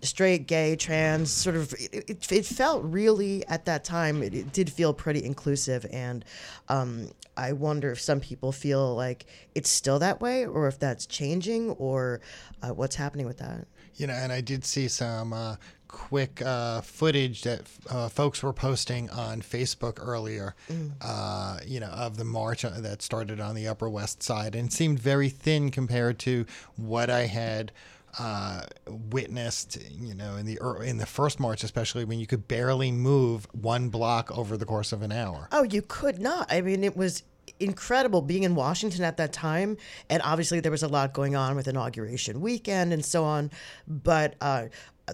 straight, 0.05 0.47
gay, 0.47 0.75
trans, 0.75 1.31
sort 1.31 1.55
of. 1.55 1.73
It, 1.73 2.09
it, 2.09 2.31
it, 2.31 2.45
felt 2.45 2.83
really 2.83 3.45
at 3.47 3.65
that 3.65 3.83
time. 3.83 4.23
It, 4.23 4.33
it 4.33 4.53
did 4.53 4.69
feel 4.69 4.93
pretty 4.93 5.23
inclusive, 5.23 5.85
and 5.91 6.23
um, 6.69 7.09
I 7.37 7.53
wonder 7.53 7.91
if 7.91 7.99
some 7.99 8.19
people 8.19 8.51
feel 8.51 8.95
like 8.95 9.25
it's 9.53 9.69
still 9.69 9.99
that 9.99 10.21
way, 10.21 10.45
or 10.45 10.67
if 10.67 10.79
that's 10.79 11.05
changing, 11.05 11.71
or 11.71 12.21
uh, 12.61 12.69
what's 12.69 12.95
happening 12.95 13.25
with 13.25 13.37
that. 13.39 13.67
You 13.95 14.07
know, 14.07 14.13
and 14.13 14.31
I 14.31 14.41
did 14.41 14.65
see 14.65 14.87
some 14.87 15.31
uh, 15.31 15.55
quick 15.87 16.41
uh, 16.41 16.81
footage 16.81 17.43
that 17.43 17.61
uh, 17.89 18.09
folks 18.09 18.43
were 18.43 18.51
posting 18.51 19.09
on 19.11 19.41
Facebook 19.41 19.97
earlier, 20.05 20.53
mm. 20.69 20.91
uh, 21.01 21.59
you 21.65 21.79
know, 21.79 21.87
of 21.87 22.17
the 22.17 22.25
march 22.25 22.65
uh, 22.65 22.69
that 22.81 23.01
started 23.01 23.39
on 23.39 23.55
the 23.55 23.67
Upper 23.67 23.89
West 23.89 24.21
Side 24.21 24.55
and 24.55 24.71
seemed 24.71 24.99
very 24.99 25.29
thin 25.29 25.71
compared 25.71 26.19
to 26.19 26.45
what 26.75 27.09
I 27.09 27.27
had 27.27 27.71
uh, 28.19 28.61
witnessed, 28.87 29.77
you 29.91 30.13
know, 30.13 30.35
in 30.35 30.45
the 30.45 30.57
in 30.83 30.97
the 30.97 31.05
first 31.05 31.39
march, 31.39 31.63
especially 31.63 32.05
when 32.05 32.19
you 32.19 32.27
could 32.27 32.47
barely 32.47 32.91
move 32.91 33.47
one 33.51 33.89
block 33.89 34.35
over 34.37 34.57
the 34.57 34.65
course 34.65 34.91
of 34.91 35.01
an 35.01 35.11
hour. 35.11 35.47
Oh, 35.51 35.63
you 35.63 35.81
could 35.81 36.19
not. 36.19 36.51
I 36.51 36.61
mean, 36.61 36.83
it 36.83 36.95
was 36.95 37.23
incredible 37.59 38.21
being 38.21 38.43
in 38.43 38.55
Washington 38.55 39.03
at 39.03 39.17
that 39.17 39.33
time, 39.33 39.77
and 40.09 40.21
obviously 40.23 40.59
there 40.59 40.71
was 40.71 40.83
a 40.83 40.87
lot 40.87 41.13
going 41.13 41.35
on 41.35 41.55
with 41.55 41.67
inauguration 41.67 42.41
weekend 42.41 42.93
and 42.93 43.03
so 43.03 43.23
on. 43.23 43.51
But 43.87 44.35
uh, 44.41 44.67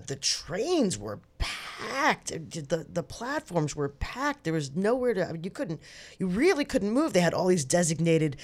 the 0.08 0.16
trains 0.16 0.98
were 0.98 1.20
packed. 1.38 2.28
The 2.30 2.86
the 2.90 3.04
platforms 3.04 3.76
were 3.76 3.90
packed. 3.90 4.44
There 4.44 4.54
was 4.54 4.76
nowhere 4.76 5.14
to. 5.14 5.28
I 5.28 5.32
mean, 5.32 5.44
you 5.44 5.52
couldn't. 5.52 5.82
You 6.20 6.28
really 6.28 6.66
couldn't 6.66 6.92
move. 6.92 7.14
They 7.14 7.22
had 7.22 7.34
all 7.34 7.48
these 7.48 7.66
designated 7.66 8.38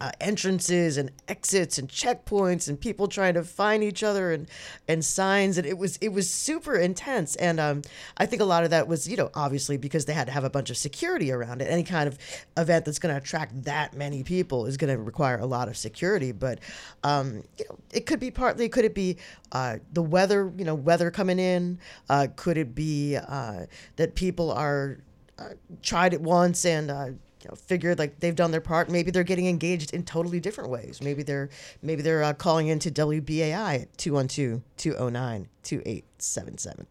uh, 0.00 0.12
entrances 0.20 0.96
and 0.96 1.10
exits 1.28 1.78
and 1.78 1.88
checkpoints 1.88 2.68
and 2.68 2.80
people 2.80 3.08
trying 3.08 3.34
to 3.34 3.42
find 3.42 3.82
each 3.82 4.02
other 4.02 4.32
and 4.32 4.48
and 4.86 5.04
signs. 5.04 5.58
And 5.58 5.66
it 5.66 5.78
was 5.78 5.96
it 5.98 6.08
was 6.08 6.30
super 6.30 6.76
intense. 6.76 7.36
And 7.36 7.58
um, 7.60 7.82
I 8.16 8.26
think 8.26 8.42
a 8.42 8.44
lot 8.44 8.64
of 8.64 8.70
that 8.70 8.88
was 8.88 9.08
you 9.08 9.16
know 9.16 9.30
obviously 9.34 9.76
because 9.76 10.04
they 10.04 10.12
had 10.12 10.26
to 10.26 10.32
have 10.32 10.44
a 10.44 10.50
bunch 10.50 10.70
of 10.70 10.76
security 10.76 11.32
around 11.32 11.62
it. 11.62 11.66
Any 11.66 11.84
kind 11.84 12.08
of 12.08 12.18
event 12.56 12.84
that's 12.84 12.98
going 12.98 13.14
to 13.14 13.20
attract 13.20 13.64
that 13.64 13.94
many 13.94 14.22
people 14.22 14.66
is 14.66 14.76
going 14.76 14.94
to 14.94 15.02
require 15.02 15.38
a 15.38 15.46
lot 15.46 15.68
of 15.68 15.76
security. 15.76 16.32
But 16.32 16.60
um, 17.04 17.42
you 17.58 17.64
know 17.68 17.78
it 17.92 18.06
could 18.06 18.20
be 18.20 18.30
partly 18.30 18.68
could 18.68 18.84
it 18.84 18.94
be 18.94 19.16
uh, 19.52 19.78
the 19.92 20.02
weather 20.02 20.52
you 20.56 20.64
know 20.64 20.74
weather 20.74 21.10
coming 21.10 21.38
in? 21.38 21.78
Uh, 22.08 22.28
could 22.36 22.56
it 22.56 22.74
be 22.74 23.16
uh, 23.16 23.66
that 23.96 24.14
people 24.14 24.52
are 24.52 24.98
uh, 25.38 25.50
tried 25.82 26.12
it 26.12 26.20
once 26.20 26.64
and 26.64 26.90
uh, 26.90 27.10
you 27.42 27.48
know, 27.48 27.56
figured 27.56 27.98
like 27.98 28.20
they've 28.20 28.36
done 28.36 28.50
their 28.50 28.60
part. 28.60 28.88
Maybe 28.88 29.10
they're 29.10 29.24
getting 29.24 29.46
engaged 29.46 29.92
in 29.94 30.04
totally 30.04 30.40
different 30.40 30.70
ways. 30.70 31.00
Maybe 31.02 31.22
they're 31.22 31.50
maybe 31.82 32.02
they're 32.02 32.22
uh, 32.22 32.34
calling 32.34 32.68
into 32.68 32.90
WBAI 32.90 33.82
at 33.82 33.96
212-209-2877. 33.96 36.86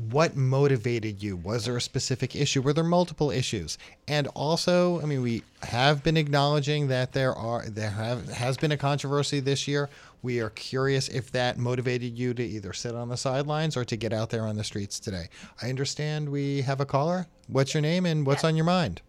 what 0.09 0.35
motivated 0.35 1.21
you? 1.21 1.35
Was 1.35 1.65
there 1.65 1.75
a 1.75 1.81
specific 1.81 2.35
issue? 2.35 2.61
Were 2.61 2.73
there 2.73 2.83
multiple 2.83 3.31
issues? 3.31 3.77
And 4.07 4.27
also, 4.27 5.01
I 5.01 5.05
mean, 5.05 5.21
we 5.21 5.43
have 5.63 6.03
been 6.03 6.17
acknowledging 6.17 6.87
that 6.87 7.11
there 7.11 7.33
are 7.35 7.67
there 7.67 7.89
have 7.89 8.29
has 8.29 8.57
been 8.57 8.71
a 8.71 8.77
controversy 8.77 9.39
this 9.39 9.67
year. 9.67 9.89
We 10.21 10.39
are 10.39 10.49
curious 10.51 11.09
if 11.09 11.31
that 11.31 11.57
motivated 11.57 12.17
you 12.17 12.33
to 12.33 12.43
either 12.43 12.73
sit 12.73 12.95
on 12.95 13.09
the 13.09 13.17
sidelines 13.17 13.75
or 13.75 13.85
to 13.85 13.95
get 13.95 14.13
out 14.13 14.29
there 14.29 14.43
on 14.45 14.55
the 14.55 14.63
streets 14.63 14.99
today. 14.99 15.29
I 15.61 15.69
understand 15.69 16.29
we 16.29 16.61
have 16.61 16.79
a 16.79 16.85
caller. 16.85 17.27
What's 17.47 17.73
your 17.73 17.81
name 17.81 18.05
and 18.05 18.25
what's 18.25 18.43
on 18.43 18.55
your 18.55 18.65
mind? 18.65 19.01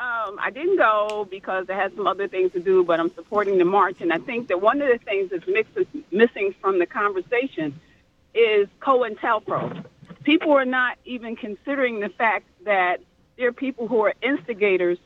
Um, 0.00 0.38
I 0.40 0.48
didn't 0.48 0.78
go 0.78 1.28
because 1.30 1.66
I 1.68 1.74
had 1.74 1.94
some 1.94 2.06
other 2.06 2.26
things 2.26 2.52
to 2.52 2.60
do, 2.60 2.82
but 2.82 2.98
I'm 2.98 3.14
supporting 3.14 3.58
the 3.58 3.66
march. 3.66 4.00
And 4.00 4.14
I 4.14 4.16
think 4.16 4.48
that 4.48 4.58
one 4.58 4.80
of 4.80 4.88
the 4.88 4.96
things 4.96 5.28
that's 5.30 5.46
missing 6.10 6.54
from 6.58 6.78
the 6.78 6.86
conversation 6.86 7.78
is 8.32 8.66
COINTELPRO. 8.80 9.84
People 10.22 10.52
are 10.52 10.64
not 10.64 10.96
even 11.04 11.36
considering 11.36 12.00
the 12.00 12.08
fact 12.08 12.46
that 12.64 13.02
there 13.36 13.48
are 13.48 13.52
people 13.52 13.88
who 13.88 14.00
are 14.06 14.14
instigators. 14.22 14.96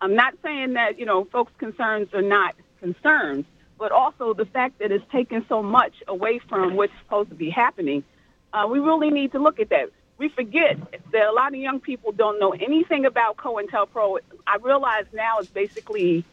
I'm 0.00 0.14
not 0.14 0.34
saying 0.44 0.74
that, 0.74 1.00
you 1.00 1.04
know, 1.04 1.24
folks' 1.24 1.52
concerns 1.58 2.14
are 2.14 2.22
not 2.22 2.54
concerns, 2.78 3.44
but 3.76 3.90
also 3.90 4.34
the 4.34 4.46
fact 4.46 4.78
that 4.78 4.92
it's 4.92 5.04
taken 5.10 5.44
so 5.48 5.64
much 5.64 5.94
away 6.06 6.38
from 6.38 6.76
what's 6.76 6.92
supposed 7.02 7.30
to 7.30 7.34
be 7.34 7.50
happening. 7.50 8.04
Uh, 8.52 8.68
we 8.70 8.78
really 8.78 9.10
need 9.10 9.32
to 9.32 9.40
look 9.40 9.58
at 9.58 9.70
that 9.70 9.90
we 10.18 10.28
forget 10.28 10.76
that 11.12 11.26
a 11.28 11.32
lot 11.32 11.54
of 11.54 11.60
young 11.60 11.80
people 11.80 12.12
don't 12.12 12.40
know 12.40 12.50
anything 12.50 13.06
about 13.06 13.36
COINTELPRO. 13.36 14.18
I 14.46 14.56
realize 14.56 15.06
now 15.12 15.38
it's 15.38 15.48
basically 15.48 16.24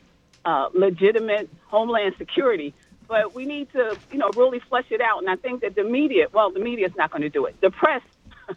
uh, 0.44 0.70
legitimate 0.74 1.50
homeland 1.68 2.16
security, 2.18 2.74
but 3.08 3.36
we 3.36 3.46
need 3.46 3.72
to, 3.74 3.96
you 4.12 4.18
know, 4.18 4.32
really 4.36 4.60
flesh 4.60 4.86
it 4.90 5.02
out. 5.02 5.20
And 5.20 5.30
I 5.30 5.36
think 5.36 5.62
that 5.62 5.76
the 5.76 5.84
media, 5.84 6.28
well, 6.34 6.52
the 6.52 6.60
media 6.60 6.88
is 6.88 6.96
not 6.96 7.12
going 7.12 7.22
to 7.22 7.30
do 7.30 7.46
it. 7.46 7.62
The 7.62 7.70
press 7.70 8.02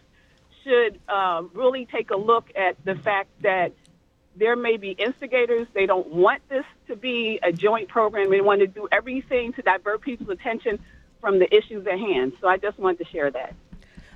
should 0.65 0.99
uh, 1.09 1.43
really 1.53 1.85
take 1.85 2.11
a 2.11 2.17
look 2.17 2.51
at 2.57 2.83
the 2.85 2.95
fact 2.95 3.29
that 3.43 3.73
there 4.35 4.57
may 4.57 4.79
be 4.79 4.93
instigators. 4.93 5.67
They 5.75 5.85
don't 5.85 6.09
want 6.09 6.41
this 6.49 6.65
to 6.87 6.97
be 6.97 7.39
a 7.43 7.53
joint 7.53 7.89
program. 7.89 8.31
They 8.31 8.41
want 8.41 8.61
to 8.61 8.67
do 8.67 8.89
everything 8.91 9.53
to 9.55 9.63
divert 9.63 10.01
people's 10.01 10.31
attention 10.31 10.79
from 11.21 11.39
the 11.39 11.55
issues 11.55 11.87
at 11.87 11.99
hand. 11.99 12.33
So 12.41 12.49
I 12.49 12.57
just 12.57 12.79
wanted 12.79 13.05
to 13.05 13.11
share 13.11 13.31
that. 13.31 13.55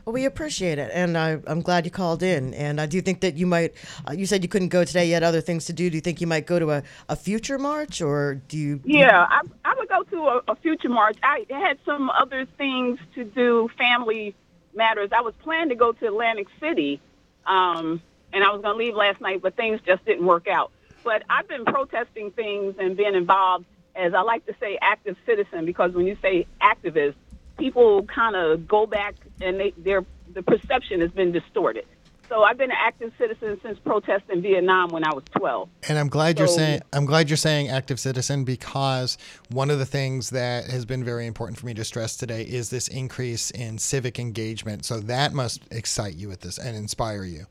Well, 0.04 0.14
we 0.14 0.24
appreciate 0.24 0.80
it, 0.80 0.90
and 0.92 1.16
I, 1.16 1.38
am 1.46 1.60
glad 1.60 1.84
you 1.84 1.92
called 1.92 2.24
in. 2.24 2.54
And 2.54 2.80
I 2.80 2.86
do 2.86 3.00
think 3.00 3.20
that 3.20 3.36
you 3.36 3.46
might. 3.46 3.74
Uh, 4.08 4.12
you 4.12 4.26
said 4.26 4.42
you 4.42 4.48
couldn't 4.48 4.68
go 4.70 4.84
today; 4.84 5.06
you 5.06 5.14
had 5.14 5.22
other 5.22 5.40
things 5.40 5.66
to 5.66 5.72
do. 5.72 5.88
Do 5.90 5.94
you 5.94 6.00
think 6.00 6.20
you 6.20 6.26
might 6.26 6.44
go 6.44 6.58
to 6.58 6.72
a, 6.72 6.82
a 7.08 7.14
future 7.14 7.56
march, 7.56 8.02
or 8.02 8.34
do 8.48 8.58
you? 8.58 8.80
Yeah, 8.84 9.26
I, 9.28 9.42
I 9.64 9.74
would 9.76 9.88
go 9.88 10.02
to 10.02 10.16
a, 10.26 10.52
a 10.52 10.56
future 10.56 10.88
march. 10.88 11.18
I 11.22 11.46
had 11.48 11.78
some 11.86 12.10
other 12.10 12.46
things 12.58 12.98
to 13.14 13.22
do, 13.22 13.70
family 13.78 14.34
matters. 14.74 15.10
I 15.16 15.20
was 15.20 15.34
planning 15.40 15.68
to 15.68 15.76
go 15.76 15.92
to 15.92 16.06
Atlantic 16.06 16.48
City, 16.58 17.00
um, 17.46 18.02
and 18.32 18.42
I 18.42 18.50
was 18.50 18.60
going 18.60 18.74
to 18.74 18.84
leave 18.84 18.96
last 18.96 19.20
night, 19.20 19.40
but 19.40 19.54
things 19.54 19.80
just 19.86 20.04
didn't 20.04 20.26
work 20.26 20.48
out. 20.48 20.72
But 21.04 21.22
I've 21.30 21.46
been 21.46 21.64
protesting 21.64 22.32
things 22.32 22.74
and 22.80 22.96
being 22.96 23.14
involved, 23.14 23.66
as 23.94 24.14
I 24.14 24.22
like 24.22 24.46
to 24.46 24.54
say, 24.58 24.78
active 24.82 25.16
citizen, 25.26 25.64
because 25.64 25.92
when 25.92 26.06
you 26.06 26.16
say 26.20 26.48
activist, 26.60 27.14
people 27.62 28.02
kind 28.12 28.34
of 28.34 28.66
go 28.66 28.86
back 28.86 29.14
and 29.40 29.60
they, 29.60 29.72
their 29.76 30.04
the 30.34 30.42
perception 30.42 31.00
has 31.00 31.12
been 31.12 31.30
distorted. 31.30 31.84
So 32.28 32.42
I've 32.42 32.58
been 32.58 32.70
an 32.70 32.76
active 32.80 33.12
citizen 33.18 33.60
since 33.62 33.78
protest 33.78 34.24
in 34.30 34.42
Vietnam 34.42 34.88
when 34.88 35.04
I 35.04 35.12
was 35.12 35.22
12. 35.36 35.68
And 35.88 35.96
I'm 35.98 36.08
glad 36.08 36.38
so, 36.38 36.42
you're 36.42 36.48
saying 36.48 36.80
I'm 36.92 37.04
glad 37.04 37.30
you're 37.30 37.36
saying 37.36 37.68
active 37.68 38.00
citizen 38.00 38.42
because 38.42 39.16
one 39.50 39.70
of 39.70 39.78
the 39.78 39.86
things 39.86 40.30
that 40.30 40.64
has 40.64 40.84
been 40.84 41.04
very 41.04 41.26
important 41.26 41.56
for 41.56 41.66
me 41.66 41.74
to 41.74 41.84
stress 41.84 42.16
today 42.16 42.42
is 42.42 42.70
this 42.70 42.88
increase 42.88 43.52
in 43.52 43.78
civic 43.78 44.18
engagement. 44.18 44.84
So 44.84 44.98
that 45.00 45.32
must 45.32 45.62
excite 45.70 46.14
you 46.16 46.32
at 46.32 46.40
this 46.40 46.58
and 46.58 46.76
inspire 46.76 47.24
you. 47.24 47.46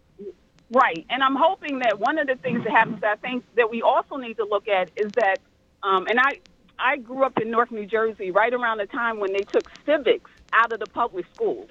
Right. 0.71 1.05
And 1.09 1.23
I'm 1.23 1.37
hoping 1.37 1.79
that 1.79 1.99
one 1.99 2.17
of 2.17 2.27
the 2.27 2.35
things 2.35 2.63
that 2.65 2.71
happens 2.71 2.99
that 2.99 3.11
I 3.11 3.15
think 3.15 3.45
that 3.55 3.69
we 3.69 3.81
also 3.81 4.17
need 4.17 4.35
to 4.37 4.45
look 4.45 4.67
at 4.67 4.89
is 4.97 5.11
that 5.13 5.37
um, 5.83 6.05
and 6.07 6.19
I 6.19 6.39
I 6.81 6.97
grew 6.97 7.23
up 7.23 7.39
in 7.39 7.51
North 7.51 7.71
New 7.71 7.85
Jersey 7.85 8.31
right 8.31 8.53
around 8.53 8.79
the 8.79 8.87
time 8.87 9.19
when 9.19 9.33
they 9.33 9.41
took 9.41 9.69
civics 9.85 10.31
out 10.53 10.73
of 10.73 10.79
the 10.79 10.87
public 10.87 11.25
schools. 11.33 11.69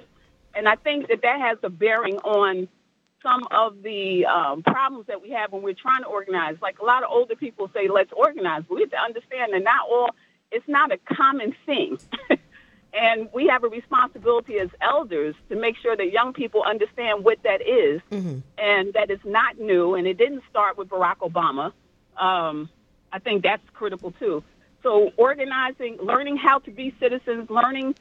And 0.54 0.68
I 0.68 0.76
think 0.76 1.08
that 1.08 1.22
that 1.22 1.40
has 1.40 1.58
a 1.62 1.70
bearing 1.70 2.16
on 2.18 2.68
some 3.22 3.42
of 3.50 3.82
the 3.82 4.24
um, 4.26 4.62
problems 4.62 5.06
that 5.08 5.20
we 5.22 5.30
have 5.30 5.52
when 5.52 5.62
we're 5.62 5.74
trying 5.74 6.02
to 6.02 6.08
organize. 6.08 6.56
Like 6.62 6.78
a 6.78 6.84
lot 6.84 7.02
of 7.02 7.10
older 7.10 7.36
people 7.36 7.70
say, 7.74 7.88
let's 7.88 8.12
organize. 8.12 8.62
But 8.68 8.76
we 8.76 8.80
have 8.82 8.90
to 8.90 8.98
understand 8.98 9.52
that 9.52 9.62
not 9.62 9.88
all, 9.90 10.10
it's 10.50 10.66
not 10.66 10.92
a 10.92 10.98
common 11.14 11.54
thing. 11.66 11.98
and 12.94 13.28
we 13.32 13.46
have 13.48 13.64
a 13.64 13.68
responsibility 13.68 14.58
as 14.58 14.68
elders 14.80 15.34
to 15.48 15.56
make 15.56 15.76
sure 15.76 15.96
that 15.96 16.10
young 16.10 16.32
people 16.32 16.62
understand 16.62 17.24
what 17.24 17.42
that 17.42 17.60
is 17.60 18.00
mm-hmm. 18.10 18.38
and 18.58 18.92
that 18.94 19.10
it's 19.10 19.24
not 19.24 19.58
new 19.58 19.94
and 19.94 20.06
it 20.06 20.16
didn't 20.16 20.42
start 20.50 20.78
with 20.78 20.88
Barack 20.88 21.18
Obama. 21.18 21.72
Um, 22.16 22.68
I 23.12 23.18
think 23.18 23.42
that's 23.42 23.62
critical 23.74 24.12
too. 24.12 24.42
So 24.82 25.12
organizing, 25.16 25.98
learning 25.98 26.36
how 26.36 26.58
to 26.60 26.70
be 26.70 26.94
citizens, 26.98 27.50
learning 27.50 27.94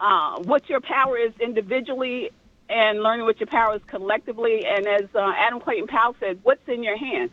uh, 0.00 0.40
what 0.42 0.68
your 0.68 0.80
power 0.80 1.16
is 1.16 1.32
individually, 1.40 2.30
and 2.68 3.02
learning 3.02 3.26
what 3.26 3.38
your 3.40 3.46
power 3.46 3.76
is 3.76 3.82
collectively. 3.86 4.64
And 4.64 4.86
as 4.86 5.04
uh, 5.14 5.32
Adam 5.36 5.60
Clayton 5.60 5.88
Powell 5.88 6.16
said, 6.20 6.38
what's 6.42 6.66
in 6.68 6.82
your 6.82 6.96
hands? 6.96 7.30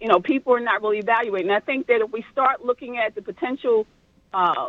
You 0.00 0.08
know, 0.08 0.20
people 0.20 0.54
are 0.54 0.60
not 0.60 0.80
really 0.82 0.98
evaluating. 0.98 1.50
I 1.50 1.60
think 1.60 1.88
that 1.88 2.00
if 2.00 2.10
we 2.10 2.24
start 2.32 2.64
looking 2.64 2.96
at 2.96 3.14
the 3.14 3.22
potential 3.22 3.86
uh, 4.32 4.68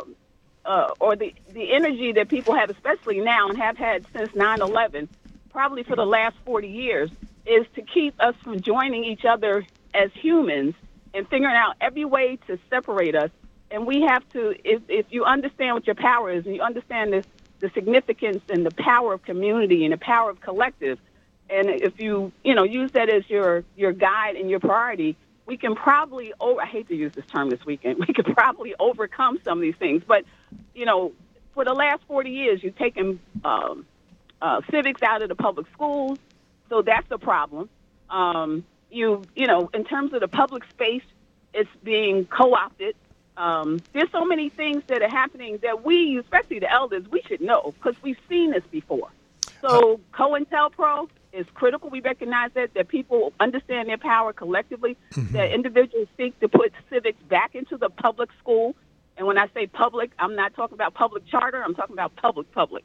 uh, 0.64 0.88
or 1.00 1.16
the, 1.16 1.34
the 1.52 1.72
energy 1.72 2.12
that 2.12 2.28
people 2.28 2.54
have, 2.54 2.70
especially 2.70 3.20
now 3.20 3.48
and 3.48 3.58
have 3.58 3.76
had 3.76 4.04
since 4.12 4.34
9 4.34 4.60
11, 4.60 5.08
probably 5.50 5.82
for 5.84 5.96
the 5.96 6.04
last 6.04 6.36
40 6.44 6.68
years, 6.68 7.10
is 7.46 7.66
to 7.74 7.82
keep 7.82 8.14
us 8.20 8.34
from 8.42 8.60
joining 8.60 9.04
each 9.04 9.24
other 9.24 9.66
as 9.94 10.10
humans 10.14 10.74
and 11.14 11.28
figuring 11.28 11.54
out 11.54 11.76
every 11.80 12.04
way 12.04 12.38
to 12.46 12.58
separate 12.70 13.14
us. 13.14 13.30
And 13.70 13.86
we 13.86 14.02
have 14.02 14.22
to, 14.32 14.54
if, 14.64 14.82
if 14.88 15.06
you 15.10 15.24
understand 15.24 15.74
what 15.74 15.86
your 15.86 15.94
power 15.94 16.30
is 16.30 16.44
and 16.44 16.54
you 16.54 16.62
understand 16.62 17.24
the 17.60 17.70
significance 17.70 18.42
and 18.48 18.66
the 18.66 18.70
power 18.70 19.14
of 19.14 19.22
community 19.22 19.84
and 19.84 19.92
the 19.92 19.98
power 19.98 20.30
of 20.30 20.40
collective, 20.40 20.98
and 21.48 21.68
if 21.68 21.98
you, 21.98 22.32
you 22.44 22.54
know, 22.54 22.64
use 22.64 22.90
that 22.92 23.08
as 23.08 23.28
your, 23.28 23.64
your 23.76 23.92
guide 23.92 24.36
and 24.36 24.50
your 24.50 24.60
priority, 24.60 25.16
we 25.46 25.56
can 25.56 25.74
probably, 25.74 26.32
oh, 26.40 26.58
I 26.58 26.66
hate 26.66 26.88
to 26.88 26.94
use 26.94 27.12
this 27.14 27.24
term 27.32 27.50
this 27.50 27.64
weekend, 27.64 27.98
we 28.06 28.12
could 28.12 28.26
probably 28.26 28.74
overcome 28.78 29.38
some 29.44 29.58
of 29.58 29.62
these 29.62 29.76
things. 29.76 30.02
But, 30.06 30.24
you 30.74 30.84
know, 30.84 31.12
for 31.54 31.64
the 31.64 31.74
last 31.74 32.02
40 32.08 32.30
years, 32.30 32.62
you've 32.62 32.76
taken 32.76 33.20
um, 33.44 33.86
uh, 34.40 34.60
civics 34.70 35.02
out 35.02 35.22
of 35.22 35.28
the 35.28 35.34
public 35.34 35.66
schools, 35.72 36.18
so 36.68 36.82
that's 36.82 37.10
a 37.10 37.18
problem. 37.18 37.68
Um, 38.08 38.64
you 38.92 39.26
you 39.34 39.46
know, 39.46 39.70
in 39.74 39.84
terms 39.84 40.12
of 40.12 40.20
the 40.20 40.28
public 40.28 40.62
space, 40.70 41.02
it's 41.54 41.70
being 41.82 42.26
co-opted. 42.26 42.94
Um, 43.36 43.82
there's 43.94 44.10
so 44.12 44.24
many 44.24 44.50
things 44.50 44.82
that 44.88 45.02
are 45.02 45.08
happening 45.08 45.58
that 45.62 45.84
we, 45.84 46.18
especially 46.18 46.58
the 46.58 46.70
elders, 46.70 47.04
we 47.10 47.22
should 47.26 47.40
know 47.40 47.74
because 47.78 47.94
we've 48.02 48.18
seen 48.28 48.52
this 48.52 48.62
before. 48.70 49.08
So 49.62 50.00
COINTELPRO 50.12 51.08
is 51.32 51.46
critical. 51.54 51.88
We 51.88 52.00
recognize 52.00 52.50
that 52.54 52.74
that 52.74 52.88
people 52.88 53.32
understand 53.40 53.88
their 53.88 53.98
power 53.98 54.32
collectively. 54.32 54.96
That 55.32 55.52
individuals 55.52 56.08
seek 56.16 56.38
to 56.40 56.48
put 56.48 56.72
civics 56.90 57.22
back 57.28 57.54
into 57.54 57.76
the 57.78 57.88
public 57.88 58.30
school. 58.38 58.76
And 59.16 59.26
when 59.26 59.38
I 59.38 59.46
say 59.54 59.66
public, 59.66 60.10
I'm 60.18 60.36
not 60.36 60.54
talking 60.54 60.74
about 60.74 60.94
public 60.94 61.26
charter. 61.26 61.62
I'm 61.62 61.74
talking 61.74 61.94
about 61.94 62.16
public 62.16 62.50
public. 62.52 62.84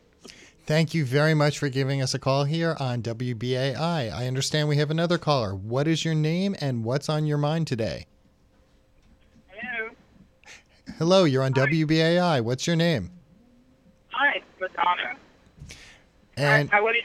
Thank 0.67 0.93
you 0.93 1.05
very 1.05 1.33
much 1.33 1.57
for 1.59 1.69
giving 1.69 2.01
us 2.01 2.13
a 2.13 2.19
call 2.19 2.43
here 2.43 2.75
on 2.77 3.01
WBAI. 3.01 4.11
I 4.11 4.27
understand 4.27 4.67
we 4.67 4.75
have 4.75 4.91
another 4.91 5.17
caller. 5.17 5.55
What 5.55 5.87
is 5.87 6.03
your 6.03 6.13
name 6.13 6.57
and 6.59 6.83
what's 6.83 7.07
on 7.07 7.25
your 7.25 7.37
mind 7.37 7.67
today? 7.67 8.05
Hello. 9.47 9.89
Hello, 10.97 11.23
you're 11.23 11.43
on 11.43 11.53
WBAI. 11.53 12.41
What's 12.41 12.67
your 12.67 12.75
name? 12.75 13.11
Hi, 14.09 14.41
Madonna. 14.59 15.15
And 16.35 16.69
I, 16.73 16.79
I 16.79 16.81
would. 16.81 16.95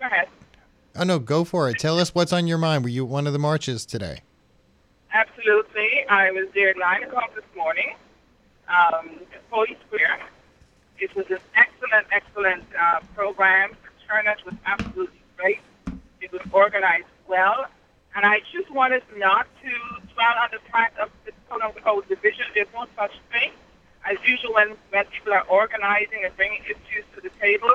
Go 0.00 0.06
ahead. 0.06 0.28
oh 0.96 1.04
no, 1.04 1.18
go 1.18 1.44
for 1.44 1.68
it. 1.68 1.78
Tell 1.78 1.98
us 1.98 2.14
what's 2.14 2.32
on 2.32 2.46
your 2.46 2.56
mind. 2.56 2.84
Were 2.84 2.90
you 2.90 3.04
at 3.04 3.10
one 3.10 3.26
of 3.26 3.34
the 3.34 3.38
marches 3.38 3.84
today? 3.84 4.20
Absolutely. 5.12 6.06
I 6.08 6.30
was 6.30 6.48
there 6.54 6.70
at 6.70 6.78
9 6.78 7.02
o'clock 7.02 7.34
this 7.34 7.44
morning 7.54 7.96
um, 8.66 9.10
Foley 9.50 9.76
Square. 9.86 10.20
It 11.02 11.16
was 11.16 11.26
an 11.30 11.42
excellent, 11.56 12.06
excellent 12.12 12.62
uh, 12.80 13.00
program. 13.16 13.70
The 13.70 13.90
turnout 14.06 14.38
was 14.46 14.54
absolutely 14.64 15.18
great. 15.36 15.58
It 16.20 16.30
was 16.30 16.42
organized 16.52 17.10
well. 17.26 17.66
And 18.14 18.24
I 18.24 18.38
just 18.52 18.70
wanted 18.70 19.02
not 19.16 19.48
to 19.64 19.70
dwell 20.14 20.36
on 20.40 20.50
the 20.52 20.60
fact 20.70 20.96
of 21.00 21.10
the 21.24 21.32
quote 21.48 21.60
unquote 21.60 22.08
division. 22.08 22.44
There's 22.54 22.68
no 22.72 22.86
such 22.96 23.10
thing. 23.32 23.50
As 24.08 24.16
usual, 24.24 24.54
when, 24.54 24.76
when 24.90 25.04
people 25.06 25.32
are 25.32 25.42
organizing 25.50 26.22
and 26.24 26.36
bringing 26.36 26.62
issues 26.70 27.04
to 27.16 27.20
the 27.20 27.30
table, 27.40 27.74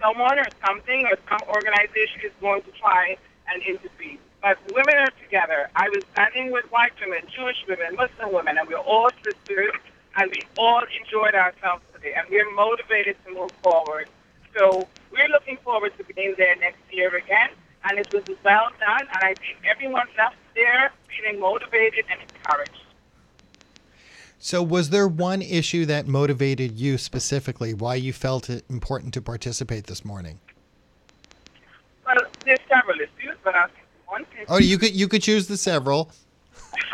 someone 0.00 0.38
or 0.38 0.46
something 0.64 1.06
or 1.10 1.18
some 1.28 1.42
organization 1.48 2.20
is 2.22 2.32
going 2.40 2.62
to 2.62 2.70
try 2.78 3.16
and 3.52 3.62
intervene. 3.64 4.18
But 4.40 4.58
women 4.72 4.94
are 4.94 5.10
together. 5.24 5.68
I 5.74 5.88
was 5.88 6.04
standing 6.12 6.52
with 6.52 6.70
white 6.70 6.92
women, 7.00 7.22
Jewish 7.34 7.58
women, 7.68 7.96
Muslim 7.96 8.32
women, 8.32 8.58
and 8.58 8.68
we're 8.68 8.78
all 8.78 9.10
sisters, 9.24 9.74
and 10.16 10.30
we 10.30 10.42
all 10.56 10.82
enjoyed 11.00 11.34
ourselves 11.34 11.82
today, 11.94 12.14
and 12.16 12.28
we're 12.30 12.50
motivated 12.52 13.16
to 13.24 13.34
move 13.34 13.50
forward. 13.62 14.08
So 14.56 14.88
we're 15.10 15.28
looking 15.28 15.56
forward 15.58 15.92
to 15.98 16.14
being 16.14 16.34
there 16.36 16.56
next 16.56 16.80
year 16.90 17.14
again, 17.16 17.50
and 17.84 17.98
it 17.98 18.12
was 18.12 18.24
well 18.44 18.70
done, 18.80 19.00
and 19.00 19.22
I 19.22 19.34
think 19.34 19.58
everyone 19.68 20.06
left 20.16 20.36
there 20.54 20.92
feeling 21.08 21.40
motivated 21.40 22.04
and 22.10 22.20
encouraged. 22.20 22.84
So, 24.42 24.62
was 24.62 24.88
there 24.88 25.06
one 25.06 25.42
issue 25.42 25.84
that 25.86 26.06
motivated 26.06 26.80
you 26.80 26.96
specifically? 26.96 27.74
Why 27.74 27.96
you 27.96 28.14
felt 28.14 28.48
it 28.48 28.64
important 28.70 29.12
to 29.14 29.20
participate 29.20 29.84
this 29.86 30.02
morning? 30.02 30.40
Well, 32.06 32.16
there's 32.46 32.58
several 32.66 32.96
issues, 32.96 33.36
but 33.44 33.54
I'll 33.54 33.68
one. 34.10 34.26
Oh, 34.48 34.58
you 34.58 34.78
could 34.78 34.94
you 34.94 35.08
could 35.08 35.22
choose 35.22 35.46
the 35.46 35.56
several. 35.56 36.10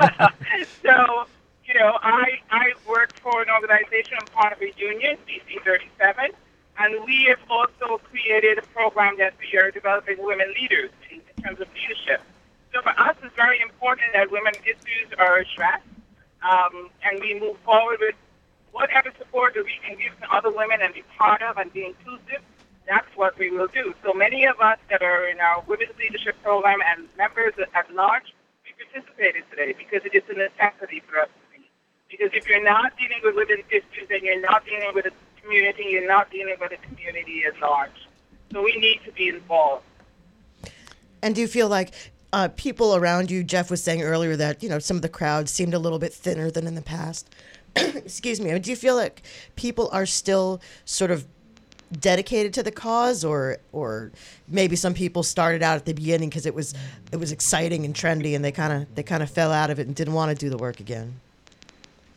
so, 0.83 1.27
you 1.67 1.75
know, 1.75 1.99
I, 2.03 2.39
I 2.51 2.73
work 2.87 3.11
for 3.23 3.43
an 3.43 3.51
organization, 3.51 4.19
I'm 4.21 4.29
part 4.29 4.53
of 4.53 4.63
a 4.63 4.71
union, 4.79 5.19
DC 5.27 5.65
37, 5.65 6.31
and 6.79 7.05
we 7.05 7.27
have 7.29 7.43
also 7.51 7.99
created 8.07 8.59
a 8.59 8.67
program 8.71 9.19
that 9.19 9.35
we 9.43 9.59
are 9.59 9.71
developing 9.71 10.17
women 10.21 10.55
leaders 10.61 10.91
in, 11.11 11.21
terms 11.43 11.61
of 11.61 11.69
leadership. 11.79 12.23
So 12.75 12.83
for 12.83 12.91
us, 12.99 13.15
it's 13.23 13.35
very 13.37 13.61
important 13.61 14.11
that 14.15 14.31
women 14.33 14.55
issues 14.67 15.15
are 15.19 15.39
addressed, 15.39 15.87
um, 16.43 16.91
and 17.05 17.21
we 17.21 17.39
move 17.39 17.57
forward 17.65 17.99
with 18.01 18.15
whatever 18.73 19.13
support 19.19 19.55
that 19.55 19.65
we 19.65 19.79
can 19.87 19.97
give 19.99 20.19
to 20.23 20.27
other 20.35 20.51
women 20.51 20.83
and 20.83 20.93
be 20.95 21.03
part 21.19 21.43
of 21.43 21.57
and 21.57 21.73
be 21.73 21.87
inclusive. 21.87 22.43
That's 22.89 23.07
what 23.15 23.39
we 23.39 23.51
will 23.51 23.69
do. 23.69 23.95
So 24.05 24.13
many 24.13 24.45
of 24.47 24.59
us 24.61 24.79
that 24.91 25.03
are 25.03 25.29
in 25.29 25.39
our 25.41 25.63
women's 25.67 25.95
leadership 25.99 26.35
program 26.43 26.79
and 26.83 27.07
members 27.17 27.55
at 27.75 27.87
large, 27.95 28.35
we 28.67 28.75
participated 28.75 29.45
today 29.51 29.75
because 29.79 30.03
it 30.03 30.15
is 30.15 30.27
a 30.31 30.35
necessity 30.35 31.03
for 31.07 31.21
us. 31.21 31.31
Because 32.11 32.31
if 32.33 32.49
you're 32.49 32.63
not 32.63 32.97
dealing 32.97 33.21
with 33.25 33.35
women's 33.35 33.65
issues, 33.71 34.09
then 34.09 34.21
you're 34.23 34.41
not 34.41 34.65
dealing 34.65 34.93
with 34.95 35.05
the 35.05 35.13
community, 35.43 35.85
you're 35.91 36.07
not 36.07 36.31
dealing 36.31 36.57
with 36.61 36.71
the 36.71 36.77
community 36.77 37.45
at 37.45 37.61
large. 37.61 37.91
So 38.53 38.63
we 38.63 38.77
need 38.77 39.01
to 39.05 39.13
be 39.13 39.29
involved. 39.29 39.85
And 41.23 41.35
do 41.35 41.41
you 41.41 41.49
feel 41.49 41.69
like 41.69 41.93
uh, 42.33 42.49
people 42.57 42.95
around 42.95 43.31
you, 43.31 43.43
Jeff 43.43 43.71
was 43.71 43.83
saying 43.83 44.03
earlier 44.03 44.37
that, 44.37 44.63
you 44.63 44.69
know, 44.69 44.79
some 44.79 44.97
of 44.97 45.03
the 45.03 45.09
crowd 45.09 45.49
seemed 45.49 45.75
a 45.75 45.79
little 45.79 45.99
bit 45.99 46.13
thinner 46.13 46.51
than 46.51 46.67
in 46.67 46.75
the 46.75 46.83
past. 46.83 47.29
Excuse 47.77 48.41
me. 48.41 48.51
I 48.51 48.55
mean, 48.55 48.63
do 48.63 48.71
you 48.71 48.77
feel 48.77 48.95
like 48.95 49.23
people 49.57 49.89
are 49.93 50.07
still 50.07 50.61
sort 50.85 51.11
of 51.11 51.27
dedicated 52.01 52.53
to 52.53 52.63
the 52.63 52.73
cause 52.73 53.25
or 53.25 53.59
or 53.73 54.11
maybe 54.49 54.75
some 54.75 54.93
people 54.93 55.23
started 55.23 55.63
out 55.63 55.77
at 55.77 55.85
the 55.85 55.93
beginning 55.93 56.29
because 56.29 56.45
it 56.45 56.55
was 56.55 56.75
it 57.13 57.17
was 57.17 57.31
exciting 57.31 57.85
and 57.85 57.95
trendy 57.95 58.35
and 58.35 58.45
they 58.45 58.51
kind 58.51 58.73
of 58.73 58.93
they 58.97 59.05
kind 59.05 59.23
of 59.23 59.31
fell 59.31 59.53
out 59.53 59.71
of 59.71 59.79
it 59.79 59.87
and 59.87 59.95
didn't 59.95 60.15
want 60.15 60.29
to 60.29 60.35
do 60.35 60.51
the 60.51 60.57
work 60.57 60.81
again 60.81 61.21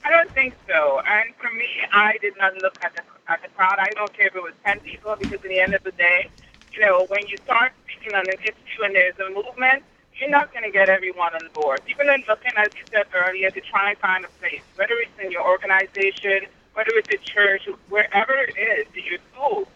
I 0.09 0.11
don't 0.11 0.33
think 0.33 0.55
so. 0.67 1.01
And 1.05 1.35
for 1.37 1.53
me, 1.53 1.69
I 1.93 2.17
did 2.19 2.33
not 2.37 2.55
look 2.57 2.73
at 2.81 2.95
the 2.95 3.01
at 3.31 3.43
the 3.43 3.49
crowd. 3.49 3.77
I 3.77 3.93
don't 3.93 4.11
care 4.17 4.25
if 4.25 4.35
it 4.35 4.41
was 4.41 4.53
ten 4.65 4.79
people 4.79 5.15
because 5.19 5.37
at 5.37 5.49
the 5.49 5.59
end 5.59 5.75
of 5.75 5.83
the 5.83 5.91
day, 5.91 6.31
you 6.73 6.81
know, 6.81 7.05
when 7.09 7.27
you 7.27 7.37
start 7.45 7.73
speaking 7.85 8.15
on 8.15 8.27
an 8.27 8.37
issue 8.41 8.81
and 8.83 8.95
there's 8.95 9.13
a 9.19 9.29
movement, 9.29 9.83
you're 10.17 10.31
not 10.31 10.51
going 10.51 10.63
to 10.65 10.71
get 10.71 10.89
everyone 10.89 11.35
on 11.35 11.47
board. 11.53 11.85
People 11.85 12.09
are 12.09 12.17
looking, 12.27 12.53
as 12.57 12.71
you 12.73 12.85
said 12.91 13.05
earlier, 13.13 13.51
to 13.51 13.61
try 13.61 13.91
and 13.91 13.99
find 13.99 14.25
a 14.25 14.29
place, 14.41 14.65
whether 14.77 14.95
it's 14.97 15.13
in 15.23 15.29
your 15.31 15.45
organization, 15.45 16.49
whether 16.73 16.91
it's 16.97 17.11
a 17.13 17.21
church, 17.33 17.69
wherever 17.89 18.33
it 18.33 18.57
is, 18.57 18.87
your 18.95 19.19
school. 19.31 19.69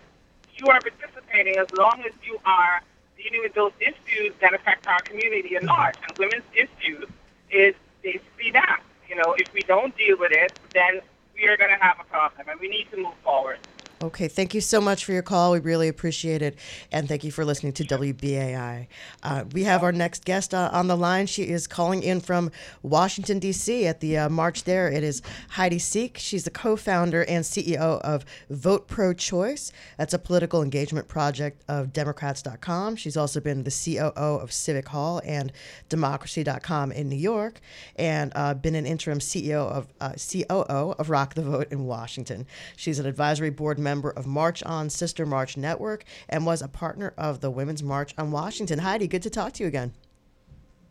You 0.55 0.69
are 0.69 0.81
participating 0.81 1.57
as 1.59 1.67
long 1.73 2.01
as 2.07 2.13
you 2.25 2.39
are 2.45 2.81
dealing 3.21 3.41
with 3.43 3.53
those 3.53 3.73
issues 3.79 4.33
that 4.41 4.53
affect 4.55 4.87
our 4.87 5.03
community 5.03 5.55
at 5.57 5.63
large. 5.63 5.95
And 6.07 6.17
women's 6.17 6.49
issues 6.57 7.05
is 7.51 7.75
they 8.03 8.19
speed 8.33 8.55
up. 8.57 8.82
You 9.13 9.19
know, 9.19 9.35
if 9.37 9.45
we 9.53 9.61
don't 9.69 9.95
deal 9.95 10.17
with 10.17 10.31
it, 10.33 10.53
then 10.73 10.97
we 11.37 11.45
are 11.45 11.55
going 11.55 11.69
to 11.69 11.77
have 11.85 11.97
a 12.01 12.05
problem, 12.09 12.49
and 12.49 12.59
we 12.59 12.67
need 12.67 12.89
to 12.89 12.97
move 12.97 13.13
forward. 13.23 13.59
Okay, 14.03 14.27
thank 14.27 14.53
you 14.53 14.59
so 14.59 14.81
much 14.81 15.05
for 15.05 15.13
your 15.13 15.21
call. 15.21 15.53
We 15.53 15.59
really 15.59 15.87
appreciate 15.87 16.41
it. 16.41 16.57
And 16.91 17.07
thank 17.07 17.23
you 17.23 17.31
for 17.31 17.45
listening 17.45 17.71
to 17.73 17.85
WBAI. 17.85 18.87
Uh, 19.23 19.45
we 19.53 19.63
have 19.63 19.81
our 19.81 19.93
next 19.93 20.25
guest 20.25 20.53
uh, 20.53 20.69
on 20.73 20.87
the 20.87 20.97
line. 20.97 21.25
She 21.25 21.43
is 21.43 21.67
calling 21.67 22.03
in 22.03 22.19
from 22.19 22.51
Washington, 22.81 23.39
D.C. 23.39 23.87
at 23.87 24.01
the 24.01 24.17
uh, 24.17 24.29
march 24.29 24.65
there. 24.65 24.89
It 24.89 25.05
is 25.05 25.21
Heidi 25.51 25.77
Sieck. 25.77 26.17
She's 26.17 26.43
the 26.43 26.49
co 26.49 26.75
founder 26.75 27.23
and 27.23 27.45
CEO 27.45 28.01
of 28.01 28.25
Vote 28.49 28.89
Pro 28.89 29.13
Choice. 29.13 29.71
That's 29.97 30.13
a 30.13 30.19
political 30.19 30.61
engagement 30.61 31.07
project 31.07 31.63
of 31.69 31.93
Democrats.com. 31.93 32.97
She's 32.97 33.15
also 33.15 33.39
been 33.39 33.63
the 33.63 33.71
COO 33.71 34.41
of 34.41 34.51
Civic 34.51 34.89
Hall 34.89 35.21
and 35.23 35.53
Democracy.com 35.87 36.91
in 36.91 37.07
New 37.07 37.15
York 37.15 37.61
and 37.95 38.33
uh, 38.35 38.53
been 38.53 38.75
an 38.75 38.85
interim 38.85 39.19
CEO 39.19 39.65
of 39.65 39.87
uh, 40.01 40.11
COO 40.17 40.91
of 40.99 41.09
Rock 41.09 41.35
the 41.35 41.41
Vote 41.41 41.71
in 41.71 41.85
Washington. 41.85 42.45
She's 42.75 42.99
an 42.99 43.05
advisory 43.05 43.49
board 43.49 43.79
member 43.79 43.92
of 44.01 44.25
March 44.25 44.63
on 44.63 44.89
Sister 44.89 45.25
March 45.25 45.57
Network 45.57 46.03
and 46.29 46.45
was 46.45 46.61
a 46.61 46.67
partner 46.67 47.13
of 47.17 47.41
the 47.41 47.51
Women's 47.51 47.83
March 47.83 48.13
on 48.17 48.31
Washington. 48.31 48.79
Heidi, 48.79 49.07
good 49.07 49.23
to 49.23 49.29
talk 49.29 49.53
to 49.53 49.63
you 49.63 49.67
again. 49.67 49.93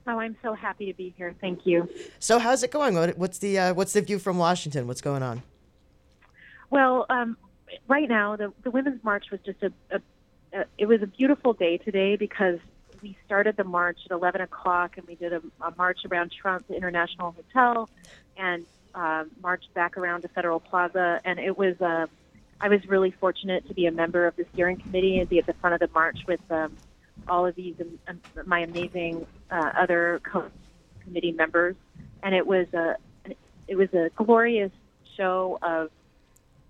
Oh, 0.07 0.19
I'm 0.19 0.37
so 0.43 0.55
happy 0.55 0.87
to 0.87 0.95
be 0.95 1.15
here. 1.17 1.35
Thank 1.41 1.65
you. 1.65 1.89
So, 2.19 2.39
how's 2.39 2.63
it 2.63 2.71
going? 2.73 2.95
What's 3.17 3.39
the 3.39 3.59
uh, 3.59 3.75
what's 3.75 3.93
the 3.93 4.03
view 4.03 4.19
from 4.19 4.37
Washington? 4.37 4.87
What's 4.87 5.01
going 5.01 5.23
on? 5.23 5.43
Well, 6.71 7.07
um, 7.09 7.37
right 7.89 8.09
now 8.09 8.37
the 8.37 8.53
the 8.63 8.71
Women's 8.71 9.03
March 9.05 9.31
was 9.31 9.41
just 9.41 9.63
a, 9.63 9.73
a, 9.91 10.01
a 10.59 10.65
it 10.79 10.87
was 10.87 11.03
a 11.03 11.07
beautiful 11.07 11.53
day 11.53 11.79
today 11.79 12.17
because 12.17 12.59
we 13.03 13.17
started 13.27 13.57
the 13.57 13.65
march 13.65 13.99
at 14.07 14.13
11 14.13 14.41
o'clock 14.41 14.97
and 14.97 15.07
we 15.07 15.17
did 15.17 15.33
a, 15.33 15.43
a 15.61 15.73
march 15.77 15.99
around 16.09 16.31
Trump 16.31 16.71
International 16.71 17.33
Hotel 17.33 17.89
and 18.37 18.65
uh, 18.95 19.25
marched 19.43 19.75
back 19.75 19.97
around 19.97 20.23
to 20.23 20.29
Federal 20.29 20.61
Plaza 20.61 21.21
and 21.25 21.39
it 21.39 21.59
was 21.59 21.81
uh, 21.81 22.07
I 22.63 22.69
was 22.69 22.81
really 22.89 23.13
fortunate 23.19 23.67
to 23.67 23.75
be 23.75 23.87
a 23.87 23.93
member 23.93 24.27
of 24.27 24.37
the 24.37 24.45
steering 24.53 24.79
committee 24.79 25.19
and 25.19 25.29
be 25.29 25.39
at 25.39 25.47
the 25.47 25.55
front 25.61 25.75
of 25.75 25.81
the 25.81 25.93
march 25.93 26.19
with 26.29 26.41
um, 26.49 26.77
all 27.29 27.45
of 27.45 27.57
these 27.57 27.75
um, 28.09 28.21
my 28.47 28.61
amazing 28.61 29.27
uh, 29.51 29.71
other 29.77 30.21
co- 30.33 30.51
committee 31.03 31.33
members, 31.33 31.75
and 32.23 32.35
it 32.35 32.47
was 32.47 32.67
a 32.73 32.95
it 33.67 33.77
was 33.77 33.89
a 33.93 34.11
glorious 34.17 34.71
show 35.17 35.59
of 35.61 35.91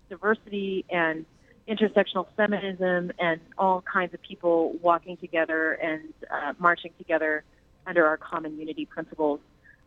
diversity 0.09 0.85
and 0.91 1.27
intersectional 1.69 2.27
feminism 2.37 3.13
and 3.19 3.41
all 3.59 3.83
kinds 3.83 4.15
of 4.15 4.21
people 4.23 4.75
walking 4.83 5.19
together 5.19 5.73
and 5.75 6.13
uh, 6.31 6.55
marching 6.59 6.91
together 6.97 7.45
under 7.87 8.07
our 8.07 8.17
common 8.17 8.59
unity 8.59 8.87
principles. 8.87 9.41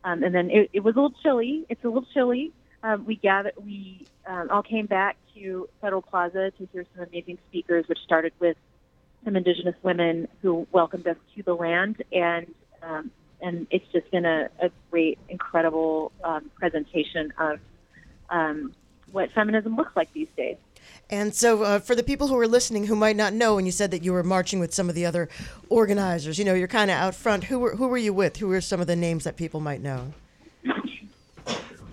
Um, 0.03 0.23
and 0.23 0.33
then 0.35 0.49
it, 0.51 0.69
it 0.71 0.79
was 0.81 0.95
a 0.95 0.99
little 0.99 1.17
chilly. 1.23 1.65
It's 1.67 1.83
a 1.83 1.87
little 1.87 2.05
chilly. 2.13 2.51
Um, 2.85 3.03
we 3.03 3.15
gathered. 3.15 3.53
We 3.57 4.05
um, 4.27 4.49
all 4.51 4.61
came 4.61 4.85
back 4.85 5.17
to 5.33 5.67
Federal 5.81 6.03
Plaza 6.03 6.51
to 6.51 6.69
hear 6.71 6.85
some 6.95 7.05
amazing 7.05 7.39
speakers, 7.49 7.87
which 7.87 7.97
started 8.05 8.31
with 8.39 8.57
some 9.23 9.35
Indigenous 9.35 9.73
women 9.81 10.27
who 10.43 10.67
welcomed 10.71 11.07
us 11.07 11.17
to 11.35 11.41
the 11.41 11.55
land, 11.55 12.03
and 12.11 12.53
um, 12.83 13.09
and 13.41 13.65
it's 13.71 13.91
just 13.91 14.09
been 14.11 14.25
a, 14.25 14.49
a 14.61 14.69
great, 14.91 15.17
incredible 15.29 16.11
um, 16.23 16.51
presentation 16.59 17.33
of 17.39 17.59
um, 18.29 18.75
what 19.11 19.31
feminism 19.31 19.75
looks 19.75 19.95
like 19.95 20.13
these 20.13 20.29
days. 20.37 20.57
And 21.09 21.33
so, 21.33 21.63
uh, 21.63 21.79
for 21.79 21.95
the 21.95 22.03
people 22.03 22.27
who 22.27 22.37
are 22.37 22.47
listening 22.47 22.85
who 22.85 22.95
might 22.95 23.15
not 23.15 23.33
know, 23.33 23.55
when 23.55 23.65
you 23.65 23.71
said 23.71 23.89
that 23.91 24.03
you 24.03 24.13
were 24.13 24.23
marching 24.23 24.59
with 24.59 24.75
some 24.75 24.89
of 24.89 24.95
the 24.95 25.07
other 25.07 25.27
organizers, 25.69 26.37
you 26.37 26.45
know, 26.45 26.53
you're 26.53 26.67
kind 26.67 26.91
of 26.91 26.97
out 26.97 27.15
front. 27.15 27.45
Who 27.45 27.57
were 27.57 27.77
who 27.77 27.87
were 27.87 27.97
you 27.97 28.13
with? 28.13 28.37
Who 28.37 28.47
were 28.47 28.61
some 28.61 28.79
of 28.79 28.85
the 28.85 28.95
names 28.95 29.23
that 29.23 29.37
people 29.37 29.59
might 29.59 29.81
know? 29.81 30.13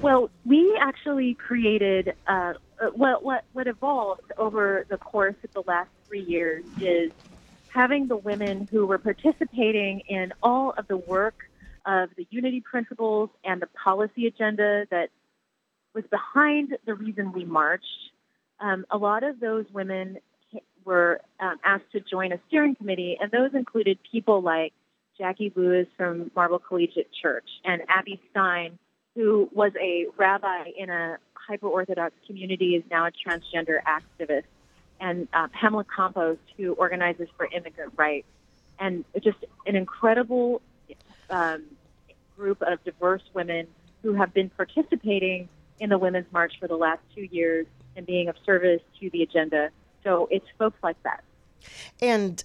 Well, 0.03 0.31
we 0.45 0.77
actually 0.81 1.35
created 1.35 2.15
uh, 2.27 2.55
uh, 2.81 2.87
what 2.89 3.23
what 3.23 3.45
what 3.53 3.69
evolved 3.69 4.33
over 4.37 4.85
the 4.89 4.99
course 4.99 5.37
of 5.45 5.53
the 5.53 5.63
last 5.65 5.91
three 6.09 6.25
years 6.25 6.65
is 6.81 7.13
having 7.69 8.09
the 8.09 8.17
women 8.17 8.67
who 8.69 8.85
were 8.85 8.99
participating 8.99 10.01
in 10.09 10.33
all 10.43 10.75
of 10.77 10.89
the 10.89 10.97
work 10.97 11.37
of 11.87 12.11
the 12.17 12.27
unity 12.31 12.61
principles 12.61 13.31
and 13.45 13.63
the 13.63 13.69
policy 13.69 14.27
agenda 14.27 14.87
that 14.91 15.11
was 15.95 16.03
behind 16.11 16.77
the 16.85 16.95
reason 16.95 17.31
we 17.31 17.45
marched. 17.45 17.87
Um, 18.59 18.85
a 18.91 18.99
lot 18.99 19.23
of 19.23 19.39
those 19.39 19.67
women 19.73 20.19
were 20.85 21.21
um, 21.39 21.61
asked 21.65 21.93
to 21.93 22.01
join 22.01 22.33
a 22.33 22.41
steering 22.49 22.75
committee, 22.75 23.19
and 23.21 23.31
those 23.31 23.55
included 23.55 24.01
people 24.11 24.43
like 24.43 24.73
Jacqui 25.21 25.53
Lewis 25.55 25.87
from 25.97 26.33
Marble 26.35 26.59
Collegiate 26.59 27.11
Church 27.23 27.47
and 27.65 27.83
Abby 27.89 28.21
Stein 28.33 28.81
who 29.15 29.49
was 29.53 29.73
a 29.81 30.07
rabbi 30.17 30.65
in 30.77 30.91
a 30.91 31.19
hyper 31.35 31.67
Orthodox 31.67 32.15
community, 32.27 32.77
is 32.77 32.85
now 32.91 33.07
a 33.07 33.11
transgender 33.11 33.79
activist, 33.83 34.45
and 35.01 35.29
uh, 35.33 35.49
Pamela 35.49 35.85
Campos, 35.85 36.39
who 36.57 36.73
organizes 36.75 37.29
for 37.37 37.47
immigrant 37.47 37.93
rights, 37.97 38.27
and 38.79 39.05
just 39.23 39.39
an 39.67 39.77
incredible 39.77 40.63
um, 41.31 41.63
group 42.37 42.63
of 42.63 42.83
diverse 42.85 43.23
women 43.35 43.67
who 44.03 44.15
have 44.15 44.33
been 44.33 44.51
participating 44.51 45.49
in 45.81 45.91
the 45.91 45.99
Women's 45.99 46.31
March 46.33 46.55
for 46.61 46.69
the 46.69 46.77
last 46.77 47.01
two 47.15 47.29
years 47.31 47.67
and 47.97 48.07
being 48.07 48.29
of 48.29 48.37
service 48.45 48.81
to 49.01 49.11
the 49.11 49.23
agenda. 49.23 49.71
So 50.05 50.29
it's 50.31 50.47
folks 50.59 50.79
like 50.83 51.01
that. 51.03 51.23
And 52.01 52.43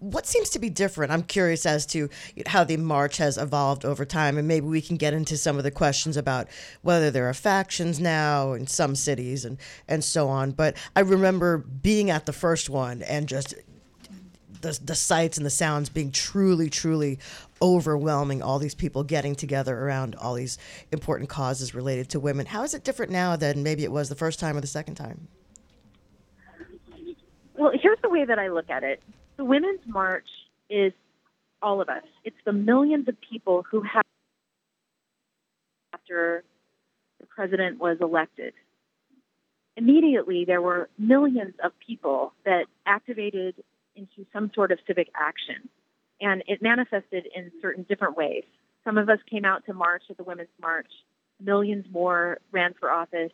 what 0.00 0.26
seems 0.26 0.50
to 0.50 0.58
be 0.58 0.70
different? 0.70 1.12
I'm 1.12 1.22
curious 1.22 1.64
as 1.66 1.86
to 1.86 2.08
how 2.46 2.64
the 2.64 2.76
march 2.76 3.18
has 3.18 3.38
evolved 3.38 3.84
over 3.84 4.04
time, 4.04 4.36
and 4.36 4.48
maybe 4.48 4.66
we 4.66 4.82
can 4.82 4.96
get 4.96 5.14
into 5.14 5.36
some 5.36 5.56
of 5.56 5.62
the 5.62 5.70
questions 5.70 6.16
about 6.16 6.48
whether 6.82 7.10
there 7.10 7.28
are 7.28 7.34
factions 7.34 8.00
now 8.00 8.52
in 8.52 8.66
some 8.66 8.96
cities 8.96 9.44
and 9.44 9.58
and 9.86 10.02
so 10.02 10.28
on. 10.28 10.50
But 10.50 10.76
I 10.96 11.00
remember 11.00 11.58
being 11.58 12.10
at 12.10 12.26
the 12.26 12.32
first 12.32 12.68
one 12.68 13.02
and 13.02 13.28
just 13.28 13.54
the 14.62 14.78
the 14.82 14.96
sights 14.96 15.36
and 15.36 15.46
the 15.46 15.50
sounds 15.50 15.88
being 15.88 16.10
truly, 16.10 16.68
truly 16.68 17.20
overwhelming. 17.60 18.42
All 18.42 18.58
these 18.58 18.74
people 18.74 19.04
getting 19.04 19.36
together 19.36 19.78
around 19.78 20.16
all 20.16 20.34
these 20.34 20.58
important 20.90 21.28
causes 21.28 21.72
related 21.72 22.08
to 22.10 22.20
women. 22.20 22.46
How 22.46 22.64
is 22.64 22.74
it 22.74 22.82
different 22.82 23.12
now 23.12 23.36
than 23.36 23.62
maybe 23.62 23.84
it 23.84 23.92
was 23.92 24.08
the 24.08 24.16
first 24.16 24.40
time 24.40 24.56
or 24.56 24.60
the 24.60 24.66
second 24.66 24.96
time? 24.96 25.28
Well, 27.54 27.70
here's 27.80 27.98
the 28.02 28.08
way 28.08 28.24
that 28.24 28.40
I 28.40 28.48
look 28.48 28.68
at 28.68 28.82
it 28.82 29.00
the 29.36 29.44
Women's 29.44 29.80
March 29.86 30.28
is 30.68 30.92
all 31.62 31.80
of 31.80 31.88
us. 31.88 32.02
It's 32.24 32.36
the 32.44 32.52
millions 32.52 33.08
of 33.08 33.16
people 33.20 33.64
who 33.70 33.82
have 33.82 34.02
after 35.94 36.44
the 37.20 37.26
president 37.26 37.78
was 37.78 37.98
elected. 38.00 38.52
Immediately, 39.76 40.44
there 40.44 40.60
were 40.60 40.88
millions 40.98 41.54
of 41.64 41.72
people 41.86 42.34
that 42.44 42.66
activated 42.86 43.54
into 43.96 44.26
some 44.32 44.50
sort 44.54 44.72
of 44.72 44.78
civic 44.86 45.08
action, 45.14 45.68
and 46.20 46.42
it 46.46 46.60
manifested 46.60 47.26
in 47.34 47.50
certain 47.60 47.84
different 47.88 48.16
ways. 48.16 48.44
Some 48.84 48.98
of 48.98 49.08
us 49.08 49.18
came 49.30 49.44
out 49.44 49.64
to 49.66 49.74
march 49.74 50.02
at 50.10 50.16
the 50.16 50.24
Women's 50.24 50.48
March. 50.60 50.88
Millions 51.40 51.86
more 51.90 52.38
ran 52.50 52.74
for 52.78 52.90
office. 52.90 53.32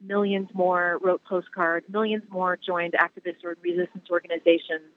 Millions 0.00 0.48
more 0.52 0.98
wrote 1.02 1.22
postcards. 1.24 1.86
Millions 1.88 2.24
more 2.30 2.56
joined 2.56 2.94
activist 2.94 3.44
or 3.44 3.56
resistance 3.62 4.06
organizations 4.10 4.90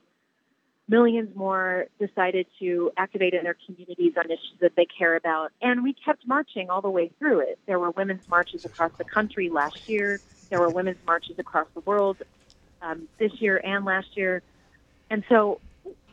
millions 0.91 1.33
more 1.35 1.85
decided 1.99 2.45
to 2.59 2.91
activate 2.97 3.33
in 3.33 3.43
their 3.43 3.55
communities 3.65 4.13
on 4.17 4.25
issues 4.25 4.57
that 4.59 4.75
they 4.75 4.85
care 4.85 5.15
about. 5.15 5.51
And 5.61 5.83
we 5.83 5.93
kept 5.93 6.27
marching 6.27 6.69
all 6.69 6.81
the 6.81 6.89
way 6.89 7.09
through 7.17 7.39
it. 7.39 7.57
There 7.65 7.79
were 7.79 7.91
women's 7.91 8.21
marches 8.29 8.65
across 8.65 8.91
the 8.97 9.05
country 9.05 9.49
last 9.49 9.77
year. 9.87 10.19
There 10.49 10.59
were 10.59 10.69
women's 10.69 10.97
marches 11.07 11.39
across 11.39 11.67
the 11.73 11.79
world 11.79 12.17
um, 12.81 13.07
this 13.17 13.31
year 13.39 13.61
and 13.63 13.85
last 13.85 14.17
year. 14.17 14.43
And 15.09 15.23
so, 15.29 15.61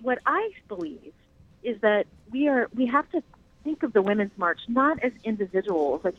what 0.01 0.19
I 0.25 0.51
believe 0.69 1.13
is 1.65 1.81
that 1.81 2.07
we 2.31 2.47
are 2.47 2.69
we 2.73 2.87
have 2.87 3.11
to 3.11 3.23
think 3.65 3.83
of 3.83 3.93
the 3.93 4.01
women's 4.01 4.37
march 4.37 4.61
not 4.69 5.03
as 5.03 5.13
individuals. 5.25 6.03
Like 6.05 6.15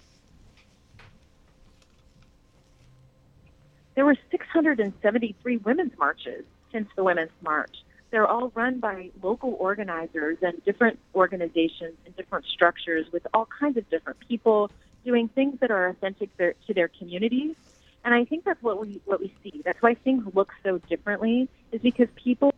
there 3.95 4.05
were 4.05 4.17
673 4.31 5.57
women's 5.57 5.97
marches 5.97 6.43
since 6.73 6.89
the 6.97 7.05
women's 7.05 7.31
march. 7.41 7.75
They're 8.11 8.27
all 8.27 8.51
run 8.55 8.79
by 8.79 9.11
local 9.21 9.55
organizers 9.59 10.37
and 10.41 10.63
different 10.65 10.99
organizations 11.13 11.95
and 12.05 12.15
different 12.15 12.45
structures 12.45 13.05
with 13.11 13.25
all 13.33 13.47
kinds 13.59 13.77
of 13.77 13.89
different 13.89 14.19
people 14.27 14.71
doing 15.05 15.27
things 15.29 15.59
that 15.59 15.71
are 15.71 15.87
authentic 15.87 16.35
to 16.37 16.73
their 16.73 16.87
communities. 16.87 17.55
And 18.03 18.13
I 18.13 18.25
think 18.25 18.45
that's 18.45 18.61
what 18.63 18.79
we 18.81 19.01
what 19.05 19.19
we 19.19 19.33
see. 19.43 19.61
That's 19.63 19.81
why 19.81 19.93
things 19.93 20.23
look 20.33 20.51
so 20.63 20.79
differently 20.89 21.49
is 21.71 21.81
because 21.81 22.07
people 22.15 22.53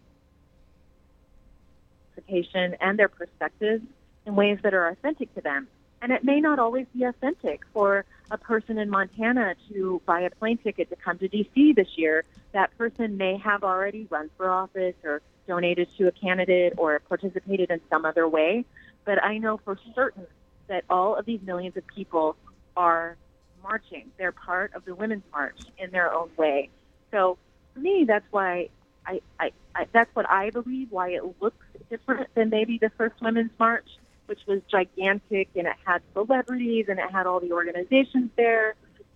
participation 2.14 2.76
and 2.80 2.98
their 2.98 3.10
perspectives 3.10 3.84
in 4.26 4.36
ways 4.36 4.60
that 4.64 4.74
are 4.74 4.88
authentic 4.90 5.34
to 5.36 5.42
them. 5.42 5.68
And 6.02 6.12
it 6.12 6.24
may 6.24 6.42
not 6.42 6.58
always 6.58 6.88
be 6.96 7.04
authentic 7.04 7.62
for 7.74 8.06
a 8.32 8.38
person 8.38 8.78
in 8.80 8.90
Montana 8.90 9.56
to 9.72 10.02
buy 10.06 10.22
a 10.22 10.32
plane 10.32 10.58
ticket 10.58 10.90
to 10.90 10.96
come 10.96 11.20
to 11.20 11.30
DC 11.30 11.76
this 11.76 11.90
year. 11.96 12.24
That 12.54 12.76
person 12.78 13.18
may 13.18 13.38
have 13.38 13.64
already 13.64 14.08
run 14.10 14.30
for 14.36 14.50
office 14.50 14.96
or 15.04 15.22
donated 15.52 15.90
to 15.98 16.08
a 16.08 16.12
candidate 16.14 16.74
or 16.78 16.98
participated 17.10 17.70
in 17.70 17.82
some 17.90 18.06
other 18.06 18.26
way. 18.26 18.64
But 19.04 19.22
I 19.22 19.38
know 19.38 19.60
for 19.66 19.78
certain 19.94 20.26
that 20.68 20.86
all 20.90 21.18
of 21.18 21.26
these 21.26 21.42
millions 21.46 21.76
of 21.76 21.86
people 21.88 22.38
are 22.78 23.18
marching. 23.62 24.06
They're 24.18 24.32
part 24.32 24.74
of 24.76 24.86
the 24.86 24.96
Women's 24.96 25.26
March 25.30 25.60
in 25.78 25.92
their 25.92 26.14
own 26.14 26.30
way. 26.38 26.70
So 27.12 27.38
for 27.74 27.82
me, 27.82 28.06
that's 28.08 28.24
why 28.32 28.70
I, 29.06 29.20
I, 29.38 29.52
I 29.76 29.88
that's 29.92 30.10
what 30.16 30.30
I 30.30 30.52
believe. 30.52 30.88
Why 30.90 31.10
it 31.10 31.24
looks 31.42 31.66
different 31.90 32.34
than 32.34 32.50
maybe 32.50 32.78
the 32.78 32.92
first 32.98 33.16
Women's 33.22 33.52
March, 33.60 33.90
which 34.28 34.40
was 34.48 34.62
gigantic 34.72 35.50
and 35.54 35.68
it 35.68 35.76
had 35.84 36.02
celebrities 36.14 36.86
and 36.88 36.98
it 36.98 37.12
had 37.12 37.28
all 37.28 37.42
the 37.42 37.52
organizations 37.52 38.30
there 38.38 38.76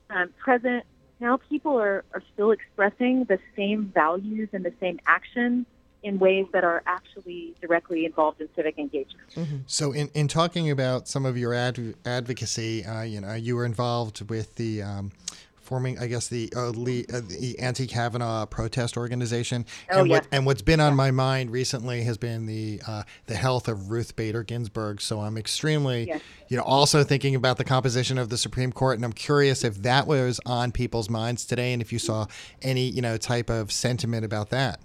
um, 0.10 0.34
present. 0.38 0.84
Now 1.22 1.38
people 1.38 1.80
are, 1.80 2.04
are 2.14 2.24
still 2.34 2.52
expressing 2.52 3.24
the 3.24 3.40
same 3.56 3.86
values 3.96 4.50
and 4.52 4.66
the 4.66 4.74
same 4.82 5.00
actions 5.08 5.66
in 6.06 6.20
ways 6.20 6.46
that 6.54 6.64
are 6.64 6.84
actually 6.86 7.56
directly 7.60 8.06
involved 8.06 8.40
in 8.40 8.48
civic 8.56 8.78
engagement. 8.78 9.28
Mm-hmm. 9.36 9.58
So, 9.66 9.92
in, 9.92 10.10
in 10.14 10.28
talking 10.28 10.70
about 10.70 11.08
some 11.08 11.26
of 11.26 11.36
your 11.36 11.54
adv- 11.54 11.96
advocacy, 12.06 12.86
uh, 12.86 13.02
you 13.02 13.20
know, 13.20 13.34
you 13.34 13.56
were 13.56 13.66
involved 13.66 14.30
with 14.30 14.54
the 14.56 14.84
um, 14.84 15.12
forming, 15.58 15.98
I 15.98 16.06
guess, 16.06 16.28
the 16.28 16.54
uh, 16.56 16.70
uh, 16.70 16.72
the 16.74 17.56
anti 17.60 17.88
Kavanaugh 17.88 18.46
protest 18.46 18.98
organization. 18.98 19.66
Oh, 19.92 20.02
and, 20.02 20.08
yeah. 20.08 20.18
what, 20.18 20.28
and 20.32 20.46
what's 20.46 20.62
been 20.62 20.80
on 20.80 20.96
my 20.96 21.10
mind 21.10 21.50
recently 21.50 22.04
has 22.04 22.20
been 22.20 22.46
the 22.46 22.82
uh, 22.88 23.02
the 23.26 23.36
health 23.36 23.68
of 23.68 23.90
Ruth 23.90 24.16
Bader 24.16 24.44
Ginsburg. 24.44 25.02
So 25.02 25.22
I'm 25.22 25.40
extremely, 25.40 26.14
you 26.50 26.58
know, 26.58 26.64
also 26.64 27.04
thinking 27.04 27.34
about 27.34 27.58
the 27.58 27.64
composition 27.66 28.20
of 28.20 28.30
the 28.30 28.38
Supreme 28.38 28.72
Court, 28.72 28.98
and 29.00 29.04
I'm 29.04 29.14
curious 29.14 29.64
if 29.64 29.82
that 29.82 30.06
was 30.06 30.40
on 30.46 30.72
people's 30.72 31.10
minds 31.10 31.48
today, 31.48 31.74
and 31.74 31.82
if 31.82 31.92
you 31.92 31.98
saw 31.98 32.28
any, 32.62 32.88
you 32.88 33.02
know, 33.02 33.18
type 33.18 33.50
of 33.50 33.72
sentiment 33.72 34.24
about 34.24 34.52
that. 34.52 34.80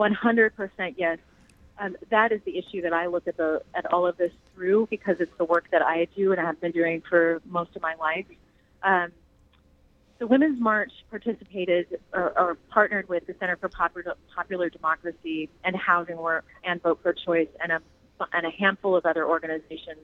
100% 0.00 0.94
yes. 0.96 1.18
Um, 1.78 1.96
that 2.10 2.32
is 2.32 2.40
the 2.44 2.58
issue 2.58 2.82
that 2.82 2.92
I 2.92 3.06
look 3.06 3.26
at 3.26 3.36
the 3.36 3.62
at 3.74 3.90
all 3.92 4.06
of 4.06 4.16
this 4.18 4.32
through 4.54 4.88
because 4.90 5.16
it's 5.18 5.32
the 5.38 5.44
work 5.44 5.66
that 5.72 5.82
I 5.82 6.08
do 6.14 6.32
and 6.32 6.40
I 6.40 6.44
have 6.44 6.60
been 6.60 6.72
doing 6.72 7.02
for 7.08 7.40
most 7.46 7.74
of 7.74 7.80
my 7.80 7.94
life. 7.94 8.26
Um, 8.82 9.12
the 10.18 10.26
Women's 10.26 10.60
March 10.60 10.92
participated 11.08 11.98
or, 12.12 12.38
or 12.38 12.58
partnered 12.68 13.08
with 13.08 13.26
the 13.26 13.34
Center 13.40 13.56
for 13.56 13.70
Popular, 13.70 14.14
Popular 14.34 14.68
Democracy 14.68 15.48
and 15.64 15.74
Housing 15.74 16.18
Work 16.18 16.44
and 16.64 16.82
Vote 16.82 17.00
for 17.02 17.14
Choice 17.14 17.48
and 17.62 17.72
a 17.72 17.80
and 18.34 18.46
a 18.46 18.50
handful 18.50 18.94
of 18.94 19.06
other 19.06 19.26
organizations 19.26 20.00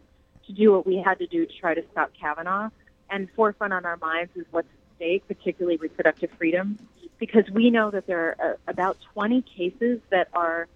to 0.46 0.52
do 0.54 0.72
what 0.72 0.86
we 0.86 1.02
had 1.04 1.18
to 1.18 1.26
do 1.26 1.44
to 1.44 1.52
try 1.60 1.74
to 1.74 1.82
stop 1.92 2.10
Kavanaugh. 2.18 2.70
And 3.10 3.28
forefront 3.36 3.74
on 3.74 3.84
our 3.84 3.98
minds 3.98 4.32
is 4.34 4.46
what's 4.50 4.68
at 4.68 4.85
stake, 4.96 5.26
particularly 5.28 5.76
reproductive 5.76 6.30
freedom, 6.32 6.78
because 7.18 7.48
we 7.50 7.70
know 7.70 7.90
that 7.90 8.06
there 8.06 8.36
are 8.40 8.52
uh, 8.52 8.56
about 8.68 8.98
20 9.14 9.42
cases 9.42 10.00
that 10.10 10.28
are 10.32 10.68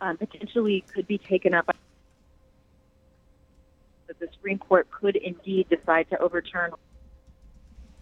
um, 0.00 0.16
potentially 0.16 0.84
could 0.94 1.06
be 1.06 1.18
taken 1.18 1.54
up. 1.54 1.74
That 4.06 4.18
the 4.18 4.28
Supreme 4.32 4.58
Court 4.58 4.90
could 4.90 5.16
indeed 5.16 5.68
decide 5.68 6.08
to 6.10 6.18
overturn 6.18 6.72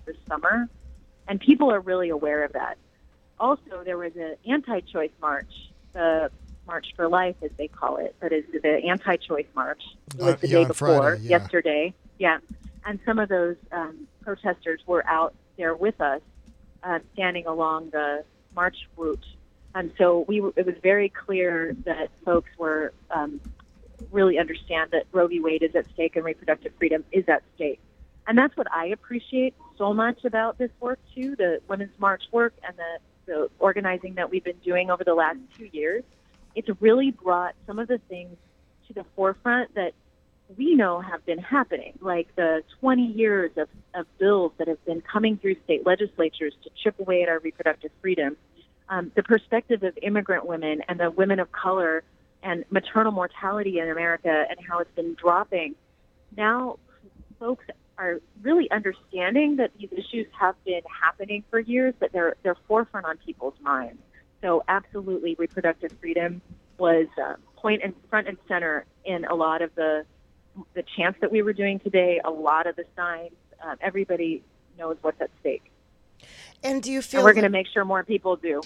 this 0.07 0.17
summer, 0.29 0.69
and 1.29 1.41
people 1.41 1.73
are 1.73 1.81
really 1.81 2.09
aware 2.09 2.45
of 2.45 2.53
that. 2.53 2.77
Also, 3.39 3.83
there 3.85 3.97
was 3.99 4.15
an 4.17 4.37
anti-choice 4.47 5.13
march 5.21 5.53
the 5.93 6.31
March 6.67 6.87
for 6.95 7.09
Life, 7.09 7.37
as 7.43 7.51
they 7.57 7.69
call 7.69 7.97
it, 7.97 8.15
that 8.21 8.33
is 8.33 8.45
the 8.63 8.85
anti-choice 8.89 9.47
march. 9.55 9.83
It 10.15 10.21
Uh, 10.21 10.27
was 10.27 10.41
the 10.41 10.49
yeah, 10.49 10.59
day 10.59 10.65
before, 10.67 10.99
Friday, 11.01 11.23
yeah. 11.23 11.31
yesterday. 11.31 11.95
Yeah, 12.19 12.39
and 12.91 12.99
some 13.07 13.21
of 13.21 13.29
those 13.29 13.55
um, 13.71 14.09
protesters 14.21 14.81
were 14.85 15.07
out 15.07 15.33
there 15.57 15.77
with 15.77 16.01
us, 16.01 16.21
uh, 16.83 16.99
standing 17.12 17.47
along 17.47 17.91
the 17.91 18.25
march 18.53 18.77
route, 18.97 19.25
and 19.77 19.93
so 19.97 20.25
we. 20.27 20.43
It 20.57 20.67
was 20.67 20.75
very 20.83 21.09
clear 21.09 21.77
that 21.85 22.11
folks 22.25 22.51
were 22.59 22.93
um, 23.12 23.41
really 24.11 24.41
understand 24.41 24.91
that 24.91 25.05
Roe 25.12 25.29
v. 25.29 25.39
Wade 25.39 25.62
is 25.62 25.77
at 25.77 25.87
stake 25.95 26.17
and 26.17 26.25
reproductive 26.25 26.73
freedom 26.79 27.05
is 27.12 27.29
at 27.29 27.45
stake. 27.55 27.79
And 28.27 28.37
that's 28.37 28.57
what 28.57 28.67
I 28.73 28.87
appreciate 28.87 29.55
so 29.79 29.95
much 29.95 30.25
about 30.25 30.59
this 30.59 30.71
work 30.81 30.99
too, 31.15 31.37
the 31.37 31.61
Women's 31.69 31.97
March 31.99 32.25
work 32.33 32.55
and 32.67 32.77
the, 32.77 32.99
the 33.27 33.51
organizing 33.61 34.15
that 34.15 34.31
we've 34.31 34.43
been 34.43 34.59
doing 34.65 34.91
over 34.91 35.05
the 35.05 35.15
last 35.15 35.39
two 35.57 35.69
years. 35.73 36.03
It's 36.57 36.69
really 36.81 37.12
brought 37.12 37.55
some 37.69 37.79
of 37.79 37.87
the 37.87 37.99
things 38.09 38.37
to 38.89 38.95
the 38.95 39.05
forefront 39.15 39.75
that 39.77 39.93
we 40.57 40.75
know 40.75 41.01
have 41.01 41.25
been 41.27 41.39
happening, 41.39 41.99
like 42.01 42.35
the 42.37 42.63
20 42.81 43.07
years 43.07 43.51
of, 43.57 43.69
of 43.95 44.07
bills 44.19 44.53
that 44.59 44.69
have 44.69 44.85
been 44.85 45.01
coming 45.01 45.37
through 45.37 45.57
state 45.65 45.87
legislatures 45.87 46.55
to 46.65 46.71
chip 46.83 46.99
away 46.99 47.23
at 47.23 47.29
our 47.29 47.39
reproductive 47.39 47.91
freedom. 48.01 48.37
Um, 48.89 49.13
the 49.15 49.23
perspective 49.23 49.83
of 49.83 49.97
immigrant 50.03 50.47
women 50.47 50.83
and 50.89 50.99
the 50.99 51.11
women 51.11 51.39
of 51.39 51.53
color 51.53 52.03
and 52.43 52.65
maternal 52.71 53.13
mortality 53.13 53.79
in 53.79 53.89
America 53.89 54.45
and 54.49 54.59
how 54.67 54.81
it's 54.81 54.95
been 54.97 55.15
dropping. 55.15 55.75
Now, 56.37 56.79
folks 57.39 57.65
are 57.99 58.21
really 58.43 58.71
understanding 58.71 59.57
that 59.57 59.71
these 59.79 59.91
issues 59.93 60.27
have 60.39 60.57
been 60.65 60.81
happening 61.03 61.45
for 61.51 61.61
years, 61.61 61.95
but 62.01 62.13
they're 62.13 62.35
they're 62.43 62.57
forefront 62.67 63.07
on 63.07 63.19
people's 63.19 63.55
minds. 63.61 64.01
So, 64.43 64.65
absolutely, 64.69 65.37
reproductive 65.39 65.93
freedom 66.01 66.41
was 66.79 67.07
uh, 67.23 67.35
point 67.57 67.83
and 67.85 67.95
front 68.09 68.27
and 68.27 68.39
center 68.49 68.87
in 69.05 69.27
a 69.27 69.35
lot 69.35 69.61
of 69.61 69.75
the 69.75 70.07
the 70.74 70.85
chants 70.97 71.19
that 71.20 71.31
we 71.31 71.43
were 71.43 71.53
doing 71.53 71.78
today. 71.81 72.20
A 72.24 72.31
lot 72.31 72.66
of 72.66 72.77
the 72.77 72.85
signs. 72.97 73.32
Um, 73.62 73.77
everybody 73.81 74.43
knows 74.78 74.97
what's 75.03 75.20
at 75.20 75.31
stake, 75.41 75.70
And 76.62 76.82
do 76.82 76.91
you 76.91 77.03
feel 77.03 77.20
and 77.20 77.24
we're 77.27 77.35
going 77.35 77.45
to 77.45 77.51
make 77.51 77.66
sure 77.69 77.85
more 77.85 78.03
people 78.03 78.37
do. 78.37 78.62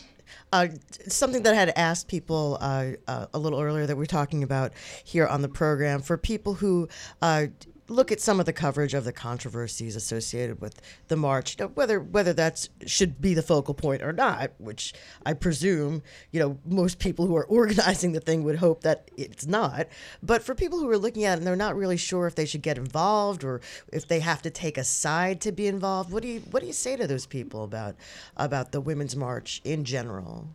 Uh, 0.53 0.69
something 1.09 1.43
that 1.43 1.53
I 1.53 1.57
had 1.57 1.73
asked 1.77 2.09
people 2.09 2.59
uh, 2.61 2.93
uh, 3.07 3.27
a 3.35 3.39
little 3.39 3.61
earlier 3.61 3.87
that 3.87 3.97
we're 3.97 4.07
talking 4.07 4.43
about 4.43 4.73
here 5.05 5.27
on 5.27 5.43
the 5.43 5.49
program 5.49 6.01
for 6.01 6.17
people 6.17 6.55
who 6.55 6.89
uh, 7.21 7.47
look 7.89 8.11
at 8.11 8.21
some 8.21 8.41
of 8.41 8.47
the 8.47 8.53
coverage 8.53 8.95
of 8.95 9.05
the 9.05 9.13
controversies 9.13 9.97
associated 9.97 10.61
with 10.61 10.81
the 11.09 11.17
march, 11.17 11.57
you 11.59 11.65
know, 11.65 11.73
whether 11.75 12.01
whether 12.01 12.33
that's 12.33 12.69
should 12.87 13.21
be 13.21 13.35
the 13.35 13.43
focal 13.43 13.75
point 13.75 14.03
or 14.03 14.13
not, 14.13 14.53
which 14.59 14.95
I 15.25 15.35
presume 15.35 16.03
you 16.31 16.41
know 16.41 16.59
most 16.65 16.99
people 16.99 17.27
who 17.27 17.37
are 17.37 17.45
organizing 17.47 18.13
the 18.13 18.21
thing 18.21 18.45
would 18.45 18.57
hope 18.57 18.83
that 18.83 19.11
it's 19.17 19.47
not. 19.47 19.89
But 20.23 20.43
for 20.43 20.55
people 20.55 20.79
who 20.79 20.91
are 20.91 20.99
looking 20.99 21.25
at 21.25 21.35
it 21.35 21.39
and 21.39 21.47
they're 21.47 21.57
not 21.57 21.77
really 21.77 21.97
sure 21.97 22.27
if 22.27 22.35
they 22.35 22.47
should 22.47 22.63
get 22.63 22.79
involved 22.79 23.45
or 23.45 23.61
if 23.93 24.09
they 24.09 24.21
have 24.21 24.43
to 24.43 24.51
take 24.51 24.79
a 24.79 24.85
side 24.85 25.41
to 25.43 25.53
be 25.53 25.67
involved, 25.67 26.11
what 26.11 26.23
do 26.23 26.29
you 26.29 26.41
what 26.51 26.61
do 26.61 26.67
you 26.67 26.73
say 26.73 26.97
to 26.97 27.07
those 27.07 27.27
people 27.27 27.65
about 27.65 27.97
about 28.37 28.73
the 28.73 28.81
women's 28.81 29.17
march 29.17 29.61
in 29.65 29.85
general? 29.85 30.49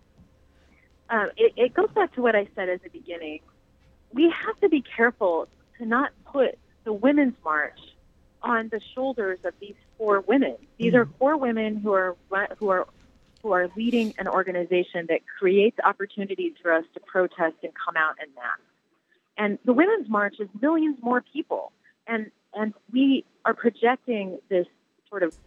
um, 1.10 1.30
it, 1.38 1.54
it 1.56 1.74
goes 1.74 1.90
back 1.92 2.14
to 2.16 2.22
what 2.22 2.36
I 2.36 2.48
said 2.56 2.70
at 2.70 2.84
the 2.84 2.90
beginning. 2.90 3.40
We 4.14 4.34
have 4.46 4.60
to 4.62 4.70
be 4.70 4.84
careful 4.96 5.48
to 5.78 5.86
not 5.86 6.12
put 6.26 6.58
the 6.90 6.94
women's 6.94 7.36
march 7.46 7.80
on 8.42 8.68
the 8.70 8.82
shoulders 8.96 9.38
of 9.44 9.54
these 9.62 9.76
four 9.96 10.22
women. 10.22 10.56
These 10.80 10.96
are 10.96 11.06
mm. 11.06 11.12
four 11.20 11.38
women 11.38 11.76
who 11.76 11.94
are 11.94 12.16
who 12.58 12.70
are 12.70 12.88
who 13.44 13.52
are 13.52 13.70
leading 13.76 14.16
an 14.18 14.28
organization 14.28 15.06
that 15.10 15.20
creates 15.38 15.78
opportunities 15.84 16.54
for 16.60 16.74
us 16.74 16.84
to 16.96 17.00
protest 17.00 17.58
and 17.62 17.72
come 17.76 17.96
out 17.96 18.16
en 18.20 18.30
masse. 18.36 18.66
And 19.38 19.60
the 19.66 19.74
women's 19.74 20.10
march 20.10 20.38
is 20.40 20.50
millions 20.60 20.98
more 21.04 21.24
people, 21.32 21.74
and 22.08 22.32
and 22.56 22.74
we 22.92 23.24
are 23.46 23.54
projecting 23.54 24.40
this 24.50 24.66
sort 25.10 25.22
of 25.22 25.38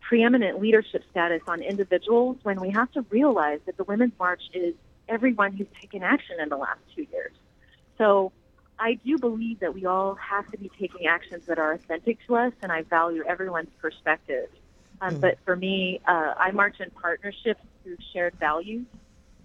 preeminent 0.00 0.60
leadership 0.60 1.04
status 1.12 1.42
on 1.46 1.62
individuals 1.62 2.36
when 2.42 2.60
we 2.60 2.70
have 2.70 2.90
to 2.92 3.02
realize 3.10 3.60
that 3.66 3.76
the 3.76 3.84
Women's 3.84 4.18
March 4.18 4.42
is 4.52 4.74
everyone 5.08 5.52
who's 5.52 5.68
taken 5.80 6.02
action 6.02 6.40
in 6.42 6.48
the 6.48 6.56
last 6.56 6.80
two 6.96 7.06
years. 7.12 7.32
So 7.96 8.32
I 8.84 8.94
do 9.02 9.16
believe 9.16 9.60
that 9.60 9.72
we 9.72 9.86
all 9.86 10.14
have 10.16 10.50
to 10.50 10.58
be 10.58 10.70
taking 10.78 11.06
actions 11.06 11.46
that 11.46 11.58
are 11.58 11.72
authentic 11.72 12.18
to 12.26 12.36
us, 12.36 12.52
and 12.62 12.70
I 12.70 12.82
value 12.82 13.24
everyone's 13.26 13.72
perspective. 13.80 14.50
Um, 15.00 15.20
But 15.20 15.38
for 15.46 15.56
me, 15.56 16.00
uh, 16.06 16.34
I 16.36 16.50
march 16.50 16.80
in 16.80 16.90
partnership 16.90 17.58
through 17.82 17.96
shared 18.12 18.34
values, 18.34 18.84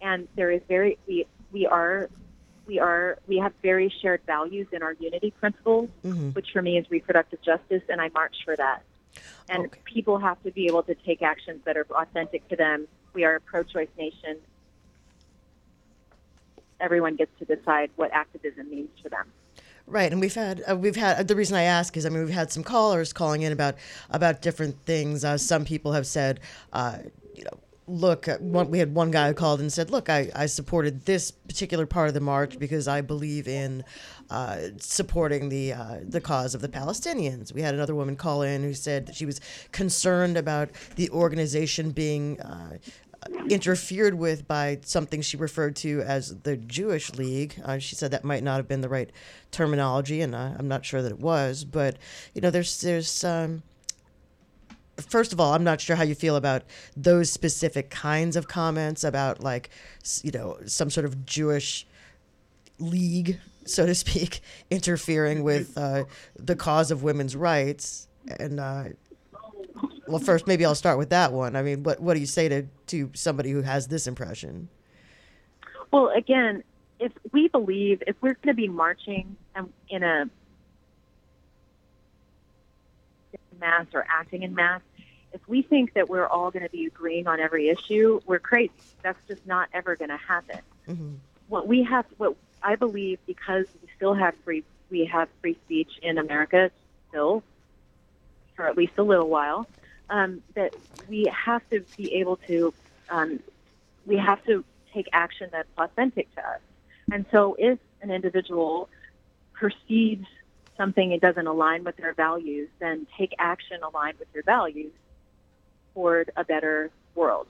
and 0.01 0.27
there 0.35 0.51
is 0.51 0.61
very 0.67 0.97
we 1.07 1.25
we 1.53 1.65
are 1.65 2.09
we 2.67 2.79
are 2.79 3.17
we 3.27 3.37
have 3.37 3.53
very 3.63 3.87
shared 4.01 4.21
values 4.27 4.67
in 4.73 4.83
our 4.83 4.93
unity 4.99 5.31
principles, 5.31 5.89
Mhm. 6.03 6.35
which 6.35 6.51
for 6.51 6.61
me 6.61 6.77
is 6.77 6.91
reproductive 6.91 7.41
justice, 7.41 7.83
and 7.87 8.01
I 8.01 8.09
march 8.09 8.43
for 8.43 8.57
that. 8.57 8.83
And 9.47 9.71
people 9.85 10.17
have 10.19 10.41
to 10.43 10.51
be 10.51 10.67
able 10.67 10.83
to 10.83 10.95
take 10.95 11.21
actions 11.21 11.63
that 11.63 11.77
are 11.77 11.87
authentic 11.91 12.45
to 12.49 12.57
them. 12.57 12.87
We 13.13 13.23
are 13.23 13.35
a 13.35 13.39
pro-choice 13.39 13.89
nation. 13.97 14.37
Everyone 16.79 17.15
gets 17.15 17.31
to 17.39 17.45
decide 17.45 17.89
what 17.95 18.11
activism 18.11 18.69
means 18.69 18.89
to 19.03 19.09
them. 19.09 19.25
Right, 19.87 20.11
and 20.11 20.21
we've 20.21 20.35
had 20.35 20.63
uh, 20.69 20.75
we've 20.75 20.95
had 20.95 21.27
the 21.27 21.35
reason 21.35 21.55
I 21.55 21.63
ask 21.63 21.97
is 21.97 22.05
I 22.05 22.09
mean 22.09 22.23
we've 22.23 22.33
had 22.33 22.51
some 22.51 22.63
callers 22.63 23.11
calling 23.11 23.41
in 23.41 23.51
about 23.51 23.75
about 24.11 24.41
different 24.41 24.85
things. 24.85 25.25
Uh, 25.25 25.37
some 25.37 25.65
people 25.65 25.93
have 25.93 26.05
said, 26.05 26.41
uh, 26.73 26.99
you 27.33 27.43
know, 27.43 27.59
look, 27.89 28.27
uh, 28.27 28.37
one, 28.37 28.69
we 28.69 28.77
had 28.77 28.93
one 28.93 29.09
guy 29.09 29.27
who 29.27 29.33
called 29.33 29.59
and 29.59 29.73
said, 29.73 29.89
look, 29.89 30.09
I, 30.09 30.29
I 30.35 30.45
supported 30.45 31.05
this 31.05 31.31
particular 31.31 31.87
part 31.87 32.07
of 32.07 32.13
the 32.13 32.19
march 32.19 32.59
because 32.59 32.87
I 32.87 33.01
believe 33.01 33.47
in 33.47 33.83
uh, 34.29 34.57
supporting 34.77 35.49
the 35.49 35.73
uh, 35.73 35.97
the 36.03 36.21
cause 36.21 36.53
of 36.53 36.61
the 36.61 36.69
Palestinians. 36.69 37.51
We 37.51 37.61
had 37.61 37.73
another 37.73 37.95
woman 37.95 38.15
call 38.15 38.43
in 38.43 38.61
who 38.61 38.75
said 38.75 39.07
that 39.07 39.15
she 39.15 39.25
was 39.25 39.41
concerned 39.71 40.37
about 40.37 40.69
the 40.95 41.09
organization 41.09 41.91
being. 41.91 42.39
Interfered 43.49 44.13
with 44.13 44.47
by 44.47 44.79
something 44.83 45.21
she 45.21 45.35
referred 45.35 45.75
to 45.77 46.01
as 46.01 46.39
the 46.41 46.55
Jewish 46.55 47.13
League. 47.15 47.55
Uh, 47.63 47.77
she 47.77 47.95
said 47.95 48.11
that 48.11 48.23
might 48.23 48.43
not 48.43 48.57
have 48.57 48.67
been 48.67 48.81
the 48.81 48.89
right 48.89 49.11
terminology, 49.51 50.21
and 50.21 50.33
uh, 50.33 50.53
I'm 50.57 50.67
not 50.67 50.85
sure 50.85 51.01
that 51.01 51.11
it 51.11 51.19
was. 51.19 51.65
But 51.65 51.97
you 52.33 52.41
know, 52.41 52.49
there's 52.49 52.79
there's 52.79 53.23
um, 53.23 53.63
first 55.01 55.33
of 55.33 55.39
all, 55.39 55.53
I'm 55.53 55.63
not 55.63 55.81
sure 55.81 55.95
how 55.95 56.03
you 56.03 56.15
feel 56.15 56.35
about 56.35 56.63
those 56.95 57.31
specific 57.31 57.89
kinds 57.89 58.35
of 58.35 58.47
comments 58.47 59.03
about 59.03 59.43
like 59.43 59.69
you 60.23 60.31
know 60.31 60.57
some 60.65 60.89
sort 60.89 61.05
of 61.05 61.25
Jewish 61.25 61.85
league, 62.79 63.39
so 63.65 63.85
to 63.85 63.95
speak, 63.95 64.41
interfering 64.69 65.43
with 65.43 65.77
uh, 65.77 66.05
the 66.35 66.55
cause 66.55 66.91
of 66.91 67.03
women's 67.03 67.35
rights. 67.35 68.07
And 68.39 68.59
uh, 68.59 68.83
well, 70.09 70.19
first 70.19 70.47
maybe 70.47 70.65
I'll 70.65 70.75
start 70.75 70.97
with 70.97 71.09
that 71.09 71.31
one. 71.31 71.55
I 71.55 71.61
mean, 71.61 71.83
what 71.83 71.99
what 71.99 72.15
do 72.15 72.19
you 72.19 72.25
say 72.25 72.49
to 72.49 72.65
to 72.87 73.11
somebody 73.13 73.51
who 73.51 73.61
has 73.61 73.87
this 73.87 74.07
impression? 74.07 74.69
Well, 75.91 76.09
again, 76.09 76.63
if 76.99 77.11
we 77.31 77.47
believe 77.47 78.03
if 78.05 78.15
we're 78.21 78.33
going 78.35 78.47
to 78.47 78.53
be 78.53 78.67
marching 78.67 79.35
in 79.89 80.03
a 80.03 80.29
mass 83.59 83.85
or 83.93 84.05
acting 84.09 84.43
in 84.43 84.55
mass, 84.55 84.81
if 85.33 85.41
we 85.47 85.61
think 85.61 85.93
that 85.93 86.09
we're 86.09 86.27
all 86.27 86.51
going 86.51 86.63
to 86.63 86.69
be 86.69 86.85
agreeing 86.85 87.27
on 87.27 87.39
every 87.39 87.69
issue, 87.69 88.19
we're 88.25 88.39
crazy. 88.39 88.71
That's 89.03 89.19
just 89.27 89.45
not 89.45 89.69
ever 89.73 89.95
going 89.95 90.09
to 90.09 90.17
happen. 90.17 90.59
Mm-hmm. 90.87 91.13
What 91.47 91.67
we 91.67 91.83
have, 91.83 92.05
what 92.17 92.35
I 92.61 92.75
believe, 92.75 93.19
because 93.25 93.65
we 93.81 93.89
still 93.95 94.13
have 94.13 94.35
free, 94.43 94.63
we 94.89 95.05
have 95.05 95.29
free 95.41 95.57
speech 95.65 95.91
in 96.01 96.17
America 96.17 96.71
still, 97.09 97.43
for 98.55 98.67
at 98.67 98.77
least 98.77 98.93
a 98.97 99.03
little 99.03 99.29
while, 99.29 99.67
um, 100.09 100.41
that 100.55 100.73
we 101.07 101.31
have 101.45 101.67
to 101.69 101.81
be 101.97 102.15
able 102.15 102.37
to, 102.47 102.73
um, 103.09 103.39
we 104.05 104.17
have 104.17 104.43
to 104.45 104.63
take 104.93 105.07
action 105.13 105.49
that's 105.51 105.69
authentic 105.77 106.33
to 106.35 106.41
us. 106.41 106.59
And 107.11 107.25
so, 107.31 107.55
if 107.57 107.79
an 108.01 108.11
individual 108.11 108.89
perceives 109.53 110.25
something 110.77 111.09
that 111.09 111.21
doesn't 111.21 111.47
align 111.47 111.83
with 111.83 111.97
their 111.97 112.13
values, 112.13 112.69
then 112.79 113.05
take 113.17 113.33
action 113.37 113.81
aligned 113.83 114.17
with 114.17 114.29
your 114.33 114.43
values 114.43 114.93
toward 115.93 116.31
a 116.37 116.43
better 116.43 116.89
world. 117.15 117.47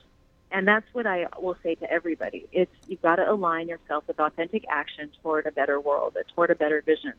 And 0.52 0.68
that's 0.68 0.86
what 0.94 1.06
I 1.06 1.28
will 1.40 1.56
say 1.62 1.76
to 1.76 1.92
everybody. 1.92 2.48
It's 2.52 2.72
you've 2.88 3.04
got 3.04 3.18
to 3.18 3.32
align 3.32 3.68
yourself 3.68 4.06
with 4.08 4.20
authentic 4.20 4.66
action 4.68 5.12
toward 5.22 5.46
a 5.46 5.52
better 5.52 5.80
world, 5.80 6.18
toward 6.34 6.50
a 6.50 6.56
better 6.56 6.82
vision. 6.82 7.14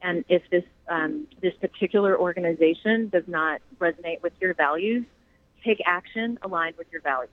And 0.00 0.24
if 0.28 0.42
this 0.50 0.64
um, 0.88 1.26
this 1.40 1.54
particular 1.60 2.18
organization 2.18 3.08
does 3.08 3.24
not 3.26 3.60
resonate 3.78 4.22
with 4.22 4.32
your 4.40 4.54
values, 4.54 5.04
take 5.64 5.80
action 5.86 6.38
aligned 6.42 6.76
with 6.76 6.86
your 6.92 7.00
values. 7.00 7.30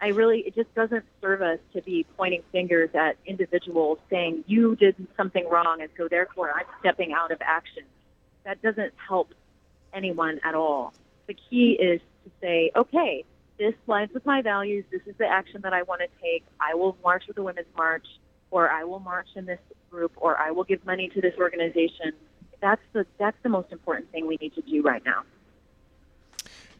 I 0.00 0.08
really, 0.08 0.40
it 0.40 0.56
just 0.56 0.74
doesn't 0.74 1.04
serve 1.20 1.42
us 1.42 1.60
to 1.74 1.82
be 1.82 2.04
pointing 2.16 2.42
fingers 2.50 2.90
at 2.92 3.16
individuals 3.24 3.98
saying 4.10 4.42
you 4.48 4.74
did 4.74 4.96
something 5.16 5.48
wrong, 5.48 5.80
and 5.80 5.90
so 5.96 6.08
therefore 6.08 6.52
I'm 6.52 6.66
stepping 6.80 7.12
out 7.12 7.30
of 7.30 7.38
action. 7.40 7.84
That 8.44 8.60
doesn't 8.60 8.92
help 8.96 9.32
anyone 9.94 10.40
at 10.42 10.56
all. 10.56 10.92
The 11.28 11.34
key 11.48 11.78
is 11.80 12.00
to 12.24 12.30
say, 12.40 12.72
okay, 12.74 13.24
this 13.58 13.74
lines 13.86 14.10
with 14.12 14.26
my 14.26 14.42
values. 14.42 14.84
This 14.90 15.02
is 15.06 15.14
the 15.18 15.26
action 15.26 15.60
that 15.62 15.72
I 15.72 15.82
want 15.82 16.00
to 16.00 16.08
take. 16.20 16.44
I 16.58 16.74
will 16.74 16.96
march 17.04 17.22
with 17.28 17.36
the 17.36 17.44
Women's 17.44 17.68
March, 17.76 18.06
or 18.50 18.68
I 18.68 18.82
will 18.82 18.98
march 18.98 19.28
in 19.36 19.46
this 19.46 19.60
group, 19.92 20.12
or 20.16 20.36
I 20.38 20.50
will 20.50 20.64
give 20.64 20.84
money 20.84 21.08
to 21.14 21.20
this 21.20 21.34
organization. 21.38 22.12
That's 22.60 22.82
the 22.92 23.06
that's 23.18 23.36
the 23.42 23.48
most 23.48 23.70
important 23.70 24.10
thing 24.10 24.26
we 24.26 24.38
need 24.40 24.54
to 24.54 24.62
do 24.62 24.82
right 24.82 25.04
now. 25.04 25.22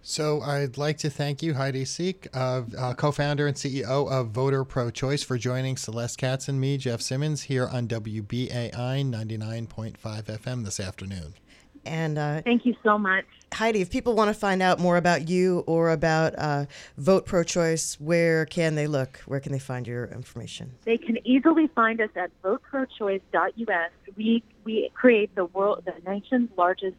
So 0.05 0.41
I'd 0.41 0.79
like 0.79 0.99
to 0.99 1.11
thank 1.11 1.45
you, 1.45 1.55
Heidi 1.55 1.85
Sieck, 1.85 2.27
uh, 2.35 2.63
uh, 2.77 2.95
co-founder 2.95 3.47
and 3.47 3.57
CEO 3.57 4.11
of 4.11 4.31
Voter 4.31 4.65
Pro 4.65 4.91
Choice, 4.91 5.23
for 5.23 5.39
joining 5.39 5.77
Celeste 5.77 6.19
Katz 6.19 6.49
and 6.49 6.61
me, 6.61 6.77
Jeff 6.77 7.01
Simmons, 7.01 7.43
here 7.43 7.69
on 7.69 7.87
WBAI 7.87 8.73
99.5 8.73 9.97
FM 10.25 10.65
this 10.65 10.81
afternoon. 10.81 11.35
And 11.85 12.19
uh, 12.19 12.43
thank 12.43 12.65
you 12.65 12.75
so 12.83 12.99
much. 12.99 13.25
Heidi, 13.53 13.81
if 13.81 13.91
people 13.91 14.15
want 14.15 14.29
to 14.29 14.35
find 14.35 14.63
out 14.63 14.79
more 14.79 14.97
about 14.97 15.29
you 15.29 15.63
or 15.67 15.91
about 15.91 16.35
uh, 16.39 16.67
Vote 16.97 17.27
Pro 17.27 17.43
Choice, 17.43 18.01
where 18.01 18.47
can 18.47 18.75
they 18.75 18.87
look? 18.87 19.19
Where 19.27 19.41
can 19.41 19.53
they 19.53 19.59
find 19.59 19.87
your 19.87 20.07
information? 20.07 20.73
They 20.85 20.97
can 20.97 21.19
easily 21.27 21.69
find 21.75 22.01
us 22.01 22.11
at 22.17 22.31
voteprochoice.us. 22.43 23.91
We 24.17 24.43
we 24.65 24.91
create 24.95 25.35
the 25.35 25.47
world 25.47 25.85
the 25.85 26.11
nation's 26.11 26.51
largest 26.57 26.97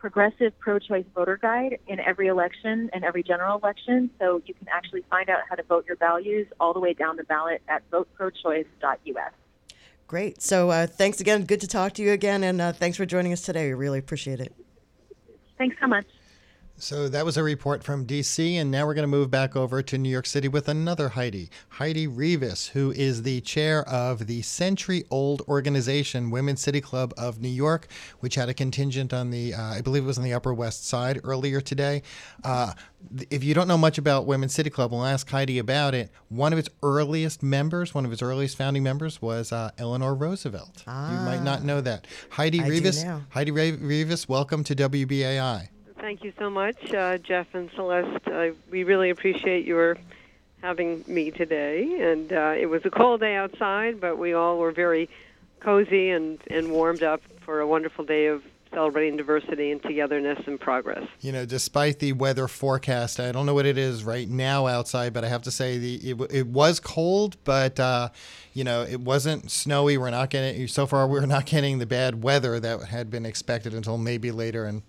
progressive 0.00 0.58
pro-choice 0.58 1.04
voter 1.14 1.36
guide 1.36 1.78
in 1.86 2.00
every 2.00 2.26
election 2.26 2.90
and 2.92 3.04
every 3.04 3.22
general 3.22 3.58
election. 3.58 4.10
So 4.18 4.40
you 4.46 4.54
can 4.54 4.66
actually 4.72 5.04
find 5.10 5.28
out 5.28 5.40
how 5.48 5.54
to 5.56 5.62
vote 5.62 5.84
your 5.86 5.96
values 5.96 6.46
all 6.58 6.72
the 6.72 6.80
way 6.80 6.94
down 6.94 7.16
the 7.16 7.24
ballot 7.24 7.62
at 7.68 7.88
voteprochoice.us. 7.90 9.32
Great. 10.10 10.42
So 10.42 10.70
uh, 10.70 10.88
thanks 10.88 11.20
again. 11.20 11.44
Good 11.44 11.60
to 11.60 11.68
talk 11.68 11.92
to 11.92 12.02
you 12.02 12.10
again, 12.10 12.42
and 12.42 12.60
uh, 12.60 12.72
thanks 12.72 12.96
for 12.96 13.06
joining 13.06 13.32
us 13.32 13.42
today. 13.42 13.68
We 13.68 13.74
really 13.74 14.00
appreciate 14.00 14.40
it. 14.40 14.52
Thanks 15.56 15.76
so 15.80 15.86
much. 15.86 16.04
So 16.80 17.10
that 17.10 17.26
was 17.26 17.36
a 17.36 17.42
report 17.42 17.84
from 17.84 18.06
DC, 18.06 18.54
and 18.54 18.70
now 18.70 18.86
we're 18.86 18.94
going 18.94 19.02
to 19.02 19.06
move 19.06 19.30
back 19.30 19.54
over 19.54 19.82
to 19.82 19.98
New 19.98 20.08
York 20.08 20.24
City 20.24 20.48
with 20.48 20.66
another 20.66 21.10
Heidi, 21.10 21.50
Heidi 21.68 22.08
Reavis, 22.08 22.70
who 22.70 22.90
is 22.92 23.22
the 23.22 23.42
chair 23.42 23.86
of 23.86 24.26
the 24.26 24.40
century 24.40 25.04
old 25.10 25.42
organization 25.46 26.30
Women's 26.30 26.62
City 26.62 26.80
Club 26.80 27.12
of 27.18 27.38
New 27.38 27.50
York, 27.50 27.86
which 28.20 28.34
had 28.34 28.48
a 28.48 28.54
contingent 28.54 29.12
on 29.12 29.30
the, 29.30 29.52
uh, 29.52 29.60
I 29.60 29.82
believe 29.82 30.04
it 30.04 30.06
was 30.06 30.16
on 30.16 30.24
the 30.24 30.32
Upper 30.32 30.54
West 30.54 30.88
Side 30.88 31.20
earlier 31.22 31.60
today. 31.60 32.00
Uh, 32.42 32.72
if 33.28 33.44
you 33.44 33.52
don't 33.52 33.68
know 33.68 33.78
much 33.78 33.98
about 33.98 34.24
Women's 34.24 34.54
City 34.54 34.70
Club, 34.70 34.90
we'll 34.90 35.04
ask 35.04 35.28
Heidi 35.28 35.58
about 35.58 35.94
it. 35.94 36.10
One 36.30 36.54
of 36.54 36.58
its 36.58 36.70
earliest 36.82 37.42
members, 37.42 37.92
one 37.92 38.06
of 38.06 38.12
its 38.12 38.22
earliest 38.22 38.56
founding 38.56 38.82
members, 38.82 39.20
was 39.20 39.52
uh, 39.52 39.70
Eleanor 39.76 40.14
Roosevelt. 40.14 40.84
Ah, 40.86 41.12
you 41.12 41.26
might 41.26 41.44
not 41.44 41.62
know 41.62 41.82
that. 41.82 42.06
Heidi 42.30 42.62
I 42.62 42.70
Reavis. 42.70 43.22
Heidi 43.28 43.50
Reavis, 43.50 44.30
welcome 44.30 44.64
to 44.64 44.74
WBAI. 44.74 45.68
Thank 46.00 46.24
you 46.24 46.32
so 46.38 46.48
much, 46.48 46.94
uh, 46.94 47.18
Jeff 47.18 47.54
and 47.54 47.70
Celeste. 47.74 48.26
Uh, 48.26 48.48
we 48.70 48.84
really 48.84 49.10
appreciate 49.10 49.66
your 49.66 49.98
having 50.62 51.04
me 51.06 51.30
today. 51.30 52.10
And 52.10 52.32
uh, 52.32 52.54
it 52.56 52.66
was 52.66 52.84
a 52.84 52.90
cold 52.90 53.20
day 53.20 53.36
outside, 53.36 54.00
but 54.00 54.18
we 54.18 54.32
all 54.32 54.58
were 54.58 54.72
very 54.72 55.08
cozy 55.60 56.10
and, 56.10 56.38
and 56.50 56.70
warmed 56.70 57.02
up 57.02 57.20
for 57.40 57.60
a 57.60 57.66
wonderful 57.66 58.04
day 58.04 58.26
of 58.26 58.42
celebrating 58.72 59.16
diversity 59.16 59.72
and 59.72 59.82
togetherness 59.82 60.38
and 60.46 60.58
progress. 60.58 61.06
You 61.20 61.32
know, 61.32 61.44
despite 61.44 61.98
the 61.98 62.12
weather 62.12 62.46
forecast, 62.46 63.18
I 63.18 63.32
don't 63.32 63.44
know 63.44 63.54
what 63.54 63.66
it 63.66 63.76
is 63.76 64.04
right 64.04 64.28
now 64.28 64.66
outside, 64.66 65.12
but 65.12 65.24
I 65.24 65.28
have 65.28 65.42
to 65.42 65.50
say 65.50 65.76
the 65.76 65.96
it, 66.10 66.20
it 66.30 66.46
was 66.46 66.78
cold, 66.78 67.36
but 67.44 67.80
uh, 67.80 68.10
you 68.54 68.62
know, 68.62 68.82
it 68.82 69.00
wasn't 69.00 69.50
snowy. 69.50 69.98
We're 69.98 70.10
not 70.10 70.30
getting 70.30 70.68
so 70.68 70.86
far. 70.86 71.06
We're 71.08 71.26
not 71.26 71.46
getting 71.46 71.78
the 71.78 71.86
bad 71.86 72.22
weather 72.22 72.60
that 72.60 72.84
had 72.84 73.10
been 73.10 73.26
expected 73.26 73.74
until 73.74 73.98
maybe 73.98 74.30
later. 74.30 74.66
And 74.66 74.82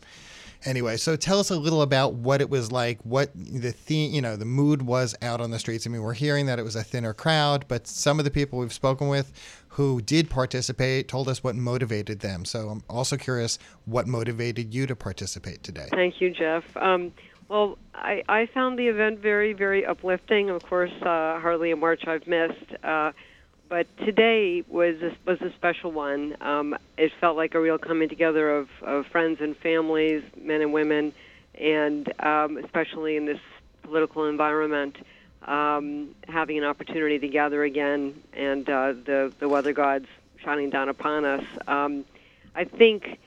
anyway, 0.65 0.97
so 0.97 1.15
tell 1.15 1.39
us 1.39 1.49
a 1.49 1.55
little 1.57 1.81
about 1.81 2.13
what 2.13 2.41
it 2.41 2.49
was 2.49 2.71
like, 2.71 2.99
what 3.03 3.31
the 3.35 3.71
theme, 3.71 4.13
you 4.13 4.21
know, 4.21 4.35
the 4.35 4.45
mood 4.45 4.81
was 4.81 5.15
out 5.21 5.41
on 5.41 5.51
the 5.51 5.59
streets. 5.59 5.85
I 5.85 5.89
mean, 5.89 6.01
we're 6.01 6.13
hearing 6.13 6.45
that 6.47 6.59
it 6.59 6.63
was 6.63 6.75
a 6.75 6.83
thinner 6.83 7.13
crowd, 7.13 7.65
but 7.67 7.87
some 7.87 8.19
of 8.19 8.25
the 8.25 8.31
people 8.31 8.59
we've 8.59 8.73
spoken 8.73 9.07
with 9.07 9.33
who 9.69 10.01
did 10.01 10.29
participate 10.29 11.07
told 11.07 11.29
us 11.29 11.43
what 11.43 11.55
motivated 11.55 12.19
them. 12.19 12.43
So 12.45 12.69
I'm 12.69 12.83
also 12.89 13.15
curious 13.15 13.57
what 13.85 14.07
motivated 14.07 14.73
you 14.73 14.85
to 14.87 14.95
participate 14.95 15.63
today. 15.63 15.87
Thank 15.91 16.19
you, 16.19 16.29
Jeff. 16.29 16.63
Um, 16.75 17.13
well, 17.47 17.77
I, 17.93 18.23
I 18.29 18.47
found 18.53 18.77
the 18.77 18.87
event 18.87 19.19
very, 19.19 19.53
very 19.53 19.85
uplifting. 19.85 20.49
Of 20.49 20.63
course, 20.63 20.91
uh, 21.01 21.39
hardly 21.39 21.71
a 21.71 21.75
march 21.75 22.07
I've 22.07 22.27
missed. 22.27 22.75
Uh, 22.83 23.11
but 23.71 23.87
today 23.99 24.65
was 24.67 25.01
a, 25.01 25.15
was 25.25 25.39
a 25.39 25.49
special 25.53 25.93
one. 25.93 26.35
Um, 26.41 26.75
it 26.97 27.13
felt 27.21 27.37
like 27.37 27.55
a 27.55 27.59
real 27.61 27.77
coming 27.77 28.09
together 28.09 28.57
of, 28.57 28.67
of 28.81 29.07
friends 29.07 29.39
and 29.39 29.55
families, 29.55 30.21
men 30.35 30.59
and 30.59 30.73
women, 30.73 31.13
and 31.55 32.11
um, 32.21 32.57
especially 32.57 33.15
in 33.15 33.23
this 33.23 33.39
political 33.83 34.25
environment, 34.25 34.97
um, 35.43 36.13
having 36.27 36.57
an 36.57 36.65
opportunity 36.65 37.17
to 37.19 37.29
gather 37.29 37.63
again 37.63 38.21
and 38.33 38.69
uh, 38.69 38.91
the 38.91 39.31
the 39.39 39.47
weather 39.47 39.71
gods 39.71 40.07
shining 40.43 40.69
down 40.69 40.89
upon 40.89 41.23
us. 41.23 41.45
Um, 41.65 42.03
I 42.53 42.65
think 42.65 43.19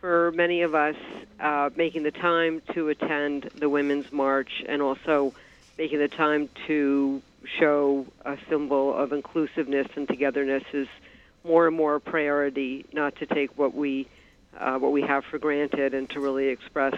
for 0.00 0.30
many 0.30 0.62
of 0.62 0.76
us, 0.76 0.96
uh, 1.40 1.70
making 1.74 2.04
the 2.04 2.12
time 2.12 2.62
to 2.72 2.88
attend 2.88 3.50
the 3.56 3.68
Women's 3.68 4.12
March 4.12 4.62
and 4.64 4.80
also 4.80 5.34
making 5.76 5.98
the 5.98 6.06
time 6.06 6.48
to 6.68 7.20
show 7.58 8.06
a 8.24 8.36
symbol 8.48 8.94
of 8.94 9.12
inclusiveness 9.12 9.88
and 9.96 10.06
togetherness 10.06 10.64
is 10.72 10.88
more 11.44 11.66
and 11.66 11.76
more 11.76 11.96
a 11.96 12.00
priority. 12.00 12.84
Not 12.92 13.16
to 13.16 13.26
take 13.26 13.56
what 13.58 13.74
we 13.74 14.08
uh, 14.58 14.78
what 14.78 14.92
we 14.92 15.02
have 15.02 15.24
for 15.24 15.38
granted, 15.38 15.94
and 15.94 16.08
to 16.10 16.20
really 16.20 16.48
express 16.48 16.94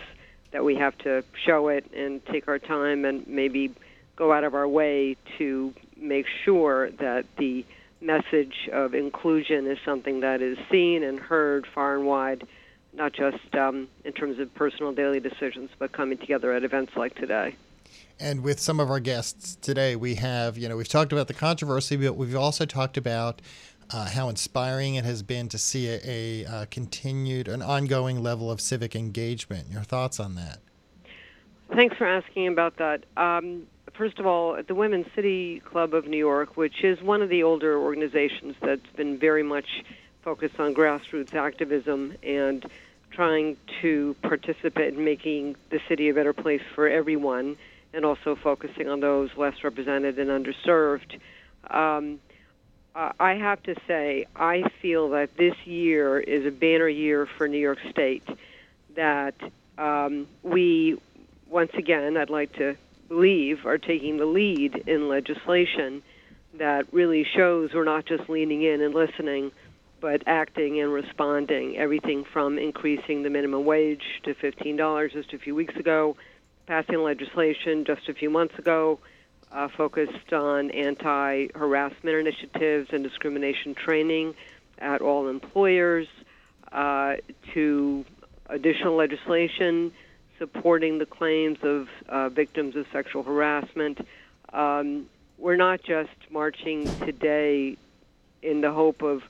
that 0.53 0.65
we 0.65 0.77
have 0.77 0.97
to 0.99 1.25
show 1.47 1.69
it 1.69 1.85
and 1.95 2.25
take 2.27 2.49
our 2.49 2.59
time 2.59 3.05
and 3.05 3.27
maybe 3.27 3.73
go 4.17 4.33
out 4.33 4.45
of 4.45 4.55
our 4.55 4.67
way 4.69 5.17
to 5.39 5.73
make 5.97 6.27
sure 6.45 6.91
that 6.91 7.25
the 7.39 7.65
message 8.01 8.69
of 8.73 8.95
inclusion 8.95 9.67
is 9.67 9.79
something 9.85 10.21
that 10.21 10.41
is 10.41 10.59
seen 10.71 11.03
and 11.03 11.19
heard 11.19 11.67
far 11.75 11.95
and 11.95 12.07
wide, 12.07 12.47
not 12.93 13.13
just 13.13 13.55
um, 13.55 13.89
in 14.05 14.13
terms 14.13 14.39
of 14.39 14.53
personal 14.55 14.93
daily 14.93 15.21
decisions, 15.21 15.71
but 15.79 15.93
coming 15.93 16.19
together 16.19 16.53
at 16.53 16.65
events 16.65 16.93
like 16.97 17.15
today. 17.15 17.55
And 18.21 18.45
with 18.45 18.61
some 18.61 18.81
of 18.81 18.91
our 18.91 19.01
guests 19.01 19.57
today, 19.63 19.97
we 19.97 20.17
have, 20.17 20.59
you 20.59 20.69
know, 20.69 20.77
we've 20.77 20.89
talked 20.89 21.11
about 21.13 21.27
the 21.27 21.35
controversy, 21.35 21.97
but 21.97 22.17
we've 22.17 22.37
also 22.37 22.67
talked 22.67 22.99
about 22.99 23.41
uh, 23.91 24.05
how 24.11 24.29
inspiring 24.29 24.97
it 24.97 25.07
has 25.07 25.23
been 25.23 25.49
to 25.49 25.59
see 25.59 25.89
a, 25.89 26.01
a, 26.05 26.45
uh 26.45 26.67
continued, 26.71 27.49
an 27.49 27.63
ongoing 27.63 28.23
level 28.23 28.51
of 28.51 28.61
civic 28.61 28.95
engagement. 28.95 29.69
Your 29.71 29.83
thoughts 29.83 30.21
on 30.21 30.35
that? 30.35 30.59
Thanks 31.75 31.97
for 31.97 32.07
asking 32.07 32.49
about 32.49 32.77
that. 32.77 33.05
Um, 33.17 33.67
first 33.95 34.19
of 34.19 34.27
all, 34.27 34.55
at 34.55 34.69
the 34.69 34.75
Women's 34.75 35.07
City 35.15 35.61
Club 35.61 35.95
of 35.95 36.07
New 36.07 36.19
York, 36.19 36.59
which 36.59 36.85
is 36.85 37.01
one 37.01 37.23
of 37.23 37.31
the 37.31 37.43
older 37.43 37.79
organizations 37.79 38.55
that's 38.61 38.87
been 38.97 39.19
very 39.19 39.43
much 39.43 39.83
focused 40.23 40.61
on 40.61 40.75
grassroots 40.75 41.35
activism 41.35 42.15
and 42.23 42.67
trying 43.11 43.57
to 43.81 44.15
participate 44.23 44.95
in 44.95 45.05
making 45.05 45.57
the 45.71 45.81
city 45.89 46.11
a 46.11 46.15
better 46.15 46.35
place 46.35 46.63
for 46.75 46.87
everyone 46.87 47.57
and 47.93 48.05
also 48.05 48.37
focusing 48.37 48.89
on 48.89 49.01
those 49.01 49.31
less 49.37 49.63
represented 49.65 50.19
and 50.19 50.31
underserved. 50.31 51.19
Um, 51.69 52.21
I 52.95 53.35
have 53.35 53.63
to 53.65 53.77
say, 53.87 54.27
I 54.35 54.65
feel 54.83 55.11
that 55.11 55.37
this 55.37 55.55
year 55.65 56.19
is 56.19 56.45
a 56.45 56.51
banner 56.51 56.89
year 56.89 57.27
for 57.27 57.47
New 57.47 57.59
York 57.59 57.79
State. 57.91 58.25
That 58.97 59.35
um, 59.79 60.27
we, 60.43 61.01
once 61.49 61.71
again, 61.75 62.17
I'd 62.17 62.31
like 62.31 62.53
to 62.55 62.77
believe, 63.09 63.65
are 63.65 63.79
taking 63.79 64.17
the 64.17 64.27
lead 64.27 64.85
in 64.87 65.09
legislation 65.09 66.03
that 66.59 66.93
really 66.93 67.25
shows 67.25 67.73
we're 67.73 67.85
not 67.85 68.07
just 68.07 68.29
leaning 68.29 68.63
in 68.63 68.81
and 68.81 68.93
listening, 68.93 69.53
but 70.01 70.23
acting 70.27 70.81
and 70.81 70.93
responding. 70.93 71.77
Everything 71.77 72.25
from 72.25 72.59
increasing 72.59 73.23
the 73.23 73.31
minimum 73.31 73.65
wage 73.65 74.03
to 74.25 74.35
$15 74.35 75.13
just 75.13 75.33
a 75.33 75.39
few 75.39 75.55
weeks 75.55 75.77
ago, 75.77 76.17
passing 76.71 77.03
legislation 77.03 77.85
just 77.85 78.09
a 78.09 78.15
few 78.15 78.31
months 78.31 78.57
ago 78.57 78.97
uh, 79.51 79.67
focused 79.77 80.33
on 80.33 80.71
anti 80.71 81.49
harassment 81.53 82.17
initiatives 82.17 82.91
and 82.93 83.03
discrimination 83.03 83.75
training 83.75 84.33
at 84.79 85.03
all 85.03 85.27
employers, 85.27 86.07
uh, 86.71 87.17
to 87.53 88.05
additional 88.47 88.95
legislation 88.95 89.91
supporting 90.39 90.99
the 90.99 91.07
claims 91.07 91.59
of 91.65 91.89
uh, 92.09 92.29
victims 92.29 92.77
of 92.77 92.87
sexual 92.93 93.25
harassment. 93.25 94.07
Um, 94.53 95.07
we're 95.39 95.57
not 95.57 95.83
just 95.83 96.15
marching 96.31 96.85
today 97.01 97.77
in 98.43 98.61
the 98.61 98.71
hope 98.71 99.03
of 99.03 99.25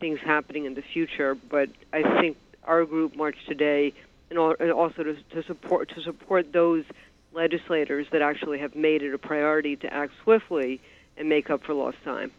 things 0.00 0.20
happening 0.20 0.66
in 0.66 0.74
the 0.74 0.82
future, 0.82 1.34
but 1.34 1.70
I 1.94 2.20
think 2.20 2.36
our 2.62 2.84
group 2.84 3.16
marched 3.16 3.46
today 3.48 3.94
and, 4.36 4.72
also 4.72 5.02
to, 5.02 5.16
to 5.30 5.42
support 5.46 5.88
to 5.90 6.02
support 6.02 6.52
those 6.52 6.84
legislators 7.32 8.06
that 8.12 8.22
actually 8.22 8.58
have 8.58 8.74
made 8.74 9.02
it 9.02 9.12
a 9.12 9.18
priority 9.18 9.76
to 9.76 9.92
act 9.92 10.12
swiftly 10.22 10.80
and 11.16 11.28
make 11.28 11.50
up 11.50 11.62
for 11.64 11.74
lost 11.74 11.96
time. 12.04 12.30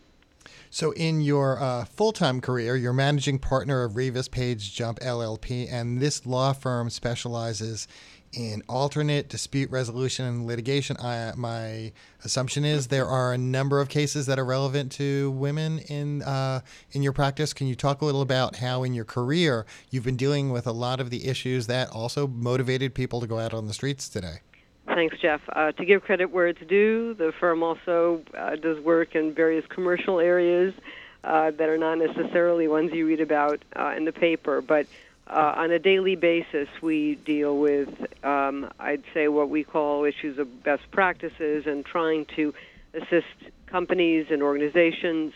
So, 0.69 0.91
in 0.91 1.21
your 1.21 1.61
uh, 1.61 1.85
full 1.85 2.11
time 2.11 2.41
career, 2.41 2.75
you're 2.75 2.93
managing 2.93 3.39
partner 3.39 3.83
of 3.83 3.93
Reavis 3.93 4.29
Page 4.29 4.75
Jump 4.75 4.99
LLP, 4.99 5.71
and 5.71 5.99
this 5.99 6.25
law 6.25 6.53
firm 6.53 6.89
specializes 6.89 7.87
in 8.35 8.61
alternate 8.67 9.29
dispute 9.29 9.69
resolution 9.71 10.25
and 10.25 10.45
litigation. 10.45 10.97
I, 10.97 11.33
my 11.35 11.91
assumption 12.23 12.65
is 12.65 12.87
there 12.87 13.07
are 13.07 13.33
a 13.33 13.37
number 13.37 13.79
of 13.79 13.89
cases 13.89 14.25
that 14.25 14.37
are 14.37 14.45
relevant 14.45 14.91
to 14.93 15.31
women 15.31 15.79
in 15.79 16.21
uh, 16.23 16.61
in 16.91 17.01
your 17.01 17.13
practice. 17.13 17.53
Can 17.53 17.67
you 17.67 17.75
talk 17.75 18.01
a 18.01 18.05
little 18.05 18.21
about 18.21 18.57
how 18.57 18.83
in 18.83 18.93
your 18.93 19.05
career 19.05 19.65
you've 19.89 20.03
been 20.03 20.17
dealing 20.17 20.51
with 20.51 20.67
a 20.67 20.71
lot 20.71 20.99
of 20.99 21.09
the 21.09 21.27
issues 21.27 21.67
that 21.67 21.89
also 21.89 22.27
motivated 22.27 22.93
people 22.93 23.21
to 23.21 23.27
go 23.27 23.39
out 23.39 23.53
on 23.53 23.67
the 23.67 23.73
streets 23.73 24.09
today? 24.09 24.39
Thanks, 24.87 25.17
Jeff. 25.19 25.41
Uh, 25.49 25.71
to 25.73 25.85
give 25.85 26.03
credit 26.03 26.31
where 26.31 26.47
it's 26.47 26.61
due, 26.67 27.15
the 27.15 27.33
firm 27.39 27.63
also 27.63 28.21
uh, 28.37 28.55
does 28.55 28.79
work 28.83 29.15
in 29.15 29.33
various 29.33 29.65
commercial 29.67 30.19
areas 30.19 30.73
uh, 31.23 31.51
that 31.51 31.69
are 31.69 31.77
not 31.77 31.97
necessarily 31.97 32.67
ones 32.67 32.91
you 32.93 33.07
read 33.07 33.19
about 33.19 33.63
uh, 33.75 33.93
in 33.97 34.05
the 34.05 34.11
paper, 34.11 34.61
but 34.61 34.85
uh, 35.27 35.53
on 35.57 35.71
a 35.71 35.79
daily 35.79 36.15
basis, 36.15 36.67
we 36.81 37.15
deal 37.15 37.57
with, 37.57 37.89
um, 38.23 38.69
I'd 38.79 39.03
say, 39.13 39.27
what 39.27 39.49
we 39.49 39.63
call 39.63 40.05
issues 40.05 40.37
of 40.37 40.63
best 40.63 40.83
practices 40.91 41.65
and 41.65 41.83
trying 41.83 42.25
to 42.35 42.53
assist 42.93 43.51
companies 43.65 44.27
and 44.29 44.43
organizations 44.43 45.33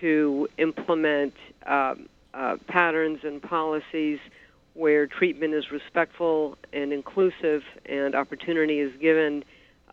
to 0.00 0.48
implement 0.58 1.34
um, 1.66 2.08
uh, 2.32 2.56
patterns 2.68 3.20
and 3.24 3.42
policies 3.42 4.20
where 4.74 5.06
treatment 5.06 5.54
is 5.54 5.70
respectful 5.72 6.56
and 6.72 6.92
inclusive 6.92 7.62
and 7.86 8.14
opportunity 8.14 8.78
is 8.78 8.92
given 9.00 9.44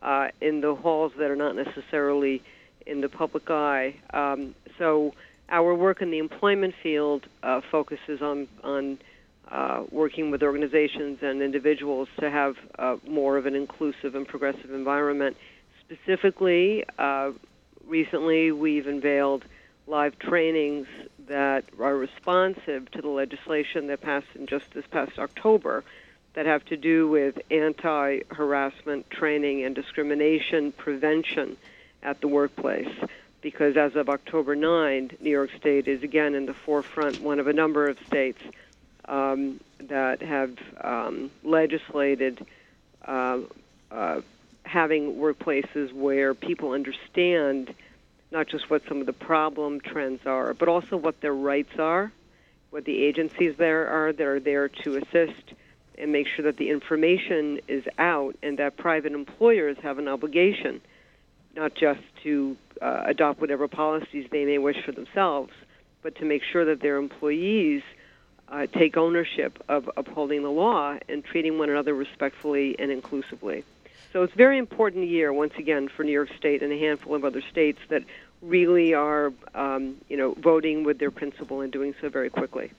uh, 0.02 0.28
in 0.40 0.62
the 0.62 0.76
halls 0.76 1.12
that 1.18 1.32
are 1.32 1.36
not 1.36 1.56
necessarily 1.56 2.44
in 2.86 3.02
the 3.02 3.10
public 3.10 3.50
eye. 3.50 3.96
Um, 4.14 4.54
so 4.78 5.14
our 5.50 5.74
work 5.74 6.02
in 6.02 6.12
the 6.12 6.18
employment 6.18 6.76
field 6.82 7.26
uh, 7.44 7.62
focuses 7.72 8.22
on 8.22 8.48
on 8.64 9.00
uh, 9.50 9.84
working 9.92 10.30
with 10.30 10.44
organizations 10.44 11.20
and 11.22 11.42
individuals 11.42 12.10
to 12.20 12.30
have 12.30 12.58
uh, 12.78 12.98
more 13.08 13.38
of 13.38 13.46
an 13.46 13.56
inclusive 13.56 14.14
and 14.14 14.28
progressive 14.28 14.72
environment. 14.72 15.38
Specifically, 15.86 16.84
uh, 17.00 17.32
recently 17.88 18.52
we've 18.52 18.88
unveiled 18.88 19.46
live 19.88 20.20
trainings 20.20 20.86
that 21.28 21.64
are 21.80 21.96
responsive 21.96 22.92
to 22.92 23.02
the 23.02 23.08
legislation 23.08 23.88
that 23.88 24.02
passed 24.02 24.28
in 24.36 24.48
just 24.48 24.74
this 24.74 24.86
past 24.88 25.18
October 25.18 25.84
that 26.34 26.46
have 26.46 26.64
to 26.66 26.76
do 26.76 27.08
with 27.08 27.40
anti 27.50 28.20
harassment 28.30 29.10
training 29.10 29.64
and 29.64 29.76
discrimination 29.76 30.74
prevention 30.74 31.56
at 32.04 32.20
the 32.20 32.28
workplace 32.28 32.94
because 33.42 33.78
as 33.78 33.96
of 33.96 34.10
October 34.10 34.56
9, 34.56 35.12
New 35.20 35.30
York 35.30 35.52
State 35.58 35.88
is 35.88 36.04
again 36.04 36.36
in 36.36 36.46
the 36.46 36.54
forefront, 36.54 37.22
one 37.22 37.40
of 37.40 37.48
a 37.48 37.54
number 37.54 37.88
of 37.88 37.98
states 38.06 38.42
um, 39.06 39.60
that 39.80 40.22
have 40.22 40.58
um, 40.82 41.32
legislated 41.44 42.46
uh, 43.06 43.40
uh, 43.92 44.22
having 44.64 45.16
workplaces 45.16 45.94
where 45.94 46.34
people 46.34 46.72
understand 46.72 47.74
not 48.32 48.48
just 48.48 48.70
what 48.70 48.86
some 48.88 49.00
of 49.00 49.06
the 49.06 49.14
problem 49.14 49.80
trends 49.80 50.26
are, 50.26 50.54
but 50.54 50.68
also 50.68 50.98
what 50.98 51.22
their 51.22 51.34
rights 51.34 51.80
are, 51.80 52.12
what 52.72 52.84
the 52.84 53.04
agencies 53.04 53.56
there 53.58 53.88
are 53.88 54.12
that 54.12 54.28
are 54.28 54.40
there 54.40 54.68
to 54.68 54.98
assist 54.98 55.54
and 55.98 56.12
make 56.12 56.28
sure 56.28 56.44
that 56.44 56.58
the 56.58 56.70
information 56.70 57.60
is 57.68 57.84
out 57.98 58.36
and 58.44 58.60
that 58.60 58.76
private 58.78 59.14
employers 59.14 59.78
have 59.82 59.98
an 59.98 60.08
obligation 60.08 60.82
not 61.58 61.74
just 61.74 62.00
to 62.24 62.56
uh, 62.82 63.02
adopt 63.06 63.42
whatever 63.42 63.68
policies 63.68 64.28
they 64.32 64.46
may 64.46 64.60
wish 64.60 64.78
for 64.86 64.92
themselves, 64.94 65.52
but 66.04 66.16
to 66.16 66.26
make 66.26 66.44
sure 66.44 66.64
that 66.64 66.80
their 66.82 66.98
employees 66.98 67.82
uh, 68.50 68.68
take 68.68 68.96
ownership 68.96 69.62
of 69.68 69.90
upholding 69.98 70.44
the 70.44 70.52
law 70.52 70.96
and 71.10 71.26
treating 71.26 71.58
one 71.58 71.70
another 71.70 71.94
respectfully 71.94 72.76
and 72.80 72.92
inclusively. 72.92 73.66
So 74.14 74.24
it's 74.24 74.34
a 74.34 74.38
very 74.38 74.58
important 74.58 75.08
year, 75.08 75.34
once 75.34 75.54
again, 75.58 75.90
for 75.90 76.04
New 76.04 76.14
York 76.14 76.30
State 76.38 76.64
and 76.64 76.72
a 76.72 76.78
handful 76.78 77.16
of 77.16 77.26
other 77.26 77.42
states 77.42 77.80
that 77.90 78.04
really 78.42 78.94
are, 78.94 79.34
um, 79.54 79.98
you 80.08 80.16
know, 80.16 80.34
voting 80.34 80.84
with 80.84 81.00
their 81.00 81.12
principle 81.12 81.62
and 81.62 81.74
doing 81.74 81.94
so 82.00 82.08
very 82.08 82.30
quickly. 82.30 82.72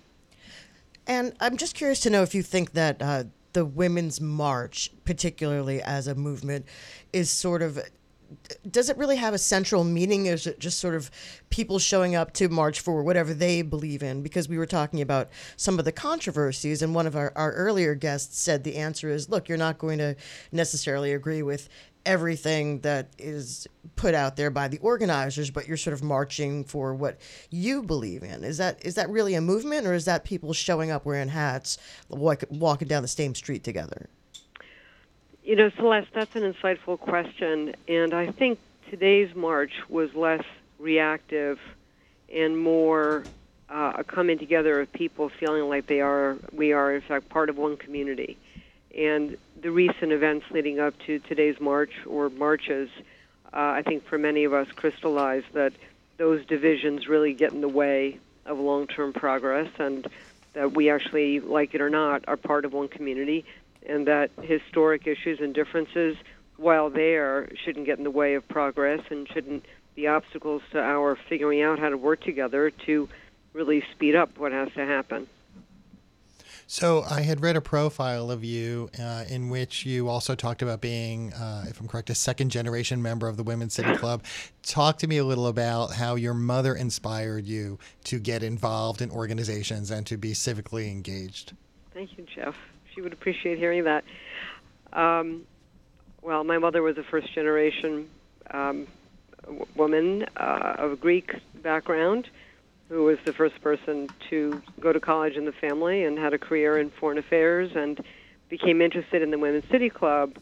And 1.06 1.34
I'm 1.40 1.56
just 1.56 1.74
curious 1.74 2.00
to 2.00 2.10
know 2.10 2.22
if 2.22 2.34
you 2.34 2.42
think 2.42 2.72
that 2.72 3.02
uh, 3.02 3.24
the 3.52 3.64
Women's 3.64 4.20
March, 4.20 4.90
particularly 5.04 5.82
as 5.82 6.06
a 6.06 6.14
movement, 6.14 6.64
is 7.12 7.30
sort 7.30 7.60
of 7.60 7.78
does 8.70 8.90
it 8.90 8.96
really 8.96 9.16
have 9.16 9.34
a 9.34 9.38
central 9.38 9.84
meaning? 9.84 10.26
Is 10.26 10.46
it 10.46 10.58
just 10.58 10.78
sort 10.78 10.94
of 10.94 11.10
people 11.50 11.78
showing 11.78 12.14
up 12.14 12.32
to 12.34 12.48
march 12.48 12.80
for 12.80 13.02
whatever 13.02 13.32
they 13.32 13.62
believe 13.62 14.02
in? 14.02 14.22
Because 14.22 14.48
we 14.48 14.58
were 14.58 14.66
talking 14.66 15.00
about 15.00 15.30
some 15.56 15.78
of 15.78 15.84
the 15.84 15.92
controversies, 15.92 16.82
and 16.82 16.94
one 16.94 17.06
of 17.06 17.16
our, 17.16 17.32
our 17.36 17.52
earlier 17.52 17.94
guests 17.94 18.38
said 18.38 18.64
the 18.64 18.76
answer 18.76 19.08
is 19.08 19.28
look, 19.28 19.48
you're 19.48 19.58
not 19.58 19.78
going 19.78 19.98
to 19.98 20.16
necessarily 20.52 21.12
agree 21.12 21.42
with 21.42 21.68
everything 22.06 22.80
that 22.80 23.12
is 23.18 23.66
put 23.96 24.14
out 24.14 24.36
there 24.36 24.50
by 24.50 24.68
the 24.68 24.78
organizers, 24.78 25.50
but 25.50 25.66
you're 25.66 25.76
sort 25.76 25.94
of 25.94 26.02
marching 26.02 26.64
for 26.64 26.94
what 26.94 27.20
you 27.50 27.82
believe 27.82 28.22
in. 28.22 28.44
Is 28.44 28.58
that 28.58 28.84
is 28.84 28.94
that 28.94 29.10
really 29.10 29.34
a 29.34 29.40
movement, 29.40 29.86
or 29.86 29.94
is 29.94 30.04
that 30.04 30.24
people 30.24 30.52
showing 30.52 30.90
up 30.90 31.04
wearing 31.04 31.28
hats, 31.28 31.78
walk, 32.08 32.44
walking 32.50 32.88
down 32.88 33.02
the 33.02 33.08
same 33.08 33.34
street 33.34 33.64
together? 33.64 34.08
You 35.48 35.56
know, 35.56 35.70
Celeste, 35.78 36.08
that's 36.14 36.34
an 36.34 36.42
insightful 36.42 37.00
question, 37.00 37.74
and 37.88 38.12
I 38.12 38.32
think 38.32 38.58
today's 38.90 39.34
march 39.34 39.72
was 39.88 40.14
less 40.14 40.44
reactive 40.78 41.58
and 42.30 42.58
more 42.58 43.26
uh, 43.70 43.94
a 43.96 44.04
coming 44.04 44.38
together 44.38 44.78
of 44.82 44.92
people 44.92 45.30
feeling 45.40 45.66
like 45.70 45.86
they 45.86 46.02
are, 46.02 46.36
we 46.52 46.74
are 46.74 46.94
in 46.94 47.00
fact 47.00 47.30
part 47.30 47.48
of 47.48 47.56
one 47.56 47.78
community. 47.78 48.36
And 48.94 49.38
the 49.58 49.70
recent 49.70 50.12
events 50.12 50.44
leading 50.50 50.80
up 50.80 50.92
to 51.06 51.18
today's 51.18 51.58
march 51.58 51.92
or 52.06 52.28
marches, 52.28 52.90
uh, 53.46 53.56
I 53.56 53.80
think 53.80 54.04
for 54.04 54.18
many 54.18 54.44
of 54.44 54.52
us 54.52 54.66
crystallized 54.76 55.46
that 55.54 55.72
those 56.18 56.44
divisions 56.44 57.08
really 57.08 57.32
get 57.32 57.52
in 57.52 57.62
the 57.62 57.68
way 57.68 58.20
of 58.44 58.58
long-term 58.58 59.14
progress, 59.14 59.70
and 59.78 60.06
that 60.52 60.74
we 60.74 60.90
actually, 60.90 61.40
like 61.40 61.74
it 61.74 61.80
or 61.80 61.88
not, 61.88 62.24
are 62.28 62.36
part 62.36 62.66
of 62.66 62.74
one 62.74 62.88
community 62.88 63.46
and 63.86 64.06
that 64.06 64.30
historic 64.42 65.06
issues 65.06 65.40
and 65.40 65.54
differences, 65.54 66.16
while 66.56 66.90
there, 66.90 67.48
shouldn't 67.64 67.86
get 67.86 67.98
in 67.98 68.04
the 68.04 68.10
way 68.10 68.34
of 68.34 68.46
progress 68.48 69.00
and 69.10 69.28
shouldn't 69.32 69.64
be 69.94 70.06
obstacles 70.06 70.62
to 70.72 70.80
our 70.80 71.18
figuring 71.28 71.62
out 71.62 71.78
how 71.78 71.88
to 71.88 71.96
work 71.96 72.20
together 72.20 72.70
to 72.70 73.08
really 73.52 73.82
speed 73.92 74.14
up 74.14 74.38
what 74.38 74.52
has 74.52 74.68
to 74.74 74.84
happen. 74.84 75.26
So 76.70 77.02
I 77.08 77.22
had 77.22 77.40
read 77.40 77.56
a 77.56 77.62
profile 77.62 78.30
of 78.30 78.44
you 78.44 78.90
uh, 79.00 79.24
in 79.30 79.48
which 79.48 79.86
you 79.86 80.06
also 80.06 80.34
talked 80.34 80.60
about 80.60 80.82
being, 80.82 81.32
uh, 81.32 81.64
if 81.66 81.80
I'm 81.80 81.88
correct, 81.88 82.10
a 82.10 82.14
second 82.14 82.50
generation 82.50 83.00
member 83.00 83.26
of 83.26 83.38
the 83.38 83.42
Women's 83.42 83.72
City 83.72 83.96
Club. 83.96 84.22
Talk 84.62 84.98
to 84.98 85.06
me 85.06 85.16
a 85.16 85.24
little 85.24 85.46
about 85.46 85.94
how 85.94 86.16
your 86.16 86.34
mother 86.34 86.74
inspired 86.74 87.46
you 87.46 87.78
to 88.04 88.18
get 88.18 88.42
involved 88.42 89.00
in 89.00 89.10
organizations 89.10 89.90
and 89.90 90.06
to 90.06 90.18
be 90.18 90.32
civically 90.32 90.90
engaged. 90.92 91.54
Thank 91.94 92.18
you, 92.18 92.26
Jeff 92.34 92.54
she 92.98 93.02
would 93.02 93.12
appreciate 93.12 93.58
hearing 93.58 93.84
that. 93.84 94.02
Um, 94.92 95.44
well, 96.20 96.42
my 96.42 96.58
mother 96.58 96.82
was 96.82 96.96
a 96.98 97.04
first 97.10 97.32
generation 97.32 98.08
um, 98.52 98.88
w- 99.44 99.64
woman 99.76 100.24
uh, 100.36 100.74
of 100.78 100.98
Greek 100.98 101.30
background 101.62 102.26
who 102.88 103.04
was 103.04 103.18
the 103.24 103.32
first 103.34 103.60
person 103.62 104.10
to 104.30 104.60
go 104.80 104.92
to 104.92 104.98
college 104.98 105.34
in 105.36 105.44
the 105.44 105.52
family 105.60 106.04
and 106.04 106.18
had 106.18 106.32
a 106.32 106.38
career 106.38 106.80
in 106.80 106.90
foreign 106.98 107.18
affairs 107.18 107.70
and 107.76 108.00
became 108.50 108.80
interested 108.80 109.22
in 109.22 109.30
the 109.30 109.38
Women's 109.38 109.64
City 109.70 109.90
Club 109.90 110.32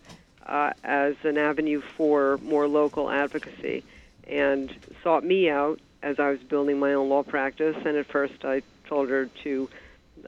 uh, 0.49 0.71
as 0.83 1.13
an 1.25 1.37
avenue 1.37 1.83
for 1.97 2.39
more 2.39 2.67
local 2.69 3.11
advocacy 3.11 3.85
and 4.27 4.71
sought 5.03 5.25
me 5.25 5.51
out 5.51 5.79
as 6.03 6.17
I 6.19 6.31
was 6.31 6.39
building 6.49 6.79
my 6.79 6.95
own 6.95 7.11
law 7.11 7.23
practice. 7.23 7.75
And 7.85 7.97
at 7.99 8.07
first, 8.11 8.45
I 8.45 8.63
told 8.89 9.11
her 9.11 9.29
to 9.43 9.69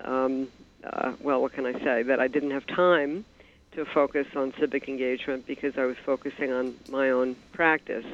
um, 0.05 0.49
uh, 0.85 1.13
well, 1.21 1.41
what 1.43 1.53
can 1.53 1.67
I 1.67 1.73
say? 1.85 2.03
That 2.03 2.21
I 2.21 2.29
didn't 2.29 2.51
have 2.53 2.67
time 2.67 3.25
to 3.73 3.85
focus 3.85 4.27
on 4.35 4.53
civic 4.59 4.89
engagement 4.89 5.47
because 5.47 5.77
I 5.77 5.85
was 5.85 5.97
focusing 6.05 6.53
on 6.53 6.75
my 6.91 7.11
own 7.11 7.37
practice. 7.53 8.05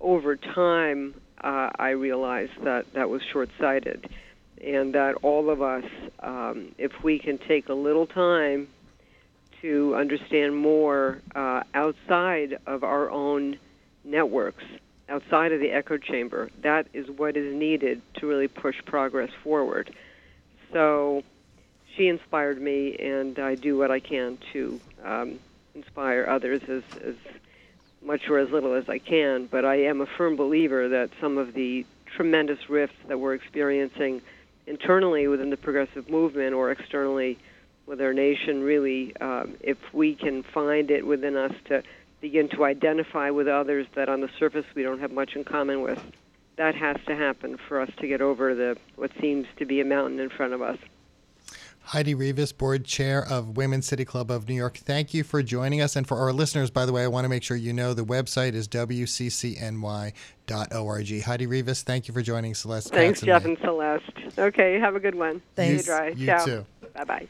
Over 0.00 0.36
time, 0.36 1.14
uh, 1.42 1.70
I 1.78 1.90
realized 1.90 2.52
that 2.62 2.92
that 2.94 3.08
was 3.10 3.22
short 3.22 3.50
sighted 3.58 4.08
and 4.62 4.94
that 4.94 5.16
all 5.22 5.50
of 5.50 5.60
us, 5.60 5.84
um, 6.20 6.74
if 6.78 7.02
we 7.02 7.18
can 7.18 7.38
take 7.38 7.68
a 7.68 7.74
little 7.74 8.06
time 8.06 8.68
to 9.60 9.94
understand 9.94 10.56
more 10.56 11.20
uh, 11.34 11.62
outside 11.74 12.58
of 12.66 12.82
our 12.84 13.10
own 13.10 13.58
networks, 14.04 14.64
outside 15.08 15.52
of 15.52 15.60
the 15.60 15.70
echo 15.70 15.96
chamber, 15.96 16.50
that 16.62 16.86
is 16.92 17.08
what 17.10 17.36
is 17.36 17.54
needed 17.54 18.00
to 18.14 18.26
really 18.26 18.48
push 18.48 18.76
progress 18.84 19.30
forward. 19.42 19.94
So, 20.72 21.22
she 21.96 22.08
inspired 22.08 22.60
me, 22.60 22.96
and 22.96 23.38
I 23.38 23.54
do 23.54 23.76
what 23.78 23.90
I 23.90 24.00
can 24.00 24.38
to 24.52 24.80
um, 25.04 25.38
inspire 25.74 26.26
others 26.28 26.62
as, 26.68 26.82
as 27.02 27.14
much 28.02 28.28
or 28.28 28.38
as 28.38 28.50
little 28.50 28.74
as 28.74 28.88
I 28.88 28.98
can. 28.98 29.46
But 29.46 29.64
I 29.64 29.82
am 29.84 30.00
a 30.00 30.06
firm 30.06 30.36
believer 30.36 30.88
that 30.88 31.10
some 31.20 31.38
of 31.38 31.54
the 31.54 31.86
tremendous 32.16 32.68
rifts 32.68 32.96
that 33.08 33.18
we're 33.18 33.34
experiencing 33.34 34.22
internally 34.66 35.28
within 35.28 35.50
the 35.50 35.56
progressive 35.56 36.08
movement 36.08 36.54
or 36.54 36.70
externally 36.70 37.38
with 37.86 38.00
our 38.00 38.12
nation. 38.12 38.62
Really, 38.62 39.16
um, 39.18 39.56
if 39.60 39.78
we 39.92 40.14
can 40.14 40.42
find 40.42 40.90
it 40.90 41.06
within 41.06 41.36
us 41.36 41.52
to 41.66 41.82
begin 42.20 42.48
to 42.50 42.64
identify 42.64 43.30
with 43.30 43.48
others 43.48 43.86
that 43.94 44.08
on 44.08 44.20
the 44.20 44.30
surface 44.38 44.64
we 44.74 44.82
don't 44.82 45.00
have 45.00 45.12
much 45.12 45.36
in 45.36 45.44
common 45.44 45.82
with, 45.82 46.00
that 46.56 46.74
has 46.74 46.96
to 47.06 47.14
happen 47.14 47.58
for 47.68 47.80
us 47.80 47.90
to 47.98 48.06
get 48.06 48.20
over 48.20 48.54
the 48.54 48.76
what 48.96 49.10
seems 49.20 49.46
to 49.58 49.66
be 49.66 49.80
a 49.80 49.84
mountain 49.84 50.20
in 50.20 50.30
front 50.30 50.52
of 50.52 50.62
us. 50.62 50.78
Heidi 51.86 52.14
Rivas, 52.14 52.52
board 52.52 52.84
chair 52.84 53.24
of 53.24 53.56
Women's 53.56 53.86
City 53.86 54.04
Club 54.04 54.30
of 54.30 54.48
New 54.48 54.54
York. 54.54 54.78
Thank 54.78 55.12
you 55.12 55.22
for 55.22 55.42
joining 55.42 55.82
us. 55.82 55.96
And 55.96 56.06
for 56.06 56.16
our 56.16 56.32
listeners, 56.32 56.70
by 56.70 56.86
the 56.86 56.92
way, 56.92 57.04
I 57.04 57.08
want 57.08 57.26
to 57.26 57.28
make 57.28 57.42
sure 57.42 57.56
you 57.56 57.74
know 57.74 57.92
the 57.92 58.04
website 58.04 58.54
is 58.54 58.66
wccny.org. 58.68 60.12
Heidi 61.22 61.46
Rivas, 61.46 61.82
thank 61.82 62.08
you 62.08 62.14
for 62.14 62.22
joining 62.22 62.54
Celeste. 62.54 62.90
Thanks, 62.90 63.20
Jeff 63.20 63.44
and 63.44 63.58
Celeste. 63.58 64.38
Okay, 64.38 64.78
have 64.78 64.96
a 64.96 65.00
good 65.00 65.14
one. 65.14 65.42
Thanks. 65.56 65.84
Stay 65.84 65.90
dry. 65.92 66.08
You 66.08 66.38
too. 66.44 66.66
Bye 66.94 67.04
bye. 67.04 67.28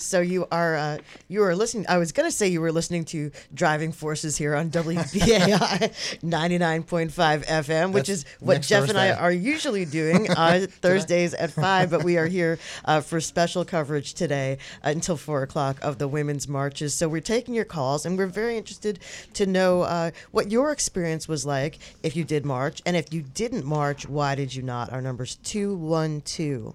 So 0.00 0.20
you 0.20 0.46
are 0.50 0.76
uh, 0.76 0.98
you 1.28 1.42
are 1.42 1.54
listening. 1.54 1.86
I 1.88 1.98
was 1.98 2.12
going 2.12 2.28
to 2.28 2.34
say 2.34 2.48
you 2.48 2.60
were 2.60 2.72
listening 2.72 3.04
to 3.06 3.30
Driving 3.52 3.92
Forces 3.92 4.36
here 4.36 4.54
on 4.54 4.70
WBAI 4.70 6.18
99.5 6.22 7.46
FM, 7.46 7.92
which 7.92 8.06
That's 8.06 8.20
is 8.20 8.24
what 8.40 8.62
Jeff 8.62 8.88
and 8.88 8.98
I 8.98 9.12
are 9.12 9.32
usually 9.32 9.84
doing 9.84 10.30
uh, 10.30 10.66
Thursdays 10.70 11.34
at 11.34 11.52
five. 11.52 11.90
But 11.90 12.02
we 12.02 12.16
are 12.16 12.26
here 12.26 12.58
uh, 12.84 13.00
for 13.00 13.20
special 13.20 13.64
coverage 13.64 14.14
today 14.14 14.58
until 14.82 15.16
four 15.16 15.42
o'clock 15.42 15.78
of 15.82 15.98
the 15.98 16.08
women's 16.08 16.48
marches. 16.48 16.94
So 16.94 17.08
we're 17.08 17.20
taking 17.20 17.54
your 17.54 17.64
calls, 17.64 18.06
and 18.06 18.16
we're 18.16 18.26
very 18.26 18.56
interested 18.56 18.98
to 19.34 19.46
know 19.46 19.82
uh, 19.82 20.10
what 20.30 20.50
your 20.50 20.72
experience 20.72 21.28
was 21.28 21.44
like 21.44 21.78
if 22.02 22.16
you 22.16 22.24
did 22.24 22.44
march, 22.46 22.80
and 22.86 22.96
if 22.96 23.12
you 23.12 23.22
didn't 23.22 23.64
march, 23.64 24.08
why 24.08 24.34
did 24.34 24.54
you 24.54 24.62
not? 24.62 24.92
Our 24.92 25.02
number's 25.02 25.36
212 25.36 26.74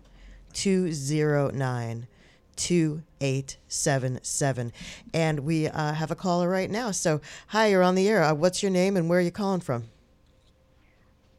209 0.53 2.07
2877. 2.55 4.71
And 5.13 5.39
we 5.41 5.67
uh, 5.67 5.93
have 5.93 6.11
a 6.11 6.15
caller 6.15 6.49
right 6.49 6.69
now. 6.69 6.91
So, 6.91 7.21
hi, 7.47 7.67
you're 7.67 7.83
on 7.83 7.95
the 7.95 8.07
air. 8.07 8.23
Uh, 8.23 8.33
what's 8.33 8.63
your 8.63 8.71
name 8.71 8.95
and 8.97 9.09
where 9.09 9.19
are 9.19 9.23
you 9.23 9.31
calling 9.31 9.61
from? 9.61 9.85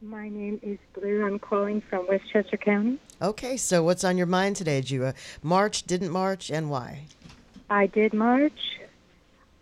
My 0.01 0.29
name 0.29 0.59
is 0.61 0.77
Blue. 0.93 1.25
I'm 1.25 1.39
calling 1.39 1.81
from 1.81 2.05
Westchester 2.07 2.57
County. 2.57 2.99
Okay, 3.19 3.57
so 3.57 3.83
what's 3.83 4.03
on 4.03 4.15
your 4.15 4.27
mind 4.27 4.55
today? 4.55 4.83
You 4.85 5.05
uh, 5.05 5.13
march, 5.41 5.83
didn't 5.83 6.11
march, 6.11 6.51
and 6.51 6.69
why? 6.69 7.05
I 7.69 7.87
did 7.87 8.13
march. 8.13 8.77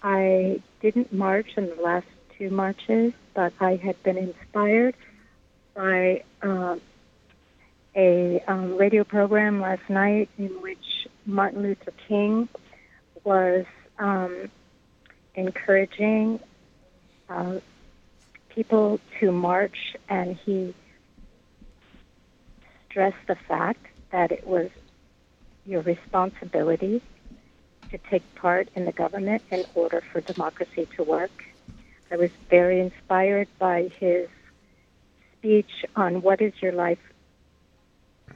I 0.03 0.61
didn't 0.81 1.13
march 1.13 1.47
in 1.55 1.69
the 1.69 1.81
last 1.81 2.07
two 2.37 2.49
marches, 2.49 3.13
but 3.33 3.53
I 3.61 3.77
had 3.77 4.01
been 4.03 4.17
inspired 4.17 4.95
by 5.73 6.23
uh, 6.41 6.75
a 7.95 8.43
um, 8.47 8.77
radio 8.77 9.03
program 9.03 9.61
last 9.61 9.89
night 9.89 10.29
in 10.37 10.49
which 10.61 10.94
Martin 11.25 11.63
Luther 11.63 11.93
King 12.07 12.47
was 13.23 13.65
um, 13.97 14.49
encouraging 15.33 16.39
uh, 17.29 17.59
people 18.49 18.99
to 19.19 19.31
march, 19.31 19.95
and 20.07 20.37
he 20.45 20.73
stressed 22.89 23.27
the 23.27 23.35
fact 23.35 23.85
that 24.11 24.31
it 24.31 24.47
was 24.47 24.69
your 25.65 25.81
responsibility 25.81 27.01
to 27.89 27.97
take 28.09 28.23
part 28.35 28.69
in 28.75 28.85
the 28.85 28.91
government 28.91 29.41
in 29.51 29.65
order 29.73 30.01
for 30.11 30.21
democracy 30.21 30.87
to 30.95 31.03
work. 31.03 31.31
I 32.11 32.17
was 32.17 32.31
very 32.49 32.79
inspired 32.79 33.47
by 33.59 33.91
his 33.99 34.29
speech 35.37 35.85
on 35.95 36.21
what 36.21 36.41
is 36.41 36.53
your 36.61 36.71
life 36.71 36.99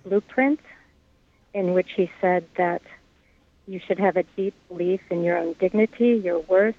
blueprint, 0.03 0.59
in 1.53 1.73
which 1.73 1.91
he 1.95 2.11
said 2.21 2.45
that 2.57 2.81
you 3.67 3.79
should 3.79 3.99
have 3.99 4.17
a 4.17 4.23
deep 4.35 4.53
belief 4.67 5.01
in 5.09 5.23
your 5.23 5.37
own 5.37 5.53
dignity, 5.59 6.21
your 6.23 6.39
worth, 6.39 6.75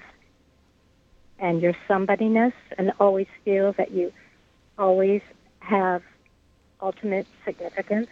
and 1.39 1.63
your 1.63 1.75
somebodyness, 1.89 2.53
and 2.77 2.93
always 2.99 3.29
feel 3.45 3.73
that 3.75 3.93
you 3.93 4.13
always 4.79 5.23
have 5.61 6.03
ultimate 6.81 7.27
significance. 7.45 8.09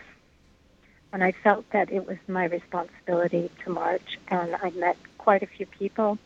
And 1.13 1.25
I 1.25 1.33
felt 1.33 1.69
that 1.71 1.91
it 1.91 2.07
was 2.07 2.19
my 2.29 2.45
responsibility 2.45 3.51
to 3.65 3.71
march, 3.71 4.19
and 4.29 4.55
I 4.55 4.71
met 4.71 4.97
quite 5.17 5.43
a 5.43 5.47
few 5.47 5.67
people. 5.67 6.19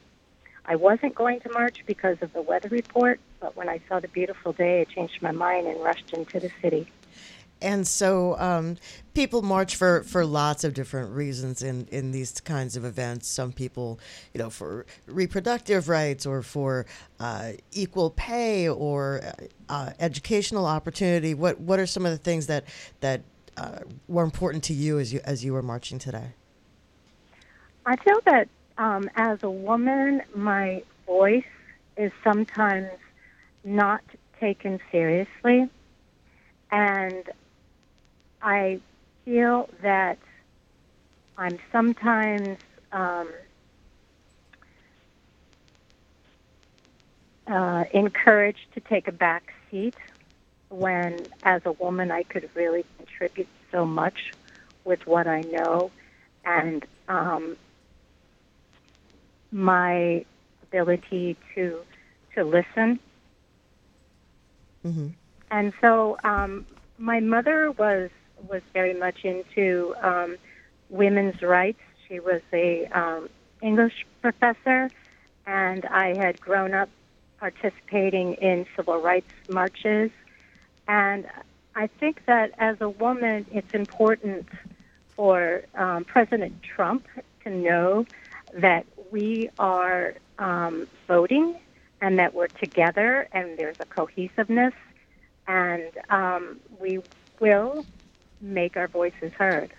I 0.65 0.77
wasn't 0.77 1.15
going 1.15 1.41
to 1.41 1.51
march 1.53 1.83
because 1.87 2.19
of 2.21 2.33
the 2.33 2.43
weather 2.43 2.69
report, 2.69 3.21
but 3.41 3.57
when 3.57 3.69
I 3.69 3.81
saw 3.89 4.01
the 4.01 4.09
beautiful 4.09 4.53
day, 4.53 4.81
I 4.81 4.85
changed 4.85 5.23
my 5.23 5.33
mind 5.33 5.67
and 5.67 5.83
rushed 5.83 6.13
into 6.13 6.39
the 6.39 6.51
city. 6.61 6.89
And 7.63 7.87
so 7.87 8.37
um, 8.39 8.77
people 9.15 9.43
march 9.43 9.77
for, 9.77 10.03
for 10.03 10.27
lots 10.27 10.65
of 10.65 10.75
different 10.75 11.13
reasons 11.13 11.63
in, 11.63 11.87
in 11.91 12.11
these 12.11 12.41
kinds 12.41 12.77
of 12.77 12.85
events. 12.85 13.29
Some 13.29 13.53
people, 13.53 14.01
you 14.35 14.39
know, 14.39 14.51
for 14.51 14.85
reproductive 15.07 15.89
rights 15.89 16.27
or 16.27 16.43
for 16.43 16.87
uh, 17.21 17.53
equal 17.71 18.11
pay 18.11 18.69
or 18.69 19.23
uh, 19.69 19.91
educational 20.01 20.67
opportunity. 20.67 21.35
What 21.35 21.61
what 21.61 21.79
are 21.79 21.87
some 21.87 22.05
of 22.05 22.13
the 22.13 22.19
things 22.19 22.47
that 22.49 22.65
that 23.01 23.23
uh, 23.57 23.79
were 24.09 24.25
important 24.25 24.65
to 24.65 24.75
you 24.75 24.99
as 24.99 25.13
you 25.13 25.21
as 25.25 25.45
you 25.45 25.53
were 25.53 25.63
marching 25.63 25.99
today? 25.99 26.33
I 27.87 27.97
feel 27.97 28.21
that 28.27 28.49
um, 28.79 29.09
as 29.17 29.43
a 29.43 29.51
woman, 29.51 30.23
my 30.35 30.83
voice 31.07 31.45
is 31.97 32.13
sometimes 32.25 32.91
not 33.65 34.03
taken 34.41 34.81
seriously. 34.91 35.69
And 36.71 37.31
I 38.43 38.81
feel 39.25 39.69
that 39.83 40.19
I'm 41.39 41.59
sometimes 41.71 42.59
um, 42.93 43.33
uh, 47.47 47.85
encouraged 47.93 48.67
to 48.75 48.81
take 48.81 49.09
a 49.09 49.13
back 49.13 49.53
seat 49.71 49.95
when, 50.69 51.27
as 51.43 51.63
a 51.65 51.73
woman, 51.73 52.11
I 52.11 52.23
could 52.25 52.49
really 52.55 52.85
contribute 52.97 53.49
so 53.71 53.85
much 53.85 54.35
with 54.85 55.07
what 55.07 55.27
I 55.27 55.43
know 55.43 55.91
and 56.45 56.85
um, 57.09 57.57
my 59.53 60.25
ability 60.63 61.37
to 61.55 61.81
to 62.35 62.45
listen. 62.45 62.99
Mm-hmm. 64.85 65.09
And 65.51 65.73
so 65.81 66.17
um, 66.25 66.65
my 66.99 67.21
mother 67.21 67.71
was 67.73 68.11
was 68.49 68.63
very 68.73 68.95
much 68.95 69.25
into 69.25 69.95
um, 70.01 70.37
women's 70.91 71.43
rights. 71.43 71.81
She 72.09 72.21
was 72.21 72.43
a 72.53 72.87
um, 72.87 73.29
English 73.61 74.07
professor, 74.21 74.91
and 75.47 75.85
I 75.87 76.15
had 76.17 76.41
grown 76.41 76.75
up 76.75 76.89
participating 77.39 78.35
in 78.35 78.67
civil 78.77 78.99
rights 78.99 79.33
marches. 79.49 80.11
And 80.87 81.27
I 81.75 81.87
think 81.87 82.25
that 82.27 82.53
as 82.59 82.81
a 82.81 82.89
woman, 82.89 83.47
it's 83.51 83.73
important 83.75 84.49
for 85.17 85.63
um, 85.75 86.05
President 86.05 86.63
Trump 86.63 87.07
to 87.45 87.51
know 87.51 88.07
that 88.55 88.87
we 89.11 89.51
are 89.59 90.15
um, 90.39 90.87
voting 91.07 91.57
and 92.01 92.19
that 92.19 92.35
we're 92.35 92.49
together 92.49 93.29
and 93.33 93.59
there's 93.59 93.77
a 93.81 93.87
cohesiveness 93.87 94.75
and 95.47 95.91
um, 96.11 96.61
we 96.79 97.01
will 97.41 97.85
make 98.43 98.77
our 98.77 98.89
voices 98.89 99.33
heard. 99.33 99.73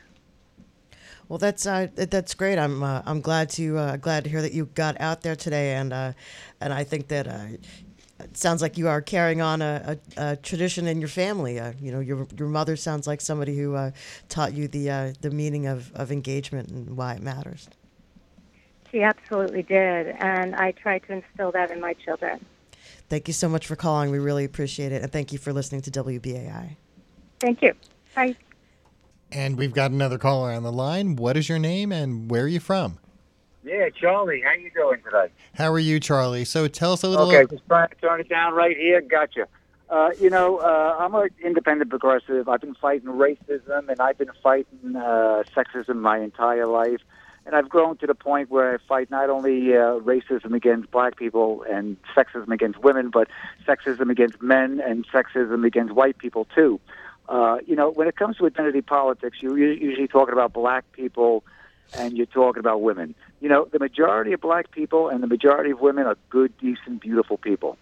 Well, 1.29 1.39
that's 1.39 1.65
uh, 1.65 1.87
that's 1.95 2.33
great. 2.33 2.57
I'm 2.57 2.83
uh, 2.83 3.01
I'm 3.05 3.21
glad 3.21 3.49
to 3.51 3.77
uh, 3.77 3.97
glad 3.97 4.25
to 4.25 4.29
hear 4.29 4.41
that 4.41 4.53
you 4.53 4.65
got 4.73 4.99
out 4.99 5.21
there 5.21 5.35
today, 5.35 5.73
and 5.75 5.93
uh, 5.93 6.13
and 6.59 6.73
I 6.73 6.83
think 6.83 7.07
that 7.09 7.27
uh, 7.27 7.45
it 8.19 8.37
sounds 8.37 8.61
like 8.61 8.77
you 8.77 8.87
are 8.87 9.01
carrying 9.01 9.41
on 9.41 9.61
a, 9.61 9.97
a, 10.17 10.31
a 10.31 10.35
tradition 10.37 10.87
in 10.87 10.99
your 10.99 11.07
family. 11.07 11.59
Uh, 11.59 11.73
you 11.79 11.91
know, 11.91 11.99
your 11.99 12.27
your 12.37 12.47
mother 12.47 12.75
sounds 12.75 13.07
like 13.07 13.21
somebody 13.21 13.57
who 13.57 13.75
uh, 13.75 13.91
taught 14.29 14.53
you 14.53 14.67
the 14.67 14.89
uh, 14.89 15.13
the 15.21 15.31
meaning 15.31 15.65
of, 15.65 15.93
of 15.93 16.11
engagement 16.11 16.69
and 16.69 16.95
why 16.97 17.13
it 17.13 17.21
matters. 17.21 17.69
She 18.91 19.01
absolutely 19.01 19.63
did, 19.63 20.15
and 20.19 20.55
I 20.55 20.71
try 20.71 20.99
to 20.99 21.13
instill 21.13 21.51
that 21.53 21.71
in 21.71 21.81
my 21.81 21.93
children. 21.93 22.45
Thank 23.09 23.27
you 23.27 23.33
so 23.33 23.49
much 23.49 23.65
for 23.65 23.75
calling. 23.75 24.11
We 24.11 24.19
really 24.19 24.45
appreciate 24.45 24.91
it, 24.91 25.01
and 25.01 25.11
thank 25.11 25.33
you 25.33 25.39
for 25.39 25.51
listening 25.51 25.81
to 25.81 25.91
WBAI. 25.91 26.75
Thank 27.39 27.61
you. 27.61 27.73
Bye. 28.15 28.35
And 29.33 29.57
we've 29.57 29.73
got 29.73 29.91
another 29.91 30.17
caller 30.17 30.51
on 30.51 30.63
the 30.63 30.71
line. 30.71 31.15
What 31.15 31.35
is 31.37 31.49
your 31.49 31.59
name 31.59 31.91
and 31.91 32.29
where 32.29 32.43
are 32.43 32.47
you 32.47 32.59
from? 32.59 32.99
Yeah, 33.63 33.89
Charlie, 33.89 34.41
how 34.41 34.53
you 34.53 34.69
doing 34.71 35.01
today? 35.03 35.29
How 35.55 35.71
are 35.71 35.79
you, 35.79 35.99
Charlie? 35.99 36.45
So 36.45 36.67
tell 36.67 36.93
us 36.93 37.03
a 37.03 37.07
little. 37.07 37.31
Okay, 37.31 37.45
just 37.49 37.65
trying 37.67 37.89
to 37.89 37.95
turn 37.95 38.19
it 38.19 38.29
down 38.29 38.53
right 38.53 38.75
here. 38.75 39.01
Gotcha. 39.01 39.47
Uh, 39.89 40.09
you 40.19 40.29
know, 40.29 40.57
uh, 40.57 40.97
I'm 40.99 41.15
an 41.15 41.29
independent 41.43 41.89
progressive. 41.89 42.49
I've 42.49 42.61
been 42.61 42.75
fighting 42.75 43.09
racism 43.09 43.89
and 43.89 43.99
I've 43.99 44.17
been 44.17 44.31
fighting 44.41 44.95
uh, 44.95 45.43
sexism 45.55 45.95
my 45.97 46.19
entire 46.19 46.67
life. 46.67 47.01
And 47.45 47.55
I've 47.55 47.69
grown 47.69 47.97
to 47.97 48.07
the 48.07 48.15
point 48.15 48.49
where 48.49 48.75
I 48.75 48.77
fight 48.87 49.11
not 49.11 49.29
only 49.29 49.73
uh, 49.73 49.99
racism 49.99 50.55
against 50.55 50.89
black 50.91 51.17
people 51.17 51.65
and 51.69 51.97
sexism 52.15 52.51
against 52.53 52.79
women, 52.79 53.09
but 53.09 53.27
sexism 53.67 54.09
against 54.09 54.41
men 54.41 54.79
and 54.79 55.05
sexism 55.09 55.65
against 55.65 55.93
white 55.93 56.17
people, 56.17 56.47
too. 56.55 56.79
Uh, 56.87 57.02
Uh, 57.29 57.57
you 57.65 57.75
know, 57.75 57.89
when 57.89 58.07
it 58.07 58.15
comes 58.15 58.37
to 58.37 58.45
identity 58.45 58.81
politics, 58.81 59.37
you're 59.41 59.57
usually 59.57 60.07
talking 60.07 60.33
about 60.33 60.53
black 60.53 60.91
people 60.91 61.43
and 61.97 62.17
you're 62.17 62.25
talking 62.25 62.59
about 62.59 62.81
women. 62.81 63.15
You 63.39 63.49
know, 63.49 63.67
the 63.71 63.79
majority 63.79 64.33
of 64.33 64.41
black 64.41 64.71
people 64.71 65.09
and 65.09 65.21
the 65.23 65.27
majority 65.27 65.71
of 65.71 65.79
women 65.79 66.05
are 66.05 66.17
good, 66.29 66.57
decent, 66.57 67.01
beautiful 67.01 67.37
people. 67.37 67.77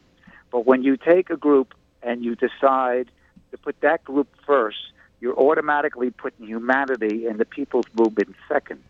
But 0.51 0.65
when 0.65 0.83
you 0.83 0.97
take 0.97 1.29
a 1.29 1.37
group 1.37 1.73
and 2.03 2.23
you 2.23 2.35
decide 2.35 3.09
to 3.51 3.57
put 3.57 3.79
that 3.81 4.03
group 4.03 4.27
first, 4.45 4.77
you're 5.19 5.37
automatically 5.37 6.09
putting 6.09 6.47
humanity 6.47 7.27
and 7.27 7.39
the 7.39 7.45
people's 7.45 7.85
movement 7.93 8.35
second. 8.49 8.83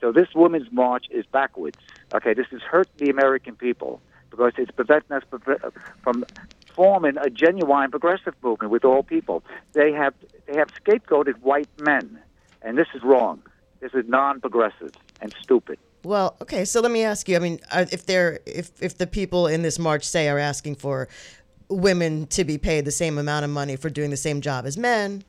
So 0.00 0.10
this 0.12 0.28
women's 0.34 0.70
march 0.72 1.06
is 1.10 1.26
backwards. 1.26 1.78
Okay, 2.14 2.34
this 2.34 2.46
has 2.50 2.62
hurt 2.62 2.88
the 2.98 3.10
American 3.10 3.56
people 3.56 4.00
because 4.30 4.52
it's 4.56 4.70
preventing 4.70 5.16
us 5.16 5.22
from 6.02 6.24
forming 6.74 7.16
a 7.18 7.30
genuine 7.30 7.90
progressive 7.90 8.34
movement 8.42 8.70
with 8.70 8.84
all 8.84 9.02
people. 9.02 9.42
They 9.72 9.92
have 9.92 10.14
they 10.46 10.56
have 10.58 10.68
scapegoated 10.84 11.40
white 11.40 11.68
men, 11.80 12.18
and 12.62 12.76
this 12.76 12.88
is 12.94 13.02
wrong. 13.02 13.42
This 13.80 13.92
is 13.94 14.04
non-progressive 14.08 14.92
and 15.20 15.34
stupid. 15.42 15.78
Well, 16.04 16.36
okay. 16.42 16.64
So 16.64 16.80
let 16.80 16.90
me 16.90 17.04
ask 17.04 17.28
you. 17.28 17.36
I 17.36 17.38
mean, 17.38 17.60
uh, 17.70 17.86
if 17.90 18.06
they're 18.06 18.40
if 18.46 18.70
if 18.82 18.98
the 18.98 19.06
people 19.06 19.46
in 19.46 19.62
this 19.62 19.78
march 19.78 20.04
say 20.04 20.28
are 20.28 20.38
asking 20.38 20.76
for 20.76 21.08
women 21.68 22.26
to 22.26 22.44
be 22.44 22.58
paid 22.58 22.84
the 22.84 22.92
same 22.92 23.18
amount 23.18 23.44
of 23.44 23.50
money 23.50 23.76
for 23.76 23.88
doing 23.88 24.10
the 24.10 24.16
same 24.16 24.40
job 24.40 24.66
as 24.66 24.76
men, 24.76 25.24